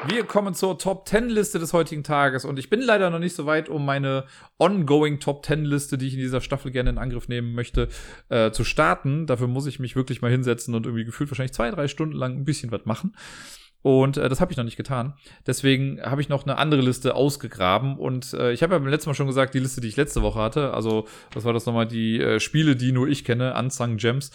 Wir 0.08 0.24
kommen 0.24 0.52
zur 0.52 0.78
Top 0.78 1.06
10 1.08 1.28
Liste 1.28 1.60
des 1.60 1.72
heutigen 1.72 2.02
Tages 2.02 2.44
und 2.44 2.58
ich 2.58 2.68
bin 2.68 2.80
leider 2.80 3.08
noch 3.08 3.20
nicht 3.20 3.36
so 3.36 3.46
weit, 3.46 3.68
um 3.68 3.86
meine 3.86 4.24
ongoing 4.58 5.20
Top 5.20 5.46
10 5.46 5.64
Liste, 5.64 5.96
die 5.96 6.08
ich 6.08 6.14
in 6.14 6.20
dieser 6.20 6.40
Staffel 6.40 6.72
gerne 6.72 6.90
in 6.90 6.98
Angriff 6.98 7.28
nehmen 7.28 7.54
möchte, 7.54 7.88
äh, 8.28 8.50
zu 8.50 8.64
starten. 8.64 9.26
Dafür 9.26 9.46
muss 9.46 9.66
ich 9.66 9.78
mich 9.78 9.94
wirklich 9.94 10.20
mal 10.20 10.30
hinsetzen 10.30 10.74
und 10.74 10.86
irgendwie 10.86 11.04
gefühlt 11.04 11.30
wahrscheinlich 11.30 11.52
zwei, 11.52 11.70
drei 11.70 11.86
Stunden 11.86 12.16
lang 12.16 12.36
ein 12.36 12.44
bisschen 12.44 12.72
was 12.72 12.84
machen. 12.84 13.14
Und 13.82 14.16
äh, 14.16 14.28
das 14.28 14.40
habe 14.40 14.50
ich 14.50 14.56
noch 14.56 14.64
nicht 14.64 14.76
getan. 14.76 15.14
Deswegen 15.46 16.00
habe 16.02 16.20
ich 16.20 16.28
noch 16.28 16.44
eine 16.44 16.58
andere 16.58 16.82
Liste 16.82 17.14
ausgegraben. 17.14 17.96
Und 17.96 18.32
äh, 18.32 18.52
ich 18.52 18.62
habe 18.64 18.74
ja 18.74 18.78
beim 18.78 18.88
letzten 18.88 19.10
Mal 19.10 19.14
schon 19.14 19.26
gesagt, 19.28 19.54
die 19.54 19.60
Liste, 19.60 19.80
die 19.80 19.88
ich 19.88 19.96
letzte 19.96 20.22
Woche 20.22 20.40
hatte, 20.40 20.74
also 20.74 21.06
was 21.32 21.44
war 21.44 21.52
das 21.52 21.66
nochmal, 21.66 21.86
die 21.86 22.20
äh, 22.20 22.40
Spiele, 22.40 22.74
die 22.74 22.90
nur 22.90 23.08
ich 23.08 23.24
kenne, 23.24 23.54
Unsung 23.56 23.98
Gems. 23.98 24.30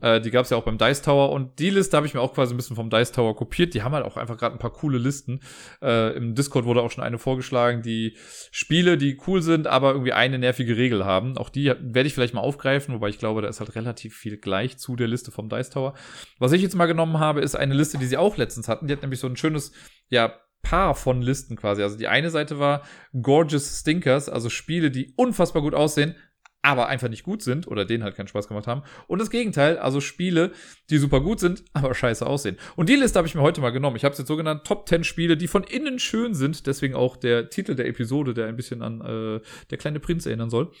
Äh, 0.00 0.20
die 0.20 0.30
gab 0.30 0.44
es 0.44 0.50
ja 0.50 0.56
auch 0.56 0.64
beim 0.64 0.78
Dice 0.78 1.02
Tower 1.02 1.30
und 1.30 1.58
die 1.58 1.70
Liste 1.70 1.96
habe 1.96 2.06
ich 2.06 2.14
mir 2.14 2.20
auch 2.20 2.34
quasi 2.34 2.54
ein 2.54 2.56
bisschen 2.56 2.76
vom 2.76 2.90
Dice 2.90 3.12
Tower 3.12 3.34
kopiert. 3.34 3.74
Die 3.74 3.82
haben 3.82 3.94
halt 3.94 4.04
auch 4.04 4.16
einfach 4.16 4.36
gerade 4.36 4.54
ein 4.54 4.58
paar 4.58 4.72
coole 4.72 4.98
Listen. 4.98 5.40
Äh, 5.82 6.16
Im 6.16 6.34
Discord 6.34 6.64
wurde 6.64 6.82
auch 6.82 6.90
schon 6.90 7.04
eine 7.04 7.18
vorgeschlagen, 7.18 7.82
die 7.82 8.16
Spiele, 8.50 8.96
die 8.96 9.20
cool 9.26 9.42
sind, 9.42 9.66
aber 9.66 9.92
irgendwie 9.92 10.12
eine 10.12 10.38
nervige 10.38 10.76
Regel 10.76 11.04
haben. 11.04 11.36
Auch 11.36 11.50
die 11.50 11.66
werde 11.66 12.06
ich 12.06 12.14
vielleicht 12.14 12.34
mal 12.34 12.40
aufgreifen, 12.40 12.94
wobei 12.94 13.08
ich 13.08 13.18
glaube, 13.18 13.42
da 13.42 13.48
ist 13.48 13.60
halt 13.60 13.74
relativ 13.74 14.14
viel 14.16 14.36
gleich 14.36 14.78
zu 14.78 14.96
der 14.96 15.08
Liste 15.08 15.30
vom 15.30 15.48
Dice 15.48 15.70
Tower. 15.70 15.94
Was 16.38 16.52
ich 16.52 16.62
jetzt 16.62 16.76
mal 16.76 16.86
genommen 16.86 17.18
habe, 17.18 17.40
ist 17.40 17.56
eine 17.56 17.74
Liste, 17.74 17.98
die 17.98 18.06
sie 18.06 18.16
auch 18.16 18.36
letztens 18.36 18.68
hatten. 18.68 18.86
Die 18.86 18.92
hat 18.92 19.02
nämlich 19.02 19.20
so 19.20 19.26
ein 19.26 19.36
schönes, 19.36 19.72
ja, 20.08 20.34
Paar 20.62 20.94
von 20.94 21.22
Listen 21.22 21.56
quasi. 21.56 21.82
Also 21.82 21.96
die 21.96 22.08
eine 22.08 22.30
Seite 22.30 22.58
war 22.58 22.82
Gorgeous 23.22 23.80
Stinkers, 23.80 24.28
also 24.28 24.50
Spiele, 24.50 24.90
die 24.90 25.14
unfassbar 25.16 25.62
gut 25.62 25.74
aussehen, 25.74 26.16
aber 26.62 26.88
einfach 26.88 27.08
nicht 27.08 27.22
gut 27.22 27.42
sind 27.42 27.68
oder 27.68 27.84
denen 27.84 28.02
halt 28.02 28.16
keinen 28.16 28.26
Spaß 28.26 28.48
gemacht 28.48 28.66
haben. 28.66 28.82
Und 29.06 29.20
das 29.20 29.30
Gegenteil, 29.30 29.78
also 29.78 30.00
Spiele, 30.00 30.52
die 30.90 30.98
super 30.98 31.20
gut 31.20 31.40
sind, 31.40 31.64
aber 31.72 31.94
scheiße 31.94 32.26
aussehen. 32.26 32.56
Und 32.76 32.88
die 32.88 32.96
Liste 32.96 33.18
habe 33.18 33.28
ich 33.28 33.34
mir 33.34 33.42
heute 33.42 33.60
mal 33.60 33.70
genommen. 33.70 33.96
Ich 33.96 34.04
habe 34.04 34.12
es 34.12 34.18
jetzt 34.18 34.28
so 34.28 34.36
genannt, 34.36 34.64
Top 34.64 34.88
10 34.88 35.04
Spiele, 35.04 35.36
die 35.36 35.48
von 35.48 35.62
innen 35.62 35.98
schön 35.98 36.34
sind. 36.34 36.66
Deswegen 36.66 36.94
auch 36.94 37.16
der 37.16 37.48
Titel 37.50 37.74
der 37.74 37.86
Episode, 37.86 38.34
der 38.34 38.46
ein 38.48 38.56
bisschen 38.56 38.82
an 38.82 39.00
äh, 39.00 39.40
Der 39.70 39.78
kleine 39.78 40.00
Prinz 40.00 40.26
erinnern 40.26 40.50
soll. 40.50 40.72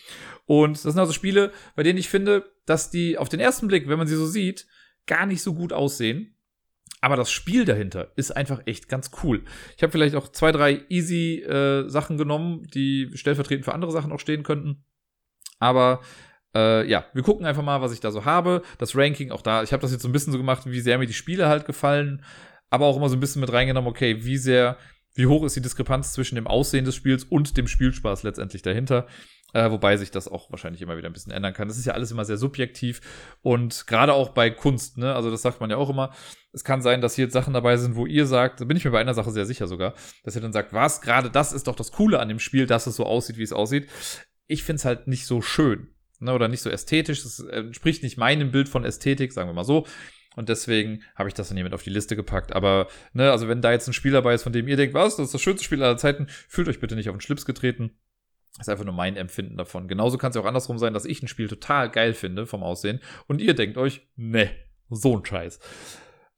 Und 0.46 0.72
das 0.72 0.82
sind 0.82 0.98
also 0.98 1.12
Spiele, 1.12 1.52
bei 1.76 1.82
denen 1.82 1.98
ich 1.98 2.08
finde, 2.08 2.50
dass 2.66 2.90
die 2.90 3.16
auf 3.16 3.28
den 3.28 3.40
ersten 3.40 3.68
Blick, 3.68 3.88
wenn 3.88 3.98
man 3.98 4.08
sie 4.08 4.16
so 4.16 4.26
sieht, 4.26 4.66
gar 5.06 5.26
nicht 5.26 5.42
so 5.42 5.54
gut 5.54 5.72
aussehen. 5.72 6.34
Aber 7.00 7.14
das 7.14 7.30
Spiel 7.30 7.64
dahinter 7.64 8.12
ist 8.16 8.36
einfach 8.36 8.62
echt 8.66 8.88
ganz 8.88 9.12
cool. 9.22 9.44
Ich 9.76 9.82
habe 9.82 9.92
vielleicht 9.92 10.16
auch 10.16 10.28
zwei, 10.28 10.50
drei 10.50 10.84
easy 10.88 11.40
äh, 11.42 11.88
Sachen 11.88 12.18
genommen, 12.18 12.66
die 12.74 13.10
stellvertretend 13.14 13.64
für 13.64 13.74
andere 13.74 13.92
Sachen 13.92 14.10
auch 14.10 14.18
stehen 14.18 14.42
könnten. 14.42 14.84
Aber 15.58 16.00
äh, 16.54 16.88
ja, 16.88 17.06
wir 17.12 17.22
gucken 17.22 17.46
einfach 17.46 17.62
mal, 17.62 17.80
was 17.80 17.92
ich 17.92 18.00
da 18.00 18.10
so 18.10 18.24
habe. 18.24 18.62
Das 18.78 18.96
Ranking, 18.96 19.30
auch 19.30 19.42
da, 19.42 19.62
ich 19.62 19.72
habe 19.72 19.82
das 19.82 19.92
jetzt 19.92 20.02
so 20.02 20.08
ein 20.08 20.12
bisschen 20.12 20.32
so 20.32 20.38
gemacht, 20.38 20.62
wie 20.66 20.80
sehr 20.80 20.98
mir 20.98 21.06
die 21.06 21.12
Spiele 21.12 21.48
halt 21.48 21.66
gefallen, 21.66 22.24
aber 22.70 22.86
auch 22.86 22.96
immer 22.96 23.08
so 23.08 23.16
ein 23.16 23.20
bisschen 23.20 23.40
mit 23.40 23.52
reingenommen, 23.52 23.88
okay, 23.88 24.24
wie 24.24 24.38
sehr, 24.38 24.76
wie 25.14 25.26
hoch 25.26 25.44
ist 25.44 25.56
die 25.56 25.62
Diskrepanz 25.62 26.12
zwischen 26.12 26.36
dem 26.36 26.46
Aussehen 26.46 26.84
des 26.84 26.94
Spiels 26.94 27.24
und 27.24 27.56
dem 27.56 27.68
Spielspaß 27.68 28.22
letztendlich 28.22 28.62
dahinter. 28.62 29.06
Äh, 29.54 29.70
wobei 29.70 29.96
sich 29.96 30.10
das 30.10 30.28
auch 30.28 30.50
wahrscheinlich 30.50 30.82
immer 30.82 30.98
wieder 30.98 31.08
ein 31.08 31.14
bisschen 31.14 31.32
ändern 31.32 31.54
kann. 31.54 31.68
Das 31.68 31.78
ist 31.78 31.86
ja 31.86 31.94
alles 31.94 32.10
immer 32.10 32.26
sehr 32.26 32.36
subjektiv 32.36 33.00
und 33.40 33.86
gerade 33.86 34.12
auch 34.12 34.28
bei 34.28 34.50
Kunst, 34.50 34.98
ne? 34.98 35.14
Also 35.14 35.30
das 35.30 35.40
sagt 35.40 35.58
man 35.62 35.70
ja 35.70 35.78
auch 35.78 35.88
immer. 35.88 36.12
Es 36.52 36.64
kann 36.64 36.82
sein, 36.82 37.00
dass 37.00 37.14
hier 37.14 37.24
jetzt 37.24 37.32
Sachen 37.32 37.54
dabei 37.54 37.78
sind, 37.78 37.96
wo 37.96 38.04
ihr 38.04 38.26
sagt, 38.26 38.60
da 38.60 38.66
bin 38.66 38.76
ich 38.76 38.84
mir 38.84 38.90
bei 38.90 39.00
einer 39.00 39.14
Sache 39.14 39.30
sehr 39.30 39.46
sicher 39.46 39.66
sogar, 39.66 39.94
dass 40.22 40.36
ihr 40.36 40.42
dann 40.42 40.52
sagt, 40.52 40.74
was, 40.74 41.00
gerade 41.00 41.30
das 41.30 41.54
ist 41.54 41.66
doch 41.66 41.76
das 41.76 41.92
Coole 41.92 42.20
an 42.20 42.28
dem 42.28 42.40
Spiel, 42.40 42.66
dass 42.66 42.86
es 42.86 42.96
so 42.96 43.06
aussieht, 43.06 43.38
wie 43.38 43.42
es 43.42 43.54
aussieht 43.54 43.88
ich 44.48 44.64
finde 44.64 44.80
es 44.80 44.84
halt 44.84 45.06
nicht 45.06 45.26
so 45.26 45.40
schön 45.40 45.88
ne, 46.20 46.32
oder 46.32 46.48
nicht 46.48 46.62
so 46.62 46.70
ästhetisch. 46.70 47.22
Das 47.22 47.38
entspricht 47.40 48.02
nicht 48.02 48.16
meinem 48.16 48.50
Bild 48.50 48.68
von 48.68 48.84
Ästhetik, 48.84 49.32
sagen 49.32 49.48
wir 49.48 49.54
mal 49.54 49.64
so. 49.64 49.86
Und 50.36 50.48
deswegen 50.48 51.02
habe 51.16 51.28
ich 51.28 51.34
das 51.34 51.48
dann 51.48 51.56
hier 51.56 51.64
mit 51.64 51.74
auf 51.74 51.82
die 51.82 51.90
Liste 51.90 52.16
gepackt. 52.16 52.52
Aber, 52.52 52.88
ne, 53.12 53.30
also 53.30 53.48
wenn 53.48 53.62
da 53.62 53.72
jetzt 53.72 53.88
ein 53.88 53.92
Spiel 53.92 54.12
dabei 54.12 54.34
ist, 54.34 54.42
von 54.42 54.52
dem 54.52 54.68
ihr 54.68 54.76
denkt, 54.76 54.94
was, 54.94 55.16
das 55.16 55.26
ist 55.26 55.34
das 55.34 55.42
schönste 55.42 55.64
Spiel 55.64 55.82
aller 55.82 55.96
Zeiten, 55.96 56.26
fühlt 56.48 56.68
euch 56.68 56.80
bitte 56.80 56.96
nicht 56.96 57.08
auf 57.08 57.16
den 57.16 57.20
Schlips 57.20 57.44
getreten. 57.44 57.92
Das 58.56 58.66
ist 58.66 58.72
einfach 58.72 58.84
nur 58.84 58.94
mein 58.94 59.16
Empfinden 59.16 59.56
davon. 59.56 59.88
Genauso 59.88 60.18
kann 60.18 60.30
es 60.30 60.36
ja 60.36 60.42
auch 60.42 60.46
andersrum 60.46 60.78
sein, 60.78 60.94
dass 60.94 61.04
ich 61.04 61.22
ein 61.22 61.28
Spiel 61.28 61.48
total 61.48 61.90
geil 61.90 62.14
finde 62.14 62.46
vom 62.46 62.62
Aussehen 62.62 63.00
und 63.26 63.40
ihr 63.40 63.54
denkt 63.54 63.76
euch, 63.76 64.08
ne, 64.16 64.50
so 64.88 65.16
ein 65.16 65.24
Scheiß. 65.24 65.60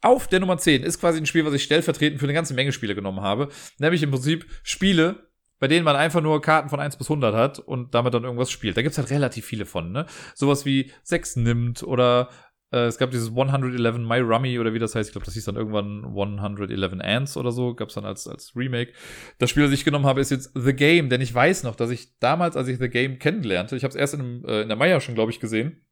Auf 0.03 0.29
der 0.29 0.41
Nummer 0.41 0.57
10 0.57 0.83
ist 0.83 0.99
quasi 0.99 1.19
ein 1.19 1.27
Spiel, 1.27 1.45
was 1.45 1.55
ich 1.55 1.63
stellvertretend 1.63 2.21
für 2.21 2.27
eine 2.27 2.33
ganze 2.33 2.55
Menge 2.55 2.73
Spiele 2.73 2.95
genommen 2.95 3.21
habe. 3.21 3.49
Nämlich 3.79 4.03
im 4.03 4.11
Prinzip 4.11 4.47
Spiele, 4.63 5.30
bei 5.61 5.69
denen 5.69 5.85
man 5.85 5.95
einfach 5.95 6.21
nur 6.21 6.43
Karten 6.43 6.69
von 6.69 6.81
1 6.81 6.97
bis 6.97 7.09
100 7.09 7.35
hat 7.35 7.59
und 7.61 7.95
damit 7.95 8.15
dann 8.15 8.25
irgendwas 8.25 8.51
spielt. 8.51 8.77
Da 8.77 8.83
gibt's 8.83 8.99
halt 8.99 9.11
relativ 9.11 9.45
viele 9.45 9.67
von, 9.67 9.93
ne? 9.93 10.07
Sowas 10.35 10.65
wie 10.65 10.91
6 11.05 11.37
nimmt 11.37 11.83
oder 11.85 12.31
äh, 12.73 12.87
es 12.87 12.99
gab 12.99 13.11
dieses 13.11 13.29
111 13.29 13.99
My 13.99 14.19
Rummy 14.19 14.59
oder 14.59 14.73
wie 14.73 14.79
das 14.79 14.95
heißt. 14.95 15.09
Ich 15.09 15.13
glaube, 15.13 15.27
das 15.27 15.35
hieß 15.35 15.45
dann 15.45 15.57
irgendwann 15.57 16.05
111 16.05 16.95
Ants 17.01 17.37
oder 17.37 17.53
so. 17.53 17.75
Gab's 17.75 17.95
dann 17.95 18.05
als, 18.05 18.27
als 18.27 18.57
Remake. 18.57 18.93
Das 19.39 19.51
Spiel, 19.51 19.65
das 19.65 19.73
ich 19.73 19.85
genommen 19.85 20.07
habe, 20.07 20.21
ist 20.21 20.31
jetzt 20.31 20.53
The 20.55 20.73
Game, 20.73 21.09
denn 21.09 21.21
ich 21.21 21.35
weiß 21.35 21.65
noch, 21.65 21.77
dass 21.77 21.91
ich 21.91 22.19
damals, 22.19 22.57
als 22.57 22.69
ich 22.69 22.79
The 22.79 22.89
Game 22.89 23.19
kennenlernte, 23.19 23.77
ich 23.77 23.85
habe 23.85 23.91
es 23.91 23.97
erst 23.97 24.15
in, 24.15 24.45
äh, 24.45 24.63
in 24.63 24.69
der 24.69 24.77
Meier 24.77 25.01
schon, 25.01 25.15
glaube 25.15 25.31
ich, 25.31 25.41
gesehen. 25.41 25.85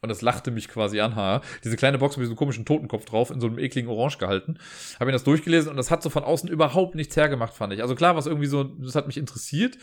Und 0.00 0.08
das 0.08 0.22
lachte 0.22 0.50
mich 0.50 0.68
quasi 0.68 1.00
an, 1.00 1.16
ha. 1.16 1.40
Diese 1.64 1.76
kleine 1.76 1.98
Box 1.98 2.16
mit 2.16 2.24
diesem 2.24 2.36
komischen 2.36 2.64
Totenkopf 2.64 3.04
drauf, 3.04 3.30
in 3.30 3.40
so 3.40 3.46
einem 3.46 3.58
ekligen 3.58 3.90
Orange 3.90 4.18
gehalten. 4.18 4.58
Habe 4.94 5.06
mir 5.06 5.12
das 5.12 5.24
durchgelesen 5.24 5.70
und 5.70 5.76
das 5.76 5.90
hat 5.90 6.02
so 6.02 6.10
von 6.10 6.24
außen 6.24 6.48
überhaupt 6.48 6.94
nichts 6.94 7.16
hergemacht, 7.16 7.54
fand 7.54 7.72
ich. 7.72 7.82
Also 7.82 7.94
klar, 7.94 8.16
was 8.16 8.26
irgendwie 8.26 8.46
so, 8.46 8.64
das 8.64 8.94
hat 8.94 9.06
mich 9.06 9.16
interessiert, 9.16 9.76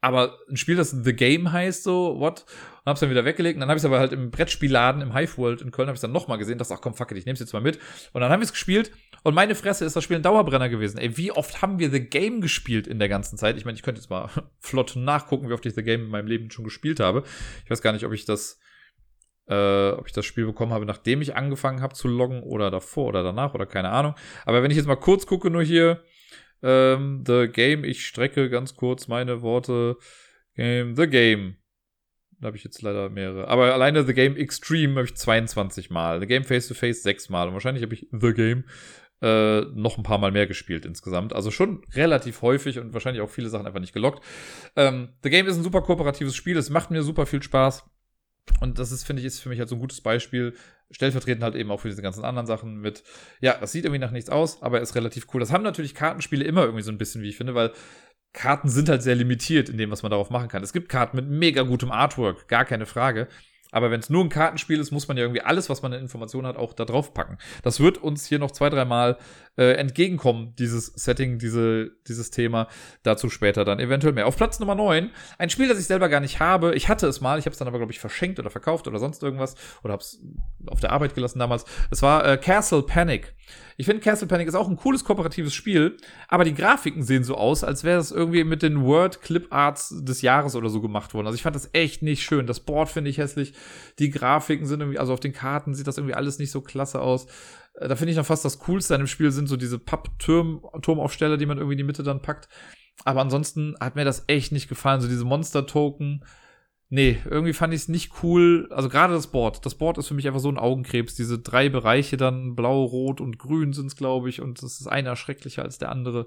aber 0.00 0.38
ein 0.48 0.56
Spiel, 0.56 0.76
das 0.76 0.90
The 0.90 1.12
Game 1.12 1.50
heißt, 1.50 1.82
so, 1.82 2.20
what? 2.20 2.44
Und 2.84 2.86
hab's 2.86 3.00
dann 3.00 3.10
wieder 3.10 3.24
weggelegt. 3.24 3.56
Und 3.56 3.60
dann 3.60 3.68
habe 3.68 3.78
ich 3.78 3.82
es 3.82 3.84
aber 3.84 3.98
halt 3.98 4.12
im 4.12 4.30
Brettspielladen 4.30 5.02
im 5.02 5.12
Hive 5.12 5.36
World 5.38 5.60
in 5.60 5.72
Köln, 5.72 5.88
habe 5.88 5.96
ich 5.96 6.00
dann 6.00 6.12
nochmal 6.12 6.38
gesehen, 6.38 6.56
dachte, 6.56 6.72
ach 6.74 6.80
komm, 6.80 6.94
fuck 6.94 7.10
it, 7.10 7.18
ich 7.18 7.26
nehm's 7.26 7.40
jetzt 7.40 7.52
mal 7.52 7.60
mit. 7.60 7.78
Und 8.12 8.20
dann 8.20 8.30
haben 8.30 8.40
wir 8.40 8.44
es 8.44 8.52
gespielt 8.52 8.92
und 9.24 9.34
meine 9.34 9.56
Fresse 9.56 9.84
ist 9.84 9.96
das 9.96 10.04
Spiel 10.04 10.16
ein 10.16 10.22
Dauerbrenner 10.22 10.68
gewesen. 10.68 10.98
Ey, 10.98 11.16
wie 11.16 11.32
oft 11.32 11.62
haben 11.62 11.80
wir 11.80 11.90
The 11.90 12.00
Game 12.00 12.40
gespielt 12.40 12.86
in 12.86 13.00
der 13.00 13.08
ganzen 13.08 13.36
Zeit? 13.36 13.56
Ich 13.56 13.64
meine, 13.64 13.76
ich 13.76 13.82
könnte 13.82 14.00
jetzt 14.00 14.10
mal 14.10 14.30
flott 14.60 14.94
nachgucken, 14.94 15.48
wie 15.48 15.52
oft 15.52 15.66
ich 15.66 15.74
The 15.74 15.82
Game 15.82 16.04
in 16.04 16.10
meinem 16.10 16.28
Leben 16.28 16.50
schon 16.50 16.64
gespielt 16.64 17.00
habe. 17.00 17.24
Ich 17.64 17.70
weiß 17.70 17.82
gar 17.82 17.92
nicht, 17.92 18.06
ob 18.06 18.12
ich 18.12 18.24
das, 18.24 18.60
äh, 19.48 19.90
ob 19.90 20.06
ich 20.06 20.12
das 20.12 20.26
Spiel 20.26 20.46
bekommen 20.46 20.72
habe, 20.72 20.86
nachdem 20.86 21.22
ich 21.22 21.36
angefangen 21.36 21.80
habe 21.80 21.94
zu 21.94 22.08
loggen 22.08 22.42
oder 22.42 22.70
davor 22.70 23.08
oder 23.08 23.22
danach 23.22 23.54
oder 23.54 23.66
keine 23.66 23.90
Ahnung. 23.90 24.14
Aber 24.44 24.62
wenn 24.62 24.70
ich 24.70 24.76
jetzt 24.76 24.86
mal 24.86 24.96
kurz 24.96 25.26
gucke, 25.26 25.50
nur 25.50 25.62
hier, 25.62 26.02
ähm, 26.62 27.24
The 27.26 27.48
Game, 27.48 27.84
ich 27.84 28.06
strecke 28.06 28.50
ganz 28.50 28.74
kurz 28.76 29.08
meine 29.08 29.42
Worte. 29.42 29.96
Game, 30.54 30.96
The 30.96 31.06
Game. 31.06 31.56
Da 32.40 32.46
habe 32.46 32.56
ich 32.56 32.64
jetzt 32.64 32.82
leider 32.82 33.08
mehrere. 33.08 33.48
Aber 33.48 33.72
alleine 33.72 34.04
The 34.04 34.14
Game 34.14 34.36
Extreme 34.36 34.94
habe 34.96 35.06
ich 35.06 35.16
22 35.16 35.90
Mal. 35.90 36.20
The 36.20 36.26
Game 36.26 36.44
Face 36.44 36.68
to 36.68 36.74
Face 36.74 37.02
6 37.02 37.30
Mal. 37.30 37.48
Und 37.48 37.54
wahrscheinlich 37.54 37.82
habe 37.82 37.94
ich 37.94 38.06
The 38.12 38.32
Game 38.32 38.64
äh, 39.20 39.62
noch 39.74 39.98
ein 39.98 40.04
paar 40.04 40.18
Mal 40.18 40.30
mehr 40.30 40.46
gespielt 40.46 40.84
insgesamt. 40.84 41.32
Also 41.32 41.50
schon 41.50 41.82
relativ 41.94 42.42
häufig 42.42 42.78
und 42.78 42.92
wahrscheinlich 42.92 43.22
auch 43.22 43.30
viele 43.30 43.48
Sachen 43.48 43.66
einfach 43.66 43.80
nicht 43.80 43.92
gelockt. 43.92 44.24
Ähm, 44.76 45.10
The 45.22 45.30
Game 45.30 45.46
ist 45.46 45.56
ein 45.56 45.64
super 45.64 45.82
kooperatives 45.82 46.36
Spiel. 46.36 46.56
Es 46.56 46.70
macht 46.70 46.90
mir 46.90 47.02
super 47.02 47.26
viel 47.26 47.42
Spaß. 47.42 47.84
Und 48.60 48.78
das 48.78 48.92
ist, 48.92 49.04
finde 49.04 49.20
ich, 49.20 49.26
ist 49.26 49.40
für 49.40 49.48
mich 49.48 49.58
halt 49.58 49.68
so 49.68 49.76
ein 49.76 49.80
gutes 49.80 50.00
Beispiel. 50.00 50.54
Stellvertretend 50.90 51.42
halt 51.42 51.54
eben 51.54 51.70
auch 51.70 51.80
für 51.80 51.88
diese 51.88 52.02
ganzen 52.02 52.24
anderen 52.24 52.46
Sachen 52.46 52.80
mit, 52.80 53.02
ja, 53.40 53.58
das 53.60 53.72
sieht 53.72 53.84
irgendwie 53.84 54.00
nach 54.00 54.10
nichts 54.10 54.30
aus, 54.30 54.62
aber 54.62 54.80
ist 54.80 54.94
relativ 54.94 55.26
cool. 55.32 55.40
Das 55.40 55.52
haben 55.52 55.62
natürlich 55.62 55.94
Kartenspiele 55.94 56.44
immer 56.44 56.62
irgendwie 56.62 56.82
so 56.82 56.90
ein 56.90 56.98
bisschen, 56.98 57.22
wie 57.22 57.28
ich 57.28 57.36
finde, 57.36 57.54
weil 57.54 57.72
Karten 58.32 58.68
sind 58.68 58.88
halt 58.88 59.02
sehr 59.02 59.14
limitiert 59.14 59.68
in 59.68 59.78
dem, 59.78 59.90
was 59.90 60.02
man 60.02 60.10
darauf 60.10 60.30
machen 60.30 60.48
kann. 60.48 60.62
Es 60.62 60.72
gibt 60.72 60.88
Karten 60.88 61.16
mit 61.16 61.28
mega 61.28 61.62
gutem 61.62 61.90
Artwork, 61.90 62.48
gar 62.48 62.64
keine 62.64 62.86
Frage. 62.86 63.28
Aber 63.70 63.90
wenn 63.90 64.00
es 64.00 64.10
nur 64.10 64.24
ein 64.24 64.30
Kartenspiel 64.30 64.80
ist, 64.80 64.92
muss 64.92 65.08
man 65.08 65.16
ja 65.16 65.24
irgendwie 65.24 65.42
alles, 65.42 65.68
was 65.68 65.82
man 65.82 65.92
an 65.92 66.00
Informationen 66.00 66.46
hat, 66.46 66.56
auch 66.56 66.72
da 66.72 66.84
drauf 66.84 67.12
packen. 67.12 67.38
Das 67.62 67.80
wird 67.80 67.98
uns 67.98 68.26
hier 68.26 68.38
noch 68.38 68.50
zwei, 68.50 68.70
dreimal 68.70 69.18
äh, 69.58 69.72
entgegenkommen, 69.72 70.54
dieses 70.56 70.86
Setting, 70.86 71.38
diese, 71.38 71.90
dieses 72.06 72.30
Thema. 72.30 72.68
Dazu 73.02 73.28
später 73.28 73.64
dann 73.64 73.80
eventuell 73.80 74.14
mehr. 74.14 74.26
Auf 74.26 74.36
Platz 74.36 74.60
Nummer 74.60 74.76
9, 74.76 75.10
ein 75.36 75.50
Spiel, 75.50 75.68
das 75.68 75.80
ich 75.80 75.86
selber 75.86 76.08
gar 76.08 76.20
nicht 76.20 76.38
habe. 76.38 76.74
Ich 76.76 76.88
hatte 76.88 77.08
es 77.08 77.20
mal, 77.20 77.38
ich 77.38 77.44
habe 77.44 77.52
es 77.52 77.58
dann 77.58 77.68
aber, 77.68 77.78
glaube 77.78 77.92
ich, 77.92 77.98
verschenkt 77.98 78.38
oder 78.38 78.50
verkauft 78.50 78.86
oder 78.86 79.00
sonst 79.00 79.22
irgendwas. 79.22 79.56
Oder 79.82 79.94
habe 79.94 80.02
es 80.02 80.22
auf 80.66 80.80
der 80.80 80.92
Arbeit 80.92 81.14
gelassen 81.14 81.40
damals. 81.40 81.64
Es 81.90 82.02
war 82.02 82.24
äh, 82.24 82.36
Castle 82.36 82.82
Panic. 82.82 83.34
Ich 83.76 83.86
finde, 83.86 84.02
Castle 84.02 84.28
Panic 84.28 84.48
ist 84.48 84.54
auch 84.54 84.68
ein 84.68 84.76
cooles 84.76 85.04
kooperatives 85.04 85.54
Spiel, 85.54 85.96
aber 86.26 86.44
die 86.44 86.54
Grafiken 86.54 87.02
sehen 87.02 87.24
so 87.24 87.36
aus, 87.36 87.64
als 87.64 87.84
wäre 87.84 88.00
es 88.00 88.10
irgendwie 88.10 88.44
mit 88.44 88.62
den 88.62 88.82
Word 88.82 89.22
Clip 89.22 89.46
Arts 89.50 89.94
des 90.02 90.20
Jahres 90.22 90.56
oder 90.56 90.68
so 90.68 90.80
gemacht 90.80 91.14
worden. 91.14 91.26
Also 91.26 91.36
ich 91.36 91.42
fand 91.42 91.56
das 91.56 91.70
echt 91.72 92.02
nicht 92.02 92.22
schön. 92.22 92.46
Das 92.46 92.60
Board 92.60 92.88
finde 92.88 93.10
ich 93.10 93.18
hässlich. 93.18 93.54
Die 93.98 94.10
Grafiken 94.10 94.66
sind 94.66 94.80
irgendwie, 94.80 94.98
also 94.98 95.12
auf 95.12 95.20
den 95.20 95.32
Karten 95.32 95.74
sieht 95.74 95.86
das 95.86 95.96
irgendwie 95.96 96.14
alles 96.14 96.38
nicht 96.38 96.50
so 96.50 96.60
klasse 96.60 97.00
aus. 97.00 97.26
Äh, 97.80 97.88
da 97.88 97.96
finde 97.96 98.12
ich 98.12 98.16
noch 98.16 98.26
fast 98.26 98.44
das 98.44 98.58
Coolste 98.60 98.94
an 98.94 99.00
dem 99.00 99.06
Spiel 99.06 99.30
sind 99.30 99.48
so 99.48 99.56
diese 99.56 99.78
Papp-Turmaufsteller, 99.78 101.36
die 101.36 101.46
man 101.46 101.58
irgendwie 101.58 101.74
in 101.74 101.78
die 101.78 101.84
Mitte 101.84 102.02
dann 102.02 102.22
packt. 102.22 102.48
Aber 103.04 103.20
ansonsten 103.20 103.76
hat 103.80 103.96
mir 103.96 104.04
das 104.04 104.24
echt 104.26 104.52
nicht 104.52 104.68
gefallen. 104.68 105.00
So 105.00 105.08
diese 105.08 105.24
Monster-Token. 105.24 106.24
Nee, 106.90 107.18
irgendwie 107.26 107.52
fand 107.52 107.74
ich 107.74 107.82
es 107.82 107.88
nicht 107.88 108.22
cool. 108.22 108.68
Also 108.70 108.88
gerade 108.88 109.12
das 109.12 109.28
Board. 109.28 109.64
Das 109.64 109.74
Board 109.74 109.98
ist 109.98 110.08
für 110.08 110.14
mich 110.14 110.26
einfach 110.26 110.40
so 110.40 110.50
ein 110.50 110.58
Augenkrebs. 110.58 111.14
Diese 111.14 111.38
drei 111.38 111.68
Bereiche 111.68 112.16
dann, 112.16 112.56
blau, 112.56 112.84
rot 112.84 113.20
und 113.20 113.38
grün 113.38 113.72
sind 113.72 113.86
es, 113.86 113.96
glaube 113.96 114.28
ich. 114.30 114.40
Und 114.40 114.62
das 114.62 114.80
ist 114.80 114.86
einer 114.86 115.14
schrecklicher 115.14 115.62
als 115.62 115.78
der 115.78 115.90
andere. 115.90 116.26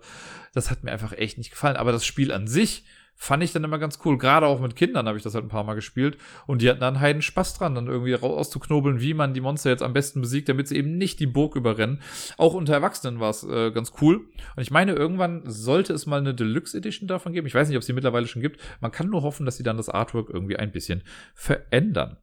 Das 0.54 0.70
hat 0.70 0.84
mir 0.84 0.92
einfach 0.92 1.14
echt 1.14 1.38
nicht 1.38 1.52
gefallen. 1.52 1.78
Aber 1.78 1.92
das 1.92 2.06
Spiel 2.06 2.32
an 2.32 2.48
sich 2.48 2.86
fand 3.22 3.44
ich 3.44 3.54
dann 3.54 3.64
immer 3.64 3.78
ganz 3.78 4.00
cool. 4.04 4.18
Gerade 4.18 4.48
auch 4.48 4.60
mit 4.60 4.76
Kindern 4.76 5.08
habe 5.08 5.16
ich 5.16 5.24
das 5.24 5.36
halt 5.36 5.46
ein 5.46 5.50
paar 5.50 5.64
Mal 5.64 5.76
gespielt. 5.76 6.18
Und 6.48 6.64
die 6.64 6.70
hatten 6.72 6.80
dann 6.80 7.00
heiden 7.00 7.22
Spaß 7.22 7.54
dran, 7.54 7.76
dann 7.76 7.86
irgendwie 7.86 8.14
rauszuknobeln, 8.14 9.00
wie 9.00 9.14
man 9.14 9.36
die 9.36 9.42
Monster 9.42 9.70
jetzt 9.70 9.84
am 9.84 9.94
besten 9.94 10.22
besiegt, 10.22 10.50
damit 10.50 10.68
sie 10.68 10.78
eben 10.78 10.98
nicht 10.98 11.20
die 11.20 11.28
Burg 11.28 11.56
überrennen. 11.56 12.02
Auch 12.40 12.56
unter 12.56 12.74
Erwachsenen 12.74 13.20
war 13.20 13.30
es 13.30 13.44
äh, 13.44 13.70
ganz 13.70 13.94
cool. 14.02 14.22
Und 14.56 14.64
ich 14.64 14.72
meine, 14.72 14.94
irgendwann 14.94 15.44
sollte 15.46 15.94
es 15.94 16.08
mal 16.08 16.20
eine 16.20 16.34
Deluxe 16.34 16.76
Edition 16.76 17.08
davon 17.08 17.32
geben. 17.32 17.46
Ich 17.46 17.54
weiß 17.54 17.68
nicht, 17.68 17.78
ob 17.78 17.82
es 17.82 17.86
die 17.86 17.94
mittlerweile 17.94 18.26
schon 18.26 18.42
gibt. 18.42 18.60
Man 18.80 18.92
kann 18.92 19.12
nur 19.12 19.22
hoffen, 19.22 19.46
dass 19.46 19.56
sie 19.56 19.64
dann 19.64 19.78
das 19.78 19.90
Artwork 19.90 20.32
irgendwie 20.32 20.58
ein 20.58 20.72
bisschen 20.72 21.04
verändern. 21.36 22.18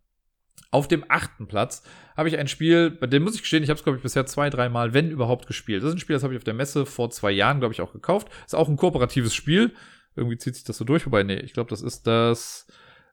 Auf 0.72 0.88
dem 0.88 1.04
achten 1.08 1.46
Platz 1.46 1.84
habe 2.16 2.28
ich 2.28 2.38
ein 2.38 2.48
Spiel, 2.48 2.90
bei 2.90 3.06
dem 3.06 3.22
muss 3.22 3.36
ich 3.36 3.42
gestehen, 3.42 3.62
ich 3.62 3.70
habe 3.70 3.78
es, 3.78 3.84
glaube 3.84 3.98
ich, 3.98 4.02
bisher 4.02 4.26
zwei, 4.26 4.50
dreimal, 4.50 4.94
wenn 4.94 5.12
überhaupt, 5.12 5.46
gespielt. 5.46 5.84
Das 5.84 5.90
ist 5.90 5.94
ein 5.94 6.00
Spiel, 6.00 6.14
das 6.14 6.24
habe 6.24 6.34
ich 6.34 6.38
auf 6.38 6.44
der 6.44 6.54
Messe 6.54 6.86
vor 6.86 7.08
zwei 7.10 7.30
Jahren, 7.30 7.60
glaube 7.60 7.72
ich, 7.72 7.80
auch 7.82 7.92
gekauft. 7.92 8.28
Ist 8.44 8.56
auch 8.56 8.68
ein 8.68 8.76
kooperatives 8.76 9.32
Spiel. 9.32 9.72
Irgendwie 10.18 10.38
zieht 10.38 10.54
sich 10.54 10.64
das 10.64 10.76
so 10.76 10.84
durch. 10.84 11.06
Wobei, 11.06 11.22
nee, 11.22 11.38
ich 11.38 11.52
glaube, 11.52 11.70
das 11.70 11.82
ist 11.82 12.06
das 12.06 12.66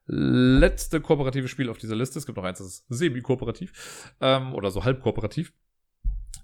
letzte 0.08 1.02
kooperative 1.02 1.48
Spiel 1.48 1.70
auf 1.70 1.78
dieser 1.78 1.96
Liste. 1.96 2.20
Es 2.20 2.26
gibt 2.26 2.38
noch 2.38 2.44
eins, 2.44 2.60
das 2.60 2.68
ist 2.68 2.86
semi-kooperativ. 2.90 4.14
Ähm, 4.22 4.54
oder 4.54 4.72
so 4.72 4.84
halb 4.84 5.02
kooperativ. 5.02 5.54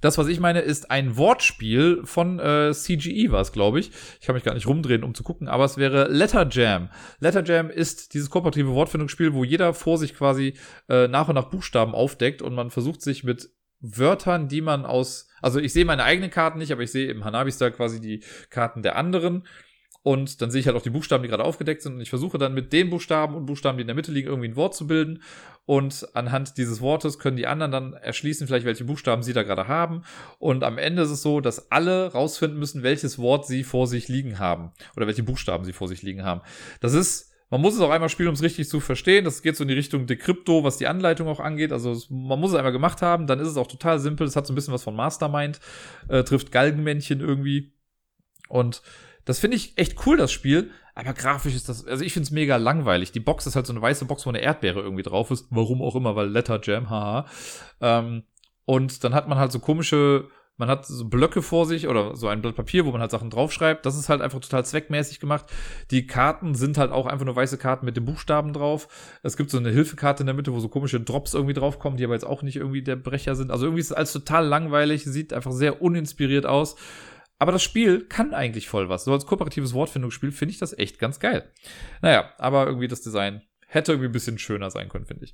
Das, 0.01 0.17
was 0.17 0.27
ich 0.27 0.39
meine, 0.39 0.61
ist 0.61 0.89
ein 0.89 1.15
Wortspiel 1.15 2.01
von 2.05 2.39
äh, 2.39 2.71
CGE, 2.73 3.31
war 3.31 3.41
es, 3.41 3.51
glaube 3.51 3.79
ich. 3.79 3.91
Ich 4.19 4.25
kann 4.25 4.33
mich 4.33 4.43
gar 4.43 4.55
nicht 4.55 4.65
rumdrehen, 4.65 5.03
um 5.03 5.13
zu 5.13 5.21
gucken, 5.21 5.47
aber 5.47 5.63
es 5.63 5.77
wäre 5.77 6.07
Letter 6.07 6.47
Jam. 6.49 6.89
Letter 7.19 7.43
Jam 7.43 7.69
ist 7.69 8.15
dieses 8.15 8.31
kooperative 8.31 8.73
Wortfindungsspiel, 8.73 9.33
wo 9.33 9.43
jeder 9.43 9.75
vor 9.75 9.99
sich 9.99 10.15
quasi 10.15 10.55
äh, 10.89 11.07
nach 11.07 11.27
und 11.27 11.35
nach 11.35 11.49
Buchstaben 11.49 11.93
aufdeckt 11.93 12.41
und 12.41 12.55
man 12.55 12.71
versucht 12.71 13.03
sich 13.03 13.23
mit 13.23 13.51
Wörtern, 13.79 14.47
die 14.47 14.61
man 14.61 14.85
aus, 14.85 15.27
also 15.41 15.59
ich 15.59 15.73
sehe 15.73 15.85
meine 15.85 16.03
eigenen 16.03 16.31
Karten 16.31 16.59
nicht, 16.59 16.71
aber 16.71 16.81
ich 16.81 16.91
sehe 16.91 17.09
im 17.09 17.23
Hanabi-Star 17.23 17.71
quasi 17.71 17.99
die 17.99 18.23
Karten 18.49 18.81
der 18.81 18.95
anderen 18.95 19.45
und 20.03 20.41
dann 20.41 20.49
sehe 20.49 20.61
ich 20.61 20.67
halt 20.67 20.75
auch 20.75 20.81
die 20.81 20.89
Buchstaben, 20.89 21.21
die 21.21 21.29
gerade 21.29 21.43
aufgedeckt 21.43 21.83
sind. 21.83 21.93
Und 21.93 22.01
ich 22.01 22.09
versuche 22.09 22.39
dann 22.39 22.55
mit 22.55 22.73
den 22.73 22.89
Buchstaben 22.89 23.35
und 23.35 23.45
Buchstaben, 23.45 23.77
die 23.77 23.81
in 23.81 23.87
der 23.87 23.95
Mitte 23.95 24.11
liegen, 24.11 24.29
irgendwie 24.29 24.47
ein 24.47 24.55
Wort 24.55 24.73
zu 24.73 24.87
bilden. 24.87 25.21
Und 25.65 26.07
anhand 26.15 26.57
dieses 26.57 26.81
Wortes 26.81 27.19
können 27.19 27.37
die 27.37 27.45
anderen 27.45 27.71
dann 27.71 27.93
erschließen, 27.93 28.47
vielleicht 28.47 28.65
welche 28.65 28.83
Buchstaben 28.83 29.21
sie 29.21 29.33
da 29.33 29.43
gerade 29.43 29.67
haben. 29.67 30.01
Und 30.39 30.63
am 30.63 30.79
Ende 30.79 31.03
ist 31.03 31.11
es 31.11 31.21
so, 31.21 31.39
dass 31.39 31.71
alle 31.71 32.13
rausfinden 32.13 32.57
müssen, 32.57 32.81
welches 32.81 33.19
Wort 33.19 33.45
sie 33.45 33.63
vor 33.63 33.85
sich 33.85 34.07
liegen 34.07 34.39
haben. 34.39 34.71
Oder 34.95 35.05
welche 35.05 35.21
Buchstaben 35.21 35.65
sie 35.65 35.73
vor 35.73 35.87
sich 35.87 36.01
liegen 36.01 36.23
haben. 36.23 36.41
Das 36.79 36.93
ist 36.93 37.29
man 37.51 37.59
muss 37.59 37.75
es 37.75 37.81
auch 37.81 37.89
einmal 37.89 38.07
spielen, 38.07 38.29
um 38.29 38.35
es 38.35 38.41
richtig 38.41 38.69
zu 38.69 38.79
verstehen. 38.79 39.25
Das 39.25 39.41
geht 39.41 39.57
so 39.57 39.65
in 39.65 39.67
die 39.67 39.73
Richtung 39.73 40.07
Decrypto, 40.07 40.63
was 40.63 40.77
die 40.77 40.87
Anleitung 40.87 41.27
auch 41.27 41.41
angeht. 41.41 41.73
Also 41.73 42.01
man 42.09 42.39
muss 42.39 42.51
es 42.51 42.55
einmal 42.55 42.71
gemacht 42.71 43.01
haben, 43.01 43.27
dann 43.27 43.41
ist 43.41 43.49
es 43.49 43.57
auch 43.57 43.67
total 43.67 43.99
simpel. 43.99 44.25
Es 44.25 44.37
hat 44.37 44.47
so 44.47 44.53
ein 44.53 44.55
bisschen 44.55 44.73
was 44.73 44.83
von 44.83 44.95
Mastermind, 44.95 45.59
äh, 46.07 46.23
trifft 46.23 46.53
Galgenmännchen 46.53 47.19
irgendwie. 47.19 47.73
Und 48.47 48.81
das 49.25 49.39
finde 49.39 49.57
ich 49.57 49.77
echt 49.77 50.05
cool, 50.05 50.17
das 50.17 50.31
Spiel. 50.31 50.71
Aber 50.93 51.13
grafisch 51.13 51.55
ist 51.55 51.69
das, 51.69 51.85
also 51.85 52.03
ich 52.03 52.13
finde 52.13 52.25
es 52.25 52.31
mega 52.31 52.57
langweilig. 52.57 53.11
Die 53.11 53.19
Box 53.19 53.47
ist 53.47 53.55
halt 53.55 53.65
so 53.65 53.73
eine 53.73 53.81
weiße 53.81 54.05
Box, 54.05 54.25
wo 54.25 54.29
eine 54.29 54.41
Erdbeere 54.41 54.81
irgendwie 54.81 55.03
drauf 55.03 55.31
ist. 55.31 55.47
Warum 55.49 55.81
auch 55.81 55.95
immer, 55.95 56.15
weil 56.15 56.27
Letter 56.27 56.59
Jam, 56.61 56.89
haha. 56.89 57.25
Ähm, 57.79 58.23
und 58.65 59.03
dann 59.03 59.13
hat 59.13 59.27
man 59.27 59.37
halt 59.37 59.51
so 59.51 59.59
komische, 59.59 60.27
man 60.57 60.69
hat 60.69 60.85
so 60.85 61.05
Blöcke 61.05 61.41
vor 61.41 61.65
sich 61.65 61.87
oder 61.87 62.15
so 62.15 62.27
ein 62.27 62.41
Blatt 62.41 62.55
Papier, 62.55 62.85
wo 62.85 62.91
man 62.91 63.01
halt 63.01 63.11
Sachen 63.11 63.29
draufschreibt. 63.29 63.85
Das 63.85 63.97
ist 63.97 64.09
halt 64.09 64.21
einfach 64.21 64.41
total 64.41 64.65
zweckmäßig 64.65 65.19
gemacht. 65.19 65.45
Die 65.91 66.05
Karten 66.07 66.55
sind 66.55 66.77
halt 66.77 66.91
auch 66.91 67.07
einfach 67.07 67.25
nur 67.25 67.35
weiße 67.35 67.57
Karten 67.57 67.85
mit 67.85 67.95
den 67.95 68.05
Buchstaben 68.05 68.51
drauf. 68.51 68.87
Es 69.23 69.37
gibt 69.37 69.49
so 69.49 69.57
eine 69.57 69.71
Hilfekarte 69.71 70.23
in 70.23 70.27
der 70.27 70.35
Mitte, 70.35 70.53
wo 70.53 70.59
so 70.59 70.67
komische 70.67 70.99
Drops 70.99 71.33
irgendwie 71.33 71.53
draufkommen, 71.53 71.97
die 71.97 72.03
aber 72.03 72.13
jetzt 72.13 72.27
auch 72.27 72.43
nicht 72.43 72.57
irgendwie 72.57 72.83
der 72.83 72.97
Brecher 72.97 73.35
sind. 73.35 73.49
Also 73.49 73.65
irgendwie 73.65 73.81
ist 73.81 73.91
es 73.91 73.97
alles 73.97 74.11
total 74.11 74.45
langweilig, 74.45 75.05
sieht 75.05 75.33
einfach 75.33 75.51
sehr 75.51 75.81
uninspiriert 75.81 76.45
aus. 76.45 76.75
Aber 77.41 77.51
das 77.51 77.63
Spiel 77.63 78.05
kann 78.05 78.35
eigentlich 78.35 78.69
voll 78.69 78.87
was. 78.87 79.03
So 79.03 79.11
als 79.13 79.25
kooperatives 79.25 79.73
Wortfindungsspiel 79.73 80.31
finde 80.31 80.51
ich 80.51 80.59
das 80.59 80.77
echt 80.77 80.99
ganz 80.99 81.19
geil. 81.19 81.51
Naja, 82.03 82.31
aber 82.37 82.67
irgendwie 82.67 82.87
das 82.87 83.01
Design 83.01 83.41
hätte 83.65 83.93
irgendwie 83.93 84.09
ein 84.09 84.11
bisschen 84.11 84.37
schöner 84.37 84.69
sein 84.69 84.89
können, 84.89 85.07
finde 85.07 85.25
ich. 85.25 85.33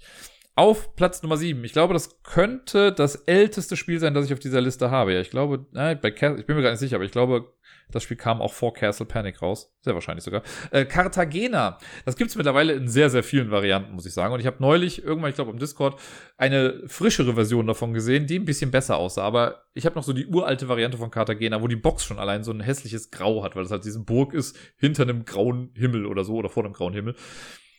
Auf 0.55 0.95
Platz 0.95 1.21
Nummer 1.21 1.35
7. 1.35 1.61
Ich 1.65 1.73
glaube, 1.73 1.93
das 1.93 2.23
könnte 2.23 2.93
das 2.93 3.15
älteste 3.15 3.75
Spiel 3.75 3.99
sein, 3.99 4.13
das 4.13 4.25
ich 4.25 4.31
auf 4.31 4.39
dieser 4.39 4.61
Liste 4.61 4.89
habe. 4.89 5.11
Ja, 5.11 5.19
ich 5.19 5.31
glaube, 5.31 5.65
nein, 5.73 5.99
bei 6.01 6.07
ich 6.07 6.45
bin 6.45 6.55
mir 6.55 6.61
gar 6.61 6.71
nicht 6.71 6.79
sicher, 6.79 6.95
aber 6.95 7.03
ich 7.03 7.11
glaube, 7.11 7.53
Das 7.91 8.03
Spiel 8.03 8.17
kam 8.17 8.41
auch 8.41 8.53
vor 8.53 8.73
Castle 8.73 9.05
Panic 9.05 9.41
raus. 9.41 9.73
Sehr 9.81 9.93
wahrscheinlich 9.93 10.23
sogar. 10.23 10.43
Äh, 10.71 10.85
Cartagena. 10.85 11.77
Das 12.05 12.17
gibt 12.17 12.29
es 12.29 12.35
mittlerweile 12.35 12.73
in 12.73 12.89
sehr, 12.89 13.09
sehr 13.09 13.23
vielen 13.23 13.49
Varianten, 13.49 13.93
muss 13.93 14.05
ich 14.05 14.13
sagen. 14.13 14.33
Und 14.33 14.41
ich 14.41 14.45
habe 14.45 14.57
neulich 14.59 15.03
irgendwann, 15.03 15.29
ich 15.29 15.35
glaube 15.35 15.51
im 15.51 15.59
Discord, 15.59 15.99
eine 16.37 16.83
frischere 16.87 17.35
Version 17.35 17.65
davon 17.65 17.93
gesehen, 17.93 18.27
die 18.27 18.37
ein 18.37 18.45
bisschen 18.45 18.71
besser 18.71 18.97
aussah. 18.97 19.23
Aber 19.23 19.63
ich 19.73 19.85
habe 19.85 19.95
noch 19.95 20.03
so 20.03 20.11
die 20.11 20.27
uralte 20.27 20.67
Variante 20.67 20.97
von 20.97 21.11
Cartagena, 21.11 21.61
wo 21.61 21.67
die 21.67 21.77
Box 21.77 22.03
schon 22.03 22.19
allein 22.19 22.43
so 22.43 22.51
ein 22.51 22.59
hässliches 22.59 23.09
Grau 23.09 23.43
hat, 23.43 23.55
weil 23.55 23.63
das 23.63 23.71
halt 23.71 23.85
diese 23.85 24.03
Burg 24.03 24.33
ist 24.33 24.57
hinter 24.77 25.03
einem 25.03 25.23
grauen 25.23 25.71
Himmel 25.73 26.05
oder 26.05 26.25
so 26.25 26.35
oder 26.35 26.49
vor 26.49 26.65
einem 26.65 26.73
grauen 26.73 26.93
Himmel. 26.93 27.15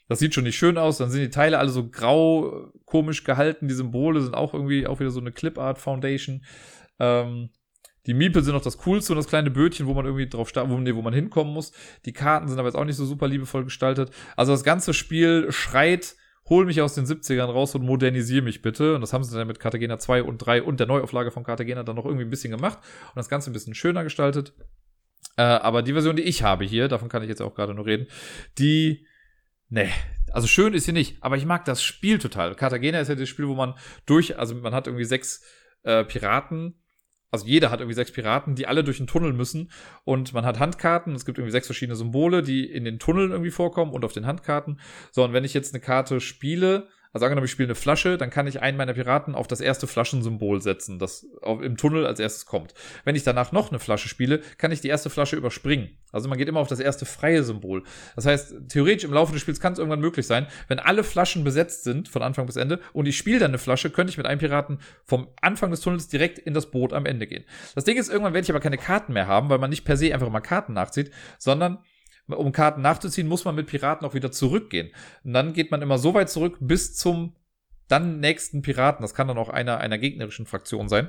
Das 0.08 0.20
sieht 0.20 0.32
schon 0.32 0.44
nicht 0.44 0.56
schön 0.56 0.78
aus. 0.78 0.98
Dann 0.98 1.10
sind 1.10 1.20
die 1.20 1.30
Teile 1.30 1.58
alle 1.58 1.68
so 1.68 1.90
grau, 1.90 2.72
komisch 2.86 3.24
gehalten. 3.24 3.68
Die 3.68 3.74
Symbole 3.74 4.22
sind 4.22 4.34
auch 4.34 4.54
irgendwie 4.54 4.86
auch 4.86 5.00
wieder 5.00 5.10
so 5.10 5.20
eine 5.20 5.32
Clipart 5.32 5.78
Foundation. 5.78 6.42
Ähm, 6.98 7.50
die 8.08 8.14
Miepel 8.14 8.42
sind 8.42 8.54
noch 8.54 8.62
das 8.62 8.78
Coolste 8.78 9.12
und 9.12 9.18
das 9.18 9.28
kleine 9.28 9.50
Bötchen, 9.50 9.86
wo 9.86 9.92
man 9.92 10.06
irgendwie 10.06 10.26
drauf 10.26 10.48
starten, 10.48 10.70
wo, 10.70 10.78
nee, 10.78 10.94
wo 10.94 11.02
man 11.02 11.12
hinkommen 11.12 11.52
muss. 11.52 11.72
Die 12.06 12.14
Karten 12.14 12.48
sind 12.48 12.58
aber 12.58 12.66
jetzt 12.66 12.74
auch 12.74 12.86
nicht 12.86 12.96
so 12.96 13.04
super 13.04 13.28
liebevoll 13.28 13.64
gestaltet. 13.64 14.10
Also 14.34 14.52
das 14.52 14.64
ganze 14.64 14.94
Spiel 14.94 15.52
schreit, 15.52 16.16
hol 16.48 16.64
mich 16.64 16.80
aus 16.80 16.94
den 16.94 17.04
70ern 17.04 17.50
raus 17.50 17.74
und 17.74 17.84
modernisiere 17.84 18.42
mich 18.42 18.62
bitte. 18.62 18.94
Und 18.94 19.02
das 19.02 19.12
haben 19.12 19.24
sie 19.24 19.36
dann 19.36 19.46
mit 19.46 19.60
Cartagena 19.60 19.98
2 19.98 20.22
und 20.22 20.38
3 20.38 20.62
und 20.62 20.80
der 20.80 20.86
Neuauflage 20.86 21.30
von 21.30 21.44
Cartagena 21.44 21.82
dann 21.82 21.96
noch 21.96 22.06
irgendwie 22.06 22.24
ein 22.24 22.30
bisschen 22.30 22.50
gemacht 22.50 22.78
und 23.08 23.16
das 23.16 23.28
Ganze 23.28 23.50
ein 23.50 23.52
bisschen 23.52 23.74
schöner 23.74 24.04
gestaltet. 24.04 24.54
Äh, 25.36 25.42
aber 25.42 25.82
die 25.82 25.92
Version, 25.92 26.16
die 26.16 26.22
ich 26.22 26.42
habe 26.42 26.64
hier, 26.64 26.88
davon 26.88 27.10
kann 27.10 27.22
ich 27.22 27.28
jetzt 27.28 27.42
auch 27.42 27.54
gerade 27.54 27.74
nur 27.74 27.84
reden, 27.84 28.06
die 28.58 29.06
Nee, 29.70 29.90
also 30.32 30.48
schön 30.48 30.72
ist 30.72 30.86
sie 30.86 30.92
nicht, 30.92 31.22
aber 31.22 31.36
ich 31.36 31.44
mag 31.44 31.66
das 31.66 31.82
Spiel 31.82 32.18
total. 32.18 32.54
Cartagena 32.54 33.00
ist 33.00 33.08
ja 33.08 33.14
das 33.14 33.28
Spiel, 33.28 33.48
wo 33.48 33.54
man 33.54 33.74
durch, 34.06 34.38
also 34.38 34.54
man 34.54 34.74
hat 34.74 34.86
irgendwie 34.86 35.04
sechs 35.04 35.44
äh, 35.82 36.04
Piraten, 36.04 36.80
also 37.30 37.46
jeder 37.46 37.70
hat 37.70 37.80
irgendwie 37.80 37.94
sechs 37.94 38.12
Piraten, 38.12 38.54
die 38.54 38.66
alle 38.66 38.84
durch 38.84 38.98
den 38.98 39.06
Tunnel 39.06 39.32
müssen 39.32 39.70
und 40.04 40.32
man 40.32 40.44
hat 40.44 40.58
Handkarten, 40.58 41.14
es 41.14 41.24
gibt 41.24 41.38
irgendwie 41.38 41.52
sechs 41.52 41.66
verschiedene 41.66 41.96
Symbole, 41.96 42.42
die 42.42 42.64
in 42.64 42.84
den 42.84 42.98
Tunneln 42.98 43.30
irgendwie 43.30 43.50
vorkommen 43.50 43.92
und 43.92 44.04
auf 44.04 44.12
den 44.12 44.26
Handkarten. 44.26 44.80
So, 45.12 45.24
und 45.24 45.32
wenn 45.32 45.44
ich 45.44 45.54
jetzt 45.54 45.74
eine 45.74 45.80
Karte 45.80 46.20
spiele, 46.20 46.88
also 47.12 47.24
angenommen, 47.24 47.46
ich 47.46 47.50
spiele 47.50 47.68
eine 47.68 47.74
Flasche, 47.74 48.18
dann 48.18 48.30
kann 48.30 48.46
ich 48.46 48.60
einen 48.60 48.76
meiner 48.76 48.94
Piraten 48.94 49.34
auf 49.34 49.46
das 49.46 49.60
erste 49.60 49.86
Flaschensymbol 49.86 50.60
setzen, 50.62 50.98
das 50.98 51.26
im 51.44 51.76
Tunnel 51.76 52.06
als 52.06 52.20
erstes 52.20 52.46
kommt. 52.46 52.74
Wenn 53.04 53.16
ich 53.16 53.22
danach 53.22 53.52
noch 53.52 53.70
eine 53.70 53.78
Flasche 53.78 54.08
spiele, 54.08 54.40
kann 54.58 54.72
ich 54.72 54.80
die 54.80 54.88
erste 54.88 55.10
Flasche 55.10 55.36
überspringen. 55.36 55.90
Also 56.12 56.28
man 56.28 56.38
geht 56.38 56.48
immer 56.48 56.60
auf 56.60 56.68
das 56.68 56.80
erste 56.80 57.06
freie 57.06 57.42
Symbol. 57.42 57.82
Das 58.16 58.26
heißt, 58.26 58.54
theoretisch 58.68 59.04
im 59.04 59.12
Laufe 59.12 59.32
des 59.32 59.42
Spiels 59.42 59.60
kann 59.60 59.72
es 59.72 59.78
irgendwann 59.78 60.00
möglich 60.00 60.26
sein, 60.26 60.46
wenn 60.68 60.78
alle 60.78 61.04
Flaschen 61.04 61.44
besetzt 61.44 61.84
sind, 61.84 62.08
von 62.08 62.22
Anfang 62.22 62.46
bis 62.46 62.56
Ende, 62.56 62.80
und 62.92 63.06
ich 63.06 63.16
spiele 63.16 63.38
dann 63.38 63.50
eine 63.50 63.58
Flasche, 63.58 63.90
könnte 63.90 64.10
ich 64.10 64.16
mit 64.18 64.26
einem 64.26 64.38
Piraten 64.38 64.78
vom 65.04 65.28
Anfang 65.40 65.70
des 65.70 65.80
Tunnels 65.80 66.08
direkt 66.08 66.38
in 66.38 66.54
das 66.54 66.70
Boot 66.70 66.92
am 66.92 67.06
Ende 67.06 67.26
gehen. 67.26 67.44
Das 67.74 67.84
Ding 67.84 67.96
ist, 67.96 68.08
irgendwann 68.08 68.34
werde 68.34 68.44
ich 68.44 68.50
aber 68.50 68.60
keine 68.60 68.78
Karten 68.78 69.12
mehr 69.12 69.26
haben, 69.26 69.50
weil 69.50 69.58
man 69.58 69.70
nicht 69.70 69.84
per 69.84 69.96
se 69.96 70.12
einfach 70.12 70.26
immer 70.26 70.40
Karten 70.40 70.72
nachzieht, 70.72 71.10
sondern 71.38 71.78
um 72.28 72.52
Karten 72.52 72.82
nachzuziehen, 72.82 73.28
muss 73.28 73.44
man 73.44 73.54
mit 73.54 73.66
Piraten 73.66 74.06
auch 74.06 74.14
wieder 74.14 74.30
zurückgehen. 74.30 74.90
Und 75.24 75.32
dann 75.32 75.52
geht 75.52 75.70
man 75.70 75.82
immer 75.82 75.98
so 75.98 76.14
weit 76.14 76.30
zurück 76.30 76.56
bis 76.60 76.94
zum 76.94 77.34
dann 77.88 78.20
nächsten 78.20 78.62
Piraten. 78.62 79.02
Das 79.02 79.14
kann 79.14 79.28
dann 79.28 79.38
auch 79.38 79.48
einer 79.48 79.78
einer 79.78 79.98
gegnerischen 79.98 80.46
Fraktion 80.46 80.88
sein. 80.88 81.08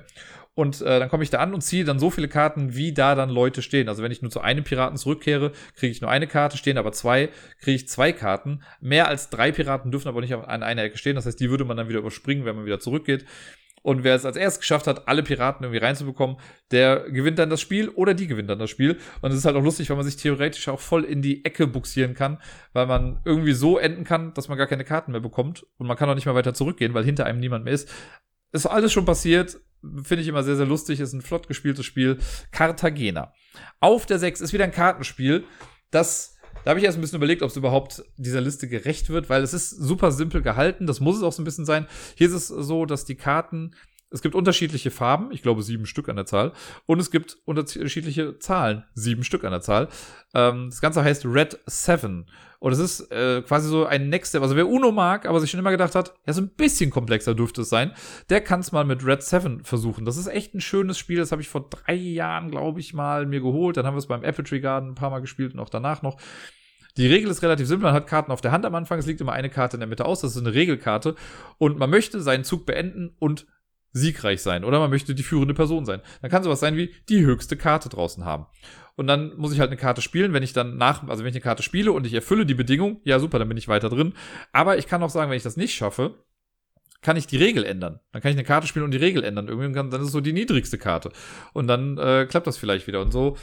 Und 0.56 0.82
äh, 0.82 1.00
dann 1.00 1.10
komme 1.10 1.24
ich 1.24 1.30
da 1.30 1.40
an 1.40 1.54
und 1.54 1.62
ziehe 1.62 1.86
dann 1.86 2.00
so 2.00 2.10
viele 2.10 2.28
Karten, 2.28 2.76
wie 2.76 2.94
da 2.94 3.16
dann 3.16 3.30
Leute 3.30 3.62
stehen. 3.62 3.88
Also 3.88 4.02
wenn 4.04 4.12
ich 4.12 4.22
nur 4.22 4.32
zu 4.32 4.42
einem 4.42 4.64
Piraten 4.64 4.98
zurückkehre, 4.98 5.52
kriege 5.76 5.92
ich 5.92 6.02
nur 6.02 6.10
eine 6.10 6.28
Karte, 6.28 6.58
stehen 6.58 6.78
aber 6.78 6.92
zwei, 6.92 7.30
kriege 7.60 7.76
ich 7.76 7.88
zwei 7.88 8.12
Karten. 8.12 8.64
Mehr 8.82 9.08
als 9.08 9.30
drei 9.30 9.52
Piraten 9.52 9.92
dürfen 9.92 10.08
aber 10.08 10.22
nicht 10.22 10.34
an 10.34 10.64
einer 10.64 10.84
Ecke 10.84 10.98
stehen. 10.98 11.16
Das 11.16 11.26
heißt, 11.26 11.40
die 11.40 11.50
würde 11.50 11.66
man 11.66 11.78
dann 11.78 11.90
wieder 11.90 12.00
überspringen, 12.00 12.46
wenn 12.46 12.56
man 12.56 12.66
wieder 12.66 12.80
zurückgeht. 12.80 13.26
Und 13.90 14.04
wer 14.04 14.14
es 14.14 14.24
als 14.24 14.38
erstes 14.38 14.60
geschafft 14.60 14.86
hat, 14.86 15.08
alle 15.08 15.24
Piraten 15.24 15.64
irgendwie 15.64 15.84
reinzubekommen, 15.84 16.38
der 16.70 17.10
gewinnt 17.10 17.40
dann 17.40 17.50
das 17.50 17.60
Spiel 17.60 17.90
oder 17.90 18.14
die 18.14 18.28
gewinnt 18.28 18.48
dann 18.48 18.60
das 18.60 18.70
Spiel. 18.70 19.00
Und 19.22 19.32
es 19.32 19.38
ist 19.38 19.46
halt 19.46 19.56
auch 19.56 19.64
lustig, 19.64 19.90
weil 19.90 19.98
man 19.98 20.06
sich 20.06 20.16
theoretisch 20.16 20.68
auch 20.68 20.80
voll 20.80 21.04
in 21.04 21.24
die 21.24 21.44
Ecke 21.44 21.66
buxieren 21.66 22.14
kann, 22.14 22.40
weil 22.72 22.86
man 22.86 23.20
irgendwie 23.26 23.54
so 23.54 23.80
enden 23.80 24.04
kann, 24.04 24.32
dass 24.36 24.48
man 24.48 24.60
gar 24.60 24.68
keine 24.68 24.84
Karten 24.86 25.12
mehr 25.12 25.22
bekommt. 25.22 25.66
Und 25.78 25.88
man 25.88 25.98
kann 25.98 26.08
auch 26.08 26.14
nicht 26.14 26.28
mehr 26.28 26.36
weiter 26.36 26.54
zurückgehen, 26.54 26.94
weil 26.94 27.04
hinter 27.04 27.26
einem 27.26 27.40
niemand 27.40 27.66
mehr 27.66 27.74
ist. 27.74 27.90
Ist 28.52 28.68
alles 28.68 28.94
schon 28.94 29.06
passiert. 29.06 29.60
Finde 29.82 30.22
ich 30.22 30.28
immer 30.28 30.44
sehr, 30.44 30.56
sehr 30.56 30.68
lustig. 30.68 31.00
Ist 31.00 31.14
ein 31.14 31.24
flott 31.24 31.48
gespieltes 31.48 31.84
Spiel. 31.84 32.20
Cartagena. 32.52 33.34
Auf 33.80 34.06
der 34.06 34.20
6 34.20 34.42
ist 34.42 34.54
wieder 34.54 34.66
ein 34.66 34.72
Kartenspiel, 34.72 35.46
das 35.90 36.38
da 36.64 36.70
habe 36.72 36.80
ich 36.80 36.86
erst 36.86 36.98
ein 36.98 37.02
bisschen 37.02 37.18
überlegt, 37.18 37.42
ob 37.42 37.50
es 37.50 37.58
überhaupt 37.58 38.04
dieser 38.18 38.42
Liste 38.42 38.68
gerecht 38.68 39.10
wird, 39.10 39.30
weil 39.30 39.44
es 39.44 39.54
ist 39.54 39.70
super 39.70 40.12
simpel 40.12 40.42
gehalten. 40.42 40.88
Das 40.88 41.00
muss 41.00 41.18
es 41.18 41.24
auch 41.24 41.34
so 41.34 41.42
ein 41.42 41.46
bisschen 41.46 41.66
sein. 41.66 41.88
Hier 42.16 42.28
ist 42.28 42.34
es 42.34 42.48
so, 42.48 42.86
dass 42.86 43.06
die 43.06 43.16
Karten 43.16 43.72
es 44.12 44.22
gibt 44.22 44.36
unterschiedliche 44.36 44.92
Farben, 44.92 45.32
ich 45.32 45.42
glaube 45.42 45.62
sieben 45.64 45.86
Stück 45.86 46.10
an 46.10 46.16
der 46.16 46.26
Zahl, 46.26 46.54
und 46.86 47.00
es 47.00 47.12
gibt 47.12 47.38
unterschiedliche 47.46 48.40
Zahlen, 48.40 48.84
sieben 48.94 49.24
Stück 49.24 49.44
an 49.44 49.52
der 49.52 49.62
Zahl. 49.62 49.90
Ähm, 50.34 50.68
das 50.70 50.82
Ganze 50.82 51.04
heißt 51.04 51.26
Red 51.26 51.60
7. 51.66 52.26
Und 52.60 52.74
es 52.74 52.80
ist 52.80 53.12
äh, 53.12 53.42
quasi 53.42 53.70
so 53.70 53.86
ein 53.86 54.10
Next 54.10 54.32
Step. 54.32 54.42
Also 54.42 54.56
wer 54.58 54.68
Uno 54.68 54.92
mag, 54.92 55.26
aber 55.26 55.40
sich 55.40 55.50
schon 55.50 55.62
immer 55.62 55.72
gedacht 55.72 55.96
hat, 55.96 56.14
ja, 56.28 56.34
so 56.34 56.42
ein 56.42 56.50
bisschen 56.50 56.90
komplexer 56.90 57.34
dürfte 57.34 57.62
es 57.62 57.70
sein, 57.70 57.94
der 58.30 58.42
kann 58.42 58.60
es 58.60 58.74
mal 58.74 58.84
mit 58.84 59.06
Red 59.06 59.24
7 59.24 59.64
versuchen. 59.64 60.04
Das 60.04 60.18
ist 60.18 60.28
echt 60.28 60.54
ein 60.54 60.62
schönes 60.62 60.98
Spiel. 60.98 61.18
Das 61.18 61.32
habe 61.32 61.42
ich 61.42 61.48
vor 61.48 61.70
drei 61.70 61.94
Jahren, 61.94 62.52
glaube 62.52 62.82
ich, 62.82 62.94
mal 62.94 63.26
mir 63.26 63.40
geholt. 63.40 63.78
Dann 63.78 63.86
haben 63.86 63.94
wir 63.94 64.00
es 64.00 64.08
beim 64.08 64.24
Apple 64.24 64.44
Tree 64.44 64.60
Garden 64.60 64.90
ein 64.90 64.96
paar 64.96 65.10
Mal 65.10 65.22
gespielt 65.22 65.54
und 65.54 65.60
auch 65.62 65.70
danach 65.70 66.02
noch. 66.02 66.18
Die 66.98 67.08
Regel 67.08 67.32
ist 67.32 67.44
relativ 67.44 67.68
simpel. 67.68 67.86
Man 67.86 67.94
hat 67.94 68.08
Karten 68.08 68.32
auf 68.32 68.42
der 68.42 68.52
Hand 68.52 68.66
am 68.66 68.76
Anfang. 68.76 69.00
Es 69.00 69.06
liegt 69.06 69.22
immer 69.22 69.32
eine 69.32 69.50
Karte 69.50 69.78
in 69.78 69.80
der 69.80 69.88
Mitte 69.88 70.04
aus. 70.04 70.20
Das 70.20 70.36
ist 70.36 70.42
eine 70.42 70.54
Regelkarte. 70.54 71.16
Und 71.60 71.78
man 71.78 71.90
möchte 71.90 72.20
seinen 72.22 72.44
Zug 72.44 72.66
beenden 72.66 73.16
und 73.20 73.48
siegreich 73.92 74.42
sein 74.42 74.64
oder 74.64 74.80
man 74.80 74.90
möchte 74.90 75.16
die 75.16 75.24
führende 75.24 75.54
Person 75.54 75.86
sein. 75.86 76.02
Dann 76.22 76.32
kann 76.32 76.44
sowas 76.44 76.60
sein 76.60 76.76
wie 76.78 76.94
die 77.10 77.26
höchste 77.26 77.58
Karte 77.58 77.90
draußen 77.90 78.26
haben. 78.26 78.46
Und 78.96 79.08
dann 79.08 79.38
muss 79.38 79.54
ich 79.54 79.60
halt 79.60 79.70
eine 79.70 79.78
Karte 79.78 80.02
spielen, 80.02 80.34
wenn 80.34 80.44
ich 80.44 80.52
dann 80.52 80.78
nach, 80.78 81.08
also 81.08 81.24
wenn 81.24 81.30
ich 81.30 81.36
eine 81.36 81.44
Karte 81.44 81.64
spiele 81.64 81.92
und 81.94 82.06
ich 82.06 82.14
erfülle 82.14 82.46
die 82.46 82.54
Bedingung, 82.54 83.00
ja 83.06 83.20
super, 83.20 83.40
dann 83.40 83.48
bin 83.48 83.58
ich 83.58 83.70
weiter 83.70 83.90
drin. 83.90 84.14
Aber 84.52 84.78
ich 84.78 84.88
kann 84.88 85.02
auch 85.02 85.10
sagen, 85.10 85.30
wenn 85.32 85.38
ich 85.38 85.44
das 85.44 85.56
nicht 85.58 85.74
schaffe, 85.74 86.16
kann 87.02 87.16
ich 87.16 87.26
die 87.26 87.38
Regel 87.38 87.64
ändern. 87.64 88.00
Dann 88.12 88.22
kann 88.22 88.32
ich 88.32 88.38
eine 88.38 88.46
Karte 88.46 88.68
spielen 88.68 88.84
und 88.84 88.92
die 88.92 88.98
Regel 88.98 89.24
ändern. 89.24 89.48
Irgendwie 89.48 89.72
kann, 89.72 89.90
dann 89.90 90.02
ist 90.02 90.08
es 90.08 90.12
so 90.12 90.20
die 90.20 90.34
niedrigste 90.34 90.78
Karte. 90.78 91.12
Und 91.54 91.68
dann 91.68 91.98
äh, 91.98 92.26
klappt 92.30 92.46
das 92.46 92.58
vielleicht 92.58 92.88
wieder. 92.88 93.00
Und 93.00 93.12
so 93.12 93.38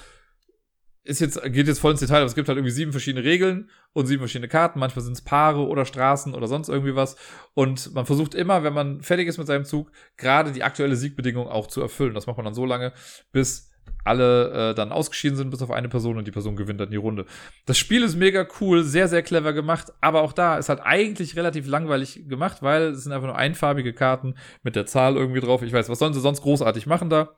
ist 1.07 1.21
jetzt, 1.21 1.43
geht 1.43 1.69
jetzt 1.69 1.79
voll 1.79 1.93
ins 1.93 2.01
Detail, 2.01 2.19
aber 2.19 2.27
es 2.27 2.35
gibt 2.35 2.49
halt 2.49 2.59
irgendwie 2.59 2.73
sieben 2.73 2.91
verschiedene 2.91 3.25
Regeln 3.25 3.71
und 3.93 4.07
sieben 4.07 4.21
verschiedene 4.21 4.49
Karten. 4.49 4.79
Manchmal 4.81 5.05
sind 5.05 5.13
es 5.13 5.23
Paare 5.23 5.67
oder 5.67 5.85
Straßen 5.85 6.35
oder 6.35 6.49
sonst 6.49 6.69
irgendwie 6.69 6.97
was. 6.97 7.17
Und 7.55 7.95
man 7.95 8.07
versucht 8.07 8.35
immer, 8.35 8.65
wenn 8.65 8.75
man 8.75 9.01
fertig 9.03 9.29
ist 9.29 9.39
mit 9.39 9.47
seinem 9.47 9.65
Zug, 9.65 9.91
gerade 10.17 10.53
die 10.53 10.65
aktuelle 10.65 10.97
Siegbedingung 10.97 11.49
auch 11.49 11.69
zu 11.69 11.81
erfüllen. 11.81 12.15
Das 12.15 12.27
macht 12.27 12.37
man 12.37 12.45
dann 12.45 12.55
so 12.55 12.67
lange, 12.67 12.93
bis 13.33 13.71
alle 14.05 14.71
äh, 14.71 14.75
dann 14.75 14.93
ausgeschieden 14.93 15.37
sind, 15.37 15.51
bis 15.51 15.63
auf 15.63 15.71
eine 15.71 15.89
Person 15.89 16.17
und 16.17 16.27
die 16.27 16.33
Person 16.33 16.57
gewinnt 16.57 16.81
dann 16.81 16.91
die 16.91 16.97
Runde. 16.97 17.27
Das 17.67 17.79
Spiel 17.79 18.03
ist 18.03 18.17
mega 18.17 18.47
cool, 18.61 18.83
sehr, 18.83 19.09
sehr 19.09 19.23
clever 19.23 19.53
gemacht, 19.53 19.93
aber 20.01 20.23
auch 20.23 20.33
da 20.33 20.59
ist 20.59 20.69
halt 20.69 20.81
eigentlich 20.83 21.37
relativ 21.37 21.67
langweilig 21.67 22.29
gemacht, 22.29 22.63
weil 22.63 22.91
es 22.91 23.05
sind 23.05 23.13
einfach 23.13 23.27
nur 23.27 23.37
einfarbige 23.37 23.93
Karten 23.93 24.35
mit 24.63 24.77
der 24.77 24.87
Zahl 24.87 25.17
irgendwie 25.17 25.41
drauf. 25.41 25.63
Ich 25.63 25.73
weiß, 25.73 25.89
was 25.89 25.99
sollen 25.99 26.15
sie 26.15 26.21
sonst 26.21 26.43
großartig 26.43 26.87
machen 26.87 27.11
da? 27.11 27.37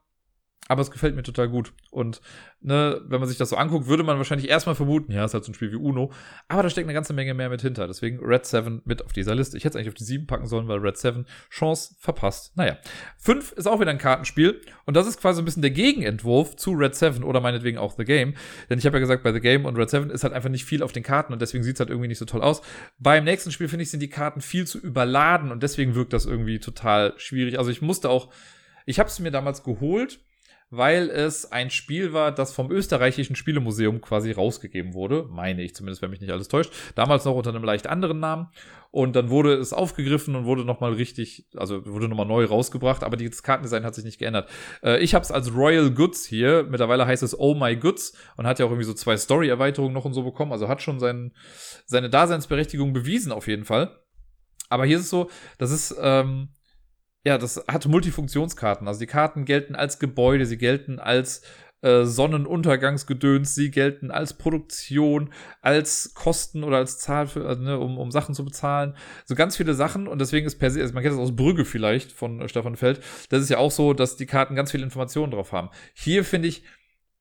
Aber 0.67 0.83
es 0.83 0.91
gefällt 0.91 1.17
mir 1.17 1.23
total 1.23 1.49
gut. 1.49 1.73
Und 1.91 2.21
ne, 2.61 3.01
wenn 3.07 3.21
man 3.21 3.29
sich 3.29 3.39
das 3.39 3.49
so 3.49 3.57
anguckt, 3.57 3.87
würde 3.87 4.03
man 4.03 4.19
wahrscheinlich 4.19 4.51
erstmal 4.51 4.75
vermuten, 4.75 5.13
ja, 5.13 5.25
ist 5.25 5.33
halt 5.33 5.45
so 5.45 5.51
ein 5.51 5.55
Spiel 5.55 5.73
wie 5.73 5.77
Uno. 5.77 6.13
Aber 6.47 6.63
da 6.63 6.69
steckt 6.69 6.87
eine 6.87 6.93
ganze 6.93 7.15
Menge 7.15 7.33
mehr 7.33 7.49
mit 7.49 7.63
hinter. 7.63 7.87
Deswegen 7.87 8.19
Red 8.21 8.45
7 8.45 8.83
mit 8.85 9.03
auf 9.03 9.15
dieser 9.15 9.35
Liste. 9.35 9.57
Ich 9.57 9.65
hätte 9.65 9.71
es 9.71 9.77
eigentlich 9.77 9.89
auf 9.89 9.95
die 9.95 10.05
7 10.05 10.27
packen 10.27 10.47
sollen, 10.47 10.69
weil 10.69 10.79
Red 10.79 10.99
7 10.99 11.25
Chance 11.49 11.95
verpasst. 11.99 12.55
Naja. 12.57 12.77
5 13.17 13.53
ist 13.53 13.67
auch 13.67 13.81
wieder 13.81 13.91
ein 13.91 13.99
Kartenspiel. 13.99 14.61
Und 14.85 14.95
das 14.95 15.07
ist 15.07 15.21
quasi 15.21 15.41
ein 15.41 15.47
bisschen 15.47 15.63
der 15.63 15.71
Gegenentwurf 15.71 16.57
zu 16.57 16.73
Red 16.73 16.95
7 16.95 17.25
oder 17.25 17.41
meinetwegen 17.41 17.79
auch 17.79 17.95
The 17.97 18.05
Game. 18.05 18.35
Denn 18.69 18.79
ich 18.79 18.85
habe 18.85 18.99
ja 18.99 19.01
gesagt, 19.01 19.23
bei 19.23 19.33
The 19.33 19.41
Game 19.41 19.65
und 19.65 19.77
Red 19.77 19.89
7 19.89 20.11
ist 20.11 20.23
halt 20.23 20.35
einfach 20.35 20.51
nicht 20.51 20.67
viel 20.67 20.83
auf 20.83 20.93
den 20.93 21.03
Karten 21.03 21.33
und 21.33 21.41
deswegen 21.41 21.65
sieht 21.65 21.77
es 21.77 21.81
halt 21.81 21.89
irgendwie 21.89 22.09
nicht 22.09 22.19
so 22.19 22.27
toll 22.27 22.43
aus. 22.43 22.61
Beim 22.99 23.25
nächsten 23.25 23.53
Spiel, 23.53 23.69
finde 23.69 23.85
ich, 23.85 23.91
sind 23.91 24.01
die 24.01 24.11
Karten 24.11 24.43
viel 24.43 24.67
zu 24.67 24.79
überladen 24.79 25.51
und 25.51 25.63
deswegen 25.63 25.95
wirkt 25.95 26.13
das 26.13 26.27
irgendwie 26.27 26.59
total 26.59 27.15
schwierig. 27.17 27.59
Also 27.59 27.71
ich 27.71 27.81
musste 27.81 28.11
auch, 28.11 28.31
ich 28.85 28.99
habe 28.99 29.09
es 29.09 29.19
mir 29.19 29.31
damals 29.31 29.63
geholt 29.65 30.21
weil 30.71 31.09
es 31.09 31.51
ein 31.51 31.71
Spiel 31.71 32.13
war, 32.13 32.33
das 32.33 32.53
vom 32.53 32.71
österreichischen 32.71 33.37
Spielemuseum 33.37 34.01
quasi 34.01 34.33
rausgegeben 34.33 34.95
wurde. 34.95 35.27
Meine 35.31 35.63
ich 35.63 35.75
zumindest, 35.75 36.03
wenn 36.03 36.11
mich 36.11 36.21
nicht 36.21 36.33
alles 36.33 36.49
täuscht. 36.49 36.73
Damals 36.95 37.25
noch 37.25 37.35
unter 37.35 37.51
einem 37.51 37.65
leicht 37.65 37.87
anderen 37.87 38.21
Namen. 38.21 38.49
Und 38.91 39.17
dann 39.17 39.29
wurde 39.29 39.55
es 39.55 39.73
aufgegriffen 39.73 40.35
und 40.35 40.47
wurde 40.47 40.65
nochmal 40.65 40.95
richtig, 40.95 41.47
also 41.55 41.85
wurde 41.87 42.09
nochmal 42.09 42.27
neu 42.27 42.45
rausgebracht, 42.47 43.05
aber 43.05 43.19
das 43.19 43.43
Kartendesign 43.43 43.85
hat 43.85 43.95
sich 43.95 44.05
nicht 44.05 44.19
geändert. 44.19 44.49
Äh, 44.83 44.99
ich 45.01 45.15
habe 45.15 45.23
es 45.23 45.31
als 45.31 45.55
Royal 45.55 45.91
Goods 45.91 46.25
hier, 46.25 46.67
mittlerweile 46.69 47.07
heißt 47.07 47.23
es 47.23 47.39
Oh 47.39 47.55
My 47.55 47.77
Goods 47.77 48.17
und 48.37 48.47
hat 48.47 48.59
ja 48.59 48.65
auch 48.65 48.71
irgendwie 48.71 48.87
so 48.87 48.95
zwei 48.95 49.17
Story-Erweiterungen 49.17 49.93
noch 49.93 50.07
und 50.07 50.15
so 50.15 50.23
bekommen, 50.23 50.53
also 50.53 50.69
hat 50.69 50.81
schon 50.81 51.01
sein, 51.01 51.33
seine 51.85 52.09
Daseinsberechtigung 52.09 52.95
bewiesen 52.95 53.31
auf 53.31 53.47
jeden 53.47 53.67
Fall. 53.67 53.95
Aber 54.71 54.87
hier 54.87 54.97
ist 54.97 55.05
es 55.05 55.11
so, 55.11 55.31
das 55.59 55.71
ist, 55.71 55.95
ähm, 56.01 56.49
ja, 57.25 57.39
das 57.39 57.63
hat 57.69 57.87
Multifunktionskarten. 57.87 58.89
Also 58.89 59.01
die 59.01 59.07
Karten 59.07 59.45
gelten 59.45 59.75
als 59.75 59.99
Gebäude, 59.99 60.47
sie 60.47 60.59
gelten 60.59 60.99
als 60.99 61.43
äh, 61.81 62.05
Sonnenuntergangsgedöns, 62.05 63.55
sie 63.55 63.71
gelten 63.71 64.11
als 64.11 64.35
Produktion, 64.35 65.33
als 65.61 66.15
Kosten 66.15 66.65
oder 66.65 66.79
als 66.79 66.99
Zahl, 66.99 67.27
für, 67.27 67.47
also, 67.47 67.63
ne, 67.63 67.79
um, 67.79 67.99
um 67.99 68.11
Sachen 68.11 68.35
zu 68.35 68.45
bezahlen. 68.45 68.97
So 69.25 69.35
ganz 69.35 69.57
viele 69.57 69.75
Sachen 69.75 70.09
und 70.09 70.21
deswegen 70.21 70.47
ist 70.47 70.59
per 70.59 70.71
se, 70.71 70.81
also 70.81 70.95
man 70.95 71.03
kennt 71.03 71.15
das 71.15 71.23
aus 71.23 71.37
Brügge 71.37 71.65
vielleicht 71.65 72.13
von 72.13 72.41
äh, 72.41 72.49
Stefan 72.49 72.77
Feld, 72.77 73.01
das 73.29 73.43
ist 73.43 73.49
ja 73.49 73.59
auch 73.59 73.71
so, 73.71 73.93
dass 73.93 74.17
die 74.17 74.27
Karten 74.27 74.57
ganz 74.57 74.71
viele 74.71 74.85
Informationen 74.85 75.31
drauf 75.31 75.53
haben. 75.53 75.71
Hier 75.95 76.25
finde 76.25 76.49
ich, 76.49 76.65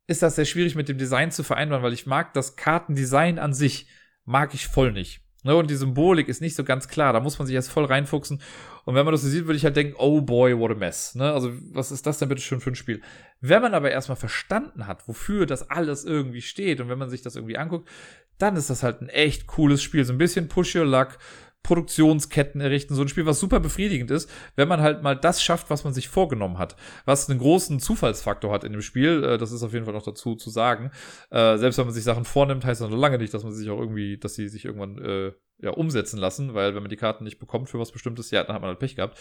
ist 0.08 0.24
das 0.24 0.36
sehr 0.36 0.46
schwierig 0.46 0.76
mit 0.76 0.90
dem 0.90 0.98
Design 0.98 1.32
zu 1.32 1.44
vereinbaren, 1.44 1.84
weil 1.84 1.94
ich 1.94 2.08
mag 2.08 2.34
das 2.34 2.56
Kartendesign 2.56 3.40
an 3.40 3.54
sich, 3.54 3.88
mag 4.26 4.54
ich 4.54 4.68
voll 4.68 4.92
nicht. 4.92 5.22
Ne, 5.44 5.56
und 5.56 5.70
die 5.70 5.76
Symbolik 5.76 6.30
ist 6.30 6.42
nicht 6.42 6.56
so 6.56 6.64
ganz 6.64 6.88
klar. 6.88 7.14
Da 7.14 7.20
muss 7.20 7.38
man 7.38 7.46
sich 7.46 7.56
erst 7.56 7.70
voll 7.70 7.86
reinfuchsen. 7.86 8.42
Und 8.88 8.96
wenn 8.96 9.04
man 9.04 9.12
das 9.12 9.22
so 9.22 9.28
sieht, 9.28 9.48
würde 9.48 9.58
ich 9.58 9.66
halt 9.66 9.76
denken, 9.76 9.96
oh 9.98 10.22
boy, 10.22 10.58
what 10.58 10.72
a 10.72 10.74
mess. 10.74 11.14
Ne? 11.14 11.30
Also, 11.30 11.52
was 11.74 11.92
ist 11.92 12.08
das 12.08 12.20
denn 12.20 12.30
bitte 12.30 12.42
schon 12.42 12.62
für 12.62 12.72
ein 12.72 12.76
Spiel? 12.76 13.02
Wenn 13.42 13.62
man 13.62 13.74
aber 13.74 13.92
erstmal 13.92 14.16
verstanden 14.16 14.88
hat, 14.88 15.10
wofür 15.10 15.46
das 15.46 15.70
alles 15.70 16.06
irgendwie 16.06 16.42
steht 16.42 16.80
und 16.80 16.88
wenn 16.88 16.98
man 16.98 17.10
sich 17.10 17.22
das 17.22 17.36
irgendwie 17.36 17.58
anguckt, 17.58 17.90
dann 18.38 18.56
ist 18.56 18.70
das 18.70 18.84
halt 18.84 19.02
ein 19.02 19.10
echt 19.10 19.46
cooles 19.46 19.84
Spiel. 19.84 20.06
So 20.06 20.14
ein 20.14 20.18
bisschen 20.18 20.48
Push 20.48 20.78
Your 20.78 20.86
Luck, 20.86 21.18
Produktionsketten 21.64 22.62
errichten. 22.62 22.96
So 22.96 23.02
ein 23.02 23.10
Spiel, 23.10 23.26
was 23.26 23.42
super 23.42 23.60
befriedigend 23.60 24.10
ist, 24.10 24.30
wenn 24.56 24.70
man 24.70 24.80
halt 24.80 25.04
mal 25.04 25.18
das 25.18 25.44
schafft, 25.44 25.70
was 25.70 25.84
man 25.84 25.94
sich 25.94 26.08
vorgenommen 26.08 26.58
hat. 26.58 26.78
Was 27.04 27.30
einen 27.30 27.40
großen 27.40 27.82
Zufallsfaktor 27.82 28.54
hat 28.54 28.64
in 28.64 28.72
dem 28.72 28.82
Spiel. 28.82 29.22
Äh, 29.22 29.38
das 29.38 29.52
ist 29.52 29.64
auf 29.64 29.74
jeden 29.74 29.84
Fall 29.84 29.96
noch 29.96 30.06
dazu 30.06 30.36
zu 30.36 30.50
sagen. 30.50 30.92
Äh, 31.30 31.58
selbst 31.58 31.78
wenn 31.78 31.88
man 31.88 31.94
sich 31.94 32.06
Sachen 32.06 32.24
vornimmt, 32.24 32.64
heißt 32.64 32.80
das 32.80 32.90
noch 32.90 32.98
lange 32.98 33.18
nicht, 33.18 33.34
dass 33.34 33.44
man 33.44 33.52
sich 33.52 33.70
auch 33.70 33.82
irgendwie, 33.82 34.18
dass 34.18 34.36
sie 34.36 34.48
sich 34.48 34.64
irgendwann 34.64 34.98
äh, 34.98 35.34
ja, 35.60 35.72
umsetzen 35.72 36.20
lassen, 36.20 36.54
weil 36.54 36.76
wenn 36.76 36.84
man 36.84 36.90
die 36.90 36.98
Karten 36.98 37.24
nicht 37.24 37.40
bekommt 37.40 37.70
für 37.70 37.80
was 37.80 37.92
Bestimmtes, 37.92 38.32
ja, 38.32 38.44
dann 38.44 38.56
hat 38.56 38.62
man 38.62 38.70
halt 38.70 38.80
Pech 38.80 38.96
gehabt. 38.96 39.18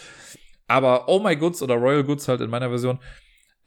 Aber 0.67 1.07
Oh 1.07 1.19
My 1.19 1.35
Goods 1.35 1.61
oder 1.61 1.75
Royal 1.75 2.03
Goods 2.03 2.27
halt 2.27 2.41
in 2.41 2.49
meiner 2.49 2.69
Version 2.69 2.99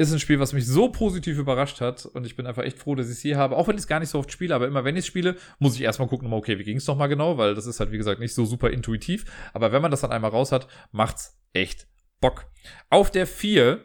ist 0.01 0.13
ein 0.13 0.19
Spiel, 0.19 0.41
was 0.41 0.55
mich 0.55 0.67
so 0.67 0.89
positiv 0.89 1.37
überrascht 1.37 1.83
hat 1.83 2.07
und 2.07 2.25
ich 2.25 2.35
bin 2.35 2.47
einfach 2.47 2.63
echt 2.63 2.79
froh, 2.79 2.95
dass 2.95 3.09
ich 3.09 3.17
es 3.17 3.21
hier 3.21 3.37
habe. 3.37 3.57
Auch 3.57 3.69
wenn 3.69 3.77
ich 3.77 3.83
es 3.83 3.87
gar 3.87 4.01
nicht 4.01 4.09
so 4.09 4.19
oft 4.19 4.33
spiele, 4.33 4.55
aber 4.55 4.67
immer 4.67 4.83
wenn 4.83 4.97
ich 4.97 5.01
es 5.01 5.07
spiele, 5.07 5.37
muss 5.59 5.75
ich 5.75 5.83
erstmal 5.83 6.09
gucken, 6.09 6.33
okay, 6.33 6.59
wie 6.59 6.65
ging 6.65 6.79
es 6.79 6.87
nochmal 6.87 7.11
genau, 7.11 7.37
weil 7.37 7.55
das 7.55 7.67
ist 7.67 7.81
halt, 7.81 7.93
wie 7.93 7.99
gesagt, 7.99 8.19
nicht 8.19 8.35
so 8.35 8.47
super 8.47 8.71
intuitiv. 8.71 9.27
Aber 9.53 9.73
wenn 9.73 9.83
man 9.83 9.91
das 9.91 10.01
dann 10.01 10.11
einmal 10.11 10.31
raus 10.31 10.53
hat, 10.53 10.69
macht's 10.91 11.39
echt 11.53 11.87
Bock. 12.19 12.47
Auf 12.89 13.11
der 13.11 13.27
4 13.27 13.85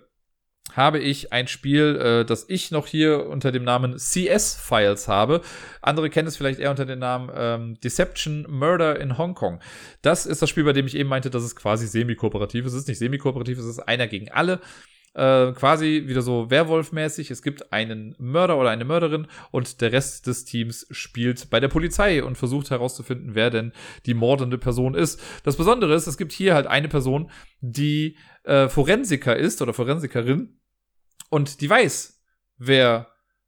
habe 0.74 0.99
ich 0.99 1.32
ein 1.32 1.47
Spiel, 1.47 1.95
äh, 1.95 2.26
das 2.26 2.45
ich 2.49 2.72
noch 2.72 2.88
hier 2.88 3.28
unter 3.28 3.51
dem 3.51 3.63
Namen 3.63 3.97
CS-Files 3.97 5.07
habe. 5.07 5.41
Andere 5.82 6.09
kennen 6.09 6.28
es 6.28 6.38
vielleicht 6.38 6.59
eher 6.59 6.72
unter 6.72 6.86
dem 6.86 6.99
Namen 6.99 7.32
ähm, 7.36 7.80
Deception 7.82 8.45
Murder 8.49 8.99
in 8.99 9.18
Hongkong. 9.18 9.59
Das 10.01 10.26
ist 10.26 10.41
das 10.41 10.49
Spiel, 10.49 10.63
bei 10.63 10.74
dem 10.74 10.88
ich 10.88 10.95
eben 10.95 11.09
meinte, 11.09 11.30
dass 11.30 11.43
es 11.43 11.55
quasi 11.55 11.88
semi-kooperativ 11.88 12.66
ist. 12.66 12.74
Es 12.74 12.80
ist 12.80 12.88
nicht 12.88 12.99
semi-kooperativ, 12.99 13.57
es 13.57 13.66
ist 13.66 13.80
einer 13.80 14.07
gegen 14.07 14.32
alle 14.32 14.59
äh, 15.16 15.53
quasi 15.53 16.03
wieder 16.07 16.22
so 16.22 16.49
Werwolf-mäßig. 16.49 17.32
Es 17.32 17.41
gibt 17.41 17.72
einen 17.72 18.16
Mörder 18.20 18.57
oder 18.57 18.70
eine 18.70 18.86
Mörderin 18.86 19.28
und 19.51 19.82
der 19.82 19.91
Rest 19.91 20.28
des 20.28 20.45
Teams 20.45 20.86
spielt 20.91 21.49
bei 21.49 21.59
der 21.59 21.70
Polizei 21.70 22.24
und 22.24 22.38
versucht 22.38 22.70
herauszufinden, 22.70 23.34
wer 23.34 23.49
denn 23.49 23.72
die 24.05 24.13
mordende 24.13 24.57
Person 24.57 24.93
ist. 24.93 25.22
Das 25.43 25.55
Besondere 25.55 25.95
ist, 25.95 26.07
es 26.07 26.18
gibt 26.18 26.34
hier 26.34 26.53
halt 26.53 26.68
eine 26.68 26.89
Person, 26.89 27.32
die 27.61 28.18
äh, 28.46 28.70
Forensiker 28.70 29.36
ist 29.36 29.62
oder 29.62 29.74
Forensikerin 29.74 30.60
und 31.30 31.62
die 31.62 31.70
weiß, 31.70 32.22
wer 32.58 33.08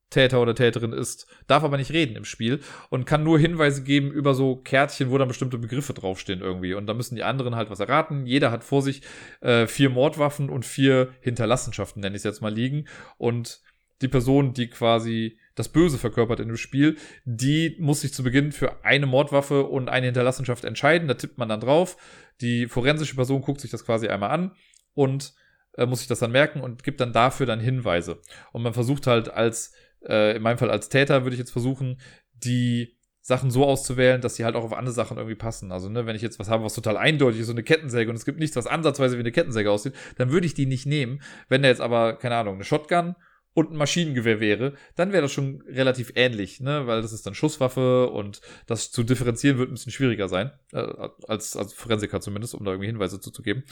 Täter 0.09 0.41
oder 0.41 0.55
Täterin 0.55 0.93
ist, 0.93 1.27
darf 1.47 1.63
aber 1.63 1.77
nicht 1.77 1.91
reden 1.91 2.15
im 2.15 2.23
Spiel 2.23 2.61
und 2.89 3.05
kann 3.05 3.23
nur 3.23 3.39
Hinweise 3.39 3.83
geben 3.83 4.11
über 4.11 4.33
so 4.33 4.55
Kärtchen, 4.55 5.11
wo 5.11 5.17
dann 5.17 5.27
bestimmte 5.27 5.57
Begriffe 5.57 5.93
draufstehen 5.93 6.39
irgendwie. 6.39 6.73
Und 6.75 6.87
da 6.87 6.93
müssen 6.93 7.15
die 7.15 7.23
anderen 7.23 7.55
halt 7.55 7.69
was 7.69 7.81
erraten. 7.81 8.25
Jeder 8.25 8.51
hat 8.51 8.63
vor 8.63 8.81
sich 8.81 9.01
äh, 9.41 9.67
vier 9.67 9.89
Mordwaffen 9.89 10.49
und 10.49 10.65
vier 10.65 11.09
Hinterlassenschaften, 11.19 12.01
nenne 12.01 12.15
ich 12.15 12.21
es 12.21 12.23
jetzt 12.23 12.41
mal, 12.41 12.53
liegen. 12.53 12.87
Und 13.17 13.61
die 14.01 14.07
Person, 14.07 14.53
die 14.53 14.69
quasi 14.69 15.39
das 15.55 15.69
Böse 15.69 15.97
verkörpert 15.97 16.39
in 16.39 16.47
dem 16.47 16.57
Spiel, 16.57 16.97
die 17.25 17.75
muss 17.79 18.01
sich 18.01 18.13
zu 18.13 18.23
Beginn 18.23 18.51
für 18.53 18.85
eine 18.85 19.07
Mordwaffe 19.07 19.63
und 19.63 19.89
eine 19.89 20.05
Hinterlassenschaft 20.05 20.63
entscheiden. 20.63 21.07
Da 21.09 21.15
tippt 21.15 21.37
man 21.37 21.49
dann 21.49 21.59
drauf. 21.59 21.97
Die 22.39 22.67
forensische 22.67 23.15
Person 23.15 23.41
guckt 23.41 23.59
sich 23.59 23.71
das 23.71 23.83
quasi 23.83 24.07
einmal 24.07 24.29
an 24.29 24.51
und 24.97 25.33
äh, 25.77 25.85
muss 25.85 25.99
sich 25.99 26.07
das 26.07 26.19
dann 26.19 26.31
merken 26.31 26.59
und 26.61 26.83
gibt 26.83 26.99
dann 26.99 27.13
dafür 27.13 27.45
dann 27.45 27.59
Hinweise. 27.59 28.19
Und 28.51 28.63
man 28.63 28.73
versucht 28.73 29.07
halt 29.07 29.29
als 29.29 29.73
äh, 30.05 30.35
in 30.35 30.41
meinem 30.41 30.57
Fall 30.57 30.71
als 30.71 30.89
Täter 30.89 31.23
würde 31.23 31.35
ich 31.35 31.39
jetzt 31.39 31.51
versuchen, 31.51 31.99
die 32.33 32.97
Sachen 33.21 33.51
so 33.51 33.65
auszuwählen, 33.65 34.21
dass 34.21 34.35
sie 34.35 34.45
halt 34.45 34.55
auch 34.55 34.63
auf 34.63 34.73
andere 34.73 34.93
Sachen 34.93 35.17
irgendwie 35.17 35.35
passen. 35.35 35.71
Also, 35.71 35.89
ne, 35.89 36.05
wenn 36.05 36.15
ich 36.15 36.21
jetzt 36.21 36.39
was 36.39 36.49
habe, 36.49 36.63
was 36.63 36.73
total 36.73 36.97
eindeutig 36.97 37.41
ist, 37.41 37.47
so 37.47 37.51
eine 37.51 37.63
Kettensäge 37.63 38.09
und 38.09 38.15
es 38.15 38.25
gibt 38.25 38.39
nichts, 38.39 38.55
was 38.55 38.67
ansatzweise 38.67 39.17
wie 39.17 39.21
eine 39.21 39.33
Kettensäge 39.33 39.69
aussieht, 39.69 39.93
dann 40.17 40.31
würde 40.31 40.47
ich 40.47 40.53
die 40.53 40.65
nicht 40.65 40.85
nehmen. 40.85 41.21
Wenn 41.49 41.61
da 41.61 41.67
jetzt 41.67 41.81
aber, 41.81 42.17
keine 42.17 42.37
Ahnung, 42.37 42.55
eine 42.55 42.63
Shotgun 42.63 43.15
und 43.57 43.71
ein 43.71 43.75
Maschinengewehr 43.75 44.39
wäre, 44.39 44.73
dann 44.95 45.11
wäre 45.11 45.23
das 45.23 45.31
schon 45.31 45.63
relativ 45.67 46.11
ähnlich, 46.13 46.59
ne, 46.59 46.85
weil 46.85 47.01
das 47.01 47.11
ist 47.11 47.25
dann 47.25 47.33
Schusswaffe 47.33 48.07
und 48.07 48.39
das 48.67 48.91
zu 48.91 49.01
differenzieren 49.01 49.57
wird 49.57 49.71
ein 49.71 49.73
bisschen 49.73 49.91
schwieriger 49.91 50.29
sein, 50.29 50.51
äh, 50.73 50.85
als, 51.27 51.57
als 51.57 51.73
Forensiker 51.73 52.21
zumindest, 52.21 52.53
um 52.53 52.63
da 52.63 52.69
irgendwie 52.69 52.85
Hinweise 52.85 53.19
zuzugeben. 53.19 53.63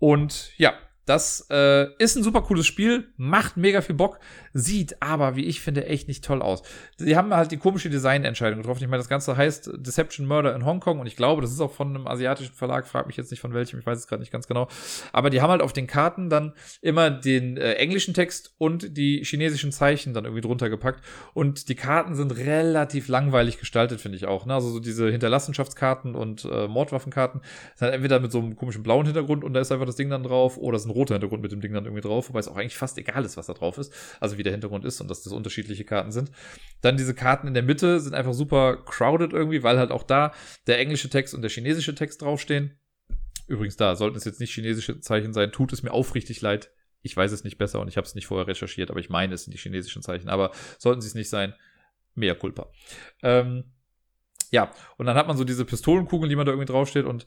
Und 0.00 0.50
ja, 0.56 0.74
das 1.06 1.46
äh, 1.48 1.94
ist 1.98 2.16
ein 2.16 2.24
super 2.24 2.42
cooles 2.42 2.66
Spiel, 2.66 3.12
macht 3.16 3.56
mega 3.56 3.82
viel 3.82 3.94
Bock, 3.94 4.18
sieht 4.52 5.00
aber, 5.00 5.36
wie 5.36 5.44
ich 5.44 5.60
finde, 5.60 5.86
echt 5.86 6.08
nicht 6.08 6.24
toll 6.24 6.42
aus. 6.42 6.62
Sie 6.96 7.16
haben 7.16 7.32
halt 7.34 7.52
die 7.52 7.56
komische 7.56 7.90
Designentscheidung 7.90 8.60
getroffen. 8.60 8.82
Ich 8.82 8.88
meine, 8.88 9.00
das 9.00 9.08
Ganze 9.08 9.36
heißt 9.36 9.70
Deception 9.76 10.26
Murder 10.26 10.54
in 10.54 10.64
Hongkong 10.64 11.00
und 11.00 11.06
ich 11.06 11.16
glaube, 11.16 11.42
das 11.42 11.52
ist 11.52 11.60
auch 11.60 11.72
von 11.72 11.88
einem 11.88 12.06
asiatischen 12.06 12.54
Verlag, 12.54 12.86
frag 12.86 13.06
mich 13.06 13.16
jetzt 13.16 13.30
nicht 13.30 13.40
von 13.40 13.54
welchem, 13.54 13.78
ich 13.78 13.86
weiß 13.86 13.98
es 13.98 14.06
gerade 14.06 14.20
nicht 14.20 14.32
ganz 14.32 14.46
genau. 14.46 14.68
Aber 15.12 15.30
die 15.30 15.40
haben 15.40 15.50
halt 15.50 15.62
auf 15.62 15.72
den 15.72 15.86
Karten 15.86 16.30
dann 16.30 16.54
immer 16.80 17.10
den 17.10 17.56
äh, 17.56 17.74
englischen 17.74 18.14
Text 18.14 18.54
und 18.58 18.96
die 18.96 19.22
chinesischen 19.24 19.72
Zeichen 19.72 20.14
dann 20.14 20.24
irgendwie 20.24 20.42
drunter 20.42 20.68
gepackt. 20.68 21.04
Und 21.34 21.68
die 21.68 21.74
Karten 21.74 22.14
sind 22.14 22.36
relativ 22.36 23.08
langweilig 23.08 23.58
gestaltet, 23.58 24.00
finde 24.00 24.16
ich 24.16 24.26
auch. 24.26 24.46
Ne? 24.46 24.54
Also 24.54 24.70
so 24.70 24.80
diese 24.80 25.10
Hinterlassenschaftskarten 25.10 26.14
und 26.14 26.44
äh, 26.44 26.68
Mordwaffenkarten 26.68 27.40
sind 27.76 27.86
halt 27.86 27.94
entweder 27.94 28.20
mit 28.20 28.32
so 28.32 28.38
einem 28.38 28.56
komischen 28.56 28.82
blauen 28.82 29.06
Hintergrund 29.06 29.44
und 29.44 29.54
da 29.54 29.60
ist 29.60 29.70
einfach 29.72 29.86
das 29.86 29.96
Ding 29.96 30.10
dann 30.10 30.22
drauf 30.22 30.56
oder 30.58 30.76
ist 30.76 30.86
ein 30.86 30.90
roter 30.90 31.14
Hintergrund 31.14 31.42
mit 31.42 31.52
dem 31.52 31.60
Ding 31.60 31.72
dann 31.72 31.84
irgendwie 31.84 32.02
drauf, 32.02 32.28
wobei 32.28 32.40
es 32.40 32.48
auch 32.48 32.56
eigentlich 32.56 32.76
fast 32.76 32.98
egal 32.98 33.24
ist, 33.24 33.36
was 33.36 33.46
da 33.46 33.54
drauf 33.54 33.78
ist. 33.78 33.92
Also 34.18 34.38
wie 34.40 34.42
der 34.42 34.52
Hintergrund 34.52 34.86
ist 34.86 35.00
und 35.00 35.08
dass 35.08 35.22
das 35.22 35.32
unterschiedliche 35.32 35.84
Karten 35.84 36.10
sind. 36.10 36.32
Dann 36.80 36.96
diese 36.96 37.14
Karten 37.14 37.46
in 37.46 37.54
der 37.54 37.62
Mitte 37.62 38.00
sind 38.00 38.14
einfach 38.14 38.32
super 38.32 38.78
crowded 38.86 39.34
irgendwie, 39.34 39.62
weil 39.62 39.78
halt 39.78 39.90
auch 39.90 40.02
da 40.02 40.32
der 40.66 40.78
englische 40.78 41.10
Text 41.10 41.34
und 41.34 41.42
der 41.42 41.50
chinesische 41.50 41.94
Text 41.94 42.22
draufstehen. 42.22 42.78
Übrigens 43.46 43.76
da, 43.76 43.94
sollten 43.96 44.16
es 44.16 44.24
jetzt 44.24 44.40
nicht 44.40 44.54
chinesische 44.54 45.00
Zeichen 45.00 45.34
sein, 45.34 45.52
tut 45.52 45.72
es 45.72 45.82
mir 45.82 45.92
aufrichtig 45.92 46.40
leid. 46.40 46.72
Ich 47.02 47.16
weiß 47.16 47.32
es 47.32 47.44
nicht 47.44 47.58
besser 47.58 47.80
und 47.80 47.88
ich 47.88 47.96
habe 47.98 48.06
es 48.06 48.14
nicht 48.14 48.26
vorher 48.26 48.46
recherchiert, 48.46 48.90
aber 48.90 49.00
ich 49.00 49.10
meine, 49.10 49.34
es 49.34 49.44
sind 49.44 49.52
die 49.52 49.58
chinesischen 49.58 50.02
Zeichen. 50.02 50.28
Aber 50.28 50.52
sollten 50.78 51.00
sie 51.00 51.08
es 51.08 51.14
nicht 51.14 51.28
sein, 51.28 51.54
mehr 52.14 52.34
Culpa. 52.34 52.70
Ähm, 53.22 53.64
ja, 54.50 54.72
und 54.96 55.06
dann 55.06 55.16
hat 55.16 55.28
man 55.28 55.36
so 55.36 55.44
diese 55.44 55.64
Pistolenkugeln, 55.64 56.28
die 56.28 56.36
man 56.36 56.46
da 56.46 56.52
irgendwie 56.52 56.70
draufsteht 56.70 57.04
und 57.04 57.26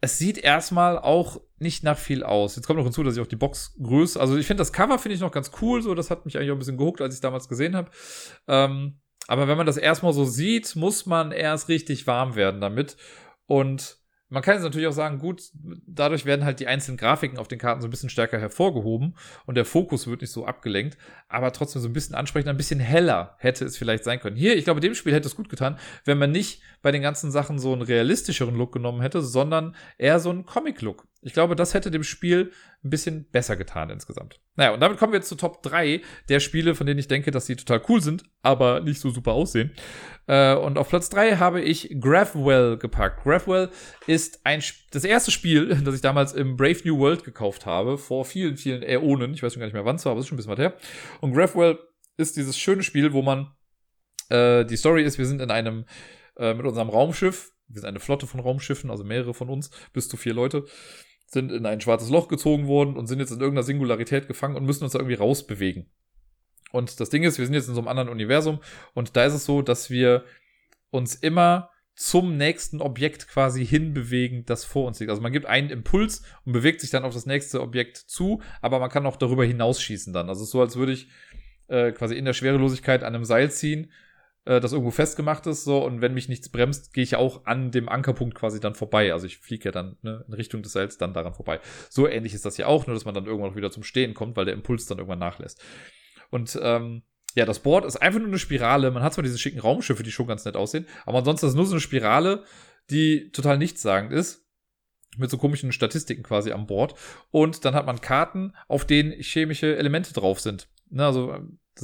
es 0.00 0.18
sieht 0.18 0.38
erstmal 0.38 0.98
auch 0.98 1.40
nicht 1.58 1.82
nach 1.82 1.98
viel 1.98 2.22
aus. 2.22 2.56
Jetzt 2.56 2.66
kommt 2.66 2.78
noch 2.78 2.84
hinzu, 2.84 3.02
dass 3.02 3.16
ich 3.16 3.22
auch 3.22 3.26
die 3.26 3.36
Boxgröße, 3.36 4.20
also 4.20 4.36
ich 4.36 4.46
finde 4.46 4.60
das 4.60 4.72
Cover 4.72 4.98
finde 4.98 5.16
ich 5.16 5.20
noch 5.20 5.32
ganz 5.32 5.50
cool, 5.60 5.82
so 5.82 5.94
das 5.94 6.10
hat 6.10 6.24
mich 6.24 6.36
eigentlich 6.36 6.50
auch 6.50 6.56
ein 6.56 6.60
bisschen 6.60 6.76
gehuckt, 6.76 7.00
als 7.00 7.14
ich 7.14 7.20
damals 7.20 7.48
gesehen 7.48 7.74
habe. 7.74 7.90
Ähm, 8.46 9.00
aber 9.26 9.48
wenn 9.48 9.56
man 9.56 9.66
das 9.66 9.76
erstmal 9.76 10.12
so 10.12 10.24
sieht, 10.24 10.76
muss 10.76 11.04
man 11.04 11.32
erst 11.32 11.68
richtig 11.68 12.06
warm 12.06 12.34
werden 12.34 12.60
damit. 12.60 12.96
Und 13.46 13.98
man 14.30 14.42
kann 14.42 14.54
jetzt 14.54 14.62
natürlich 14.62 14.86
auch 14.86 14.92
sagen, 14.92 15.18
gut, 15.18 15.42
dadurch 15.86 16.26
werden 16.26 16.44
halt 16.44 16.60
die 16.60 16.66
einzelnen 16.66 16.98
Grafiken 16.98 17.38
auf 17.38 17.48
den 17.48 17.58
Karten 17.58 17.80
so 17.80 17.88
ein 17.88 17.90
bisschen 17.90 18.10
stärker 18.10 18.38
hervorgehoben 18.38 19.14
und 19.46 19.54
der 19.54 19.64
Fokus 19.64 20.06
wird 20.06 20.20
nicht 20.20 20.32
so 20.32 20.46
abgelenkt, 20.46 20.98
aber 21.28 21.52
trotzdem 21.52 21.80
so 21.80 21.88
ein 21.88 21.92
bisschen 21.92 22.14
ansprechender, 22.14 22.52
ein 22.52 22.58
bisschen 22.58 22.80
heller 22.80 23.36
hätte 23.38 23.64
es 23.64 23.76
vielleicht 23.76 24.04
sein 24.04 24.20
können. 24.20 24.36
Hier, 24.36 24.56
ich 24.56 24.64
glaube, 24.64 24.80
dem 24.80 24.94
Spiel 24.94 25.14
hätte 25.14 25.28
es 25.28 25.36
gut 25.36 25.48
getan, 25.48 25.78
wenn 26.04 26.18
man 26.18 26.30
nicht 26.30 26.62
bei 26.82 26.92
den 26.92 27.02
ganzen 27.02 27.30
Sachen 27.30 27.58
so 27.58 27.72
einen 27.72 27.82
realistischeren 27.82 28.54
Look 28.54 28.72
genommen 28.72 29.00
hätte, 29.00 29.22
sondern 29.22 29.74
eher 29.96 30.20
so 30.20 30.30
einen 30.30 30.44
Comic-Look. 30.44 31.06
Ich 31.20 31.32
glaube, 31.32 31.56
das 31.56 31.74
hätte 31.74 31.90
dem 31.90 32.04
Spiel 32.04 32.52
ein 32.84 32.90
bisschen 32.90 33.28
besser 33.30 33.56
getan 33.56 33.90
insgesamt. 33.90 34.40
Naja, 34.54 34.72
und 34.72 34.80
damit 34.80 34.98
kommen 34.98 35.12
wir 35.12 35.18
jetzt 35.18 35.28
zu 35.28 35.34
Top 35.34 35.62
3 35.64 36.00
der 36.28 36.38
Spiele, 36.38 36.76
von 36.76 36.86
denen 36.86 37.00
ich 37.00 37.08
denke, 37.08 37.32
dass 37.32 37.46
sie 37.46 37.56
total 37.56 37.82
cool 37.88 38.00
sind, 38.00 38.22
aber 38.42 38.80
nicht 38.80 39.00
so 39.00 39.10
super 39.10 39.32
aussehen. 39.32 39.72
Äh, 40.28 40.54
und 40.54 40.78
auf 40.78 40.88
Platz 40.88 41.10
3 41.10 41.36
habe 41.36 41.60
ich 41.60 41.96
Graphwell 42.00 42.78
gepackt. 42.78 43.24
Graphwell 43.24 43.70
ist 44.06 44.40
ein, 44.44 44.62
das 44.92 45.02
erste 45.02 45.32
Spiel, 45.32 45.80
das 45.84 45.96
ich 45.96 46.02
damals 46.02 46.34
im 46.34 46.56
Brave 46.56 46.80
New 46.84 46.98
World 46.98 47.24
gekauft 47.24 47.66
habe, 47.66 47.98
vor 47.98 48.24
vielen, 48.24 48.56
vielen 48.56 48.84
Äonen. 48.84 49.34
Ich 49.34 49.42
weiß 49.42 49.52
schon 49.52 49.60
gar 49.60 49.66
nicht 49.66 49.74
mehr 49.74 49.84
wann 49.84 49.96
es 49.96 50.04
war, 50.04 50.12
aber 50.12 50.20
es 50.20 50.26
ist 50.26 50.28
schon 50.28 50.36
ein 50.36 50.38
bisschen 50.38 50.52
was 50.52 50.58
her. 50.60 50.74
Und 51.20 51.32
Graphwell 51.32 51.78
ist 52.16 52.36
dieses 52.36 52.56
schöne 52.56 52.84
Spiel, 52.84 53.12
wo 53.12 53.22
man, 53.22 53.50
äh, 54.28 54.64
die 54.64 54.76
Story 54.76 55.02
ist, 55.02 55.18
wir 55.18 55.26
sind 55.26 55.42
in 55.42 55.50
einem, 55.50 55.84
äh, 56.36 56.54
mit 56.54 56.64
unserem 56.64 56.90
Raumschiff, 56.90 57.50
wir 57.66 57.80
sind 57.80 57.88
eine 57.88 58.00
Flotte 58.00 58.28
von 58.28 58.38
Raumschiffen, 58.38 58.90
also 58.90 59.02
mehrere 59.02 59.34
von 59.34 59.48
uns, 59.48 59.70
bis 59.92 60.08
zu 60.08 60.16
vier 60.16 60.32
Leute 60.32 60.64
sind 61.30 61.52
in 61.52 61.66
ein 61.66 61.80
schwarzes 61.80 62.08
Loch 62.10 62.28
gezogen 62.28 62.66
worden 62.66 62.96
und 62.96 63.06
sind 63.06 63.20
jetzt 63.20 63.30
in 63.30 63.40
irgendeiner 63.40 63.62
Singularität 63.62 64.26
gefangen 64.26 64.56
und 64.56 64.64
müssen 64.64 64.84
uns 64.84 64.94
da 64.94 64.98
irgendwie 64.98 65.16
rausbewegen. 65.16 65.86
Und 66.72 67.00
das 67.00 67.10
Ding 67.10 67.22
ist, 67.22 67.38
wir 67.38 67.44
sind 67.44 67.54
jetzt 67.54 67.68
in 67.68 67.74
so 67.74 67.80
einem 67.80 67.88
anderen 67.88 68.08
Universum 68.08 68.60
und 68.94 69.16
da 69.16 69.24
ist 69.24 69.34
es 69.34 69.44
so, 69.44 69.62
dass 69.62 69.90
wir 69.90 70.24
uns 70.90 71.14
immer 71.14 71.70
zum 71.94 72.36
nächsten 72.36 72.80
Objekt 72.80 73.28
quasi 73.28 73.66
hinbewegen, 73.66 74.46
das 74.46 74.64
vor 74.64 74.86
uns 74.86 75.00
liegt. 75.00 75.10
Also 75.10 75.20
man 75.20 75.32
gibt 75.32 75.46
einen 75.46 75.70
Impuls 75.70 76.22
und 76.44 76.52
bewegt 76.52 76.80
sich 76.80 76.90
dann 76.90 77.04
auf 77.04 77.12
das 77.12 77.26
nächste 77.26 77.60
Objekt 77.60 77.96
zu, 77.96 78.40
aber 78.62 78.78
man 78.78 78.88
kann 78.88 79.04
auch 79.04 79.16
darüber 79.16 79.44
hinausschießen 79.44 80.12
dann. 80.12 80.28
Also 80.28 80.42
es 80.42 80.48
ist 80.48 80.52
so, 80.52 80.60
als 80.60 80.76
würde 80.76 80.92
ich 80.92 81.08
äh, 81.66 81.92
quasi 81.92 82.14
in 82.14 82.24
der 82.24 82.34
Schwerelosigkeit 82.34 83.02
an 83.02 83.14
einem 83.14 83.24
Seil 83.24 83.50
ziehen 83.50 83.90
äh, 84.48 84.60
das 84.60 84.72
irgendwo 84.72 84.90
festgemacht 84.90 85.46
ist, 85.46 85.64
so, 85.64 85.84
und 85.84 86.00
wenn 86.00 86.14
mich 86.14 86.28
nichts 86.28 86.48
bremst, 86.48 86.94
gehe 86.94 87.04
ich 87.04 87.12
ja 87.12 87.18
auch 87.18 87.44
an 87.44 87.70
dem 87.70 87.88
Ankerpunkt 87.88 88.34
quasi 88.34 88.60
dann 88.60 88.74
vorbei. 88.74 89.12
Also 89.12 89.26
ich 89.26 89.38
fliege 89.38 89.66
ja 89.66 89.72
dann 89.72 89.98
ne, 90.00 90.24
in 90.26 90.32
Richtung 90.32 90.62
des 90.62 90.72
Seils 90.72 90.96
dann 90.96 91.12
daran 91.12 91.34
vorbei. 91.34 91.60
So 91.90 92.08
ähnlich 92.08 92.32
ist 92.32 92.46
das 92.46 92.56
ja 92.56 92.66
auch, 92.66 92.86
nur 92.86 92.94
dass 92.94 93.04
man 93.04 93.14
dann 93.14 93.26
irgendwann 93.26 93.56
wieder 93.56 93.70
zum 93.70 93.82
Stehen 93.82 94.14
kommt, 94.14 94.36
weil 94.36 94.46
der 94.46 94.54
Impuls 94.54 94.86
dann 94.86 94.98
irgendwann 94.98 95.18
nachlässt. 95.18 95.62
Und 96.30 96.58
ähm, 96.62 97.02
ja, 97.34 97.44
das 97.44 97.60
Board 97.60 97.84
ist 97.84 97.96
einfach 97.96 98.20
nur 98.20 98.28
eine 98.28 98.38
Spirale. 98.38 98.90
Man 98.90 99.02
hat 99.02 99.12
zwar 99.12 99.22
diese 99.22 99.38
schicken 99.38 99.60
Raumschiffe, 99.60 100.02
die 100.02 100.10
schon 100.10 100.26
ganz 100.26 100.46
nett 100.46 100.56
aussehen, 100.56 100.86
aber 101.04 101.18
ansonsten 101.18 101.46
ist 101.46 101.52
es 101.52 101.56
nur 101.56 101.66
so 101.66 101.72
eine 101.72 101.80
Spirale, 101.80 102.44
die 102.88 103.30
total 103.32 103.58
nichtssagend 103.58 104.12
ist. 104.12 104.46
Mit 105.18 105.30
so 105.30 105.36
komischen 105.36 105.72
Statistiken 105.72 106.22
quasi 106.22 106.52
an 106.52 106.66
Bord. 106.66 106.94
Und 107.30 107.64
dann 107.64 107.74
hat 107.74 107.86
man 107.86 108.00
Karten, 108.00 108.54
auf 108.66 108.86
denen 108.86 109.12
chemische 109.20 109.76
Elemente 109.76 110.12
drauf 110.14 110.40
sind. 110.40 110.68
Ne, 110.90 111.04
also, 111.04 111.36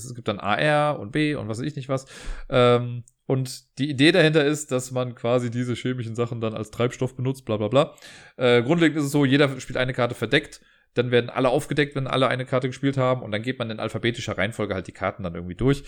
es 0.03 0.15
gibt 0.15 0.29
dann 0.29 0.41
AR 0.41 0.99
und 0.99 1.13
B 1.13 1.35
und 1.35 1.49
was 1.49 1.59
weiß 1.59 1.67
ich 1.67 1.77
nicht 1.77 1.89
was. 1.89 2.07
Ähm, 2.49 3.05
und 3.27 3.79
die 3.79 3.89
Idee 3.89 4.13
dahinter 4.13 4.45
ist, 4.45 4.73
dass 4.73 4.91
man 4.91 5.15
quasi 5.15 5.51
diese 5.51 5.75
chemischen 5.75 6.15
Sachen 6.15 6.41
dann 6.41 6.55
als 6.55 6.71
Treibstoff 6.71 7.17
benutzt, 7.17 7.45
bla 7.45 7.57
bla 7.57 7.69
bla. 7.69 7.95
Äh, 8.37 8.63
grundlegend 8.63 8.99
ist 8.99 9.05
es 9.05 9.13
so, 9.13 9.25
jeder 9.25 9.61
spielt 9.61 9.79
eine 9.79 9.95
Karte 9.95 10.15
verdeckt 10.15 10.61
dann 10.95 11.11
werden 11.11 11.29
alle 11.29 11.49
aufgedeckt, 11.49 11.97
wenn 11.97 12.07
alle 12.07 12.29
eine 12.29 12.47
Karte 12.47 12.69
gespielt 12.69 12.97
haben. 12.97 13.23
Und 13.23 13.33
dann 13.33 13.43
geht 13.43 13.59
man 13.59 13.71
in 13.71 13.81
alphabetischer 13.81 14.39
Reihenfolge 14.39 14.75
halt 14.75 14.87
die 14.87 14.93
Karten 14.93 15.25
dann 15.25 15.35
irgendwie 15.35 15.57
durch. 15.57 15.83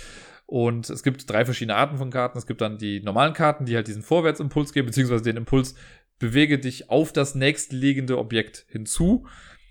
Und 0.47 0.91
es 0.91 1.03
gibt 1.03 1.31
drei 1.31 1.45
verschiedene 1.45 1.77
Arten 1.77 1.97
von 1.97 2.11
Karten. 2.11 2.37
Es 2.37 2.47
gibt 2.47 2.61
dann 2.61 2.79
die 2.79 3.01
normalen 3.01 3.33
Karten, 3.33 3.65
die 3.65 3.77
halt 3.77 3.87
diesen 3.87 4.03
Vorwärtsimpuls 4.03 4.73
geben, 4.73 4.87
beziehungsweise 4.87 5.25
den 5.25 5.37
Impuls, 5.37 5.75
bewege 6.19 6.59
dich 6.59 6.91
auf 6.91 7.13
das 7.13 7.35
nächstliegende 7.35 8.19
Objekt 8.19 8.67
hinzu. 8.69 9.27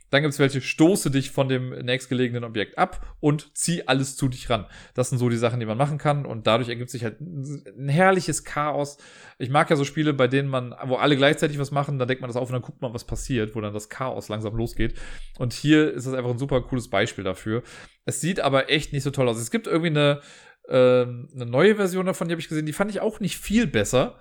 Dann 0.10 0.22
gibt 0.22 0.34
es 0.34 0.40
welche, 0.40 0.62
stoße 0.62 1.12
dich 1.12 1.32
von 1.32 1.50
dem 1.50 1.70
nächstgelegenen 1.70 2.44
Objekt 2.44 2.78
ab 2.78 3.16
und 3.20 3.56
zieh 3.56 3.88
alles 3.88 4.16
zu 4.16 4.28
dich 4.28 4.50
ran. 4.50 4.66
Das 4.94 5.10
sind 5.10 5.18
so 5.18 5.30
die 5.30 5.38
Sachen, 5.38 5.60
die 5.60 5.66
man 5.66 5.78
machen 5.78 5.98
kann 5.98 6.26
und 6.26 6.48
dadurch 6.48 6.70
ergibt 6.70 6.90
sich 6.90 7.04
halt 7.04 7.20
ein 7.20 7.90
herrliches 7.90 8.44
Chaos. 8.44 8.98
Ich 9.40 9.50
mag 9.50 9.70
ja 9.70 9.76
so 9.76 9.84
Spiele, 9.84 10.14
bei 10.14 10.28
denen 10.28 10.48
man, 10.48 10.76
wo 10.86 10.96
alle 10.96 11.18
gleichzeitig 11.18 11.60
was 11.60 11.72
machen, 11.72 12.00
dann 12.00 12.08
deckt 12.08 12.22
man 12.22 12.30
das 12.30 12.38
auf 12.38 12.50
und 12.50 12.54
dann 12.54 12.62
guckt 12.62 12.82
man, 12.82 12.94
was 12.94 13.04
passiert, 13.04 13.56
wo 13.56 13.62
dann 13.62 13.74
das 13.74 13.90
Chaos 13.90 14.30
langsam 14.30 14.56
losgeht. 14.56 14.94
Und 15.38 15.54
hier 15.54 15.92
ist 15.94 16.06
das 16.08 16.14
einfach 16.14 16.32
ein 16.32 16.38
super 16.38 16.62
cooles 16.62 16.90
Beispiel 16.90 17.24
dafür. 17.24 17.64
Es 18.06 18.22
sieht 18.22 18.40
aber 18.40 18.70
echt 18.70 18.94
nicht 18.94 19.04
so 19.04 19.12
toll 19.12 19.28
aus. 19.28 19.38
Es 19.38 19.52
gibt 19.52 19.68
irgendwie 19.68 19.90
eine, 19.90 20.22
äh, 20.68 21.02
eine 21.02 21.46
neue 21.46 21.76
Version 21.76 22.06
davon, 22.06 22.28
die 22.28 22.34
habe 22.34 22.42
ich 22.42 22.50
gesehen, 22.50 22.66
die 22.66 22.74
fand 22.74 22.92
ich 22.92 23.02
auch 23.02 23.20
nicht 23.20 23.38
viel 23.38 23.68
besser. 23.68 24.20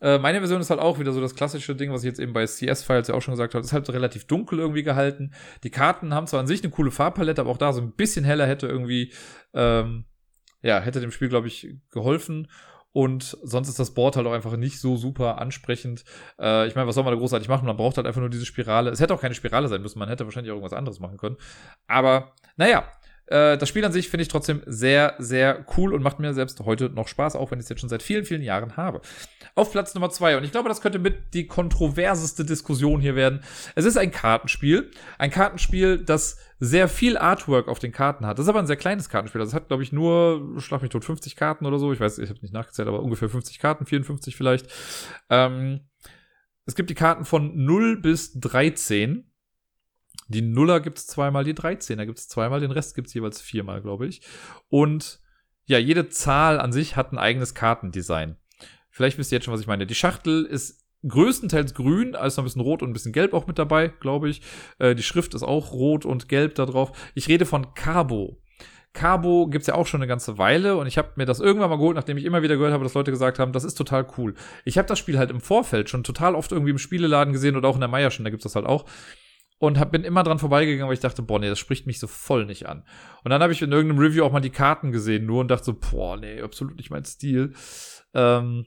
Äh, 0.00 0.18
meine 0.18 0.38
Version 0.38 0.60
ist 0.60 0.70
halt 0.70 0.80
auch 0.80 0.98
wieder 0.98 1.12
so 1.12 1.20
das 1.20 1.34
klassische 1.34 1.74
Ding, 1.74 1.92
was 1.92 2.02
ich 2.02 2.08
jetzt 2.08 2.20
eben 2.20 2.32
bei 2.32 2.44
CS-Files 2.44 3.08
ja 3.08 3.14
auch 3.14 3.22
schon 3.22 3.32
gesagt 3.32 3.54
habe. 3.54 3.64
Ist 3.64 3.72
halt 3.72 3.88
relativ 3.90 4.26
dunkel 4.26 4.58
irgendwie 4.58 4.82
gehalten. 4.82 5.32
Die 5.62 5.70
Karten 5.70 6.12
haben 6.12 6.26
zwar 6.26 6.40
an 6.40 6.46
sich 6.46 6.62
eine 6.62 6.70
coole 6.70 6.90
Farbpalette, 6.90 7.40
aber 7.40 7.50
auch 7.50 7.58
da 7.58 7.72
so 7.72 7.80
ein 7.80 7.92
bisschen 7.92 8.24
heller 8.24 8.46
hätte 8.46 8.66
irgendwie, 8.66 9.12
ähm, 9.54 10.04
ja, 10.62 10.80
hätte 10.80 11.00
dem 11.00 11.10
Spiel, 11.10 11.28
glaube 11.28 11.48
ich, 11.48 11.68
geholfen. 11.90 12.48
Und 12.92 13.36
sonst 13.42 13.68
ist 13.68 13.78
das 13.78 13.92
Board 13.92 14.16
halt 14.16 14.26
auch 14.26 14.32
einfach 14.32 14.56
nicht 14.56 14.80
so 14.80 14.96
super 14.96 15.38
ansprechend. 15.38 16.04
Äh, 16.40 16.66
ich 16.66 16.74
meine, 16.74 16.88
was 16.88 16.94
soll 16.94 17.04
man 17.04 17.12
da 17.12 17.18
großartig 17.18 17.48
machen? 17.48 17.66
Man 17.66 17.76
braucht 17.76 17.98
halt 17.98 18.06
einfach 18.06 18.22
nur 18.22 18.30
diese 18.30 18.46
Spirale. 18.46 18.90
Es 18.90 19.00
hätte 19.00 19.12
auch 19.12 19.20
keine 19.20 19.34
Spirale 19.34 19.68
sein 19.68 19.82
müssen. 19.82 19.98
Man 19.98 20.08
hätte 20.08 20.24
wahrscheinlich 20.24 20.50
auch 20.50 20.56
irgendwas 20.56 20.72
anderes 20.72 20.98
machen 20.98 21.18
können. 21.18 21.36
Aber, 21.86 22.32
naja, 22.56 22.90
äh, 23.26 23.58
das 23.58 23.68
Spiel 23.68 23.84
an 23.84 23.92
sich 23.92 24.08
finde 24.08 24.22
ich 24.22 24.28
trotzdem 24.28 24.62
sehr, 24.66 25.14
sehr 25.18 25.64
cool 25.76 25.92
und 25.92 26.02
macht 26.02 26.18
mir 26.18 26.32
selbst 26.34 26.60
heute 26.60 26.90
noch 26.90 27.08
Spaß, 27.08 27.36
auch 27.36 27.50
wenn 27.50 27.58
ich 27.58 27.64
es 27.64 27.68
jetzt 27.68 27.80
schon 27.80 27.88
seit 27.88 28.02
vielen, 28.02 28.24
vielen 28.24 28.42
Jahren 28.42 28.76
habe. 28.76 29.00
Auf 29.54 29.72
Platz 29.72 29.94
Nummer 29.94 30.10
zwei 30.10 30.36
und 30.36 30.44
ich 30.44 30.52
glaube, 30.52 30.68
das 30.68 30.80
könnte 30.80 30.98
mit 30.98 31.34
die 31.34 31.46
kontroverseste 31.46 32.44
Diskussion 32.44 33.00
hier 33.00 33.16
werden. 33.16 33.40
Es 33.74 33.84
ist 33.84 33.96
ein 33.96 34.10
Kartenspiel. 34.10 34.90
Ein 35.18 35.30
Kartenspiel, 35.30 35.98
das 35.98 36.38
sehr 36.58 36.88
viel 36.88 37.18
Artwork 37.18 37.68
auf 37.68 37.78
den 37.78 37.92
Karten 37.92 38.26
hat. 38.26 38.38
Das 38.38 38.44
ist 38.44 38.48
aber 38.48 38.60
ein 38.60 38.66
sehr 38.66 38.76
kleines 38.76 39.08
Kartenspiel. 39.08 39.40
Das 39.40 39.54
hat, 39.54 39.68
glaube 39.68 39.82
ich, 39.82 39.92
nur, 39.92 40.60
schlag 40.60 40.82
mich 40.82 40.90
tot, 40.90 41.04
50 41.04 41.36
Karten 41.36 41.66
oder 41.66 41.78
so. 41.78 41.92
Ich 41.92 42.00
weiß, 42.00 42.18
ich 42.18 42.30
habe 42.30 42.40
nicht 42.40 42.54
nachgezählt, 42.54 42.88
aber 42.88 43.02
ungefähr 43.02 43.28
50 43.28 43.58
Karten, 43.58 43.86
54 43.86 44.36
vielleicht. 44.36 44.70
Ähm, 45.28 45.80
es 46.64 46.74
gibt 46.74 46.90
die 46.90 46.94
Karten 46.94 47.24
von 47.24 47.64
0 47.64 48.00
bis 48.00 48.32
13. 48.38 49.30
Die 50.28 50.42
Nuller 50.42 50.80
gibt 50.80 50.98
es 50.98 51.06
zweimal, 51.06 51.44
die 51.44 51.54
13er 51.54 52.04
gibt 52.06 52.18
es 52.18 52.28
zweimal, 52.28 52.60
den 52.60 52.70
Rest 52.70 52.94
gibt 52.94 53.08
es 53.08 53.14
jeweils 53.14 53.40
viermal, 53.40 53.80
glaube 53.80 54.06
ich. 54.06 54.22
Und 54.68 55.20
ja, 55.66 55.78
jede 55.78 56.08
Zahl 56.08 56.60
an 56.60 56.72
sich 56.72 56.96
hat 56.96 57.12
ein 57.12 57.18
eigenes 57.18 57.54
Kartendesign. 57.54 58.36
Vielleicht 58.90 59.18
wisst 59.18 59.30
ihr 59.32 59.36
jetzt 59.36 59.44
schon, 59.44 59.54
was 59.54 59.60
ich 59.60 59.66
meine. 59.66 59.86
Die 59.86 59.94
Schachtel 59.94 60.44
ist 60.44 60.84
größtenteils 61.06 61.74
grün, 61.74 62.16
also 62.16 62.40
ein 62.40 62.44
bisschen 62.44 62.62
rot 62.62 62.82
und 62.82 62.90
ein 62.90 62.92
bisschen 62.92 63.12
gelb 63.12 63.34
auch 63.34 63.46
mit 63.46 63.58
dabei, 63.58 63.88
glaube 63.88 64.28
ich. 64.28 64.42
Äh, 64.78 64.94
die 64.94 65.02
Schrift 65.02 65.34
ist 65.34 65.42
auch 65.42 65.72
rot 65.72 66.04
und 66.04 66.28
gelb 66.28 66.54
da 66.54 66.66
drauf. 66.66 66.92
Ich 67.14 67.28
rede 67.28 67.46
von 67.46 67.74
Cabo. 67.74 68.40
Cabo 68.92 69.46
gibt's 69.48 69.66
ja 69.66 69.74
auch 69.74 69.86
schon 69.86 70.00
eine 70.00 70.08
ganze 70.08 70.38
Weile 70.38 70.78
und 70.78 70.86
ich 70.86 70.96
habe 70.96 71.12
mir 71.16 71.26
das 71.26 71.38
irgendwann 71.38 71.68
mal 71.68 71.76
geholt, 71.76 71.96
nachdem 71.96 72.16
ich 72.16 72.24
immer 72.24 72.42
wieder 72.42 72.56
gehört 72.56 72.72
habe, 72.72 72.82
dass 72.82 72.94
Leute 72.94 73.10
gesagt 73.10 73.38
haben, 73.38 73.52
das 73.52 73.64
ist 73.64 73.74
total 73.74 74.06
cool. 74.16 74.34
Ich 74.64 74.78
habe 74.78 74.88
das 74.88 74.98
Spiel 74.98 75.18
halt 75.18 75.30
im 75.30 75.40
Vorfeld 75.40 75.90
schon 75.90 76.02
total 76.02 76.34
oft 76.34 76.50
irgendwie 76.50 76.70
im 76.70 76.78
Spieleladen 76.78 77.34
gesehen 77.34 77.56
oder 77.56 77.68
auch 77.68 77.74
in 77.74 77.80
der 77.80 77.90
Meierschen, 77.90 78.24
da 78.24 78.30
gibt's 78.30 78.44
das 78.44 78.56
halt 78.56 78.64
auch 78.64 78.86
und 79.58 79.78
hab, 79.78 79.92
bin 79.92 80.04
immer 80.04 80.22
dran 80.22 80.38
vorbeigegangen, 80.38 80.86
weil 80.86 80.94
ich 80.94 81.00
dachte, 81.00 81.22
boah, 81.22 81.38
nee, 81.38 81.48
das 81.48 81.58
spricht 81.58 81.86
mich 81.86 81.98
so 81.98 82.06
voll 82.06 82.44
nicht 82.44 82.66
an. 82.66 82.84
Und 83.24 83.30
dann 83.30 83.42
habe 83.42 83.52
ich 83.52 83.62
in 83.62 83.72
irgendeinem 83.72 84.00
Review 84.00 84.24
auch 84.24 84.32
mal 84.32 84.40
die 84.40 84.50
Karten 84.50 84.92
gesehen, 84.92 85.26
nur 85.26 85.40
und 85.40 85.48
dachte 85.48 85.64
so, 85.64 85.74
boah, 85.74 86.16
nee, 86.16 86.40
absolut 86.42 86.76
nicht 86.76 86.90
mein 86.90 87.04
Stil. 87.04 87.54
Ähm, 88.14 88.66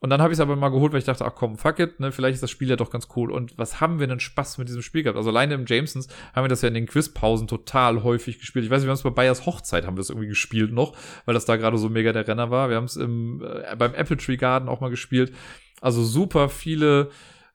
und 0.00 0.10
dann 0.10 0.20
habe 0.20 0.34
ich 0.34 0.36
es 0.36 0.40
aber 0.40 0.54
mal 0.54 0.68
geholt, 0.68 0.92
weil 0.92 0.98
ich 0.98 1.06
dachte, 1.06 1.24
ach 1.24 1.34
komm, 1.34 1.56
fuck 1.56 1.78
it, 1.78 1.98
ne, 1.98 2.12
vielleicht 2.12 2.34
ist 2.34 2.42
das 2.42 2.50
Spiel 2.50 2.68
ja 2.68 2.76
doch 2.76 2.90
ganz 2.90 3.08
cool. 3.16 3.30
Und 3.30 3.56
was 3.56 3.80
haben 3.80 4.00
wir 4.00 4.06
denn 4.06 4.20
Spaß 4.20 4.58
mit 4.58 4.68
diesem 4.68 4.82
Spiel 4.82 5.02
gehabt? 5.02 5.16
Also 5.16 5.30
alleine 5.30 5.54
im 5.54 5.64
Jamesons 5.66 6.08
haben 6.34 6.44
wir 6.44 6.48
das 6.48 6.60
ja 6.60 6.68
in 6.68 6.74
den 6.74 6.84
Quizpausen 6.84 7.48
total 7.48 8.02
häufig 8.02 8.38
gespielt. 8.38 8.66
Ich 8.66 8.70
weiß 8.70 8.80
nicht, 8.80 8.86
wir 8.86 8.90
haben 8.90 8.98
es 8.98 9.02
bei 9.02 9.08
Bayers 9.08 9.46
Hochzeit 9.46 9.86
haben 9.86 9.96
wir 9.96 10.02
es 10.02 10.10
irgendwie 10.10 10.28
gespielt 10.28 10.72
noch, 10.72 10.94
weil 11.24 11.32
das 11.32 11.46
da 11.46 11.56
gerade 11.56 11.78
so 11.78 11.88
mega 11.88 12.12
der 12.12 12.28
Renner 12.28 12.50
war. 12.50 12.68
Wir 12.68 12.76
haben 12.76 12.84
es 12.84 12.96
äh, 12.98 13.06
beim 13.76 13.94
Apple 13.94 14.18
Tree 14.18 14.36
Garden 14.36 14.68
auch 14.68 14.80
mal 14.80 14.90
gespielt. 14.90 15.32
Also 15.80 16.04
super 16.04 16.50
viele 16.50 17.10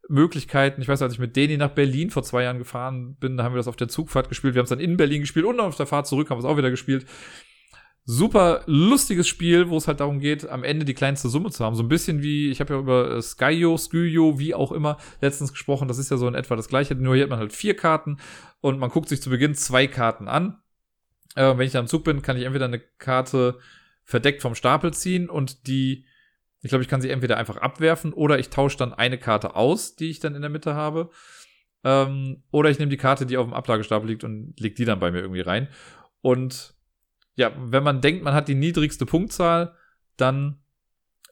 Möglichkeiten. 0.10 0.82
Ich 0.82 0.88
weiß, 0.88 1.02
als 1.02 1.14
ich 1.14 1.20
mit 1.20 1.36
Deni 1.36 1.58
nach 1.58 1.72
Berlin 1.72 2.10
vor 2.10 2.24
zwei 2.24 2.44
Jahren 2.44 2.58
gefahren 2.58 3.16
bin, 3.20 3.38
da 3.38 3.44
haben 3.44 3.54
wir 3.54 3.58
das 3.58 3.68
auf 3.68 3.76
der 3.76 3.88
Zugfahrt 3.88 4.30
gespielt. 4.30 4.56
Wir 4.56 4.60
haben 4.60 4.66
es 4.66 4.70
dann 4.70 4.80
in 4.80 4.98
Berlin 4.98 5.22
gespielt 5.22 5.46
und 5.46 5.60
auf 5.60 5.76
der 5.76 5.86
Fahrt 5.86 6.08
zurück 6.08 6.30
haben 6.30 6.38
wir 6.38 6.46
es 6.46 6.52
auch 6.52 6.58
wieder 6.58 6.72
gespielt. 6.72 7.06
Super 8.06 8.64
lustiges 8.66 9.28
Spiel, 9.28 9.70
wo 9.70 9.78
es 9.78 9.88
halt 9.88 10.00
darum 10.00 10.20
geht, 10.20 10.50
am 10.50 10.64
Ende 10.64 10.84
die 10.84 10.96
kleinste 10.96 11.30
Summe 11.30 11.52
zu 11.52 11.64
haben. 11.64 11.76
So 11.76 11.84
ein 11.84 11.90
bisschen 11.90 12.24
wie, 12.24 12.50
ich 12.50 12.60
habe 12.60 12.74
ja 12.74 12.80
über 12.80 13.18
äh, 13.18 13.22
Skyo, 13.22 13.78
Skyo, 13.78 14.40
wie 14.40 14.56
auch 14.56 14.72
immer, 14.72 14.98
letztens 15.22 15.52
gesprochen. 15.52 15.88
Das 15.88 16.00
ist 16.00 16.10
ja 16.10 16.18
so 16.18 16.28
in 16.28 16.34
etwa 16.34 16.56
das 16.56 16.70
gleiche, 16.70 16.96
nur 16.96 17.14
hier 17.14 17.26
hat 17.26 17.30
man 17.30 17.40
halt 17.40 17.54
vier 17.54 17.76
Karten 17.76 18.18
und 18.62 18.80
man 18.80 18.90
guckt 18.90 19.10
sich 19.10 19.22
zu 19.22 19.30
Beginn 19.30 19.54
zwei 19.54 19.86
Karten 19.86 20.28
an. 20.28 20.60
Äh, 21.36 21.56
wenn 21.58 21.68
ich 21.68 21.74
da 21.74 21.80
im 21.80 21.88
Zug 21.88 22.04
bin, 22.04 22.24
kann 22.24 22.36
ich 22.36 22.46
entweder 22.46 22.66
eine 22.66 22.80
Karte 22.80 23.60
verdeckt 24.04 24.42
vom 24.42 24.56
Stapel 24.56 24.92
ziehen 24.92 25.30
und 25.30 25.68
die 25.68 26.06
ich 26.62 26.70
glaube, 26.70 26.84
ich 26.84 26.90
kann 26.90 27.02
sie 27.02 27.10
entweder 27.10 27.38
einfach 27.38 27.58
abwerfen 27.58 28.14
oder 28.14 28.40
ich 28.40 28.50
tausche 28.50 28.78
dann 28.78 28.94
eine 28.94 29.18
Karte 29.18 29.56
aus, 29.56 29.96
die 29.96 30.10
ich 30.10 30.20
dann 30.20 30.36
in 30.36 30.42
der 30.42 30.50
Mitte 30.50 30.76
habe. 30.76 31.10
Ähm, 31.84 32.44
oder 32.52 32.70
ich 32.70 32.80
nehme 32.80 32.90
die 32.90 32.98
Karte, 32.98 33.26
die 33.26 33.38
auf 33.38 33.46
dem 33.46 33.54
Ablagestapel 33.54 34.08
liegt 34.08 34.24
und 34.24 34.60
leg 34.60 34.76
die 34.76 34.86
dann 34.86 35.00
bei 35.00 35.12
mir 35.12 35.20
irgendwie 35.20 35.42
rein. 35.42 35.70
Und 36.22 36.74
ja, 37.36 37.54
wenn 37.58 37.84
man 37.84 38.02
denkt, 38.02 38.24
man 38.24 38.34
hat 38.34 38.50
die 38.50 38.56
niedrigste 38.56 39.06
Punktzahl, 39.06 39.74
dann 40.18 40.60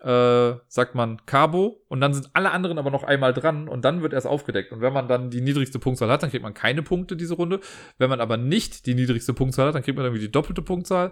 äh, 0.01 0.53
sagt 0.67 0.95
man 0.95 1.25
Cabo 1.25 1.83
und 1.89 1.99
dann 1.99 2.13
sind 2.13 2.29
alle 2.33 2.51
anderen 2.51 2.77
aber 2.77 2.91
noch 2.91 3.03
einmal 3.03 3.33
dran 3.33 3.67
und 3.67 3.83
dann 3.83 4.01
wird 4.01 4.13
erst 4.13 4.27
aufgedeckt. 4.27 4.71
Und 4.71 4.79
wenn 4.79 4.93
man 4.93 5.09
dann 5.09 5.29
die 5.29 5.41
niedrigste 5.41 5.79
Punktzahl 5.79 6.09
hat, 6.09 6.23
dann 6.23 6.29
kriegt 6.29 6.43
man 6.43 6.53
keine 6.53 6.83
Punkte 6.83 7.17
diese 7.17 7.33
Runde. 7.33 7.59
Wenn 7.97 8.09
man 8.09 8.21
aber 8.21 8.37
nicht 8.37 8.85
die 8.85 8.93
niedrigste 8.93 9.33
Punktzahl 9.33 9.67
hat, 9.67 9.75
dann 9.75 9.83
kriegt 9.83 9.97
man 9.97 10.05
irgendwie 10.05 10.23
die 10.25 10.31
doppelte 10.31 10.61
Punktzahl. 10.61 11.11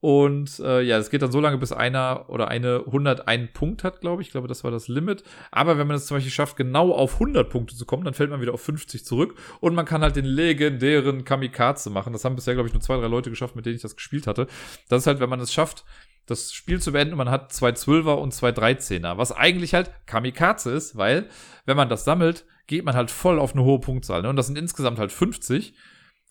Und 0.00 0.60
äh, 0.60 0.82
ja, 0.82 0.98
es 0.98 1.10
geht 1.10 1.22
dann 1.22 1.32
so 1.32 1.40
lange, 1.40 1.56
bis 1.58 1.72
einer 1.72 2.26
oder 2.28 2.48
eine 2.48 2.82
100 2.86 3.26
einen 3.26 3.52
Punkt 3.52 3.82
hat, 3.82 4.00
glaube 4.00 4.20
ich. 4.20 4.28
Ich 4.28 4.32
glaube, 4.32 4.46
das 4.46 4.62
war 4.62 4.70
das 4.70 4.88
Limit. 4.88 5.24
Aber 5.50 5.78
wenn 5.78 5.86
man 5.86 5.96
es 5.96 6.06
zum 6.06 6.18
Beispiel 6.18 6.32
schafft, 6.32 6.56
genau 6.56 6.92
auf 6.92 7.14
100 7.14 7.48
Punkte 7.48 7.74
zu 7.74 7.86
kommen, 7.86 8.04
dann 8.04 8.14
fällt 8.14 8.30
man 8.30 8.40
wieder 8.40 8.52
auf 8.52 8.60
50 8.60 9.04
zurück. 9.04 9.36
Und 9.60 9.74
man 9.74 9.86
kann 9.86 10.02
halt 10.02 10.16
den 10.16 10.26
legendären 10.26 11.24
Kamikaze 11.24 11.90
machen. 11.90 12.12
Das 12.12 12.24
haben 12.24 12.36
bisher, 12.36 12.54
glaube 12.54 12.68
ich, 12.68 12.74
nur 12.74 12.82
zwei, 12.82 12.98
drei 12.98 13.08
Leute 13.08 13.30
geschafft, 13.30 13.56
mit 13.56 13.64
denen 13.64 13.76
ich 13.76 13.82
das 13.82 13.96
gespielt 13.96 14.26
hatte. 14.26 14.46
Das 14.88 15.02
ist 15.02 15.06
halt, 15.06 15.20
wenn 15.20 15.30
man 15.30 15.40
es 15.40 15.52
schafft, 15.52 15.84
das 16.26 16.52
Spiel 16.52 16.80
zu 16.80 16.92
beenden, 16.92 17.16
man 17.16 17.30
hat 17.30 17.52
zwei 17.52 17.72
Zwölfer 17.72 18.18
und 18.18 18.34
zwei 18.34 18.52
Dreizehner. 18.52 19.16
Was 19.16 19.32
eigentlich 19.32 19.74
halt 19.74 19.90
Kamikaze 20.06 20.72
ist, 20.72 20.96
weil, 20.96 21.28
wenn 21.64 21.76
man 21.76 21.88
das 21.88 22.04
sammelt, 22.04 22.44
geht 22.66 22.84
man 22.84 22.96
halt 22.96 23.10
voll 23.10 23.38
auf 23.38 23.54
eine 23.54 23.64
hohe 23.64 23.80
Punktzahl. 23.80 24.22
Ne? 24.22 24.28
Und 24.28 24.36
das 24.36 24.46
sind 24.46 24.58
insgesamt 24.58 24.98
halt 24.98 25.12
50. 25.12 25.72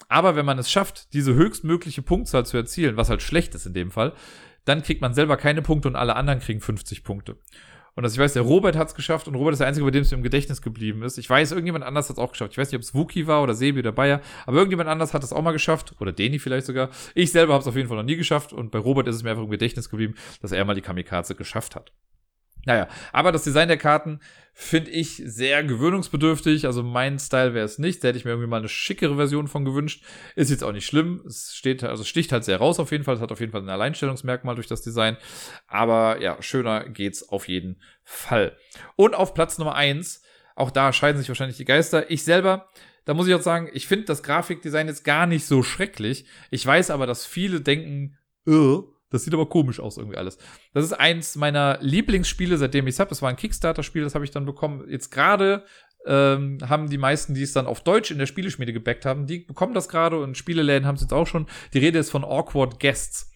Aber 0.07 0.35
wenn 0.35 0.45
man 0.45 0.59
es 0.59 0.69
schafft, 0.69 1.13
diese 1.13 1.33
höchstmögliche 1.33 2.01
Punktzahl 2.01 2.45
zu 2.45 2.57
erzielen, 2.57 2.97
was 2.97 3.09
halt 3.09 3.21
schlecht 3.21 3.55
ist 3.55 3.65
in 3.65 3.73
dem 3.73 3.91
Fall, 3.91 4.13
dann 4.65 4.83
kriegt 4.83 5.01
man 5.01 5.13
selber 5.13 5.37
keine 5.37 5.61
Punkte 5.61 5.87
und 5.87 5.95
alle 5.95 6.15
anderen 6.15 6.39
kriegen 6.39 6.61
50 6.61 7.03
Punkte. 7.03 7.37
Und 7.95 8.03
das, 8.03 8.13
ich 8.13 8.19
weiß, 8.19 8.33
der 8.33 8.41
Robert 8.41 8.75
hat 8.75 8.89
es 8.89 8.95
geschafft 8.95 9.27
und 9.29 9.35
Robert 9.35 9.53
ist 9.53 9.59
der 9.59 9.67
Einzige, 9.67 9.85
bei 9.85 9.91
dem 9.91 10.01
es 10.01 10.11
im 10.11 10.21
Gedächtnis 10.21 10.61
geblieben 10.61 11.01
ist. 11.01 11.17
Ich 11.17 11.29
weiß, 11.29 11.51
irgendjemand 11.51 11.85
anders 11.85 12.09
hat 12.09 12.17
es 12.17 12.21
auch 12.21 12.31
geschafft. 12.31 12.51
Ich 12.51 12.57
weiß 12.57 12.69
nicht, 12.69 12.75
ob 12.75 12.81
es 12.81 12.93
Wookie 12.93 13.25
war 13.25 13.41
oder 13.41 13.53
Sebi 13.53 13.79
oder 13.79 13.93
Bayer, 13.93 14.21
aber 14.45 14.57
irgendjemand 14.57 14.89
anders 14.89 15.13
hat 15.13 15.23
es 15.23 15.31
auch 15.31 15.41
mal 15.41 15.53
geschafft. 15.53 15.95
Oder 16.01 16.11
Deni 16.11 16.37
vielleicht 16.39 16.65
sogar. 16.65 16.89
Ich 17.13 17.31
selber 17.31 17.53
habe 17.53 17.61
es 17.61 17.67
auf 17.67 17.75
jeden 17.77 17.87
Fall 17.87 17.97
noch 17.97 18.03
nie 18.03 18.17
geschafft 18.17 18.51
und 18.51 18.71
bei 18.71 18.79
Robert 18.79 19.07
ist 19.07 19.15
es 19.15 19.23
mir 19.23 19.29
einfach 19.29 19.43
im 19.43 19.49
Gedächtnis 19.49 19.89
geblieben, 19.89 20.15
dass 20.41 20.51
er 20.51 20.65
mal 20.65 20.73
die 20.73 20.81
Kamikaze 20.81 21.35
geschafft 21.35 21.77
hat. 21.77 21.93
Naja, 22.65 22.87
aber 23.13 23.31
das 23.31 23.43
Design 23.43 23.67
der 23.67 23.77
Karten 23.77 24.19
finde 24.57 24.89
ich 24.91 25.21
sehr 25.23 25.63
gewöhnungsbedürftig. 25.63 26.65
Also 26.65 26.81
mein 26.81 27.19
Style 27.19 27.53
wäre 27.53 27.65
es 27.65 27.77
nicht. 27.77 28.03
Da 28.03 28.07
hätte 28.07 28.17
ich 28.17 28.25
mir 28.25 28.31
irgendwie 28.31 28.47
mal 28.49 28.57
eine 28.57 28.69
schickere 28.69 29.15
Version 29.17 29.47
von 29.47 29.65
gewünscht. 29.65 30.03
Ist 30.35 30.49
jetzt 30.49 30.63
auch 30.63 30.71
nicht 30.71 30.85
schlimm. 30.85 31.21
Es 31.27 31.53
steht, 31.53 31.83
also 31.83 32.03
sticht 32.05 32.31
halt 32.31 32.45
sehr 32.45 32.57
raus 32.57 32.79
auf 32.79 32.91
jeden 32.91 33.03
Fall. 33.03 33.15
Es 33.15 33.21
hat 33.21 33.31
auf 33.31 33.41
jeden 33.41 33.51
Fall 33.51 33.61
ein 33.61 33.69
Alleinstellungsmerkmal 33.69 34.55
durch 34.55 34.67
das 34.67 34.81
Design. 34.81 35.17
Aber 35.67 36.21
ja, 36.21 36.41
schöner 36.41 36.87
geht's 36.89 37.27
auf 37.27 37.47
jeden 37.47 37.81
Fall. 38.03 38.57
Und 38.95 39.13
auf 39.13 39.33
Platz 39.33 39.57
Nummer 39.57 39.75
eins, 39.75 40.23
auch 40.55 40.71
da 40.71 40.93
scheiden 40.93 41.19
sich 41.19 41.27
wahrscheinlich 41.27 41.57
die 41.57 41.65
Geister. 41.65 42.09
Ich 42.09 42.23
selber, 42.23 42.69
da 43.03 43.13
muss 43.13 43.27
ich 43.27 43.35
auch 43.35 43.41
sagen, 43.41 43.69
ich 43.73 43.87
finde 43.87 44.05
das 44.05 44.23
Grafikdesign 44.23 44.87
jetzt 44.87 45.03
gar 45.03 45.27
nicht 45.27 45.45
so 45.45 45.63
schrecklich. 45.63 46.25
Ich 46.49 46.65
weiß 46.65 46.91
aber, 46.91 47.05
dass 47.05 47.25
viele 47.25 47.59
denken, 47.59 48.17
oh, 48.47 48.85
Das 49.15 49.23
sieht 49.23 49.33
aber 49.33 49.47
komisch 49.47 49.79
aus 49.79 49.97
irgendwie 49.97 50.17
alles. 50.17 50.37
Das 50.73 50.85
ist 50.85 50.93
eins 50.93 51.35
meiner 51.35 51.79
Lieblingsspiele, 51.81 52.57
seitdem 52.57 52.87
ich 52.87 52.95
es 52.95 52.99
habe. 52.99 53.09
Das 53.09 53.21
war 53.21 53.29
ein 53.29 53.35
Kickstarter-Spiel, 53.35 54.03
das 54.03 54.15
habe 54.15 54.25
ich 54.25 54.31
dann 54.31 54.45
bekommen. 54.45 54.85
Jetzt 54.89 55.09
gerade 55.09 55.63
ähm, 56.05 56.59
haben 56.67 56.89
die 56.89 56.97
meisten, 56.97 57.33
die 57.33 57.41
es 57.41 57.53
dann 57.53 57.65
auf 57.65 57.83
Deutsch 57.83 58.11
in 58.11 58.19
der 58.19 58.25
Spieleschmiede 58.25 58.73
gebackt 58.73 59.05
haben, 59.05 59.25
die 59.25 59.39
bekommen 59.39 59.73
das 59.73 59.89
gerade 59.89 60.19
und 60.19 60.37
Spieleläden 60.37 60.87
haben 60.87 60.95
es 60.95 61.01
jetzt 61.01 61.13
auch 61.13 61.27
schon. 61.27 61.47
Die 61.73 61.79
Rede 61.79 61.99
ist 61.99 62.11
von 62.11 62.23
Awkward 62.23 62.79
Guests. 62.79 63.31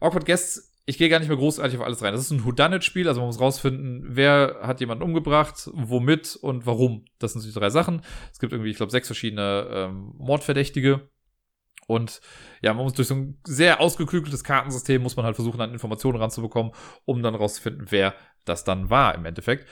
Awkward 0.00 0.26
Guests 0.26 0.72
ich 0.84 0.98
gehe 0.98 1.08
gar 1.08 1.20
nicht 1.20 1.28
mehr 1.28 1.36
großartig 1.36 1.78
auf 1.78 1.84
alles 1.84 2.02
rein. 2.02 2.12
Das 2.12 2.22
ist 2.22 2.32
ein 2.32 2.44
Whodunit-Spiel, 2.44 3.06
also 3.06 3.20
man 3.20 3.28
muss 3.28 3.40
rausfinden, 3.40 4.04
wer 4.08 4.58
hat 4.62 4.80
jemanden 4.80 5.04
umgebracht, 5.04 5.70
womit 5.72 6.36
und 6.36 6.66
warum. 6.66 7.04
Das 7.18 7.34
sind 7.34 7.44
die 7.44 7.52
drei 7.52 7.70
Sachen. 7.70 8.02
Es 8.32 8.40
gibt 8.40 8.52
irgendwie, 8.52 8.70
ich 8.70 8.76
glaube, 8.76 8.90
sechs 8.90 9.06
verschiedene 9.06 9.68
ähm, 9.70 10.12
Mordverdächtige. 10.18 11.08
Und 11.86 12.20
ja, 12.62 12.72
man 12.74 12.84
muss 12.84 12.94
durch 12.94 13.08
so 13.08 13.14
ein 13.14 13.38
sehr 13.44 13.80
ausgeklügeltes 13.80 14.44
Kartensystem 14.44 15.02
muss 15.02 15.16
man 15.16 15.26
halt 15.26 15.36
versuchen, 15.36 15.60
an 15.60 15.72
Informationen 15.72 16.18
ranzubekommen, 16.18 16.72
um 17.04 17.22
dann 17.22 17.34
rauszufinden, 17.34 17.86
wer 17.90 18.14
das 18.44 18.64
dann 18.64 18.90
war 18.90 19.14
im 19.14 19.24
Endeffekt. 19.24 19.68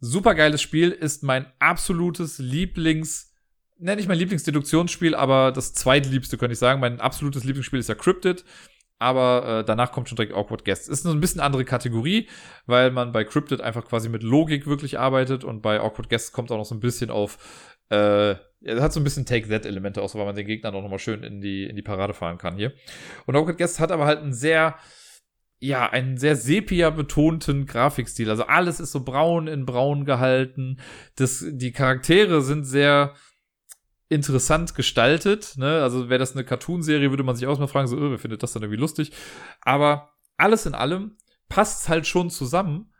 Super 0.00 0.34
geiles 0.34 0.60
Spiel, 0.60 0.90
ist 0.90 1.22
mein 1.22 1.46
absolutes 1.58 2.38
Lieblings- 2.38 3.32
nenne 3.78 4.00
ich 4.00 4.08
mein 4.08 4.18
Lieblingsdeduktionsspiel, 4.18 5.14
aber 5.14 5.50
das 5.52 5.74
zweitliebste 5.74 6.38
könnte 6.38 6.52
ich 6.52 6.58
sagen. 6.58 6.80
Mein 6.80 7.00
absolutes 7.00 7.44
Lieblingsspiel 7.44 7.80
ist 7.80 7.88
ja 7.88 7.94
Cryptid 7.94 8.44
aber 8.98 9.60
äh, 9.60 9.64
danach 9.64 9.92
kommt 9.92 10.08
schon 10.08 10.16
direkt 10.16 10.34
Awkward 10.34 10.64
Guests. 10.64 10.88
Ist 10.88 11.04
eine 11.04 11.14
ein 11.14 11.20
bisschen 11.20 11.40
andere 11.40 11.64
Kategorie, 11.64 12.28
weil 12.66 12.90
man 12.90 13.12
bei 13.12 13.24
Cryptid 13.24 13.60
einfach 13.60 13.84
quasi 13.84 14.08
mit 14.08 14.22
Logik 14.22 14.66
wirklich 14.66 14.98
arbeitet 14.98 15.44
und 15.44 15.62
bei 15.62 15.80
Awkward 15.80 16.08
Guests 16.08 16.32
kommt 16.32 16.50
auch 16.50 16.56
noch 16.56 16.64
so 16.64 16.74
ein 16.74 16.80
bisschen 16.80 17.10
auf, 17.10 17.73
äh, 17.90 18.34
er 18.66 18.80
hat 18.80 18.92
so 18.92 19.00
ein 19.00 19.04
bisschen 19.04 19.26
Take-That-Elemente 19.26 20.00
aus, 20.00 20.14
weil 20.14 20.24
man 20.24 20.34
den 20.34 20.46
Gegner 20.46 20.74
auch 20.74 20.82
nochmal 20.82 20.98
schön 20.98 21.22
in 21.22 21.40
die, 21.40 21.64
in 21.64 21.76
die 21.76 21.82
Parade 21.82 22.14
fahren 22.14 22.38
kann 22.38 22.56
hier. 22.56 22.72
Und 23.26 23.36
Awkward 23.36 23.58
Guests 23.58 23.78
hat 23.78 23.92
aber 23.92 24.06
halt 24.06 24.20
einen 24.20 24.32
sehr, 24.32 24.76
ja, 25.58 25.88
einen 25.90 26.16
sehr 26.16 26.36
sepia-betonten 26.36 27.66
Grafikstil. 27.66 28.30
Also 28.30 28.44
alles 28.44 28.80
ist 28.80 28.92
so 28.92 29.04
braun 29.04 29.48
in 29.48 29.66
braun 29.66 30.04
gehalten. 30.04 30.80
Das, 31.16 31.44
die 31.46 31.72
Charaktere 31.72 32.40
sind 32.40 32.64
sehr, 32.64 33.14
interessant 34.08 34.74
gestaltet. 34.74 35.54
Ne? 35.56 35.82
Also 35.82 36.08
wäre 36.08 36.18
das 36.18 36.32
eine 36.32 36.44
Cartoonserie, 36.44 37.10
würde 37.10 37.24
man 37.24 37.36
sich 37.36 37.46
auch 37.46 37.58
mal 37.58 37.66
fragen, 37.66 37.88
so, 37.88 37.96
oh, 37.96 38.10
wer 38.10 38.18
findet 38.18 38.42
das 38.42 38.52
dann 38.52 38.62
irgendwie 38.62 38.80
lustig? 38.80 39.12
Aber 39.60 40.10
alles 40.36 40.66
in 40.66 40.74
allem 40.74 41.16
passt 41.48 41.88
halt 41.88 42.06
schon 42.06 42.30
zusammen. 42.30 42.92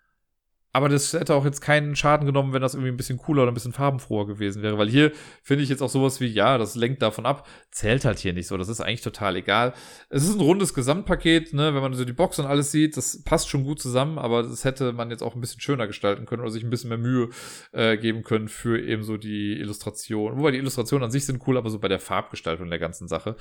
Aber 0.74 0.88
das 0.88 1.12
hätte 1.12 1.36
auch 1.36 1.44
jetzt 1.44 1.60
keinen 1.60 1.94
Schaden 1.94 2.26
genommen, 2.26 2.52
wenn 2.52 2.60
das 2.60 2.74
irgendwie 2.74 2.90
ein 2.90 2.96
bisschen 2.96 3.16
cooler 3.16 3.42
oder 3.44 3.52
ein 3.52 3.54
bisschen 3.54 3.72
farbenfroher 3.72 4.26
gewesen 4.26 4.60
wäre. 4.60 4.76
Weil 4.76 4.88
hier 4.88 5.12
finde 5.40 5.62
ich 5.62 5.68
jetzt 5.68 5.82
auch 5.82 5.88
sowas 5.88 6.18
wie, 6.18 6.26
ja, 6.26 6.58
das 6.58 6.74
lenkt 6.74 7.00
davon 7.00 7.26
ab, 7.26 7.46
zählt 7.70 8.04
halt 8.04 8.18
hier 8.18 8.32
nicht 8.32 8.48
so. 8.48 8.56
Das 8.56 8.68
ist 8.68 8.80
eigentlich 8.80 9.00
total 9.00 9.36
egal. 9.36 9.72
Es 10.08 10.24
ist 10.24 10.34
ein 10.34 10.40
rundes 10.40 10.74
Gesamtpaket, 10.74 11.52
ne, 11.52 11.76
wenn 11.76 11.80
man 11.80 11.94
so 11.94 12.04
die 12.04 12.12
Box 12.12 12.40
und 12.40 12.46
alles 12.46 12.72
sieht, 12.72 12.96
das 12.96 13.22
passt 13.22 13.48
schon 13.48 13.62
gut 13.62 13.80
zusammen, 13.80 14.18
aber 14.18 14.42
das 14.42 14.64
hätte 14.64 14.92
man 14.92 15.10
jetzt 15.10 15.22
auch 15.22 15.36
ein 15.36 15.40
bisschen 15.40 15.60
schöner 15.60 15.86
gestalten 15.86 16.26
können 16.26 16.42
oder 16.42 16.50
sich 16.50 16.64
ein 16.64 16.70
bisschen 16.70 16.88
mehr 16.88 16.98
Mühe 16.98 17.28
äh, 17.70 17.96
geben 17.96 18.24
können 18.24 18.48
für 18.48 18.82
eben 18.82 19.04
so 19.04 19.16
die 19.16 19.52
Illustration. 19.52 20.36
Wobei 20.38 20.50
die 20.50 20.58
Illustrationen 20.58 21.04
an 21.04 21.12
sich 21.12 21.24
sind 21.24 21.40
cool, 21.46 21.56
aber 21.56 21.70
so 21.70 21.78
bei 21.78 21.88
der 21.88 22.00
Farbgestaltung 22.00 22.68
der 22.68 22.80
ganzen 22.80 23.06
Sache. 23.06 23.36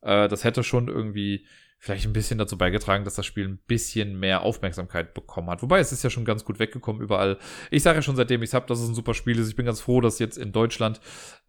Äh, 0.00 0.26
das 0.26 0.42
hätte 0.42 0.64
schon 0.64 0.88
irgendwie 0.88 1.44
vielleicht 1.82 2.06
ein 2.06 2.12
bisschen 2.12 2.38
dazu 2.38 2.56
beigetragen, 2.56 3.04
dass 3.04 3.16
das 3.16 3.26
Spiel 3.26 3.48
ein 3.48 3.58
bisschen 3.66 4.16
mehr 4.16 4.42
Aufmerksamkeit 4.42 5.14
bekommen 5.14 5.50
hat. 5.50 5.62
Wobei 5.62 5.80
es 5.80 5.90
ist 5.90 6.04
ja 6.04 6.10
schon 6.10 6.24
ganz 6.24 6.44
gut 6.44 6.60
weggekommen 6.60 7.02
überall. 7.02 7.38
Ich 7.72 7.82
sage 7.82 7.98
ja 7.98 8.02
schon, 8.02 8.14
seitdem 8.14 8.40
ich 8.44 8.50
es 8.50 8.54
habe, 8.54 8.66
dass 8.68 8.78
es 8.78 8.88
ein 8.88 8.94
super 8.94 9.14
Spiel 9.14 9.36
ist. 9.36 9.48
Ich 9.48 9.56
bin 9.56 9.66
ganz 9.66 9.80
froh, 9.80 10.00
dass 10.00 10.20
jetzt 10.20 10.38
in 10.38 10.52
Deutschland 10.52 11.00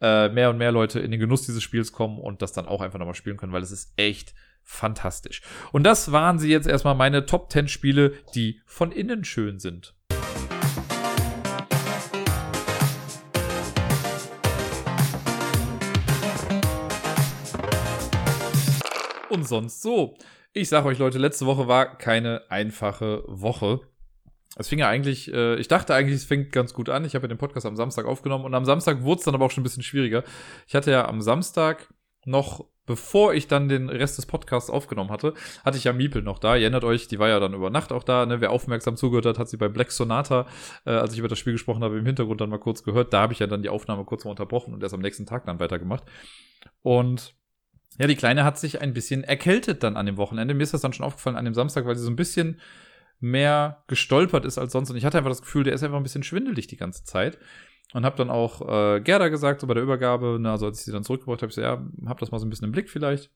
äh, 0.02 0.30
mehr 0.30 0.50
und 0.50 0.58
mehr 0.58 0.72
Leute 0.72 1.00
in 1.00 1.12
den 1.12 1.20
Genuss 1.20 1.46
dieses 1.46 1.62
Spiels 1.62 1.92
kommen 1.92 2.18
und 2.18 2.42
das 2.42 2.52
dann 2.52 2.66
auch 2.66 2.82
einfach 2.82 2.98
nochmal 2.98 3.14
spielen 3.14 3.38
können, 3.38 3.54
weil 3.54 3.62
es 3.62 3.72
ist 3.72 3.94
echt 3.96 4.34
fantastisch. 4.64 5.44
Und 5.72 5.84
das 5.84 6.12
waren 6.12 6.40
sie 6.40 6.50
jetzt 6.50 6.68
erstmal 6.68 6.96
meine 6.96 7.28
Top 7.28 7.52
10 7.52 7.68
Spiele, 7.68 8.14
die 8.34 8.60
von 8.66 8.92
innen 8.92 9.26
schön 9.26 9.60
sind. 9.60 9.94
Und 19.34 19.48
sonst 19.48 19.82
so. 19.82 20.16
Ich 20.54 20.70
sage 20.70 20.88
euch, 20.88 21.00
Leute, 21.00 21.18
letzte 21.18 21.46
Woche 21.46 21.68
war 21.68 21.98
keine 21.98 22.44
einfache 22.50 23.24
Woche. 23.28 23.82
Es 24.56 24.68
fing 24.68 24.78
ja 24.78 24.88
eigentlich, 24.88 25.34
äh, 25.34 25.56
ich 25.56 25.68
dachte 25.68 25.96
eigentlich, 25.96 26.16
es 26.16 26.26
fängt 26.26 26.52
ganz 26.52 26.76
gut 26.76 26.90
an. 26.90 27.06
Ich 27.06 27.16
habe 27.16 27.24
ja 27.24 27.30
den 27.30 27.40
Podcast 27.40 27.66
am 27.66 27.76
Samstag 27.76 28.06
aufgenommen 28.06 28.46
und 28.46 28.54
am 28.54 28.66
Samstag 28.66 29.02
wurde 29.02 29.20
es 29.20 29.26
dann 29.26 29.34
aber 29.34 29.46
auch 29.46 29.52
schon 29.52 29.62
ein 29.62 29.64
bisschen 29.66 29.82
schwieriger. 29.82 30.24
Ich 30.68 30.76
hatte 30.76 30.92
ja 30.92 31.08
am 31.08 31.22
Samstag 31.22 31.92
noch, 32.26 32.66
bevor 32.86 33.34
ich 33.34 33.48
dann 33.48 33.68
den 33.68 33.90
Rest 33.90 34.20
des 34.20 34.28
Podcasts 34.28 34.70
aufgenommen 34.70 35.10
hatte, 35.10 35.34
hatte 35.66 35.78
ich 35.78 35.86
ja 35.86 35.94
Miepel 35.94 36.22
noch 36.22 36.38
da. 36.38 36.56
Ihr 36.56 36.62
erinnert 36.62 36.84
euch, 36.84 37.08
die 37.08 37.18
war 37.18 37.30
ja 37.30 37.40
dann 37.40 37.56
über 37.56 37.72
Nacht 37.72 37.92
auch 37.92 38.04
da. 38.04 38.28
Ne? 38.28 38.40
Wer 38.40 38.52
aufmerksam 38.52 38.96
zugehört 38.96 39.26
hat, 39.26 39.40
hat 39.40 39.50
sie 39.50 39.58
bei 39.58 39.70
Black 39.70 39.92
Sonata, 39.92 40.46
äh, 40.86 40.92
als 40.92 41.14
ich 41.14 41.20
über 41.20 41.28
das 41.28 41.40
Spiel 41.40 41.54
gesprochen 41.54 41.84
habe, 41.84 41.98
im 41.98 42.06
Hintergrund 42.06 42.40
dann 42.42 42.52
mal 42.52 42.60
kurz 42.60 42.84
gehört. 42.84 43.12
Da 43.12 43.22
habe 43.22 43.34
ich 43.34 43.40
ja 43.40 43.48
dann 43.48 43.64
die 43.64 43.70
Aufnahme 43.70 44.06
kurz 44.06 44.24
mal 44.24 44.32
unterbrochen 44.32 44.76
und 44.76 44.84
erst 44.84 44.94
am 44.94 45.02
nächsten 45.02 45.26
Tag 45.26 45.48
dann 45.48 45.60
weitergemacht. 45.60 46.04
Und 46.84 47.34
ja, 48.00 48.08
die 48.08 48.16
Kleine 48.16 48.44
hat 48.44 48.58
sich 48.58 48.82
ein 48.82 48.94
bisschen 48.94 49.24
erkältet 49.24 49.84
dann 49.84 49.98
an 49.98 50.06
dem 50.06 50.18
Wochenende. 50.18 50.54
Mir 50.54 50.64
ist 50.64 50.74
das 50.74 50.82
dann 50.82 50.94
schon 50.94 51.06
aufgefallen 51.06 51.36
an 51.36 51.46
dem 51.46 51.54
Samstag, 51.54 51.86
weil 51.86 51.96
sie 51.96 52.04
so 52.04 52.10
ein 52.10 52.16
bisschen 52.16 52.60
mehr 53.20 53.84
gestolpert 53.88 54.46
ist 54.46 54.58
als 54.58 54.74
sonst. 54.74 54.90
Und 54.90 54.98
ich 54.98 55.06
hatte 55.06 55.18
einfach 55.18 55.32
das 55.32 55.42
Gefühl, 55.42 55.64
der 55.64 55.74
ist 55.74 55.84
einfach 55.84 55.98
ein 55.98 56.04
bisschen 56.04 56.24
schwindelig 56.24 56.68
die 56.68 56.78
ganze 56.78 57.04
Zeit. 57.04 57.38
Und 57.94 58.06
habe 58.06 58.18
dann 58.18 58.32
auch 58.32 58.62
äh, 58.68 59.02
Gerda 59.02 59.30
gesagt, 59.30 59.62
so 59.62 59.68
bei 59.68 59.76
der 59.76 59.84
Übergabe, 59.84 60.38
na, 60.40 60.54
also 60.54 60.66
als 60.66 60.80
ich 60.80 60.86
sie 60.86 60.92
dann 60.92 61.04
zurückgebracht 61.04 61.42
habe, 61.42 61.50
ich 61.50 61.56
so, 61.56 61.62
ja, 61.62 61.86
hab 62.08 62.20
das 62.20 62.32
mal 62.32 62.40
so 62.40 62.46
ein 62.46 62.50
bisschen 62.50 62.66
im 62.66 62.72
Blick 62.72 62.90
vielleicht. 62.90 63.30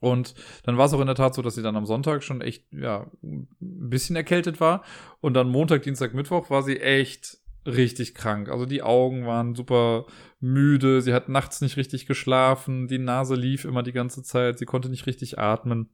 Und 0.00 0.34
dann 0.64 0.78
war 0.78 0.86
es 0.86 0.92
auch 0.92 1.00
in 1.00 1.06
der 1.06 1.16
Tat 1.16 1.34
so, 1.34 1.42
dass 1.42 1.54
sie 1.54 1.62
dann 1.62 1.76
am 1.76 1.86
Sonntag 1.86 2.22
schon 2.22 2.40
echt, 2.40 2.64
ja, 2.72 3.10
ein 3.22 3.48
bisschen 3.60 4.16
erkältet 4.16 4.60
war. 4.60 4.84
Und 5.20 5.34
dann 5.34 5.48
Montag, 5.48 5.82
Dienstag, 5.82 6.14
Mittwoch 6.14 6.50
war 6.50 6.62
sie 6.62 6.78
echt 6.78 7.38
richtig 7.66 8.14
krank. 8.14 8.48
Also 8.48 8.66
die 8.66 8.82
Augen 8.82 9.26
waren 9.26 9.54
super 9.54 10.06
müde, 10.40 11.00
sie 11.00 11.14
hat 11.14 11.28
nachts 11.28 11.60
nicht 11.60 11.76
richtig 11.76 12.06
geschlafen, 12.06 12.88
die 12.88 12.98
Nase 12.98 13.34
lief 13.34 13.64
immer 13.64 13.82
die 13.82 13.92
ganze 13.92 14.22
Zeit, 14.22 14.58
sie 14.58 14.66
konnte 14.66 14.88
nicht 14.88 15.06
richtig 15.06 15.38
atmen. 15.38 15.90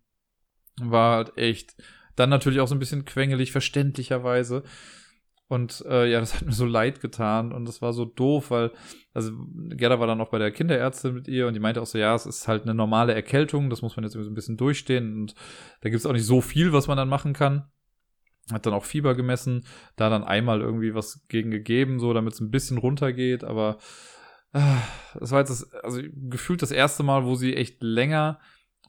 War 0.81 1.17
halt 1.17 1.39
echt. 1.39 1.75
Dann 2.17 2.31
natürlich 2.31 2.61
auch 2.61 2.69
so 2.69 2.75
ein 2.75 2.81
bisschen 2.81 3.05
quengelig, 3.05 3.53
verständlicherweise. 3.53 4.63
Und 5.49 5.85
äh, 5.89 6.09
ja, 6.09 6.21
das 6.21 6.35
hat 6.35 6.43
mir 6.43 6.53
so 6.53 6.65
leid 6.65 7.01
getan 7.01 7.53
und 7.53 7.67
das 7.67 7.83
war 7.83 7.93
so 7.93 8.05
doof, 8.05 8.53
weil, 8.53 8.71
also 9.15 9.33
Gerda 9.71 9.99
war 9.99 10.07
dann 10.07 10.21
auch 10.21 10.31
bei 10.31 10.39
der 10.39 10.53
Kinderärztin 10.53 11.13
mit 11.13 11.27
ihr 11.27 11.49
und 11.49 11.55
die 11.55 11.61
meinte 11.61 11.83
auch 11.83 11.87
so, 11.87 11.99
ja, 11.99 12.15
es 12.15 12.25
ist 12.25 12.47
halt 12.47 12.63
eine 12.63 12.75
normale 12.75 13.15
Erkältung, 13.15 13.69
das 13.69 13.83
muss 13.83 13.97
man 13.97 14.05
jetzt 14.05 14.15
irgendwie 14.15 14.27
so 14.27 14.31
ein 14.31 14.37
bisschen 14.37 14.57
durchstehen 14.57 15.23
und 15.23 15.35
da 15.81 15.89
gibt 15.89 15.99
es 15.99 16.07
auch 16.07 16.13
nicht 16.13 16.25
so 16.25 16.41
viel, 16.41 16.73
was 16.73 16.87
man 16.87 16.97
dann 16.97 17.09
machen 17.09 17.33
kann 17.33 17.65
hat 18.53 18.67
dann 18.67 18.75
auch 18.75 18.85
Fieber 18.85 19.15
gemessen, 19.15 19.67
da 19.97 20.09
dann 20.11 20.25
einmal 20.25 20.61
irgendwie 20.61 20.95
was 20.95 21.27
gegen 21.29 21.51
gegeben, 21.51 22.01
so 22.01 22.13
damit 22.13 22.35
es 22.35 22.41
ein 22.41 22.51
bisschen 22.51 22.79
runtergeht, 22.79 23.45
aber 23.45 23.79
äh, 24.53 24.61
das 25.19 25.31
war 25.31 25.41
jetzt 25.41 25.51
das, 25.51 25.73
also 25.85 26.01
gefühlt 26.29 26.63
das 26.63 26.71
erste 26.71 27.03
Mal, 27.03 27.25
wo 27.25 27.35
sie 27.35 27.55
echt 27.55 27.83
länger 27.83 28.41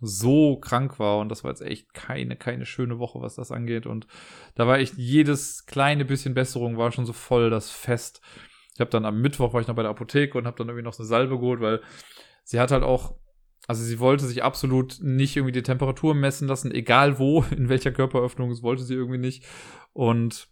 so 0.02 0.60
krank 0.60 0.98
war 0.98 1.20
und 1.20 1.30
das 1.30 1.44
war 1.44 1.52
jetzt 1.52 1.62
echt 1.62 1.94
keine, 1.94 2.36
keine 2.36 2.66
schöne 2.66 2.98
Woche, 2.98 3.22
was 3.22 3.36
das 3.36 3.52
angeht 3.52 3.86
und 3.86 4.08
da 4.56 4.66
war 4.66 4.80
echt 4.80 4.96
jedes 4.98 5.66
kleine 5.68 6.06
bisschen 6.06 6.34
Besserung 6.34 6.78
war 6.78 6.92
schon 6.92 7.06
so 7.06 7.14
voll 7.14 7.52
das 7.52 7.70
Fest. 7.70 8.22
Ich 8.74 8.80
habe 8.80 8.90
dann 8.90 9.06
am 9.06 9.22
Mittwoch 9.22 9.54
war 9.54 9.62
ich 9.62 9.68
noch 9.68 9.76
bei 9.76 9.84
der 9.84 9.92
Apotheke 9.92 10.38
und 10.38 10.48
habe 10.48 10.58
dann 10.58 10.70
irgendwie 10.70 10.84
noch 10.84 10.94
so 10.94 11.04
eine 11.04 11.08
Salbe 11.08 11.38
geholt, 11.38 11.62
weil 11.62 11.82
sie 12.44 12.60
hat 12.60 12.72
halt 12.72 12.84
auch 12.84 13.16
also 13.68 13.84
sie 13.84 14.00
wollte 14.00 14.26
sich 14.26 14.44
absolut 14.44 14.98
nicht 15.02 15.36
irgendwie 15.36 15.54
die 15.54 15.64
Temperatur 15.64 16.14
messen 16.14 16.48
lassen, 16.48 16.72
egal 16.72 17.20
wo, 17.20 17.44
in 17.52 17.70
welcher 17.70 17.92
Körperöffnung, 17.92 18.50
das 18.50 18.64
wollte 18.64 18.84
sie 18.84 18.96
irgendwie 18.96 19.20
nicht. 19.20 19.46
Und 19.94 20.48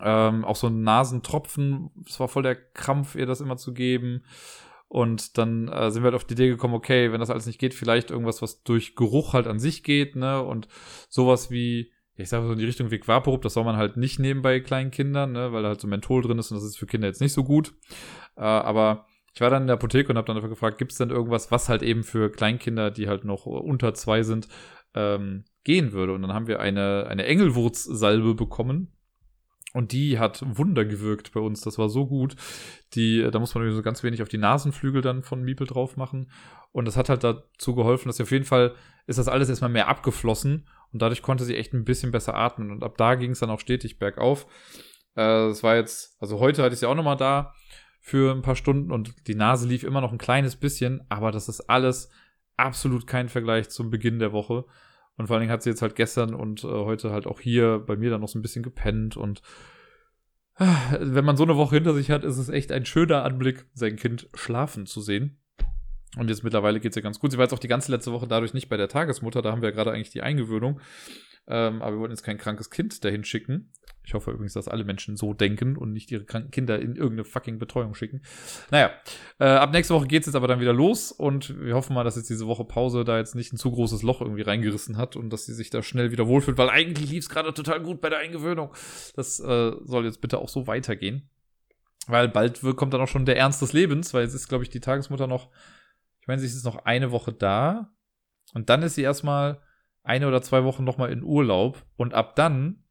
ähm, 0.00 0.44
auch 0.44 0.56
so 0.56 0.68
ein 0.68 0.82
Nasentropfen, 0.82 1.90
es 2.06 2.20
war 2.20 2.28
voll 2.28 2.42
der 2.42 2.54
Krampf, 2.54 3.14
ihr 3.14 3.26
das 3.26 3.40
immer 3.40 3.56
zu 3.56 3.72
geben. 3.74 4.22
Und 4.88 5.36
dann 5.36 5.68
äh, 5.68 5.90
sind 5.90 6.02
wir 6.02 6.06
halt 6.06 6.14
auf 6.14 6.24
die 6.24 6.32
Idee 6.34 6.48
gekommen, 6.48 6.74
okay, 6.74 7.12
wenn 7.12 7.20
das 7.20 7.28
alles 7.28 7.46
nicht 7.46 7.58
geht, 7.58 7.74
vielleicht 7.74 8.10
irgendwas, 8.10 8.40
was 8.40 8.62
durch 8.62 8.94
Geruch 8.94 9.34
halt 9.34 9.46
an 9.46 9.58
sich 9.58 9.82
geht, 9.82 10.16
ne? 10.16 10.42
Und 10.42 10.66
sowas 11.10 11.50
wie, 11.50 11.92
ich 12.14 12.30
sage 12.30 12.46
so 12.46 12.52
in 12.52 12.58
die 12.58 12.64
Richtung 12.64 12.90
wie 12.90 13.00
Vaporub, 13.06 13.42
das 13.42 13.52
soll 13.52 13.64
man 13.64 13.76
halt 13.76 13.98
nicht 13.98 14.18
nehmen 14.18 14.40
bei 14.40 14.60
kleinen 14.60 14.90
Kindern, 14.90 15.32
ne? 15.32 15.52
Weil 15.52 15.62
da 15.62 15.68
halt 15.70 15.80
so 15.80 15.88
Menthol 15.88 16.22
drin 16.22 16.38
ist 16.38 16.50
und 16.50 16.56
das 16.56 16.64
ist 16.64 16.78
für 16.78 16.86
Kinder 16.86 17.06
jetzt 17.06 17.20
nicht 17.20 17.34
so 17.34 17.44
gut. 17.44 17.74
Äh, 18.36 18.42
aber 18.42 19.06
ich 19.38 19.40
war 19.40 19.50
dann 19.50 19.62
in 19.62 19.68
der 19.68 19.74
Apotheke 19.74 20.10
und 20.10 20.16
habe 20.16 20.26
dann 20.26 20.34
dafür 20.34 20.50
gefragt, 20.50 20.78
gibt 20.78 20.90
es 20.90 20.98
denn 20.98 21.10
irgendwas, 21.10 21.52
was 21.52 21.68
halt 21.68 21.84
eben 21.84 22.02
für 22.02 22.28
Kleinkinder, 22.28 22.90
die 22.90 23.06
halt 23.06 23.24
noch 23.24 23.46
unter 23.46 23.94
zwei 23.94 24.24
sind, 24.24 24.48
ähm, 24.94 25.44
gehen 25.62 25.92
würde. 25.92 26.12
Und 26.12 26.22
dann 26.22 26.32
haben 26.32 26.48
wir 26.48 26.58
eine, 26.58 27.06
eine 27.08 27.24
Engelwurzsalbe 27.24 28.34
bekommen. 28.34 28.90
Und 29.74 29.92
die 29.92 30.18
hat 30.18 30.42
Wunder 30.44 30.84
gewirkt 30.84 31.30
bei 31.34 31.38
uns. 31.38 31.60
Das 31.60 31.78
war 31.78 31.88
so 31.88 32.08
gut. 32.08 32.34
Die, 32.94 33.30
da 33.30 33.38
muss 33.38 33.54
man 33.54 33.70
so 33.70 33.80
ganz 33.80 34.02
wenig 34.02 34.22
auf 34.22 34.28
die 34.28 34.38
Nasenflügel 34.38 35.02
dann 35.02 35.22
von 35.22 35.44
Miepel 35.44 35.68
drauf 35.68 35.96
machen. 35.96 36.32
Und 36.72 36.86
das 36.86 36.96
hat 36.96 37.08
halt 37.08 37.22
dazu 37.22 37.76
geholfen, 37.76 38.08
dass 38.08 38.16
sie 38.16 38.24
auf 38.24 38.32
jeden 38.32 38.44
Fall 38.44 38.74
ist 39.06 39.20
das 39.20 39.28
alles 39.28 39.48
erstmal 39.48 39.70
mehr 39.70 39.86
abgeflossen. 39.86 40.68
Und 40.92 41.00
dadurch 41.00 41.22
konnte 41.22 41.44
sie 41.44 41.54
echt 41.54 41.72
ein 41.74 41.84
bisschen 41.84 42.10
besser 42.10 42.34
atmen. 42.34 42.72
Und 42.72 42.82
ab 42.82 42.96
da 42.96 43.14
ging 43.14 43.30
es 43.30 43.38
dann 43.38 43.50
auch 43.50 43.60
stetig 43.60 44.00
bergauf. 44.00 44.48
Äh, 45.14 45.46
das 45.46 45.62
war 45.62 45.76
jetzt, 45.76 46.20
also 46.20 46.40
heute 46.40 46.64
hatte 46.64 46.74
ich 46.74 46.80
sie 46.80 46.86
auch 46.86 46.96
nochmal 46.96 47.16
da 47.16 47.54
für 48.08 48.34
ein 48.34 48.40
paar 48.40 48.56
Stunden 48.56 48.90
und 48.90 49.28
die 49.28 49.34
Nase 49.34 49.68
lief 49.68 49.84
immer 49.84 50.00
noch 50.00 50.12
ein 50.12 50.18
kleines 50.18 50.56
bisschen, 50.56 51.02
aber 51.10 51.30
das 51.30 51.48
ist 51.48 51.68
alles 51.68 52.08
absolut 52.56 53.06
kein 53.06 53.28
Vergleich 53.28 53.68
zum 53.68 53.90
Beginn 53.90 54.18
der 54.18 54.32
Woche. 54.32 54.64
Und 55.16 55.26
vor 55.26 55.34
allen 55.36 55.42
Dingen 55.42 55.52
hat 55.52 55.62
sie 55.62 55.68
jetzt 55.68 55.82
halt 55.82 55.94
gestern 55.94 56.32
und 56.32 56.64
äh, 56.64 56.68
heute 56.68 57.10
halt 57.10 57.26
auch 57.26 57.38
hier 57.38 57.80
bei 57.86 57.96
mir 57.96 58.08
dann 58.08 58.22
noch 58.22 58.28
so 58.28 58.38
ein 58.38 58.42
bisschen 58.42 58.62
gepennt 58.62 59.18
und 59.18 59.42
äh, 60.58 60.64
wenn 61.00 61.24
man 61.24 61.36
so 61.36 61.44
eine 61.44 61.56
Woche 61.56 61.74
hinter 61.74 61.92
sich 61.92 62.10
hat, 62.10 62.24
ist 62.24 62.38
es 62.38 62.48
echt 62.48 62.72
ein 62.72 62.86
schöner 62.86 63.24
Anblick, 63.24 63.66
sein 63.74 63.96
Kind 63.96 64.28
schlafen 64.32 64.86
zu 64.86 65.02
sehen. 65.02 65.38
Und 66.16 66.30
jetzt 66.30 66.42
mittlerweile 66.42 66.80
geht 66.80 66.92
es 66.92 66.96
ihr 66.96 67.02
ganz 67.02 67.20
gut. 67.20 67.30
Sie 67.30 67.36
war 67.36 67.44
jetzt 67.44 67.52
auch 67.52 67.58
die 67.58 67.68
ganze 67.68 67.92
letzte 67.92 68.12
Woche 68.12 68.26
dadurch 68.26 68.54
nicht 68.54 68.70
bei 68.70 68.78
der 68.78 68.88
Tagesmutter. 68.88 69.42
Da 69.42 69.52
haben 69.52 69.60
wir 69.60 69.68
ja 69.68 69.74
gerade 69.74 69.92
eigentlich 69.92 70.10
die 70.10 70.22
Eingewöhnung. 70.22 70.80
Ähm, 71.48 71.82
aber 71.82 71.96
wir 71.96 72.00
wollten 72.00 72.12
jetzt 72.12 72.22
kein 72.22 72.38
krankes 72.38 72.70
Kind 72.70 73.04
dahin 73.04 73.24
schicken. 73.24 73.72
Ich 74.04 74.14
hoffe 74.14 74.30
übrigens, 74.30 74.54
dass 74.54 74.68
alle 74.68 74.84
Menschen 74.84 75.16
so 75.18 75.34
denken 75.34 75.76
und 75.76 75.92
nicht 75.92 76.10
ihre 76.10 76.24
kranken 76.24 76.50
Kinder 76.50 76.78
in 76.78 76.96
irgendeine 76.96 77.24
fucking 77.24 77.58
Betreuung 77.58 77.94
schicken. 77.94 78.22
Naja, 78.70 78.90
äh, 79.38 79.44
ab 79.44 79.70
nächste 79.72 79.92
Woche 79.92 80.06
geht 80.06 80.22
es 80.22 80.26
jetzt 80.26 80.34
aber 80.34 80.48
dann 80.48 80.60
wieder 80.60 80.72
los 80.72 81.12
und 81.12 81.60
wir 81.60 81.74
hoffen 81.74 81.92
mal, 81.92 82.04
dass 82.04 82.16
jetzt 82.16 82.30
diese 82.30 82.46
Woche 82.46 82.64
Pause 82.64 83.04
da 83.04 83.18
jetzt 83.18 83.34
nicht 83.34 83.52
ein 83.52 83.58
zu 83.58 83.70
großes 83.70 84.02
Loch 84.02 84.22
irgendwie 84.22 84.42
reingerissen 84.42 84.96
hat 84.96 85.16
und 85.16 85.30
dass 85.30 85.44
sie 85.44 85.52
sich 85.52 85.68
da 85.68 85.82
schnell 85.82 86.10
wieder 86.10 86.26
wohlfühlt, 86.26 86.56
weil 86.56 86.70
eigentlich 86.70 87.10
lief 87.10 87.24
es 87.24 87.28
gerade 87.28 87.52
total 87.52 87.82
gut 87.82 88.00
bei 88.00 88.08
der 88.08 88.18
Eingewöhnung. 88.18 88.72
Das 89.14 89.40
äh, 89.40 89.72
soll 89.84 90.06
jetzt 90.06 90.22
bitte 90.22 90.38
auch 90.38 90.48
so 90.48 90.66
weitergehen. 90.66 91.28
Weil 92.06 92.28
bald 92.28 92.62
kommt 92.76 92.94
dann 92.94 93.02
auch 93.02 93.08
schon 93.08 93.26
der 93.26 93.36
Ernst 93.36 93.60
des 93.60 93.74
Lebens, 93.74 94.14
weil 94.14 94.24
jetzt 94.24 94.32
ist, 94.32 94.48
glaube 94.48 94.64
ich, 94.64 94.70
die 94.70 94.80
Tagesmutter 94.80 95.26
noch, 95.26 95.50
ich 96.22 96.28
meine, 96.28 96.40
sie 96.40 96.46
ist 96.46 96.54
jetzt 96.54 96.64
noch 96.64 96.86
eine 96.86 97.10
Woche 97.10 97.34
da 97.34 97.92
und 98.54 98.70
dann 98.70 98.82
ist 98.82 98.94
sie 98.94 99.02
erstmal 99.02 99.60
eine 100.08 100.26
oder 100.26 100.42
zwei 100.42 100.64
Wochen 100.64 100.84
nochmal 100.84 101.12
in 101.12 101.22
Urlaub 101.22 101.84
und 101.96 102.14
ab 102.14 102.34
dann 102.34 102.84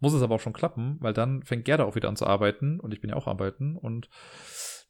muss 0.00 0.12
es 0.12 0.22
aber 0.22 0.34
auch 0.34 0.40
schon 0.40 0.52
klappen, 0.52 0.98
weil 1.00 1.14
dann 1.14 1.42
fängt 1.42 1.64
Gerda 1.64 1.84
auch 1.84 1.94
wieder 1.94 2.08
an 2.08 2.16
zu 2.16 2.26
arbeiten 2.26 2.80
und 2.80 2.92
ich 2.92 3.00
bin 3.00 3.10
ja 3.10 3.16
auch 3.16 3.26
arbeiten 3.26 3.76
und 3.76 4.10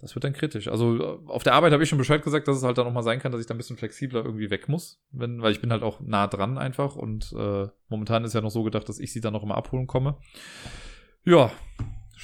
das 0.01 0.15
wird 0.15 0.25
dann 0.25 0.33
kritisch. 0.33 0.69
Also 0.69 1.23
auf 1.27 1.45
der 1.45 1.55
Arbeit 1.55 1.73
habe 1.73 1.83
ich 1.83 1.89
schon 1.89 1.99
Bescheid 1.99 2.23
gesagt, 2.23 2.49
dass 2.49 2.57
es 2.57 2.63
halt 2.63 2.77
dann 2.77 2.87
nochmal 2.87 3.05
sein 3.05 3.21
kann, 3.21 3.31
dass 3.31 3.41
ich 3.41 3.47
da 3.47 3.55
ein 3.55 3.59
bisschen 3.59 3.77
flexibler 3.77 4.25
irgendwie 4.25 4.51
weg 4.51 4.69
muss, 4.69 5.01
wenn, 5.13 5.41
weil 5.41 5.53
ich 5.53 5.61
bin 5.61 5.71
halt 5.71 5.83
auch 5.83 6.01
nah 6.01 6.27
dran 6.27 6.59
einfach 6.59 6.97
und 6.97 7.33
äh, 7.39 7.69
momentan 7.89 8.25
ist 8.25 8.35
ja 8.35 8.41
noch 8.41 8.51
so 8.51 8.65
gedacht, 8.65 8.89
dass 8.89 8.99
ich 8.99 9.13
sie 9.13 9.21
dann 9.21 9.33
noch 9.33 9.43
immer 9.43 9.57
abholen 9.57 9.87
komme. 9.87 10.19
Ja, 11.25 11.53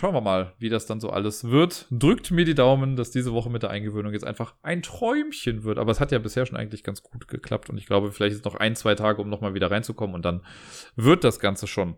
schauen 0.01 0.15
wir 0.15 0.23
mal, 0.23 0.55
wie 0.59 0.71
das 0.71 0.87
dann 0.87 0.99
so 0.99 1.11
alles 1.11 1.45
wird. 1.45 1.87
Drückt 1.91 2.31
mir 2.31 2.47
die 2.47 2.55
Daumen, 2.55 2.97
dass 2.97 3.11
diese 3.11 3.35
Woche 3.35 3.51
mit 3.51 3.63
der 3.63 3.69
Eingewöhnung 3.69 4.15
jetzt 4.15 4.25
einfach 4.25 4.55
ein 4.63 4.81
Träumchen 4.81 5.63
wird. 5.63 5.79
Aber 5.79 5.93
es 5.93 6.01
hat 6.01 6.11
ja 6.11 6.19
bisher 6.19 6.47
schon 6.47 6.57
eigentlich 6.57 6.83
ganz 6.83 7.03
gut 7.03 7.29
geklappt 7.29 7.69
und 7.69 7.77
ich 7.77 7.85
glaube, 7.85 8.11
vielleicht 8.11 8.35
ist 8.35 8.47
noch 8.47 8.55
ein, 8.55 8.75
zwei 8.77 8.95
Tage, 8.95 9.21
um 9.21 9.29
nochmal 9.29 9.53
wieder 9.53 9.71
reinzukommen 9.71 10.15
und 10.15 10.25
dann 10.25 10.41
wird 10.97 11.23
das 11.23 11.39
Ganze 11.39 11.67
schon. 11.67 11.97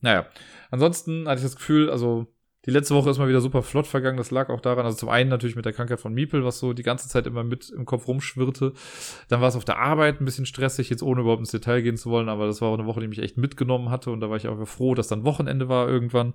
Naja, 0.00 0.26
ansonsten 0.72 1.28
hatte 1.28 1.38
ich 1.38 1.44
das 1.44 1.54
Gefühl, 1.54 1.90
also 1.90 2.26
die 2.66 2.72
letzte 2.72 2.94
Woche 2.94 3.10
ist 3.10 3.18
mal 3.18 3.28
wieder 3.28 3.40
super 3.40 3.62
flott 3.62 3.86
vergangen. 3.86 4.16
Das 4.16 4.32
lag 4.32 4.48
auch 4.48 4.60
daran, 4.60 4.84
also 4.84 4.98
zum 4.98 5.08
einen 5.08 5.30
natürlich 5.30 5.54
mit 5.54 5.64
der 5.64 5.72
Krankheit 5.72 6.00
von 6.00 6.12
Miepel, 6.12 6.44
was 6.44 6.58
so 6.58 6.72
die 6.72 6.82
ganze 6.82 7.08
Zeit 7.08 7.26
immer 7.26 7.44
mit 7.44 7.70
im 7.70 7.84
Kopf 7.84 8.08
rumschwirrte. 8.08 8.72
Dann 9.28 9.40
war 9.40 9.48
es 9.48 9.56
auf 9.56 9.64
der 9.64 9.78
Arbeit 9.78 10.20
ein 10.20 10.24
bisschen 10.24 10.46
stressig, 10.46 10.90
jetzt 10.90 11.04
ohne 11.04 11.20
überhaupt 11.20 11.40
ins 11.40 11.52
Detail 11.52 11.82
gehen 11.82 11.96
zu 11.96 12.10
wollen, 12.10 12.28
aber 12.28 12.46
das 12.46 12.60
war 12.60 12.70
auch 12.70 12.78
eine 12.78 12.86
Woche, 12.86 13.00
die 13.00 13.08
mich 13.08 13.20
echt 13.20 13.36
mitgenommen 13.36 13.90
hatte 13.90 14.10
und 14.10 14.18
da 14.18 14.28
war 14.28 14.38
ich 14.38 14.48
auch 14.48 14.66
froh, 14.66 14.96
dass 14.96 15.06
dann 15.06 15.24
Wochenende 15.24 15.68
war 15.68 15.88
irgendwann. 15.88 16.34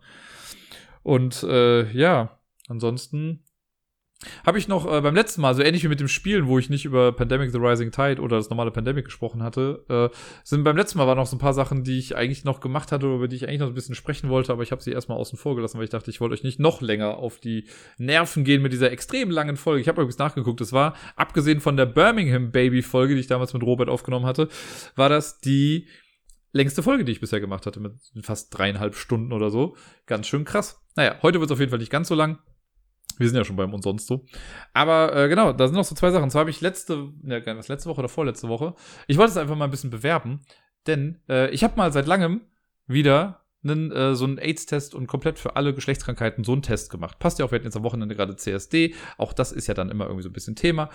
Und 1.10 1.42
äh, 1.42 1.92
ja, 1.92 2.38
ansonsten 2.68 3.44
habe 4.46 4.60
ich 4.60 4.68
noch 4.68 4.86
äh, 4.86 5.02
beim 5.02 5.16
letzten 5.16 5.42
Mal, 5.42 5.56
so 5.56 5.64
ähnlich 5.64 5.84
wie 5.84 5.88
mit 5.88 6.00
dem 6.00 6.08
Spielen, 6.08 6.46
wo 6.46 6.60
ich 6.60 6.70
nicht 6.70 6.86
über 6.86 7.12
Pandemic 7.14 7.50
The 7.50 7.58
Rising 7.58 7.90
Tide 7.90 8.22
oder 8.22 8.38
das 8.38 8.52
normale 8.52 8.70
Pandemic 8.70 9.06
gesprochen 9.06 9.42
hatte, 9.42 9.84
äh, 9.90 10.16
sind 10.44 10.64
beim 10.64 10.78
letzten 10.78 11.00
Mal 11.00 11.08
waren 11.08 11.18
noch 11.18 11.26
so 11.26 11.36
ein 11.36 11.40
paar 11.40 11.56
Sachen, 11.56 11.84
die 11.84 11.98
ich 11.98 12.16
eigentlich 12.16 12.44
noch 12.44 12.60
gemacht 12.60 12.92
hatte, 12.92 13.08
über 13.08 13.28
die 13.28 13.38
ich 13.38 13.48
eigentlich 13.48 13.62
noch 13.62 13.70
ein 13.70 13.74
bisschen 13.74 13.96
sprechen 13.96 14.30
wollte, 14.30 14.54
aber 14.54 14.62
ich 14.62 14.72
habe 14.72 14.84
sie 14.84 14.92
erstmal 14.92 15.18
außen 15.18 15.40
vor 15.40 15.56
gelassen, 15.56 15.80
weil 15.80 15.86
ich 15.86 15.90
dachte, 15.90 16.12
ich 16.12 16.22
wollte 16.22 16.36
euch 16.36 16.44
nicht 16.44 16.60
noch 16.60 16.80
länger 16.80 17.18
auf 17.18 17.40
die 17.40 17.66
Nerven 17.98 18.44
gehen 18.44 18.62
mit 18.62 18.72
dieser 18.72 18.92
extrem 18.92 19.32
langen 19.32 19.58
Folge. 19.58 19.82
Ich 19.82 19.88
habe 19.88 20.02
übrigens 20.02 20.20
nachgeguckt, 20.20 20.62
es 20.62 20.74
war, 20.74 20.94
abgesehen 21.16 21.60
von 21.60 21.76
der 21.76 21.88
Birmingham 21.88 22.52
Baby 22.52 22.84
Folge, 22.84 23.16
die 23.16 23.22
ich 23.22 23.28
damals 23.28 23.52
mit 23.56 23.64
Robert 23.64 23.90
aufgenommen 23.90 24.28
hatte, 24.28 24.48
war 24.96 25.10
das 25.10 25.40
die 25.40 25.88
längste 26.52 26.84
Folge, 26.84 27.06
die 27.06 27.12
ich 27.12 27.22
bisher 27.22 27.40
gemacht 27.40 27.66
hatte, 27.66 27.80
mit 27.80 27.94
fast 28.22 28.58
dreieinhalb 28.58 28.96
Stunden 28.96 29.34
oder 29.34 29.50
so. 29.50 29.76
Ganz 30.06 30.28
schön 30.28 30.46
krass. 30.46 30.82
Naja, 30.96 31.18
heute 31.22 31.40
wird 31.40 31.50
es 31.50 31.54
auf 31.54 31.60
jeden 31.60 31.70
Fall 31.70 31.80
nicht 31.80 31.92
ganz 31.92 32.08
so 32.08 32.16
lang. 32.16 32.40
Wir 33.18 33.28
sind 33.28 33.38
ja 33.38 33.44
schon 33.44 33.58
beim 33.58 33.74
und 33.74 34.02
so. 34.02 34.26
Aber 34.74 35.16
äh, 35.16 35.28
genau, 35.28 35.52
da 35.52 35.68
sind 35.68 35.76
noch 35.76 35.84
so 35.84 35.96
zwei 35.96 36.10
Sachen. 36.10 36.30
Zwar 36.30 36.42
habe 36.42 36.50
ich 36.50 36.62
letzte, 36.62 37.12
ne, 37.22 37.44
was 37.46 37.68
letzte 37.68 37.90
Woche 37.90 38.00
oder 38.00 38.10
vorletzte 38.10 38.48
Woche, 38.48 38.76
ich 39.08 39.18
wollte 39.18 39.32
es 39.32 39.38
einfach 39.38 39.58
mal 39.58 39.66
ein 39.66 39.72
bisschen 39.72 39.90
bewerben, 39.90 40.42
denn 40.88 41.22
äh, 41.28 41.50
ich 41.50 41.64
habe 41.64 41.76
mal 41.76 41.92
seit 41.92 42.08
langem 42.08 42.42
wieder 42.88 43.46
einen, 43.62 43.92
äh, 43.92 44.16
so 44.16 44.24
einen 44.24 44.38
AIDS-Test 44.38 44.96
und 44.96 45.08
komplett 45.08 45.38
für 45.38 45.58
alle 45.58 45.74
Geschlechtskrankheiten 45.74 46.46
so 46.46 46.54
einen 46.54 46.62
Test 46.62 46.90
gemacht. 46.90 47.20
Passt 47.20 47.40
ja 47.40 47.46
auch, 47.46 47.52
wir 47.52 47.58
hatten 47.58 47.66
jetzt 47.66 47.76
am 47.76 47.84
Wochenende 47.84 48.16
gerade 48.16 48.38
CSD. 48.38 48.96
Auch 49.18 49.34
das 49.34 49.52
ist 49.52 49.68
ja 49.68 49.74
dann 49.74 49.90
immer 49.90 50.06
irgendwie 50.06 50.24
so 50.24 50.30
ein 50.30 50.34
bisschen 50.34 50.56
Thema. 50.56 50.90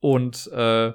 Und 0.00 0.48
äh, 0.52 0.92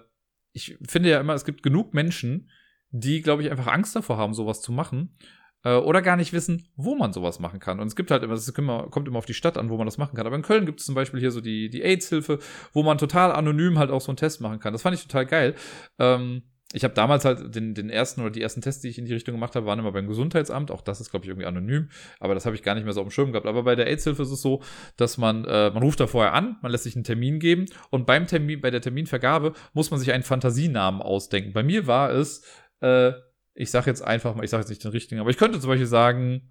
ich 0.52 0.78
finde 0.88 1.10
ja 1.10 1.22
immer, 1.22 1.34
es 1.34 1.46
gibt 1.46 1.64
genug 1.64 1.94
Menschen, 1.94 2.50
die, 2.94 3.22
glaube 3.22 3.42
ich, 3.42 3.52
einfach 3.52 3.68
Angst 3.68 3.96
davor 3.96 4.18
haben, 4.18 4.34
sowas 4.34 4.62
zu 4.62 4.72
machen 4.72 5.18
äh, 5.64 5.76
oder 5.76 6.02
gar 6.02 6.16
nicht 6.16 6.32
wissen, 6.32 6.68
wo 6.76 6.96
man 6.96 7.12
sowas 7.12 7.40
machen 7.40 7.60
kann. 7.60 7.80
Und 7.80 7.88
es 7.88 7.96
gibt 7.96 8.12
halt 8.12 8.24
immer, 8.24 8.34
es 8.34 8.54
kommt 8.54 9.08
immer 9.08 9.18
auf 9.18 9.26
die 9.26 9.34
Stadt 9.34 9.58
an, 9.58 9.70
wo 9.70 9.78
man 9.78 9.88
das 9.88 9.98
machen 9.98 10.16
kann. 10.16 10.28
Aber 10.28 10.36
in 10.36 10.44
Köln 10.44 10.66
gibt 10.66 10.80
es 10.80 10.86
zum 10.86 10.96
Beispiel 10.96 11.20
hier 11.20 11.32
so 11.32 11.42
die, 11.42 11.70
die 11.70 11.82
AIDS-Hilfe, 11.82 12.40
wo 12.72 12.84
man 12.84 12.98
total 12.98 13.32
anonym 13.32 13.80
halt 13.80 13.90
auch 13.90 14.02
so 14.02 14.12
einen 14.12 14.18
Test 14.18 14.42
machen 14.42 14.60
kann. 14.60 14.74
Das 14.74 14.84
fand 14.84 14.96
ich 14.96 15.02
total 15.02 15.26
geil. 15.26 15.56
Ähm, 15.98 16.44
ich 16.76 16.84
habe 16.84 16.96
damals 16.96 17.24
halt 17.24 17.56
den, 17.56 17.76
den 17.76 17.92
ersten 17.92 18.22
oder 18.22 18.32
die 18.32 18.42
ersten 18.42 18.62
Tests, 18.62 18.82
die 18.82 18.88
ich 18.90 18.98
in 18.98 19.06
die 19.06 19.14
Richtung 19.14 19.36
gemacht 19.36 19.56
habe, 19.56 19.68
waren 19.68 19.78
immer 19.78 19.92
beim 19.92 20.08
Gesundheitsamt. 20.08 20.72
Auch 20.72 20.82
das 20.82 21.00
ist, 21.00 21.12
glaube 21.12 21.24
ich, 21.26 21.30
irgendwie 21.30 21.46
anonym, 21.46 21.90
aber 22.20 22.34
das 22.34 22.48
habe 22.48 22.56
ich 22.56 22.64
gar 22.64 22.74
nicht 22.74 22.84
mehr 22.84 22.94
so 22.94 23.02
auf 23.02 23.08
dem 23.08 23.12
Schirm 23.12 23.32
gehabt. 23.32 23.46
Aber 23.46 23.62
bei 23.62 23.76
der 23.76 23.86
AIDS-Hilfe 23.88 24.24
ist 24.24 24.32
es 24.32 24.42
so, 24.42 24.62
dass 24.98 25.20
man, 25.20 25.46
äh, 25.46 25.70
man 25.70 25.84
ruft 25.84 26.00
da 26.00 26.08
vorher 26.08 26.34
an, 26.34 26.58
man 26.64 26.72
lässt 26.72 26.86
sich 26.86 26.96
einen 26.96 27.04
Termin 27.04 27.40
geben 27.40 27.68
und 27.92 28.08
beim 28.08 28.26
Termin, 28.26 28.60
bei 28.60 28.72
der 28.72 28.82
Terminvergabe 28.82 29.54
muss 29.74 29.92
man 29.92 30.00
sich 30.00 30.12
einen 30.12 30.24
Fantasienamen 30.24 31.02
ausdenken. 31.02 31.54
Bei 31.54 31.62
mir 31.62 31.86
war 31.86 32.12
es 32.12 32.44
äh, 32.84 33.14
ich 33.56 33.72
sage 33.72 33.90
jetzt 33.90 34.02
einfach 34.02 34.36
mal, 34.36 34.44
ich 34.44 34.50
sage 34.50 34.62
jetzt 34.62 34.70
nicht 34.70 34.84
den 34.84 34.92
richtigen, 34.92 35.22
aber 35.22 35.30
ich 35.30 35.38
könnte 35.38 35.60
zum 35.60 35.70
Beispiel 35.70 35.88
sagen, 35.88 36.50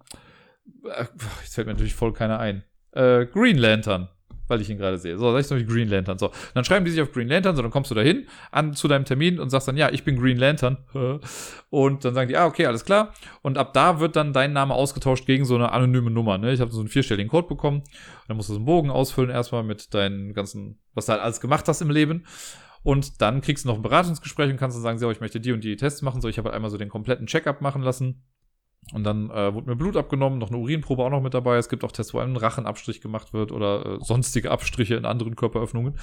äh, 0.85 1.05
jetzt 1.41 1.55
fällt 1.55 1.67
mir 1.67 1.73
natürlich 1.73 1.95
voll 1.95 2.13
keiner 2.13 2.39
ein. 2.39 2.63
Äh, 2.91 3.25
Green 3.25 3.57
Lantern, 3.57 4.09
weil 4.47 4.61
ich 4.61 4.69
ihn 4.69 4.77
gerade 4.77 4.97
sehe. 4.97 5.17
So, 5.17 5.31
sag 5.31 5.41
ich 5.41 5.47
zum 5.47 5.57
Beispiel 5.57 5.73
Green 5.73 5.89
Lantern. 5.89 6.17
So, 6.17 6.31
dann 6.53 6.63
schreiben 6.63 6.85
die 6.85 6.91
sich 6.91 7.01
auf 7.01 7.11
Green 7.11 7.27
Lantern, 7.27 7.55
so, 7.55 7.61
dann 7.61 7.71
kommst 7.71 7.91
du 7.91 7.95
dahin 7.95 8.27
an 8.51 8.73
zu 8.73 8.87
deinem 8.87 9.05
Termin 9.05 9.39
und 9.39 9.49
sagst 9.49 9.67
dann, 9.67 9.77
ja, 9.77 9.89
ich 9.91 10.03
bin 10.03 10.17
Green 10.17 10.37
Lantern. 10.37 10.77
Und 11.69 12.05
dann 12.05 12.13
sagen 12.13 12.27
die, 12.27 12.37
ah, 12.37 12.45
okay, 12.45 12.67
alles 12.67 12.85
klar. 12.85 13.15
Und 13.41 13.57
ab 13.57 13.73
da 13.73 13.99
wird 13.99 14.15
dann 14.15 14.31
dein 14.31 14.53
Name 14.53 14.75
ausgetauscht 14.75 15.25
gegen 15.25 15.43
so 15.43 15.55
eine 15.55 15.71
anonyme 15.71 16.11
Nummer. 16.11 16.37
Ne? 16.37 16.53
Ich 16.53 16.61
habe 16.61 16.71
so 16.71 16.79
einen 16.79 16.87
vierstelligen 16.87 17.31
Code 17.31 17.47
bekommen. 17.47 17.83
Dann 18.27 18.37
musst 18.37 18.49
du 18.49 18.53
so 18.53 18.59
einen 18.59 18.65
Bogen 18.67 18.91
ausfüllen 18.91 19.31
erstmal 19.31 19.63
mit 19.63 19.91
deinen 19.95 20.35
ganzen, 20.35 20.79
was 20.93 21.07
du 21.07 21.13
halt 21.13 21.23
alles 21.23 21.41
gemacht 21.41 21.67
hast 21.67 21.81
im 21.81 21.89
Leben. 21.89 22.25
Und 22.83 23.21
dann 23.21 23.41
kriegst 23.41 23.63
du 23.63 23.69
noch 23.69 23.75
ein 23.75 23.81
Beratungsgespräch 23.81 24.51
und 24.51 24.57
kannst 24.57 24.75
dann 24.77 24.83
sagen, 24.83 24.97
so, 24.97 25.09
ich 25.09 25.21
möchte 25.21 25.39
die 25.39 25.53
und 25.53 25.63
die 25.63 25.75
Tests 25.77 26.01
machen. 26.01 26.21
So, 26.21 26.27
ich 26.27 26.37
habe 26.37 26.49
halt 26.49 26.55
einmal 26.55 26.69
so 26.69 26.77
den 26.77 26.89
kompletten 26.89 27.27
Checkup 27.27 27.61
machen 27.61 27.81
lassen. 27.81 28.23
Und 28.91 29.05
dann 29.05 29.29
äh, 29.29 29.53
wurde 29.53 29.69
mir 29.69 29.75
Blut 29.77 29.95
abgenommen, 29.95 30.39
noch 30.39 30.49
eine 30.49 30.57
Urinprobe 30.57 31.03
auch 31.03 31.09
noch 31.09 31.21
mit 31.21 31.33
dabei. 31.33 31.55
Es 31.55 31.69
gibt 31.69 31.85
auch 31.85 31.91
Tests, 31.93 32.13
wo 32.13 32.19
ein 32.19 32.35
Rachenabstrich 32.35 32.99
gemacht 32.99 33.33
wird 33.33 33.53
oder 33.53 33.85
äh, 33.85 33.97
sonstige 34.01 34.51
Abstriche 34.51 34.95
in 34.95 35.05
anderen 35.05 35.37
Körperöffnungen. 35.37 35.97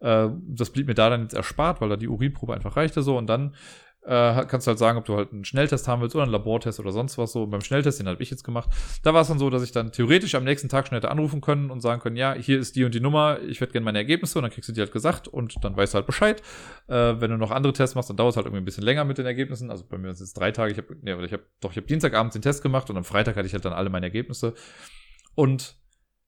Äh, 0.00 0.28
das 0.48 0.70
blieb 0.70 0.88
mir 0.88 0.94
da 0.94 1.10
dann 1.10 1.22
jetzt 1.22 1.34
erspart, 1.34 1.80
weil 1.80 1.88
da 1.88 1.96
die 1.96 2.08
Urinprobe 2.08 2.54
einfach 2.54 2.76
reichte 2.76 3.02
so. 3.02 3.16
Und 3.16 3.28
dann 3.28 3.54
äh, 4.02 4.44
kannst 4.46 4.66
du 4.66 4.70
halt 4.70 4.78
sagen, 4.78 4.98
ob 4.98 5.04
du 5.04 5.16
halt 5.16 5.32
einen 5.32 5.44
Schnelltest 5.44 5.86
haben 5.88 6.00
willst 6.00 6.14
oder 6.14 6.24
einen 6.24 6.32
Labortest 6.32 6.80
oder 6.80 6.92
sonst 6.92 7.18
was 7.18 7.32
so. 7.32 7.42
Und 7.42 7.50
beim 7.50 7.60
Schnelltest, 7.60 8.00
den 8.00 8.08
habe 8.08 8.22
ich 8.22 8.30
jetzt 8.30 8.44
gemacht, 8.44 8.70
da 9.02 9.12
war 9.14 9.22
es 9.22 9.28
dann 9.28 9.38
so, 9.38 9.50
dass 9.50 9.62
ich 9.62 9.72
dann 9.72 9.92
theoretisch 9.92 10.34
am 10.34 10.44
nächsten 10.44 10.68
Tag 10.68 10.88
schon 10.88 10.96
hätte 10.96 11.10
anrufen 11.10 11.40
können 11.40 11.70
und 11.70 11.80
sagen 11.80 12.00
können, 12.00 12.16
ja, 12.16 12.34
hier 12.34 12.58
ist 12.58 12.76
die 12.76 12.84
und 12.84 12.94
die 12.94 13.00
Nummer, 13.00 13.38
ich 13.42 13.60
hätte 13.60 13.72
gerne 13.72 13.84
meine 13.84 13.98
Ergebnisse 13.98 14.38
und 14.38 14.42
dann 14.42 14.52
kriegst 14.52 14.68
du 14.68 14.72
die 14.72 14.80
halt 14.80 14.92
gesagt 14.92 15.28
und 15.28 15.56
dann 15.62 15.76
weißt 15.76 15.94
du 15.94 15.96
halt 15.96 16.06
Bescheid. 16.06 16.42
Äh, 16.86 17.20
wenn 17.20 17.30
du 17.30 17.36
noch 17.36 17.50
andere 17.50 17.72
Tests 17.72 17.94
machst, 17.94 18.08
dann 18.08 18.16
dauert 18.16 18.32
es 18.32 18.36
halt 18.36 18.46
irgendwie 18.46 18.62
ein 18.62 18.64
bisschen 18.64 18.84
länger 18.84 19.04
mit 19.04 19.18
den 19.18 19.26
Ergebnissen. 19.26 19.70
Also 19.70 19.84
bei 19.88 19.98
mir 19.98 20.14
sind 20.14 20.24
es 20.24 20.32
drei 20.32 20.52
Tage, 20.52 20.72
ich 20.72 20.78
habe, 20.78 20.96
nee, 21.02 21.12
ich 21.24 21.32
habe 21.32 21.44
doch, 21.60 21.72
ich 21.72 21.76
habe 21.76 21.86
Dienstagabend 21.86 22.34
den 22.34 22.42
Test 22.42 22.62
gemacht 22.62 22.88
und 22.90 22.96
am 22.96 23.04
Freitag 23.04 23.36
hatte 23.36 23.46
ich 23.46 23.52
halt 23.52 23.64
dann 23.64 23.72
alle 23.72 23.90
meine 23.90 24.06
Ergebnisse. 24.06 24.54
Und 25.34 25.76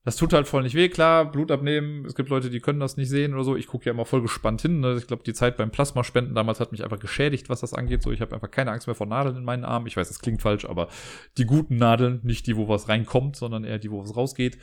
das 0.03 0.15
tut 0.15 0.33
halt 0.33 0.47
voll 0.47 0.63
nicht 0.63 0.73
weh, 0.73 0.89
klar, 0.89 1.31
Blut 1.31 1.51
abnehmen, 1.51 2.05
es 2.05 2.15
gibt 2.15 2.29
Leute, 2.29 2.49
die 2.49 2.59
können 2.59 2.79
das 2.79 2.97
nicht 2.97 3.09
sehen 3.09 3.35
oder 3.35 3.43
so. 3.43 3.55
Ich 3.55 3.67
gucke 3.67 3.85
ja 3.85 3.91
immer 3.91 4.05
voll 4.05 4.23
gespannt 4.23 4.61
hin. 4.61 4.79
Ne? 4.79 4.95
Ich 4.97 5.05
glaube, 5.05 5.21
die 5.23 5.33
Zeit 5.33 5.57
beim 5.57 5.69
Plasmaspenden 5.69 6.33
damals 6.33 6.59
hat 6.59 6.71
mich 6.71 6.83
einfach 6.83 6.99
geschädigt, 6.99 7.49
was 7.49 7.61
das 7.61 7.75
angeht. 7.75 8.01
So, 8.01 8.11
ich 8.11 8.21
habe 8.21 8.33
einfach 8.33 8.49
keine 8.49 8.71
Angst 8.71 8.87
mehr 8.87 8.95
vor 8.95 9.05
Nadeln 9.05 9.37
in 9.37 9.43
meinen 9.43 9.63
Armen. 9.63 9.85
Ich 9.85 9.97
weiß, 9.97 10.07
das 10.07 10.19
klingt 10.19 10.41
falsch, 10.41 10.65
aber 10.65 10.87
die 11.37 11.45
guten 11.45 11.75
Nadeln, 11.75 12.19
nicht 12.23 12.47
die, 12.47 12.57
wo 12.57 12.67
was 12.67 12.89
reinkommt, 12.89 13.35
sondern 13.35 13.63
eher 13.63 13.77
die, 13.77 13.91
wo 13.91 14.01
was 14.01 14.15
rausgeht. 14.15 14.57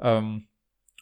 Ähm, 0.00 0.47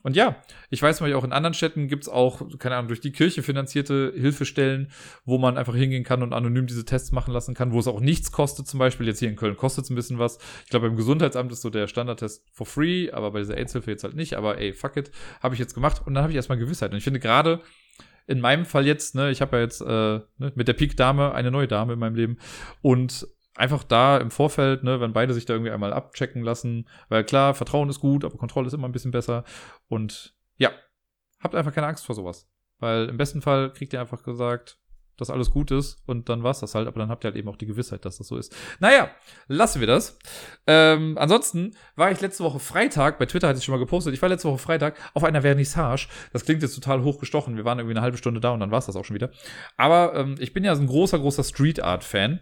und 0.07 0.15
ja, 0.15 0.37
ich 0.71 0.81
weiß 0.81 1.01
mal, 1.01 1.13
auch 1.15 1.25
in 1.25 1.33
anderen 1.33 1.53
Städten 1.53 1.89
gibt's 1.89 2.09
auch, 2.09 2.41
keine 2.61 2.77
Ahnung, 2.77 2.87
durch 2.87 3.01
die 3.01 3.11
Kirche 3.11 3.43
finanzierte 3.43 4.13
Hilfestellen, 4.15 4.93
wo 5.25 5.37
man 5.37 5.59
einfach 5.59 5.75
hingehen 5.75 6.05
kann 6.05 6.23
und 6.23 6.33
anonym 6.33 6.69
diese 6.69 6.85
Tests 6.85 7.11
machen 7.11 7.35
lassen 7.35 7.55
kann, 7.55 7.73
wo 7.73 7.81
es 7.81 7.89
auch 7.89 7.99
nichts 7.99 8.31
kostet 8.31 8.69
zum 8.69 8.79
Beispiel. 8.79 9.09
Jetzt 9.09 9.19
hier 9.19 9.29
in 9.29 9.35
Köln 9.35 9.57
kostet 9.57 9.83
es 9.83 9.91
ein 9.91 9.97
bisschen 9.97 10.21
was. 10.21 10.39
Ich 10.63 10.71
glaube, 10.71 10.87
beim 10.87 10.97
Gesundheitsamt 10.97 11.51
ist 11.51 11.61
so 11.61 11.71
der 11.71 11.89
Standardtest 11.89 12.45
for 12.53 12.67
free, 12.67 13.11
aber 13.11 13.33
bei 13.33 13.41
dieser 13.41 13.57
AIDS-Hilfe 13.57 13.91
jetzt 13.91 14.05
halt 14.05 14.15
nicht. 14.15 14.35
Aber 14.35 14.59
ey, 14.59 14.75
fuck 14.75 14.97
it, 14.97 15.11
habe 15.43 15.57
ich 15.57 15.59
jetzt 15.59 15.75
gemacht 15.75 16.03
und 16.07 16.15
dann 16.15 16.23
habe 16.23 16.31
ich 16.31 16.37
erstmal 16.37 16.59
Gewissheit. 16.59 16.93
Und 16.93 16.99
ich 16.99 17.05
finde 17.05 17.19
gerade 17.19 17.61
in 18.29 18.41
meinem 18.41 18.65
Fall 18.65 18.87
jetzt, 18.87 19.17
ne, 19.17 19.33
ich 19.33 19.41
habe 19.41 19.57
ja 19.57 19.63
jetzt 19.65 19.81
äh, 19.81 20.21
ne, 20.39 20.53
mit 20.55 20.69
der 20.69 20.75
Peak-Dame 20.75 21.35
eine 21.35 21.51
neue 21.51 21.67
Dame 21.67 21.95
in 21.95 21.99
meinem 21.99 22.15
Leben 22.15 22.39
und 22.81 23.27
einfach 23.57 23.85
da 23.85 24.19
im 24.19 24.31
Vorfeld, 24.31 24.85
ne, 24.85 25.01
wenn 25.01 25.13
beide 25.13 25.35
sich 25.35 25.47
da 25.47 25.55
irgendwie 25.55 25.73
einmal 25.73 25.93
abchecken 25.93 26.43
lassen, 26.43 26.89
weil 27.09 27.25
klar, 27.25 27.55
Vertrauen 27.55 27.89
ist 27.89 28.01
gut, 28.01 28.25
aber 28.25 28.37
Kontrolle 28.37 28.67
ist 28.67 28.75
immer 28.75 28.89
ein 28.89 28.93
bisschen 28.93 29.11
besser. 29.11 29.45
Und 29.89 30.35
ja, 30.57 30.71
habt 31.41 31.55
einfach 31.55 31.75
keine 31.75 31.87
Angst 31.87 32.07
vor 32.07 32.15
sowas. 32.15 32.49
Weil 32.79 33.09
im 33.09 33.17
besten 33.17 33.41
Fall 33.41 33.73
kriegt 33.73 33.93
ihr 33.93 34.01
einfach 34.01 34.23
gesagt, 34.23 34.79
dass 35.17 35.31
alles 35.31 35.51
gut 35.51 35.71
ist 35.71 36.03
und 36.07 36.29
dann 36.29 36.43
war's 36.43 36.61
das 36.61 36.75
halt, 36.75 36.87
aber 36.87 37.01
dann 37.01 37.09
habt 37.09 37.25
ihr 37.25 37.29
halt 37.29 37.37
eben 37.37 37.49
auch 37.49 37.57
die 37.57 37.65
Gewissheit, 37.65 38.05
dass 38.05 38.19
das 38.19 38.27
so 38.27 38.37
ist. 38.37 38.55
Naja, 38.81 39.11
lassen 39.49 39.81
wir 39.81 39.87
das. 39.87 40.19
Ähm, 40.67 41.17
ansonsten 41.17 41.75
war 41.95 42.11
ich 42.11 42.21
letzte 42.21 42.45
Woche 42.45 42.59
Freitag, 42.59 43.19
bei 43.19 43.25
Twitter 43.25 43.49
hatte 43.49 43.59
ich 43.59 43.65
schon 43.65 43.73
mal 43.73 43.79
gepostet, 43.79 44.13
ich 44.13 44.21
war 44.21 44.29
letzte 44.29 44.49
Woche 44.49 44.59
Freitag 44.59 44.97
auf 45.15 45.25
einer 45.25 45.41
Vernissage. 45.41 46.09
Das 46.35 46.45
klingt 46.45 46.61
jetzt 46.61 46.75
total 46.75 47.03
hochgestochen, 47.03 47.57
wir 47.57 47.65
waren 47.65 47.79
irgendwie 47.79 47.95
eine 47.95 48.03
halbe 48.03 48.19
Stunde 48.19 48.41
da 48.41 48.51
und 48.51 48.61
dann 48.61 48.71
war's 48.71 48.87
das 48.87 48.97
auch 48.97 49.07
schon 49.07 49.15
wieder. 49.15 49.31
Aber 49.79 50.15
ähm, 50.15 50.35
ich 50.39 50.53
bin 50.53 50.65
ja 50.65 50.75
so 50.77 50.83
ein 50.83 50.87
großer, 50.87 51.19
großer 51.19 51.45
Street 51.45 51.83
Art 51.83 52.05
Fan 52.05 52.41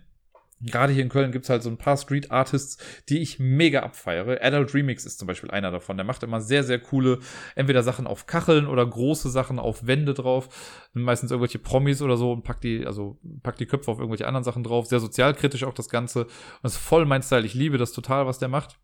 gerade 0.64 0.92
hier 0.92 1.02
in 1.02 1.08
Köln 1.08 1.32
gibt's 1.32 1.50
halt 1.50 1.62
so 1.62 1.70
ein 1.70 1.76
paar 1.76 1.96
Street 1.96 2.30
Artists, 2.30 2.78
die 3.08 3.20
ich 3.20 3.38
mega 3.38 3.80
abfeiere. 3.80 4.42
Adult 4.42 4.74
Remix 4.74 5.04
ist 5.04 5.18
zum 5.18 5.28
Beispiel 5.28 5.50
einer 5.50 5.70
davon. 5.70 5.96
Der 5.96 6.06
macht 6.06 6.22
immer 6.22 6.40
sehr, 6.40 6.64
sehr 6.64 6.78
coole, 6.78 7.18
entweder 7.54 7.82
Sachen 7.82 8.06
auf 8.06 8.26
Kacheln 8.26 8.66
oder 8.66 8.86
große 8.86 9.30
Sachen 9.30 9.58
auf 9.58 9.86
Wände 9.86 10.14
drauf. 10.14 10.88
Meistens 10.92 11.30
irgendwelche 11.30 11.58
Promis 11.58 12.02
oder 12.02 12.16
so 12.16 12.32
und 12.32 12.44
packt 12.44 12.64
die, 12.64 12.86
also 12.86 13.18
packt 13.42 13.60
die 13.60 13.66
Köpfe 13.66 13.90
auf 13.90 13.98
irgendwelche 13.98 14.26
anderen 14.26 14.44
Sachen 14.44 14.64
drauf. 14.64 14.86
Sehr 14.86 15.00
sozialkritisch 15.00 15.64
auch 15.64 15.74
das 15.74 15.88
Ganze. 15.88 16.24
Und 16.24 16.64
ist 16.64 16.76
voll 16.76 17.06
mein 17.06 17.22
Style. 17.22 17.46
Ich 17.46 17.54
liebe 17.54 17.78
das 17.78 17.92
total, 17.92 18.26
was 18.26 18.38
der 18.38 18.48
macht. 18.48 18.78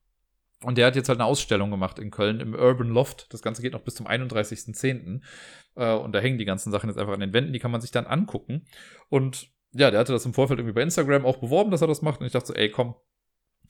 Und 0.62 0.76
der 0.76 0.86
hat 0.86 0.96
jetzt 0.96 1.08
halt 1.08 1.18
eine 1.18 1.26
Ausstellung 1.26 1.70
gemacht 1.70 1.98
in 1.98 2.10
Köln 2.10 2.38
im 2.40 2.54
Urban 2.54 2.88
Loft. 2.90 3.32
Das 3.32 3.40
Ganze 3.40 3.62
geht 3.62 3.72
noch 3.72 3.80
bis 3.80 3.94
zum 3.94 4.06
31.10. 4.06 5.22
Äh, 5.74 5.94
und 5.94 6.12
da 6.12 6.18
hängen 6.18 6.38
die 6.38 6.44
ganzen 6.44 6.70
Sachen 6.70 6.90
jetzt 6.90 6.98
einfach 6.98 7.14
an 7.14 7.20
den 7.20 7.32
Wänden. 7.32 7.54
Die 7.54 7.58
kann 7.58 7.70
man 7.70 7.80
sich 7.80 7.92
dann 7.92 8.06
angucken. 8.06 8.66
Und 9.08 9.50
ja, 9.72 9.90
der 9.90 10.00
hatte 10.00 10.12
das 10.12 10.26
im 10.26 10.34
Vorfeld 10.34 10.58
irgendwie 10.58 10.74
bei 10.74 10.82
Instagram 10.82 11.24
auch 11.24 11.36
beworben, 11.36 11.70
dass 11.70 11.82
er 11.82 11.88
das 11.88 12.02
macht. 12.02 12.20
Und 12.20 12.26
ich 12.26 12.32
dachte 12.32 12.48
so, 12.48 12.54
ey, 12.54 12.70
komm, 12.70 12.94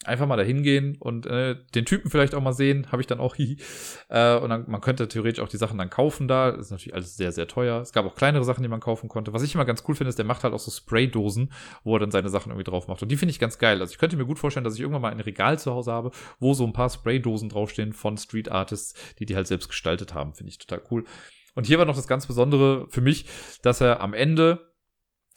einfach 0.05 0.27
mal 0.27 0.37
da 0.37 0.43
hingehen 0.43 0.97
und 0.99 1.27
äh, 1.27 1.57
den 1.75 1.85
Typen 1.85 2.11
vielleicht 2.11 2.35
auch 2.35 2.41
mal 2.41 2.55
sehen, 2.55 2.91
habe 2.91 3.03
ich 3.03 3.07
dann 3.07 3.21
auch 3.21 3.35
hi. 3.39 3.59
Äh, 4.09 4.37
und 4.39 4.49
dann, 4.49 4.65
man 4.71 4.81
könnte 4.81 5.09
theoretisch 5.09 5.43
auch 5.43 5.49
die 5.49 5.59
Sachen 5.59 5.77
dann 5.77 5.91
kaufen 5.91 6.27
da. 6.27 6.53
Das 6.53 6.67
ist 6.67 6.71
natürlich 6.71 6.95
alles 6.95 7.17
sehr, 7.17 7.33
sehr 7.33 7.47
teuer. 7.47 7.81
Es 7.81 7.93
gab 7.93 8.07
auch 8.07 8.15
kleinere 8.15 8.45
Sachen, 8.45 8.63
die 8.63 8.69
man 8.69 8.81
kaufen 8.81 9.09
konnte. 9.09 9.33
Was 9.33 9.43
ich 9.43 9.55
immer 9.55 9.67
ganz 9.67 9.85
cool 9.87 9.95
finde, 9.95 10.09
ist, 10.09 10.19
der 10.19 10.25
macht 10.25 10.43
halt 10.43 10.55
auch 10.55 10.59
so 10.59 10.71
Spraydosen, 10.71 11.53
wo 11.85 11.97
er 11.97 12.01
dann 12.01 12.11
seine 12.11 12.31
Sachen 12.31 12.51
irgendwie 12.51 12.71
drauf 12.71 12.89
macht. 12.89 13.03
Und 13.03 13.11
die 13.11 13.17
finde 13.17 13.31
ich 13.31 13.39
ganz 13.39 13.59
geil. 13.59 13.81
Also 13.81 13.93
ich 13.93 13.99
könnte 13.99 14.17
mir 14.17 14.27
gut 14.27 14.39
vorstellen, 14.39 14.65
dass 14.65 14.75
ich 14.75 14.81
irgendwann 14.81 15.03
mal 15.03 15.13
ein 15.13 15.21
Regal 15.21 15.59
zu 15.59 15.73
Hause 15.73 15.93
habe, 15.93 16.13
wo 16.39 16.55
so 16.55 16.65
ein 16.65 16.73
paar 16.73 16.89
Spraydosen 16.89 17.51
draufstehen 17.51 17.93
von 17.93 18.17
Street 18.17 18.51
Artists, 18.51 18.95
die 19.19 19.27
die 19.27 19.37
halt 19.37 19.49
selbst 19.49 19.69
gestaltet 19.69 20.15
haben. 20.15 20.33
Finde 20.35 20.51
ich 20.51 20.59
total 20.59 20.83
cool. 20.91 21.05
Und 21.55 21.67
hier 21.67 21.79
war 21.79 21.85
noch 21.85 21.97
das 21.97 22.07
ganz 22.07 22.27
Besondere 22.27 22.87
für 22.89 23.01
mich, 23.01 23.27
dass 23.63 23.81
er 23.81 24.01
am 24.01 24.15
Ende 24.15 24.70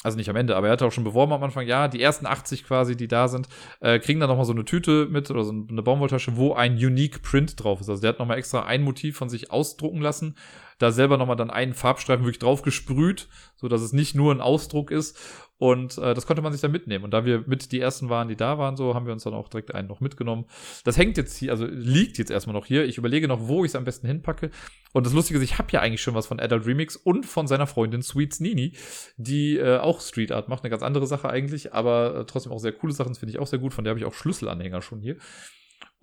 also 0.01 0.17
nicht 0.17 0.29
am 0.29 0.35
Ende, 0.35 0.55
aber 0.55 0.67
er 0.67 0.73
hatte 0.73 0.85
auch 0.85 0.91
schon 0.91 1.05
beworben 1.05 1.31
am 1.31 1.43
Anfang, 1.43 1.65
ja, 1.65 1.87
die 1.87 2.01
ersten 2.01 2.25
80 2.25 2.65
quasi, 2.65 2.97
die 2.97 3.07
da 3.07 3.27
sind, 3.27 3.47
äh, 3.79 3.99
kriegen 3.99 4.19
dann 4.19 4.29
nochmal 4.29 4.45
so 4.45 4.51
eine 4.51 4.65
Tüte 4.65 5.07
mit 5.09 5.31
oder 5.31 5.43
so 5.43 5.51
eine 5.51 5.81
Baumwolltasche, 5.81 6.35
wo 6.35 6.53
ein 6.53 6.73
Unique 6.73 7.21
Print 7.21 7.63
drauf 7.63 7.79
ist. 7.79 7.89
Also 7.89 8.01
der 8.01 8.09
hat 8.09 8.19
nochmal 8.19 8.37
extra 8.37 8.63
ein 8.65 8.83
Motiv 8.83 9.17
von 9.17 9.29
sich 9.29 9.51
ausdrucken 9.51 10.01
lassen, 10.01 10.35
da 10.77 10.91
selber 10.91 11.17
nochmal 11.17 11.37
dann 11.37 11.49
einen 11.49 11.73
Farbstreifen 11.73 12.25
wirklich 12.25 12.39
drauf 12.39 12.63
gesprüht, 12.63 13.29
so 13.55 13.69
dass 13.69 13.81
es 13.81 13.93
nicht 13.93 14.15
nur 14.15 14.33
ein 14.33 14.41
Ausdruck 14.41 14.91
ist 14.91 15.17
und 15.63 15.97
äh, 15.97 16.13
das 16.13 16.25
konnte 16.25 16.41
man 16.41 16.51
sich 16.51 16.59
dann 16.59 16.73
mitnehmen. 16.73 17.05
Und 17.05 17.11
da 17.11 17.23
wir 17.23 17.45
mit 17.47 17.71
die 17.71 17.79
ersten 17.79 18.09
waren, 18.09 18.27
die 18.27 18.35
da 18.35 18.57
waren, 18.57 18.75
so 18.75 18.95
haben 18.95 19.05
wir 19.05 19.13
uns 19.13 19.23
dann 19.23 19.33
auch 19.33 19.47
direkt 19.47 19.73
einen 19.73 19.87
noch 19.87 20.01
mitgenommen. 20.01 20.43
Das 20.83 20.97
hängt 20.97 21.15
jetzt 21.15 21.37
hier, 21.37 21.51
also 21.51 21.65
liegt 21.65 22.17
jetzt 22.17 22.31
erstmal 22.31 22.53
noch 22.53 22.65
hier. 22.65 22.83
Ich 22.83 22.97
überlege 22.97 23.29
noch, 23.29 23.47
wo 23.47 23.63
ich 23.63 23.71
es 23.71 23.75
am 23.77 23.85
besten 23.85 24.05
hinpacke. 24.05 24.51
Und 24.91 25.05
das 25.05 25.13
Lustige 25.13 25.39
ist, 25.39 25.45
ich 25.45 25.59
habe 25.59 25.71
ja 25.71 25.79
eigentlich 25.79 26.01
schon 26.01 26.15
was 26.15 26.27
von 26.27 26.41
Adult 26.41 26.65
Remix 26.65 26.97
und 26.97 27.25
von 27.25 27.47
seiner 27.47 27.65
Freundin 27.65 28.01
Sweets 28.01 28.41
Nini, 28.41 28.73
die 29.15 29.55
äh, 29.55 29.77
auch 29.77 30.01
Street 30.01 30.33
Art 30.33 30.49
macht. 30.49 30.65
Eine 30.65 30.69
ganz 30.69 30.83
andere 30.83 31.07
Sache 31.07 31.29
eigentlich, 31.29 31.73
aber 31.73 32.13
äh, 32.13 32.25
trotzdem 32.25 32.51
auch 32.51 32.59
sehr 32.59 32.73
coole 32.73 32.91
Sachen. 32.91 33.11
Das 33.11 33.19
finde 33.19 33.31
ich 33.31 33.39
auch 33.39 33.47
sehr 33.47 33.59
gut. 33.59 33.73
Von 33.73 33.85
der 33.85 33.91
habe 33.91 33.99
ich 33.99 34.05
auch 34.05 34.13
Schlüsselanhänger 34.13 34.81
schon 34.81 34.99
hier. 34.99 35.15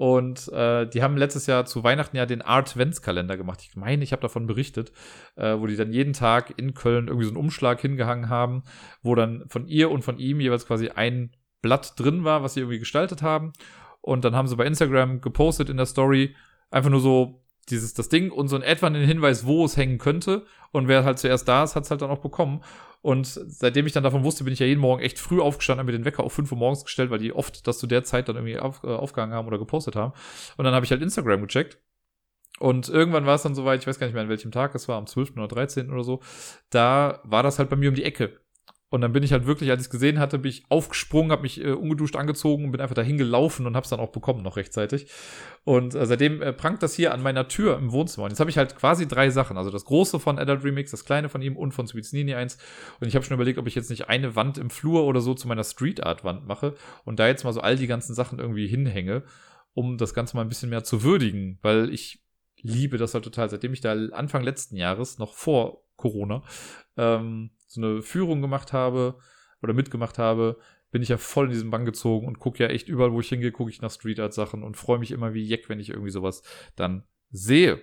Und 0.01 0.49
äh, 0.55 0.87
die 0.89 1.03
haben 1.03 1.19
letztes 1.19 1.47
Jahr 1.47 1.67
zu 1.67 1.85
Weihnachten 1.85 2.17
ja 2.17 2.25
den 2.25 2.41
Art-Vents-Kalender 2.41 3.37
gemacht. 3.37 3.61
Ich 3.61 3.77
meine, 3.77 4.03
ich 4.03 4.13
habe 4.13 4.23
davon 4.23 4.47
berichtet, 4.47 4.93
äh, 5.37 5.59
wo 5.59 5.67
die 5.67 5.77
dann 5.77 5.93
jeden 5.93 6.15
Tag 6.15 6.55
in 6.57 6.73
Köln 6.73 7.09
irgendwie 7.09 7.27
so 7.27 7.33
einen 7.33 7.37
Umschlag 7.37 7.83
hingehangen 7.83 8.31
haben, 8.31 8.63
wo 9.03 9.15
dann 9.15 9.45
von 9.49 9.67
ihr 9.67 9.91
und 9.91 10.01
von 10.01 10.19
ihm 10.19 10.41
jeweils 10.41 10.67
quasi 10.67 10.89
ein 10.89 11.37
Blatt 11.61 12.01
drin 12.01 12.25
war, 12.25 12.43
was 12.43 12.55
sie 12.55 12.61
irgendwie 12.61 12.79
gestaltet 12.79 13.21
haben. 13.21 13.53
Und 14.01 14.25
dann 14.25 14.35
haben 14.35 14.49
sie 14.49 14.57
bei 14.57 14.65
Instagram 14.65 15.21
gepostet 15.21 15.69
in 15.69 15.77
der 15.77 15.85
Story 15.85 16.35
einfach 16.71 16.89
nur 16.89 17.01
so 17.01 17.45
dieses 17.69 17.93
das 17.93 18.09
Ding 18.09 18.31
und 18.31 18.49
so 18.49 18.57
in 18.57 18.63
etwa 18.63 18.87
einen 18.87 19.05
Hinweis, 19.05 19.45
wo 19.45 19.67
es 19.67 19.77
hängen 19.77 19.99
könnte. 19.99 20.47
Und 20.73 20.89
wer 20.89 21.05
halt 21.05 21.19
zuerst 21.19 21.47
da 21.47 21.63
ist, 21.63 21.77
hat 21.77 21.85
es 21.85 21.91
halt 21.91 22.01
dann 22.01 22.11
auch 22.11 22.23
bekommen. 22.23 22.63
Und 23.03 23.27
seitdem 23.27 23.87
ich 23.87 23.93
dann 23.93 24.03
davon 24.03 24.25
wusste, 24.25 24.45
bin 24.45 24.53
ich 24.53 24.59
ja 24.59 24.67
jeden 24.67 24.81
Morgen 24.81 25.03
echt 25.03 25.19
früh 25.19 25.41
aufgestanden, 25.41 25.81
habe 25.81 25.93
mir 25.93 25.99
den 25.99 26.05
Wecker 26.05 26.23
auf 26.23 26.35
5 26.35 26.53
Uhr 26.53 26.59
morgens 26.59 26.85
gestellt, 26.85 27.11
weil 27.11 27.19
die 27.19 27.33
oft 27.33 27.67
das 27.67 27.79
zu 27.79 27.87
der 27.87 28.05
Zeit 28.05 28.29
dann 28.29 28.37
irgendwie 28.37 28.59
auf, 28.59 28.85
äh, 28.85 28.89
aufgehangen 28.89 29.35
haben 29.35 29.49
oder 29.49 29.59
gepostet 29.59 29.97
haben. 29.97 30.13
Und 30.59 30.65
dann 30.65 30.75
habe 30.75 30.85
ich 30.85 30.91
halt 30.91 31.01
Instagram 31.01 31.43
gecheckt. 31.43 31.79
Und 32.59 32.91
irgendwann 32.91 33.25
war 33.25 33.37
es 33.37 33.43
dann 33.43 33.55
soweit, 33.55 33.81
ich 33.81 33.87
weiß 33.87 33.99
gar 33.99 34.07
nicht 34.07 34.13
mehr 34.13 34.23
an 34.23 34.29
welchem 34.29 34.51
Tag 34.51 34.75
es 34.75 34.87
war, 34.87 34.99
am 34.99 35.07
12. 35.07 35.33
oder 35.39 35.49
13. 35.49 35.91
oder 35.91 36.05
so, 36.05 36.21
da 36.69 37.21
war 37.25 37.43
das 37.43 37.59
halt 37.59 37.71
bei 37.71 37.77
mir 37.77 37.89
um 37.89 37.95
die 37.95 38.05
Ecke. 38.05 38.39
Und 38.93 39.03
dann 39.03 39.13
bin 39.13 39.23
ich 39.23 39.33
halt 39.33 39.47
wirklich, 39.47 39.71
als 39.71 39.83
ich 39.83 39.87
es 39.87 39.91
gesehen 39.91 40.19
hatte, 40.19 40.41
bin 40.41 40.51
ich 40.51 40.65
aufgesprungen, 40.69 41.31
habe 41.31 41.43
mich 41.43 41.65
äh, 41.65 41.71
ungeduscht 41.71 42.17
angezogen 42.17 42.65
und 42.65 42.73
bin 42.73 42.81
einfach 42.81 42.97
dahin 42.97 43.19
gelaufen 43.19 43.67
und 43.67 43.77
habe 43.77 43.85
es 43.85 43.91
dann 43.91 44.01
auch 44.01 44.11
bekommen 44.11 44.43
noch 44.43 44.57
rechtzeitig. 44.57 45.07
Und 45.63 45.95
äh, 45.95 46.05
seitdem 46.07 46.43
äh, 46.43 46.53
prangt 46.53 46.83
das 46.83 46.95
hier 46.95 47.15
an 47.15 47.23
meiner 47.23 47.47
Tür 47.47 47.79
im 47.79 47.93
Wohnzimmer. 47.93 48.25
Und 48.25 48.33
jetzt 48.33 48.41
habe 48.41 48.51
ich 48.51 48.59
halt 48.59 48.75
quasi 48.75 49.07
drei 49.07 49.31
Sachen. 49.31 49.57
Also 49.57 49.71
das 49.71 49.85
große 49.85 50.19
von 50.19 50.41
Adult 50.41 50.65
Remix, 50.65 50.91
das 50.91 51.05
kleine 51.05 51.29
von 51.29 51.41
ihm 51.41 51.57
und 51.57 51.71
von 51.71 51.87
Sweets 51.87 52.13
Nini 52.13 52.35
eins. 52.35 52.59
Und 52.99 53.07
ich 53.07 53.15
habe 53.15 53.25
schon 53.25 53.35
überlegt, 53.35 53.61
ob 53.61 53.69
ich 53.69 53.77
jetzt 53.77 53.91
nicht 53.91 54.09
eine 54.09 54.35
Wand 54.35 54.59
im 54.59 54.71
Flur 54.71 55.05
oder 55.05 55.21
so 55.21 55.35
zu 55.35 55.47
meiner 55.47 55.65
Street 55.65 56.03
Art 56.03 56.25
Wand 56.25 56.49
mache 56.49 56.75
und 57.05 57.21
da 57.21 57.29
jetzt 57.29 57.45
mal 57.45 57.53
so 57.53 57.61
all 57.61 57.77
die 57.77 57.87
ganzen 57.87 58.15
Sachen 58.15 58.41
irgendwie 58.41 58.67
hinhänge, 58.67 59.23
um 59.73 59.99
das 59.99 60.15
Ganze 60.15 60.35
mal 60.35 60.43
ein 60.43 60.49
bisschen 60.49 60.69
mehr 60.69 60.83
zu 60.83 61.05
würdigen. 61.05 61.61
Weil 61.63 61.95
ich 61.95 62.25
liebe 62.61 62.99
das 62.99 63.15
halt 63.15 63.23
total. 63.23 63.49
Seitdem 63.51 63.73
ich 63.73 63.83
da 63.83 63.93
Anfang 63.93 64.43
letzten 64.43 64.75
Jahres, 64.75 65.19
noch 65.19 65.35
vor 65.35 65.85
Corona, 65.95 66.43
ähm, 66.97 67.51
so 67.71 67.81
eine 67.81 68.03
Führung 68.03 68.43
gemacht 68.43 68.73
habe 68.73 69.17
oder 69.63 69.73
mitgemacht 69.73 70.19
habe, 70.19 70.59
bin 70.91 71.03
ich 71.03 71.09
ja 71.09 71.19
voll 71.19 71.47
in 71.47 71.53
diesen 71.53 71.71
Bann 71.71 71.85
gezogen 71.85 72.27
und 72.27 72.41
gucke 72.41 72.63
ja 72.63 72.69
echt 72.69 72.89
überall, 72.89 73.13
wo 73.13 73.21
ich 73.21 73.29
hingehe, 73.29 73.53
gucke 73.53 73.71
ich 73.71 73.81
nach 73.81 73.93
Street 73.93 74.19
Art 74.19 74.35
Sachen 74.35 74.65
und 74.65 74.77
freue 74.77 74.99
mich 74.99 75.13
immer 75.13 75.35
wie 75.35 75.45
Jeck, 75.45 75.69
wenn 75.69 75.79
ich 75.79 75.91
irgendwie 75.91 76.11
sowas 76.11 76.43
dann 76.75 77.05
sehe. 77.31 77.81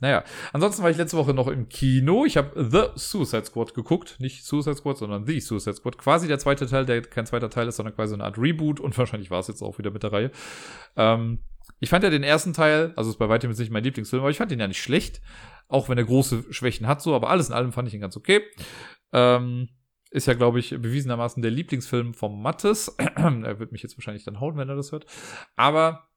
Naja, 0.00 0.24
ansonsten 0.52 0.82
war 0.82 0.90
ich 0.90 0.96
letzte 0.96 1.16
Woche 1.16 1.32
noch 1.32 1.46
im 1.48 1.68
Kino. 1.68 2.24
Ich 2.26 2.36
habe 2.36 2.68
The 2.70 2.88
Suicide 2.96 3.44
Squad 3.44 3.72
geguckt. 3.72 4.16
Nicht 4.18 4.44
Suicide 4.44 4.74
Squad, 4.74 4.98
sondern 4.98 5.26
The 5.26 5.40
Suicide 5.40 5.76
Squad. 5.76 5.96
Quasi 5.96 6.26
der 6.28 6.38
zweite 6.38 6.66
Teil, 6.66 6.84
der 6.84 7.02
kein 7.02 7.24
zweiter 7.24 7.48
Teil 7.48 7.68
ist, 7.68 7.76
sondern 7.76 7.94
quasi 7.94 8.14
eine 8.14 8.24
Art 8.24 8.36
Reboot. 8.36 8.80
Und 8.80 8.98
wahrscheinlich 8.98 9.30
war 9.30 9.38
es 9.38 9.48
jetzt 9.48 9.62
auch 9.62 9.78
wieder 9.78 9.92
mit 9.92 10.02
der 10.02 10.12
Reihe. 10.12 10.30
Ähm, 10.96 11.38
ich 11.82 11.90
fand 11.90 12.04
ja 12.04 12.10
den 12.10 12.22
ersten 12.22 12.52
Teil, 12.52 12.92
also 12.94 13.10
ist 13.10 13.18
bei 13.18 13.28
weitem 13.28 13.50
jetzt 13.50 13.58
nicht 13.58 13.72
mein 13.72 13.82
Lieblingsfilm, 13.82 14.22
aber 14.22 14.30
ich 14.30 14.36
fand 14.36 14.52
ihn 14.52 14.60
ja 14.60 14.68
nicht 14.68 14.80
schlecht. 14.80 15.20
Auch 15.66 15.88
wenn 15.88 15.98
er 15.98 16.04
große 16.04 16.44
Schwächen 16.52 16.86
hat, 16.86 17.02
so, 17.02 17.12
aber 17.12 17.28
alles 17.28 17.48
in 17.48 17.54
allem 17.54 17.72
fand 17.72 17.88
ich 17.88 17.94
ihn 17.94 18.00
ganz 18.00 18.16
okay. 18.16 18.40
Ähm, 19.12 19.68
ist 20.12 20.28
ja, 20.28 20.34
glaube 20.34 20.60
ich, 20.60 20.70
bewiesenermaßen 20.70 21.42
der 21.42 21.50
Lieblingsfilm 21.50 22.14
vom 22.14 22.40
Mattes. 22.40 22.86
er 22.98 23.58
wird 23.58 23.72
mich 23.72 23.82
jetzt 23.82 23.98
wahrscheinlich 23.98 24.22
dann 24.22 24.38
hauen, 24.38 24.56
wenn 24.58 24.68
er 24.68 24.76
das 24.76 24.92
hört. 24.92 25.06
Aber 25.56 26.08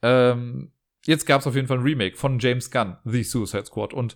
ähm, 0.00 0.72
jetzt 1.08 1.24
gab 1.26 1.40
es 1.40 1.46
auf 1.46 1.54
jeden 1.54 1.66
Fall 1.66 1.78
ein 1.78 1.82
Remake 1.82 2.16
von 2.16 2.38
James 2.38 2.70
Gunn, 2.70 2.98
The 3.04 3.24
Suicide 3.24 3.64
Squad. 3.64 3.94
Und 3.94 4.14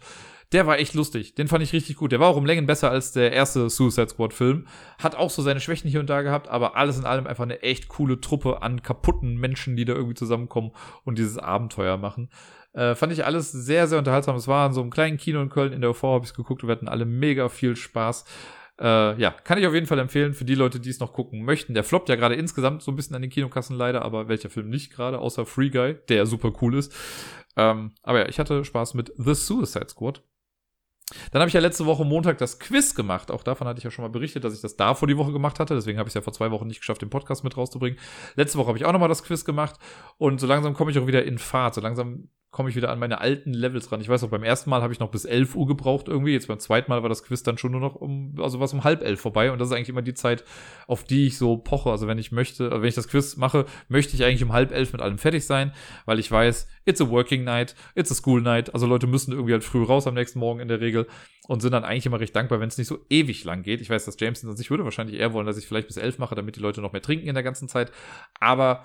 der 0.53 0.67
war 0.67 0.79
echt 0.79 0.93
lustig. 0.93 1.35
Den 1.35 1.49
fand 1.49 1.65
ich 1.65 1.73
richtig 1.73 1.97
gut. 1.97 2.13
Der 2.13 2.21
war 2.21 2.29
auch 2.29 2.37
um 2.37 2.45
Längen 2.45 2.67
besser 2.67 2.91
als 2.91 3.13
der 3.13 3.33
erste 3.33 3.71
Suicide 3.71 4.11
Squad-Film. 4.11 4.67
Hat 5.03 5.15
auch 5.15 5.31
so 5.31 5.41
seine 5.41 5.61
Schwächen 5.61 5.89
hier 5.91 6.01
und 6.01 6.11
da 6.11 6.21
gehabt, 6.21 6.49
aber 6.49 6.77
alles 6.77 6.99
in 6.99 7.07
allem 7.07 7.27
einfach 7.27 7.45
eine 7.45 7.63
echt 7.63 7.89
coole 7.89 8.21
Truppe 8.21 8.61
an 8.61 8.83
kaputten 8.83 9.39
Menschen, 9.39 9.75
die 9.75 9.87
da 9.87 9.95
irgendwie 9.95 10.15
zusammenkommen 10.15 10.73
und 11.05 11.17
dieses 11.17 11.39
Abenteuer 11.39 11.97
machen. 11.97 12.29
Äh, 12.75 12.95
fand 12.95 13.13
ich 13.15 13.25
alles 13.25 13.51
sehr, 13.51 13.87
sehr 13.87 13.99
unterhaltsam. 13.99 14.37
Es 14.37 14.47
war 14.47 14.67
in 14.67 14.75
so 14.75 14.83
einem 14.83 14.91
kleinen 14.91 15.17
Kino 15.17 15.41
in 15.41 15.49
Köln, 15.49 15.73
in 15.73 15.81
der 15.81 15.91
UV 15.91 16.03
habe 16.03 16.25
ich 16.25 16.31
es 16.31 16.37
geguckt 16.37 16.63
und 16.63 16.69
wir 16.69 16.77
hatten 16.77 16.89
alle 16.89 17.07
mega 17.07 17.49
viel 17.49 17.75
Spaß. 17.75 18.27
Äh, 18.81 19.21
ja, 19.21 19.31
kann 19.31 19.59
ich 19.59 19.67
auf 19.67 19.75
jeden 19.75 19.87
Fall 19.87 19.99
empfehlen 19.99 20.35
für 20.35 20.45
die 20.45 20.55
Leute, 20.55 20.81
die 20.81 20.91
es 20.91 21.01
noch 21.01 21.13
gucken 21.13 21.45
möchten. 21.45 21.75
Der 21.75 21.85
floppt 21.85 22.09
ja 22.09 22.17
gerade 22.17 22.35
insgesamt 22.35 22.83
so 22.83 22.91
ein 22.91 22.97
bisschen 22.97 23.15
an 23.15 23.23
den 23.23 23.31
Kinokassen 23.31 23.77
leider, 23.77 24.03
aber 24.03 24.29
welcher 24.29 24.51
Film 24.51 24.71
nicht 24.71 24.93
gerade, 24.93 25.19
außer 25.19 25.47
Free 25.47 25.71
Guy, 25.71 25.99
der 26.09 26.27
super 26.27 26.53
cool 26.61 26.77
ist. 26.77 26.95
Ähm, 27.57 27.93
aber 28.03 28.21
ja, 28.21 28.29
ich 28.29 28.39
hatte 28.39 28.65
Spaß 28.65 28.95
mit 28.95 29.13
The 29.17 29.35
Suicide 29.35 29.89
Squad. 29.89 30.23
Dann 31.31 31.41
habe 31.41 31.49
ich 31.49 31.55
ja 31.55 31.61
letzte 31.61 31.85
Woche 31.85 32.05
Montag 32.05 32.39
das 32.39 32.59
Quiz 32.59 32.95
gemacht. 32.95 33.31
Auch 33.31 33.43
davon 33.43 33.67
hatte 33.67 33.79
ich 33.79 33.85
ja 33.85 33.91
schon 33.91 34.03
mal 34.03 34.11
berichtet, 34.11 34.45
dass 34.45 34.55
ich 34.55 34.63
das 34.63 34.77
da 34.77 34.95
vor 34.95 35.09
die 35.09 35.19
Woche 35.19 35.33
gemacht 35.33 35.61
hatte. 35.61 35.75
Deswegen 35.75 35.99
habe 35.99 36.09
ich 36.09 36.13
es 36.13 36.15
ja 36.15 36.23
vor 36.23 36.33
zwei 36.33 36.51
Wochen 36.51 36.67
nicht 36.67 36.81
geschafft, 36.81 37.03
den 37.03 37.11
Podcast 37.11 37.45
mit 37.45 37.57
rauszubringen. 37.57 37.99
Letzte 38.35 38.59
Woche 38.59 38.69
habe 38.69 38.79
ich 38.79 38.87
auch 38.87 38.93
nochmal 38.93 39.11
das 39.11 39.23
Quiz 39.23 39.45
gemacht. 39.45 39.79
Und 40.17 40.41
so 40.41 40.47
langsam 40.47 40.75
komme 40.75 40.91
ich 40.91 40.99
auch 40.99 41.07
wieder 41.07 41.25
in 41.25 41.39
Fahrt. 41.39 41.75
So 41.75 41.81
langsam 41.81 42.29
komme 42.53 42.69
ich 42.69 42.77
wieder 42.77 42.91
an 42.91 42.99
meine 42.99 43.23
alten 43.23 43.55
Levels 43.55 43.91
ran. 43.91 44.03
Ich 44.03 44.11
weiß 44.11 44.21
noch, 44.21 44.29
beim 44.29 44.43
ersten 44.43 44.69
Mal 44.69 44.83
habe 44.83 44.93
ich 44.93 45.01
noch 45.01 45.11
bis 45.11 45.25
11 45.25 45.57
Uhr 45.57 45.67
gebraucht 45.67 46.07
irgendwie. 46.07 46.33
Jetzt 46.33 46.49
beim 46.49 46.59
zweiten 46.59 46.91
Mal 46.91 47.03
war 47.03 47.09
das 47.09 47.25
Quiz 47.25 47.43
dann 47.43 47.57
schon 47.57 47.73
nur 47.73 47.81
noch 47.81 47.95
um, 47.95 48.35
also 48.39 48.61
was 48.61 48.75
um 48.75 48.85
halb 48.85 49.03
elf 49.03 49.23
vorbei. 49.23 49.51
Und 49.51 49.59
das 49.59 49.69
ist 49.69 49.75
eigentlich 49.75 49.89
immer 49.89 50.03
die 50.03 50.13
Zeit, 50.13 50.45
auf 50.87 51.03
die 51.03 51.29
ich 51.29 51.39
so 51.39 51.57
poche. 51.57 51.91
Also 51.91 52.07
wenn 52.07 52.19
ich 52.19 52.31
möchte, 52.31 52.65
also 52.65 52.83
wenn 52.83 52.89
ich 52.91 52.95
das 52.95 53.09
Quiz 53.09 53.39
mache, 53.39 53.65
möchte 53.89 54.15
ich 54.15 54.23
eigentlich 54.23 54.43
um 54.43 54.53
halb 54.53 54.71
elf 54.71 54.93
mit 54.93 55.01
allem 55.01 55.17
fertig 55.17 55.47
sein, 55.47 55.73
weil 56.05 56.19
ich 56.19 56.31
weiß, 56.31 56.69
it's 56.85 57.01
a 57.01 57.09
working 57.09 57.43
night, 57.43 57.75
it's 57.95 58.13
a 58.13 58.15
school 58.15 58.43
night. 58.43 58.75
Also 58.75 58.87
Leute 58.87 59.07
müssen 59.07 59.33
irgendwie 59.33 59.55
halt 59.55 59.65
früh 59.65 59.83
raus 59.83 60.07
am 60.07 60.13
nächsten 60.13 60.39
Morgen 60.39 60.61
in 60.61 60.69
der 60.69 60.83
Regel 60.83 61.07
und 61.49 61.63
sind 61.63 61.73
dann 61.73 61.85
eigentlich 61.85 62.05
immer 62.05 62.21
recht 62.21 62.37
dankbar, 62.37 62.61
wenn 62.61 62.69
es 62.69 62.77
nicht 62.77 62.89
so 62.89 62.99
ewig 63.09 63.45
lang 63.45 63.63
geht. 63.63 63.81
Ich 63.81 63.89
weiß, 63.89 64.05
dass 64.05 64.21
Jameson 64.21 64.51
und 64.51 64.61
ich 64.61 64.71
würde 64.71 64.85
wahrscheinlich 64.85 65.19
eher 65.19 65.33
wollen, 65.33 65.47
dass 65.47 65.57
ich 65.57 65.67
vielleicht 65.67 65.87
bis 65.87 65.97
elf 65.97 66.19
mache, 66.19 66.35
damit 66.35 66.57
die 66.57 66.61
Leute 66.61 66.83
noch 66.83 66.93
mehr 66.93 67.01
trinken 67.01 67.29
in 67.29 67.35
der 67.35 67.43
ganzen 67.43 67.67
Zeit. 67.67 67.91
Aber 68.41 68.85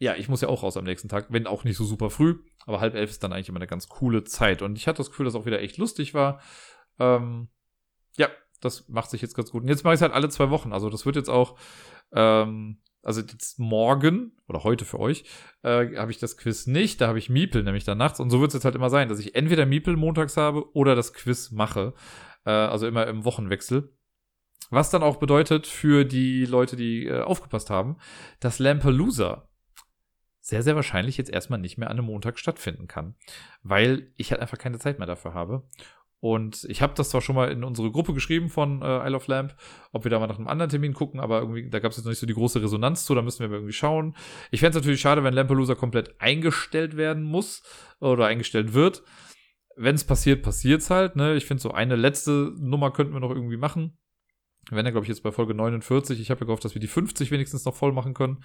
ja, 0.00 0.16
ich 0.16 0.28
muss 0.30 0.40
ja 0.40 0.48
auch 0.48 0.62
raus 0.62 0.78
am 0.78 0.84
nächsten 0.84 1.08
Tag, 1.08 1.26
wenn 1.28 1.46
auch 1.46 1.62
nicht 1.62 1.76
so 1.76 1.84
super 1.84 2.08
früh, 2.08 2.38
aber 2.64 2.80
halb 2.80 2.94
elf 2.94 3.10
ist 3.10 3.22
dann 3.22 3.32
eigentlich 3.34 3.50
immer 3.50 3.58
eine 3.58 3.66
ganz 3.66 3.88
coole 3.88 4.24
Zeit. 4.24 4.62
Und 4.62 4.76
ich 4.76 4.88
hatte 4.88 4.96
das 4.96 5.10
Gefühl, 5.10 5.26
dass 5.26 5.34
auch 5.34 5.44
wieder 5.44 5.60
echt 5.60 5.76
lustig 5.76 6.14
war. 6.14 6.40
Ähm, 6.98 7.48
ja, 8.16 8.28
Das 8.60 8.88
macht 8.88 9.10
sich 9.10 9.22
jetzt 9.22 9.34
ganz 9.36 9.50
gut. 9.50 9.62
Und 9.62 9.68
jetzt 9.68 9.84
mache 9.84 9.94
ich 9.94 9.98
es 9.98 10.02
halt 10.02 10.12
alle 10.12 10.30
zwei 10.30 10.50
Wochen. 10.50 10.72
Also 10.72 10.88
das 10.90 11.04
wird 11.04 11.16
jetzt 11.16 11.28
auch, 11.30 11.58
ähm, 12.12 12.78
also 13.02 13.20
jetzt 13.20 13.58
morgen 13.58 14.32
oder 14.48 14.64
heute 14.64 14.84
für 14.86 14.98
euch, 14.98 15.24
äh, 15.62 15.96
habe 15.96 16.10
ich 16.10 16.18
das 16.18 16.36
Quiz 16.38 16.66
nicht. 16.66 17.00
Da 17.00 17.06
habe 17.08 17.18
ich 17.18 17.28
Miepel 17.30 17.62
nämlich 17.62 17.84
dann 17.84 17.98
nachts. 17.98 18.20
Und 18.20 18.30
so 18.30 18.40
wird 18.40 18.50
es 18.50 18.54
jetzt 18.54 18.64
halt 18.64 18.74
immer 18.74 18.90
sein, 18.90 19.08
dass 19.08 19.18
ich 19.18 19.34
entweder 19.34 19.66
Miepel 19.66 19.96
montags 19.96 20.36
habe 20.38 20.74
oder 20.74 20.94
das 20.94 21.12
Quiz 21.12 21.50
mache. 21.50 21.94
Äh, 22.46 22.50
also 22.50 22.86
immer 22.86 23.06
im 23.06 23.24
Wochenwechsel. 23.26 23.94
Was 24.70 24.90
dann 24.90 25.02
auch 25.02 25.16
bedeutet 25.16 25.66
für 25.66 26.04
die 26.04 26.46
Leute, 26.46 26.76
die 26.76 27.06
äh, 27.06 27.20
aufgepasst 27.22 27.70
haben, 27.70 27.96
dass 28.40 28.58
Lampalooza 28.58 29.49
sehr, 30.50 30.62
sehr 30.62 30.76
wahrscheinlich 30.76 31.16
jetzt 31.16 31.30
erstmal 31.30 31.58
nicht 31.58 31.78
mehr 31.78 31.88
an 31.88 31.96
einem 31.96 32.06
Montag 32.06 32.38
stattfinden 32.38 32.86
kann, 32.86 33.14
weil 33.62 34.12
ich 34.16 34.30
halt 34.30 34.42
einfach 34.42 34.58
keine 34.58 34.78
Zeit 34.78 34.98
mehr 34.98 35.06
dafür 35.06 35.32
habe. 35.32 35.62
Und 36.20 36.66
ich 36.68 36.82
habe 36.82 36.92
das 36.94 37.08
zwar 37.08 37.22
schon 37.22 37.34
mal 37.34 37.50
in 37.50 37.64
unsere 37.64 37.90
Gruppe 37.90 38.12
geschrieben 38.12 38.50
von 38.50 38.82
äh, 38.82 39.06
Isle 39.06 39.16
of 39.16 39.26
Lamp, 39.26 39.56
ob 39.92 40.04
wir 40.04 40.10
da 40.10 40.18
mal 40.18 40.26
nach 40.26 40.36
einem 40.36 40.48
anderen 40.48 40.68
Termin 40.68 40.92
gucken, 40.92 41.18
aber 41.18 41.40
irgendwie, 41.40 41.70
da 41.70 41.78
gab 41.78 41.92
es 41.92 41.96
jetzt 41.96 42.04
noch 42.04 42.10
nicht 42.10 42.18
so 42.18 42.26
die 42.26 42.34
große 42.34 42.60
Resonanz 42.60 43.06
zu, 43.06 43.14
da 43.14 43.22
müssen 43.22 43.40
wir 43.40 43.50
irgendwie 43.50 43.72
schauen. 43.72 44.14
Ich 44.50 44.60
fände 44.60 44.76
es 44.76 44.82
natürlich 44.82 45.00
schade, 45.00 45.24
wenn 45.24 45.32
Lampalooza 45.32 45.76
komplett 45.76 46.20
eingestellt 46.20 46.98
werden 46.98 47.22
muss 47.22 47.62
oder 48.00 48.26
eingestellt 48.26 48.74
wird. 48.74 49.02
Wenn 49.76 49.94
es 49.94 50.04
passiert, 50.04 50.42
passiert 50.42 50.82
es 50.82 50.90
halt. 50.90 51.16
Ne? 51.16 51.36
Ich 51.36 51.46
finde, 51.46 51.62
so 51.62 51.70
eine 51.70 51.96
letzte 51.96 52.52
Nummer 52.58 52.90
könnten 52.90 53.14
wir 53.14 53.20
noch 53.20 53.30
irgendwie 53.30 53.56
machen. 53.56 53.96
Wir 54.68 54.76
werden 54.76 54.86
ja, 54.86 54.92
glaube 54.92 55.04
ich, 55.04 55.08
jetzt 55.08 55.22
bei 55.22 55.32
Folge 55.32 55.54
49. 55.54 56.20
Ich 56.20 56.30
habe 56.30 56.40
ja 56.40 56.46
gehofft, 56.46 56.64
dass 56.64 56.74
wir 56.74 56.80
die 56.80 56.86
50 56.86 57.30
wenigstens 57.30 57.64
noch 57.64 57.74
voll 57.74 57.92
machen 57.92 58.14
können. 58.14 58.44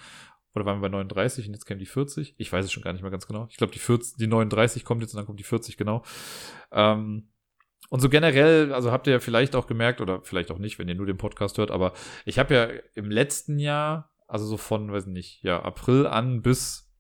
Oder 0.53 0.65
waren 0.65 0.77
wir 0.77 0.89
bei 0.89 0.89
39 0.89 1.47
und 1.47 1.53
jetzt 1.53 1.65
kämen 1.65 1.79
die 1.79 1.85
40? 1.85 2.35
Ich 2.37 2.51
weiß 2.51 2.65
es 2.65 2.71
schon 2.71 2.81
gar 2.81 2.93
nicht 2.93 3.01
mehr 3.01 3.11
ganz 3.11 3.27
genau. 3.27 3.47
Ich 3.49 3.57
glaube, 3.57 3.73
die, 3.73 3.79
40, 3.79 4.15
die 4.17 4.27
39 4.27 4.85
kommt 4.85 5.01
jetzt 5.01 5.13
und 5.13 5.17
dann 5.17 5.25
kommt 5.25 5.39
die 5.39 5.43
40 5.43 5.75
genau. 5.75 6.03
Ähm, 6.71 7.27
und 7.89 7.99
so 7.99 8.09
generell, 8.09 8.73
also 8.73 8.91
habt 8.91 9.07
ihr 9.07 9.13
ja 9.13 9.19
vielleicht 9.19 9.55
auch 9.55 9.67
gemerkt, 9.67 10.01
oder 10.01 10.21
vielleicht 10.21 10.51
auch 10.51 10.57
nicht, 10.57 10.79
wenn 10.79 10.87
ihr 10.87 10.95
nur 10.95 11.05
den 11.05 11.17
Podcast 11.17 11.57
hört, 11.57 11.71
aber 11.71 11.93
ich 12.25 12.39
habe 12.39 12.53
ja 12.53 12.69
im 12.95 13.11
letzten 13.11 13.59
Jahr, 13.59 14.11
also 14.27 14.45
so 14.45 14.57
von, 14.57 14.91
weiß 14.91 15.05
nicht, 15.07 15.43
ja, 15.43 15.61
April 15.61 16.07
an 16.07 16.41
bis 16.41 16.91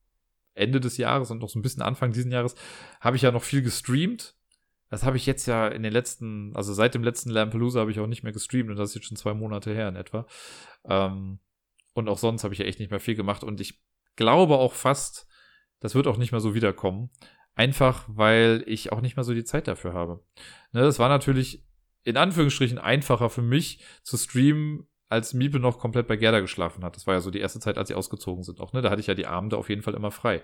Ende 0.53 0.79
des 0.79 0.97
Jahres 0.97 1.31
und 1.31 1.39
noch 1.39 1.49
so 1.49 1.57
ein 1.57 1.61
bisschen 1.61 1.81
Anfang 1.81 2.11
diesen 2.11 2.31
Jahres, 2.31 2.55
habe 3.01 3.15
ich 3.15 3.23
ja 3.23 3.31
noch 3.31 3.43
viel 3.43 3.61
gestreamt. 3.61 4.35
Das 4.89 5.03
habe 5.03 5.17
ich 5.17 5.25
jetzt 5.25 5.45
ja 5.47 5.67
in 5.67 5.83
den 5.83 5.91
letzten, 5.91 6.55
also 6.55 6.73
seit 6.73 6.93
dem 6.93 7.03
letzten 7.03 7.29
Lampelusa 7.29 7.79
habe 7.79 7.91
ich 7.91 7.99
auch 7.99 8.07
nicht 8.07 8.23
mehr 8.23 8.33
gestreamt 8.33 8.69
und 8.69 8.75
das 8.75 8.89
ist 8.89 8.95
jetzt 8.95 9.07
schon 9.07 9.17
zwei 9.17 9.33
Monate 9.33 9.73
her 9.73 9.89
in 9.89 9.95
etwa. 9.95 10.27
Ähm, 10.85 11.39
und 11.93 12.09
auch 12.09 12.17
sonst 12.17 12.43
habe 12.43 12.53
ich 12.53 12.59
ja 12.59 12.65
echt 12.65 12.79
nicht 12.79 12.91
mehr 12.91 12.99
viel 12.99 13.15
gemacht 13.15 13.43
und 13.43 13.59
ich 13.61 13.81
glaube 14.15 14.57
auch 14.57 14.73
fast, 14.73 15.27
das 15.79 15.95
wird 15.95 16.07
auch 16.07 16.17
nicht 16.17 16.31
mehr 16.31 16.41
so 16.41 16.53
wiederkommen. 16.53 17.09
Einfach, 17.55 18.03
weil 18.07 18.63
ich 18.67 18.91
auch 18.91 19.01
nicht 19.01 19.15
mehr 19.15 19.23
so 19.23 19.33
die 19.33 19.45
Zeit 19.45 19.67
dafür 19.67 19.93
habe. 19.93 20.23
Ne, 20.73 20.81
das 20.81 20.99
war 20.99 21.09
natürlich 21.09 21.65
in 22.03 22.17
Anführungsstrichen 22.17 22.77
einfacher 22.77 23.29
für 23.29 23.41
mich 23.41 23.83
zu 24.03 24.17
streamen, 24.17 24.87
als 25.09 25.33
Miebe 25.33 25.59
noch 25.59 25.79
komplett 25.79 26.07
bei 26.07 26.17
Gerda 26.17 26.39
geschlafen 26.39 26.83
hat. 26.83 26.95
Das 26.95 27.07
war 27.07 27.13
ja 27.13 27.21
so 27.21 27.31
die 27.31 27.39
erste 27.39 27.59
Zeit, 27.59 27.77
als 27.77 27.87
sie 27.87 27.95
ausgezogen 27.95 28.43
sind 28.43 28.59
auch, 28.59 28.73
ne? 28.73 28.81
Da 28.81 28.89
hatte 28.89 28.99
ich 28.99 29.07
ja 29.07 29.13
die 29.13 29.27
Abende 29.27 29.57
auf 29.57 29.69
jeden 29.69 29.81
Fall 29.81 29.93
immer 29.93 30.11
frei. 30.11 30.41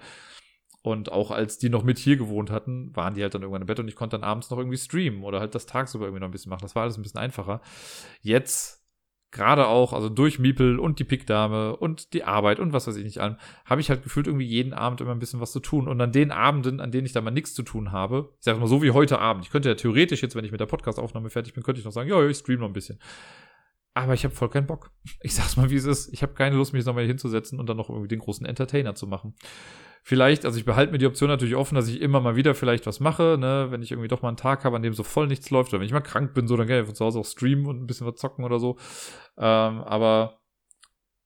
Und 0.83 1.11
auch 1.11 1.29
als 1.29 1.59
die 1.59 1.69
noch 1.69 1.83
mit 1.83 1.99
hier 1.99 2.17
gewohnt 2.17 2.49
hatten, 2.49 2.95
waren 2.95 3.13
die 3.13 3.21
halt 3.21 3.35
dann 3.35 3.43
irgendwann 3.43 3.61
im 3.61 3.67
Bett 3.67 3.79
und 3.79 3.87
ich 3.87 3.95
konnte 3.95 4.17
dann 4.17 4.27
abends 4.27 4.49
noch 4.49 4.57
irgendwie 4.57 4.77
streamen 4.77 5.23
oder 5.23 5.39
halt 5.39 5.53
das 5.53 5.67
tagsüber 5.67 6.05
irgendwie 6.05 6.21
noch 6.21 6.27
ein 6.27 6.31
bisschen 6.31 6.49
machen. 6.49 6.63
Das 6.63 6.75
war 6.75 6.83
alles 6.83 6.97
ein 6.97 7.03
bisschen 7.03 7.19
einfacher. 7.19 7.61
Jetzt 8.21 8.81
gerade 9.31 9.67
auch, 9.67 9.93
also 9.93 10.09
durch 10.09 10.39
Miepel 10.39 10.79
und 10.79 10.99
die 10.99 11.03
Pickdame 11.03 11.75
und 11.75 12.13
die 12.13 12.23
Arbeit 12.23 12.59
und 12.59 12.73
was 12.73 12.87
weiß 12.87 12.97
ich 12.97 13.03
nicht 13.03 13.19
allem, 13.19 13.37
habe 13.63 13.79
ich 13.79 13.89
halt 13.89 14.03
gefühlt 14.03 14.27
irgendwie 14.27 14.45
jeden 14.45 14.73
Abend 14.73 15.01
immer 15.01 15.11
ein 15.11 15.19
bisschen 15.19 15.39
was 15.39 15.51
zu 15.51 15.59
tun. 15.59 15.87
Und 15.87 16.01
an 16.01 16.11
den 16.11 16.31
Abenden, 16.31 16.79
an 16.81 16.91
denen 16.91 17.05
ich 17.05 17.13
da 17.13 17.21
mal 17.21 17.31
nichts 17.31 17.53
zu 17.53 17.61
tun 17.61 17.91
habe, 17.91 18.33
ich 18.39 18.43
sage 18.43 18.59
mal 18.59 18.67
so 18.67 18.81
wie 18.81 18.91
heute 18.91 19.19
Abend, 19.19 19.45
ich 19.45 19.51
könnte 19.51 19.69
ja 19.69 19.75
theoretisch 19.75 20.21
jetzt, 20.21 20.35
wenn 20.35 20.45
ich 20.45 20.51
mit 20.51 20.59
der 20.59 20.65
Podcast-Aufnahme 20.65 21.29
fertig 21.29 21.53
bin, 21.53 21.63
könnte 21.63 21.79
ich 21.79 21.85
noch 21.85 21.93
sagen, 21.93 22.09
ja, 22.09 22.21
ich 22.27 22.37
stream 22.37 22.59
noch 22.59 22.67
ein 22.67 22.73
bisschen. 22.73 22.99
Aber 23.93 24.13
ich 24.13 24.23
habe 24.23 24.33
voll 24.33 24.49
keinen 24.49 24.67
Bock. 24.67 24.91
Ich 25.21 25.35
sag's 25.35 25.57
mal, 25.57 25.69
wie 25.69 25.75
es 25.75 25.85
ist. 25.85 26.13
Ich 26.13 26.23
habe 26.23 26.33
keine 26.33 26.55
Lust, 26.55 26.73
mich 26.73 26.85
nochmal 26.85 27.05
hinzusetzen 27.05 27.59
und 27.59 27.67
dann 27.67 27.77
noch 27.77 27.89
irgendwie 27.89 28.07
den 28.07 28.19
großen 28.19 28.45
Entertainer 28.45 28.95
zu 28.95 29.05
machen 29.05 29.35
vielleicht, 30.01 30.45
also 30.45 30.57
ich 30.57 30.65
behalte 30.65 30.91
mir 30.91 30.97
die 30.97 31.05
Option 31.05 31.29
natürlich 31.29 31.55
offen, 31.55 31.75
dass 31.75 31.87
ich 31.87 32.01
immer 32.01 32.19
mal 32.19 32.35
wieder 32.35 32.55
vielleicht 32.55 32.87
was 32.87 32.99
mache, 32.99 33.37
ne, 33.39 33.67
wenn 33.69 33.81
ich 33.81 33.91
irgendwie 33.91 34.07
doch 34.07 34.21
mal 34.21 34.29
einen 34.29 34.37
Tag 34.37 34.63
habe, 34.63 34.75
an 34.75 34.81
dem 34.81 34.93
so 34.93 35.03
voll 35.03 35.27
nichts 35.27 35.49
läuft, 35.49 35.71
oder 35.71 35.79
wenn 35.79 35.85
ich 35.85 35.93
mal 35.93 36.01
krank 36.01 36.33
bin, 36.33 36.47
so, 36.47 36.57
dann 36.57 36.67
kann 36.67 36.79
ich 36.79 36.85
von 36.85 36.95
zu 36.95 37.05
Hause 37.05 37.19
auch 37.19 37.25
streamen 37.25 37.65
und 37.67 37.81
ein 37.81 37.87
bisschen 37.87 38.07
was 38.07 38.15
zocken 38.15 38.43
oder 38.43 38.59
so. 38.59 38.77
Ähm, 39.37 39.81
aber 39.81 40.41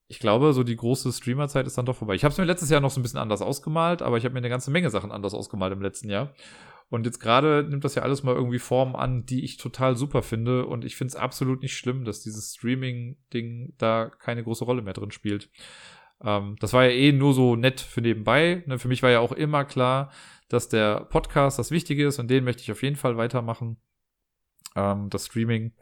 ich 0.08 0.20
glaube, 0.20 0.54
so 0.54 0.64
die 0.64 0.76
große 0.76 1.12
Streamerzeit 1.12 1.66
ist 1.66 1.78
dann 1.78 1.86
doch 1.86 1.96
vorbei. 1.96 2.16
Ich 2.16 2.24
habe 2.24 2.32
es 2.32 2.38
mir 2.38 2.46
letztes 2.46 2.70
Jahr 2.70 2.82
noch 2.82 2.92
so 2.92 3.00
ein 3.00 3.04
bisschen 3.04 3.20
anders 3.20 3.42
ausgemalt, 3.42 4.02
aber 4.02 4.18
ich 4.18 4.26
habe 4.26 4.34
mir 4.34 4.40
eine 4.40 4.50
ganze 4.50 4.72
Menge 4.72 4.90
Sachen 4.90 5.12
anders 5.12 5.34
ausgemalt 5.34 5.74
im 5.74 5.82
letzten 5.82 6.10
Jahr. 6.10 6.34
Und 6.90 7.08
jetzt 7.08 7.20
gerade 7.20 7.66
nimmt 7.68 7.84
das 7.84 7.96
ja 7.96 8.04
alles 8.04 8.22
mal 8.22 8.36
irgendwie 8.36 8.60
Formen 8.60 8.96
an, 8.96 9.26
die 9.26 9.44
ich 9.44 9.58
total 9.58 9.96
super 9.96 10.22
finde. 10.22 10.68
Und 10.68 10.86
ich 10.86 10.96
finde 10.96 11.10
es 11.10 11.16
absolut 11.16 11.64
nicht 11.64 11.76
schlimm, 11.76 12.06
dass 12.06 12.22
dieses 12.22 12.54
Streaming-Ding 12.54 13.74
da 13.80 14.10
keine 14.10 14.44
große 14.44 14.64
Rolle 14.64 14.84
mehr 14.84 14.94
drin 14.94 15.10
spielt. 15.10 15.50
Ähm, 16.26 16.56
das 16.60 16.74
war 16.74 16.84
ja 16.86 16.92
eh 16.92 17.12
nur 17.12 17.34
so 17.34 17.56
nett 17.56 17.80
für 17.80 18.02
nebenbei. 18.02 18.64
Ne? 18.66 18.80
Für 18.80 18.88
mich 18.88 19.04
war 19.04 19.12
ja 19.12 19.20
auch 19.20 19.32
immer 19.32 19.64
klar, 19.64 20.12
dass 20.50 20.68
der 20.70 21.02
Podcast 21.06 21.60
das 21.60 21.72
Wichtige 21.72 22.08
ist 22.08 22.20
und 22.20 22.30
den 22.30 22.44
möchte 22.44 22.64
ich 22.64 22.72
auf 22.72 22.84
jeden 22.84 22.96
Fall 22.96 23.18
weitermachen. 23.18 23.78
Ähm, 24.76 25.10
das 25.10 25.28
Streaming, 25.28 25.74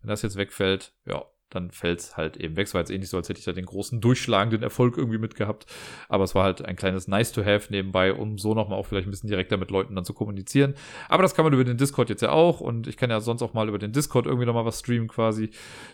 wenn 0.00 0.08
das 0.08 0.22
jetzt 0.22 0.36
wegfällt, 0.36 0.94
ja, 1.06 1.24
dann 1.50 1.72
fällt's 1.72 2.16
halt 2.16 2.36
eben 2.36 2.56
weg. 2.56 2.68
Es 2.68 2.74
war 2.74 2.80
jetzt 2.80 2.90
eh 2.90 2.98
nicht 2.98 3.08
so, 3.08 3.16
als 3.16 3.28
hätte 3.28 3.40
ich 3.40 3.44
da 3.44 3.52
den 3.52 3.66
großen 3.66 4.00
durchschlagenden 4.00 4.62
Erfolg 4.62 4.96
irgendwie 4.96 5.18
mitgehabt. 5.18 5.66
Aber 6.08 6.24
es 6.24 6.34
war 6.34 6.44
halt 6.44 6.64
ein 6.64 6.76
kleines 6.76 7.08
Nice 7.08 7.32
to 7.32 7.44
have 7.44 7.72
nebenbei, 7.72 8.14
um 8.14 8.38
so 8.38 8.54
nochmal 8.54 8.78
auch 8.78 8.86
vielleicht 8.86 9.08
ein 9.08 9.10
bisschen 9.10 9.28
direkter 9.28 9.56
mit 9.56 9.70
Leuten 9.70 9.96
dann 9.96 10.04
zu 10.04 10.14
kommunizieren. 10.14 10.74
Aber 11.08 11.22
das 11.22 11.34
kann 11.34 11.44
man 11.44 11.52
über 11.52 11.64
den 11.64 11.76
Discord 11.76 12.08
jetzt 12.08 12.22
ja 12.22 12.30
auch. 12.30 12.60
Und 12.60 12.86
ich 12.86 12.96
kann 12.96 13.10
ja 13.10 13.20
sonst 13.20 13.42
auch 13.42 13.52
mal 13.52 13.68
über 13.68 13.78
den 13.78 13.92
Discord 13.92 14.26
irgendwie 14.26 14.46
nochmal 14.46 14.64
was 14.64 14.78
streamen 14.78 15.08
quasi. 15.08 15.50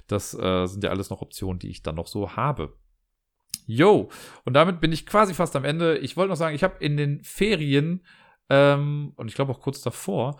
Das 0.09 0.35
äh, 0.35 0.67
sind 0.67 0.85
ja 0.85 0.91
alles 0.91 1.09
noch 1.09 1.23
Optionen, 1.23 1.59
die 1.59 1.71
ich 1.71 1.83
dann 1.83 1.95
noch 1.95 2.07
so 2.07 2.37
habe. 2.37 2.75
Yo. 3.67 4.09
Und 4.45 4.55
damit 4.55 4.81
bin 4.81 4.93
ich 4.93 5.07
quasi 5.07 5.35
fast 5.35 5.57
am 5.57 5.65
Ende. 5.65 5.99
Ich 5.99 6.17
wollte 6.17 6.31
noch 6.31 6.37
sagen, 6.37 6.55
ich 6.55 6.65
habe 6.65 6.83
in 6.85 6.97
den 6.97 7.23
Ferien 7.23 8.05
ähm, 8.49 9.13
und 9.17 9.29
ich 9.29 9.35
glaube 9.35 9.53
auch 9.53 9.61
kurz 9.61 9.83
davor, 9.83 10.39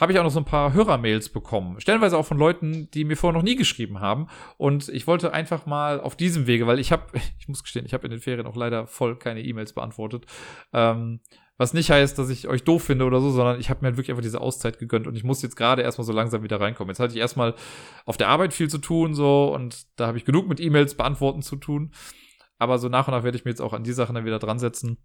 habe 0.00 0.12
ich 0.12 0.18
auch 0.18 0.24
noch 0.24 0.30
so 0.30 0.40
ein 0.40 0.44
paar 0.44 0.72
Hörermails 0.72 1.28
bekommen. 1.28 1.80
Stellenweise 1.80 2.18
auch 2.18 2.26
von 2.26 2.38
Leuten, 2.38 2.90
die 2.90 3.04
mir 3.04 3.16
vorher 3.16 3.38
noch 3.38 3.44
nie 3.44 3.54
geschrieben 3.54 4.00
haben. 4.00 4.26
Und 4.56 4.88
ich 4.88 5.06
wollte 5.06 5.32
einfach 5.32 5.66
mal 5.66 6.00
auf 6.00 6.16
diesem 6.16 6.46
Wege, 6.46 6.66
weil 6.66 6.80
ich 6.80 6.90
habe, 6.90 7.04
ich 7.38 7.48
muss 7.48 7.62
gestehen, 7.62 7.86
ich 7.86 7.94
habe 7.94 8.04
in 8.04 8.10
den 8.10 8.20
Ferien 8.20 8.46
auch 8.46 8.56
leider 8.56 8.86
voll 8.86 9.16
keine 9.16 9.42
E-Mails 9.42 9.72
beantwortet. 9.72 10.26
Ähm, 10.72 11.20
was 11.56 11.72
nicht 11.72 11.90
heißt, 11.92 12.18
dass 12.18 12.30
ich 12.30 12.48
euch 12.48 12.64
doof 12.64 12.82
finde 12.82 13.04
oder 13.04 13.20
so, 13.20 13.30
sondern 13.30 13.60
ich 13.60 13.70
habe 13.70 13.80
mir 13.80 13.86
halt 13.86 13.96
wirklich 13.96 14.10
einfach 14.10 14.24
diese 14.24 14.40
Auszeit 14.40 14.80
gegönnt 14.80 15.06
und 15.06 15.14
ich 15.14 15.22
muss 15.22 15.40
jetzt 15.40 15.54
gerade 15.54 15.82
erstmal 15.82 16.04
so 16.04 16.12
langsam 16.12 16.42
wieder 16.42 16.60
reinkommen. 16.60 16.90
Jetzt 16.90 16.98
hatte 16.98 17.14
ich 17.14 17.20
erstmal 17.20 17.54
auf 18.04 18.16
der 18.16 18.26
Arbeit 18.26 18.52
viel 18.52 18.68
zu 18.68 18.78
tun 18.78 19.14
so 19.14 19.54
und 19.54 19.86
da 19.94 20.08
habe 20.08 20.18
ich 20.18 20.24
genug 20.24 20.48
mit 20.48 20.58
E-Mails 20.58 20.96
beantworten 20.96 21.42
zu 21.42 21.54
tun. 21.54 21.92
Aber 22.58 22.78
so 22.78 22.88
nach 22.88 23.08
und 23.08 23.14
nach 23.14 23.24
werde 23.24 23.36
ich 23.36 23.44
mir 23.44 23.50
jetzt 23.50 23.60
auch 23.60 23.72
an 23.72 23.84
die 23.84 23.92
Sachen 23.92 24.14
dann 24.14 24.24
wieder 24.24 24.38
dran 24.38 24.58
setzen. 24.58 24.98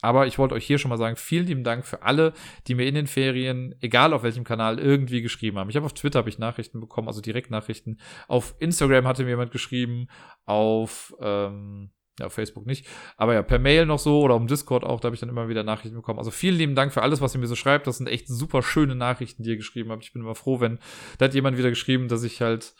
Aber 0.00 0.26
ich 0.26 0.38
wollte 0.38 0.54
euch 0.54 0.66
hier 0.66 0.78
schon 0.78 0.90
mal 0.90 0.98
sagen, 0.98 1.16
vielen 1.16 1.46
lieben 1.46 1.64
Dank 1.64 1.84
für 1.84 2.02
alle, 2.02 2.32
die 2.66 2.74
mir 2.74 2.86
in 2.86 2.94
den 2.94 3.06
Ferien, 3.06 3.74
egal 3.80 4.12
auf 4.12 4.22
welchem 4.22 4.44
Kanal, 4.44 4.78
irgendwie 4.78 5.22
geschrieben 5.22 5.58
haben. 5.58 5.70
Ich 5.70 5.76
habe 5.76 5.86
auf 5.86 5.94
Twitter 5.94 6.18
habe 6.18 6.28
ich 6.28 6.38
Nachrichten 6.38 6.80
bekommen, 6.80 7.08
also 7.08 7.20
Direktnachrichten. 7.20 7.98
Auf 8.28 8.54
Instagram 8.58 9.06
hatte 9.06 9.24
mir 9.24 9.30
jemand 9.30 9.50
geschrieben, 9.50 10.08
auf 10.44 11.14
ähm, 11.20 11.90
ja, 12.20 12.28
Facebook 12.28 12.66
nicht, 12.66 12.86
aber 13.16 13.34
ja, 13.34 13.42
per 13.42 13.58
Mail 13.58 13.86
noch 13.86 13.98
so 13.98 14.20
oder 14.20 14.34
um 14.34 14.46
Discord 14.46 14.84
auch, 14.84 15.00
da 15.00 15.06
habe 15.06 15.14
ich 15.14 15.20
dann 15.20 15.28
immer 15.28 15.48
wieder 15.48 15.62
Nachrichten 15.62 15.96
bekommen. 15.96 16.18
Also 16.18 16.30
vielen 16.30 16.56
lieben 16.56 16.74
Dank 16.74 16.92
für 16.92 17.02
alles, 17.02 17.20
was 17.20 17.34
ihr 17.34 17.40
mir 17.40 17.46
so 17.46 17.54
schreibt. 17.54 17.86
Das 17.86 17.98
sind 17.98 18.08
echt 18.08 18.28
super 18.28 18.62
schöne 18.62 18.94
Nachrichten, 18.94 19.42
die 19.42 19.50
ihr 19.50 19.56
geschrieben 19.56 19.90
habt. 19.90 20.04
Ich 20.04 20.12
bin 20.12 20.22
immer 20.22 20.34
froh, 20.34 20.60
wenn 20.60 20.78
da 21.18 21.26
hat 21.26 21.34
jemand 21.34 21.58
wieder 21.58 21.70
geschrieben, 21.70 22.08
dass 22.08 22.24
ich 22.24 22.40
halt 22.42 22.74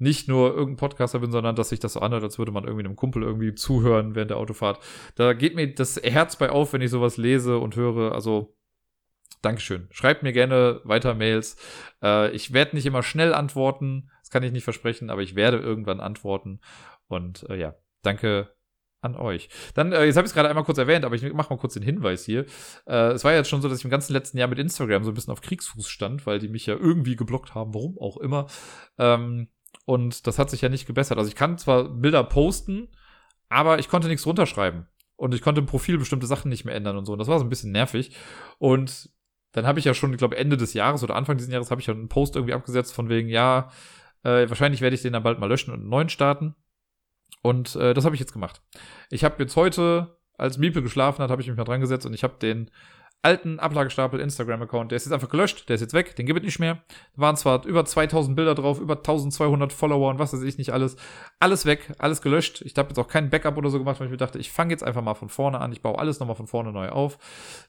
nicht 0.00 0.28
nur 0.28 0.50
irgendein 0.50 0.76
Podcaster 0.76 1.18
bin, 1.18 1.30
sondern 1.30 1.54
dass 1.54 1.68
sich 1.68 1.78
das 1.78 1.92
so 1.92 2.00
anhört, 2.00 2.24
als 2.24 2.38
würde 2.38 2.52
man 2.52 2.64
irgendwie 2.64 2.84
einem 2.84 2.96
Kumpel 2.96 3.22
irgendwie 3.22 3.54
zuhören 3.54 4.14
während 4.14 4.30
der 4.30 4.38
Autofahrt. 4.38 4.80
Da 5.14 5.34
geht 5.34 5.54
mir 5.54 5.72
das 5.74 5.96
Herz 6.02 6.36
bei 6.36 6.50
auf, 6.50 6.72
wenn 6.72 6.80
ich 6.80 6.90
sowas 6.90 7.16
lese 7.16 7.58
und 7.58 7.76
höre. 7.76 8.12
Also, 8.12 8.56
Dankeschön. 9.42 9.88
Schreibt 9.90 10.22
mir 10.22 10.32
gerne 10.32 10.80
weiter 10.84 11.14
Mails. 11.14 11.56
Äh, 12.02 12.30
ich 12.32 12.52
werde 12.52 12.76
nicht 12.76 12.86
immer 12.86 13.02
schnell 13.02 13.32
antworten, 13.32 14.10
das 14.20 14.30
kann 14.30 14.42
ich 14.42 14.52
nicht 14.52 14.64
versprechen, 14.64 15.08
aber 15.08 15.22
ich 15.22 15.34
werde 15.34 15.58
irgendwann 15.58 16.00
antworten. 16.00 16.60
Und 17.08 17.48
äh, 17.48 17.56
ja, 17.56 17.74
danke 18.02 18.54
an 19.00 19.16
euch. 19.16 19.48
Dann, 19.74 19.92
äh, 19.92 20.04
jetzt 20.04 20.16
habe 20.16 20.26
ich 20.26 20.30
es 20.30 20.34
gerade 20.34 20.48
einmal 20.48 20.64
kurz 20.64 20.76
erwähnt, 20.76 21.04
aber 21.04 21.14
ich 21.14 21.22
mache 21.32 21.52
mal 21.52 21.58
kurz 21.58 21.74
den 21.74 21.82
Hinweis 21.82 22.24
hier. 22.24 22.44
Äh, 22.86 23.12
es 23.12 23.24
war 23.24 23.32
jetzt 23.32 23.48
schon 23.48 23.62
so, 23.62 23.68
dass 23.68 23.78
ich 23.78 23.84
im 23.84 23.90
ganzen 23.90 24.12
letzten 24.12 24.36
Jahr 24.36 24.48
mit 24.48 24.58
Instagram 24.58 25.04
so 25.04 25.10
ein 25.10 25.14
bisschen 25.14 25.32
auf 25.32 25.40
Kriegsfuß 25.40 25.88
stand, 25.88 26.26
weil 26.26 26.38
die 26.38 26.48
mich 26.48 26.66
ja 26.66 26.74
irgendwie 26.74 27.16
geblockt 27.16 27.54
haben, 27.54 27.72
warum 27.74 27.98
auch 27.98 28.18
immer. 28.18 28.46
Ähm, 28.98 29.48
und 29.90 30.28
das 30.28 30.38
hat 30.38 30.50
sich 30.50 30.60
ja 30.60 30.68
nicht 30.68 30.86
gebessert. 30.86 31.18
Also 31.18 31.28
ich 31.28 31.34
kann 31.34 31.58
zwar 31.58 31.88
Bilder 31.88 32.22
posten, 32.22 32.86
aber 33.48 33.80
ich 33.80 33.88
konnte 33.88 34.06
nichts 34.06 34.24
runterschreiben. 34.24 34.86
Und 35.16 35.34
ich 35.34 35.42
konnte 35.42 35.60
im 35.60 35.66
Profil 35.66 35.98
bestimmte 35.98 36.28
Sachen 36.28 36.48
nicht 36.48 36.64
mehr 36.64 36.76
ändern 36.76 36.96
und 36.96 37.06
so. 37.06 37.12
Und 37.12 37.18
das 37.18 37.26
war 37.26 37.40
so 37.40 37.44
ein 37.44 37.48
bisschen 37.48 37.72
nervig. 37.72 38.16
Und 38.58 39.10
dann 39.50 39.66
habe 39.66 39.80
ich 39.80 39.84
ja 39.84 39.92
schon, 39.92 40.12
ich 40.12 40.18
glaube, 40.18 40.36
Ende 40.36 40.56
des 40.56 40.74
Jahres 40.74 41.02
oder 41.02 41.16
Anfang 41.16 41.38
dieses 41.38 41.52
Jahres 41.52 41.72
habe 41.72 41.80
ich 41.80 41.88
ja 41.88 41.94
einen 41.94 42.08
Post 42.08 42.36
irgendwie 42.36 42.54
abgesetzt 42.54 42.94
von 42.94 43.08
wegen, 43.08 43.28
ja, 43.28 43.72
äh, 44.22 44.48
wahrscheinlich 44.48 44.80
werde 44.80 44.94
ich 44.94 45.02
den 45.02 45.12
dann 45.12 45.24
bald 45.24 45.40
mal 45.40 45.48
löschen 45.48 45.72
und 45.72 45.80
einen 45.80 45.88
neuen 45.88 46.08
starten. 46.08 46.54
Und 47.42 47.74
äh, 47.74 47.92
das 47.92 48.04
habe 48.04 48.14
ich 48.14 48.20
jetzt 48.20 48.32
gemacht. 48.32 48.62
Ich 49.10 49.24
habe 49.24 49.42
jetzt 49.42 49.56
heute, 49.56 50.20
als 50.38 50.56
Miepel 50.56 50.82
geschlafen 50.82 51.20
hat, 51.20 51.32
habe 51.32 51.42
ich 51.42 51.48
mich 51.48 51.56
mal 51.56 51.64
dran 51.64 51.80
gesetzt 51.80 52.06
und 52.06 52.14
ich 52.14 52.22
habe 52.22 52.38
den 52.40 52.70
alten 53.22 53.58
Ablagestapel 53.58 54.18
Instagram-Account. 54.20 54.90
Der 54.90 54.96
ist 54.96 55.04
jetzt 55.04 55.12
einfach 55.12 55.28
gelöscht, 55.28 55.68
der 55.68 55.74
ist 55.74 55.80
jetzt 55.80 55.92
weg, 55.92 56.16
den 56.16 56.26
gibt 56.26 56.38
es 56.40 56.44
nicht 56.44 56.58
mehr. 56.58 56.82
Da 57.16 57.22
waren 57.22 57.36
zwar 57.36 57.64
über 57.66 57.84
2000 57.84 58.34
Bilder 58.34 58.54
drauf, 58.54 58.80
über 58.80 58.96
1200 58.96 59.72
Follower 59.72 60.10
und 60.10 60.18
was 60.18 60.32
weiß 60.32 60.42
ich 60.42 60.58
nicht 60.58 60.72
alles. 60.72 60.96
Alles 61.38 61.66
weg, 61.66 61.92
alles 61.98 62.22
gelöscht. 62.22 62.62
Ich 62.62 62.76
habe 62.76 62.88
jetzt 62.88 62.98
auch 62.98 63.08
kein 63.08 63.30
Backup 63.30 63.56
oder 63.56 63.70
so 63.70 63.78
gemacht, 63.78 64.00
weil 64.00 64.06
ich 64.06 64.10
mir 64.10 64.16
dachte, 64.16 64.38
ich 64.38 64.50
fange 64.50 64.72
jetzt 64.72 64.82
einfach 64.82 65.02
mal 65.02 65.14
von 65.14 65.28
vorne 65.28 65.60
an. 65.60 65.72
Ich 65.72 65.82
baue 65.82 65.98
alles 65.98 66.20
nochmal 66.20 66.36
von 66.36 66.46
vorne 66.46 66.72
neu 66.72 66.88
auf. 66.88 67.18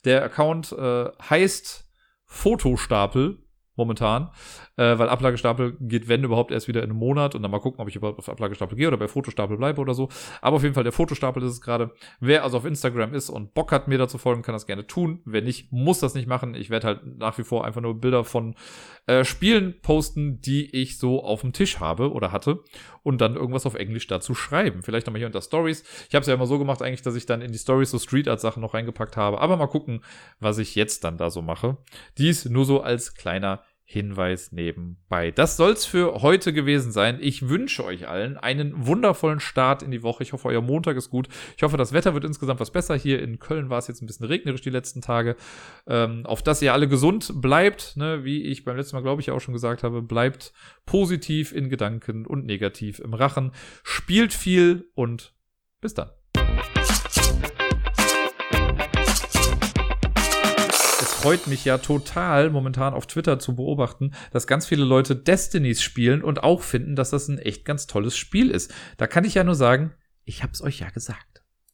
Der 0.05 0.23
Account 0.23 0.71
äh, 0.71 1.09
heißt 1.29 1.85
Fotostapel 2.25 3.39
momentan, 3.81 4.29
äh, 4.77 4.97
weil 4.97 5.09
Ablagestapel 5.09 5.75
geht, 5.79 6.07
wenn 6.07 6.23
überhaupt, 6.23 6.51
erst 6.51 6.67
wieder 6.67 6.83
in 6.83 6.91
einem 6.91 6.99
Monat 6.99 7.33
und 7.33 7.41
dann 7.41 7.51
mal 7.51 7.59
gucken, 7.59 7.81
ob 7.81 7.89
ich 7.89 7.95
überhaupt 7.95 8.19
auf 8.19 8.29
Ablagestapel 8.29 8.77
gehe 8.77 8.87
oder 8.87 8.97
bei 8.97 9.07
Fotostapel 9.07 9.57
bleibe 9.57 9.81
oder 9.81 9.93
so. 9.93 10.09
Aber 10.41 10.57
auf 10.57 10.63
jeden 10.63 10.75
Fall, 10.75 10.83
der 10.83 10.91
Fotostapel 10.91 11.41
ist 11.43 11.51
es 11.51 11.61
gerade. 11.61 11.91
Wer 12.19 12.43
also 12.43 12.57
auf 12.57 12.65
Instagram 12.65 13.13
ist 13.13 13.29
und 13.29 13.53
Bock 13.53 13.71
hat, 13.71 13.87
mir 13.87 13.97
dazu 13.97 14.17
folgen, 14.17 14.43
kann 14.43 14.53
das 14.53 14.67
gerne 14.67 14.85
tun. 14.85 15.21
Wer 15.25 15.41
nicht, 15.41 15.71
muss 15.71 15.99
das 15.99 16.13
nicht 16.13 16.27
machen. 16.27 16.53
Ich 16.53 16.69
werde 16.69 16.87
halt 16.87 17.17
nach 17.17 17.37
wie 17.37 17.43
vor 17.43 17.65
einfach 17.65 17.81
nur 17.81 17.99
Bilder 17.99 18.23
von 18.23 18.55
äh, 19.07 19.23
Spielen 19.23 19.81
posten, 19.81 20.41
die 20.41 20.75
ich 20.75 20.97
so 20.97 21.23
auf 21.23 21.41
dem 21.41 21.53
Tisch 21.53 21.79
habe 21.79 22.11
oder 22.11 22.31
hatte 22.31 22.63
und 23.03 23.21
dann 23.21 23.35
irgendwas 23.35 23.65
auf 23.65 23.75
Englisch 23.75 24.07
dazu 24.07 24.35
schreiben. 24.35 24.83
Vielleicht 24.83 25.07
nochmal 25.07 25.19
hier 25.19 25.27
unter 25.27 25.41
Stories. 25.41 25.83
Ich 26.07 26.15
habe 26.15 26.21
es 26.21 26.27
ja 26.27 26.33
immer 26.33 26.45
so 26.45 26.59
gemacht 26.59 26.81
eigentlich, 26.81 27.01
dass 27.01 27.15
ich 27.15 27.25
dann 27.25 27.41
in 27.41 27.51
die 27.51 27.57
Stories 27.57 27.91
so 27.91 27.99
Street 27.99 28.27
Art 28.27 28.39
Sachen 28.39 28.61
noch 28.61 28.73
reingepackt 28.73 29.17
habe. 29.17 29.39
Aber 29.39 29.57
mal 29.57 29.67
gucken, 29.67 30.03
was 30.39 30.57
ich 30.57 30.75
jetzt 30.75 31.03
dann 31.03 31.17
da 31.17 31.29
so 31.29 31.41
mache. 31.41 31.77
Dies 32.17 32.45
nur 32.45 32.65
so 32.65 32.81
als 32.81 33.15
kleiner 33.15 33.63
Hinweis 33.91 34.53
nebenbei. 34.53 35.31
Das 35.31 35.57
soll's 35.57 35.85
für 35.85 36.21
heute 36.21 36.53
gewesen 36.53 36.93
sein. 36.93 37.17
Ich 37.19 37.49
wünsche 37.49 37.83
euch 37.83 38.07
allen 38.07 38.37
einen 38.37 38.87
wundervollen 38.87 39.41
Start 39.41 39.83
in 39.83 39.91
die 39.91 40.01
Woche. 40.01 40.23
Ich 40.23 40.31
hoffe, 40.31 40.47
euer 40.47 40.61
Montag 40.61 40.95
ist 40.95 41.09
gut. 41.09 41.27
Ich 41.57 41.63
hoffe, 41.63 41.75
das 41.75 41.91
Wetter 41.91 42.13
wird 42.13 42.23
insgesamt 42.23 42.61
was 42.61 42.71
besser. 42.71 42.95
Hier 42.95 43.21
in 43.21 43.39
Köln 43.39 43.69
war 43.69 43.79
es 43.79 43.89
jetzt 43.89 44.01
ein 44.01 44.05
bisschen 44.05 44.27
regnerisch 44.27 44.61
die 44.61 44.69
letzten 44.69 45.01
Tage. 45.01 45.35
Ähm, 45.87 46.25
auf 46.25 46.41
dass 46.41 46.61
ihr 46.61 46.71
alle 46.71 46.87
gesund 46.87 47.41
bleibt, 47.41 47.97
ne? 47.97 48.23
wie 48.23 48.43
ich 48.43 48.63
beim 48.63 48.77
letzten 48.77 48.95
Mal, 48.95 49.03
glaube 49.03 49.21
ich, 49.21 49.29
auch 49.29 49.41
schon 49.41 49.53
gesagt 49.53 49.83
habe, 49.83 50.01
bleibt 50.01 50.53
positiv 50.85 51.51
in 51.51 51.69
Gedanken 51.69 52.25
und 52.25 52.45
negativ 52.45 52.99
im 52.99 53.13
Rachen. 53.13 53.51
Spielt 53.83 54.31
viel 54.31 54.89
und 54.95 55.35
bis 55.81 55.93
dann. 55.93 56.11
Freut 61.21 61.45
mich 61.45 61.65
ja 61.65 61.77
total, 61.77 62.49
momentan 62.49 62.95
auf 62.95 63.05
Twitter 63.05 63.37
zu 63.37 63.55
beobachten, 63.55 64.11
dass 64.31 64.47
ganz 64.47 64.65
viele 64.65 64.83
Leute 64.83 65.15
Destinies 65.15 65.83
spielen 65.83 66.23
und 66.23 66.41
auch 66.41 66.63
finden, 66.63 66.95
dass 66.95 67.11
das 67.11 67.27
ein 67.27 67.37
echt 67.37 67.63
ganz 67.63 67.85
tolles 67.85 68.17
Spiel 68.17 68.49
ist. 68.49 68.73
Da 68.97 69.05
kann 69.05 69.23
ich 69.23 69.35
ja 69.35 69.43
nur 69.43 69.53
sagen, 69.53 69.93
ich 70.25 70.41
hab's 70.41 70.63
euch 70.63 70.79
ja 70.79 70.89
gesagt. 70.89 71.30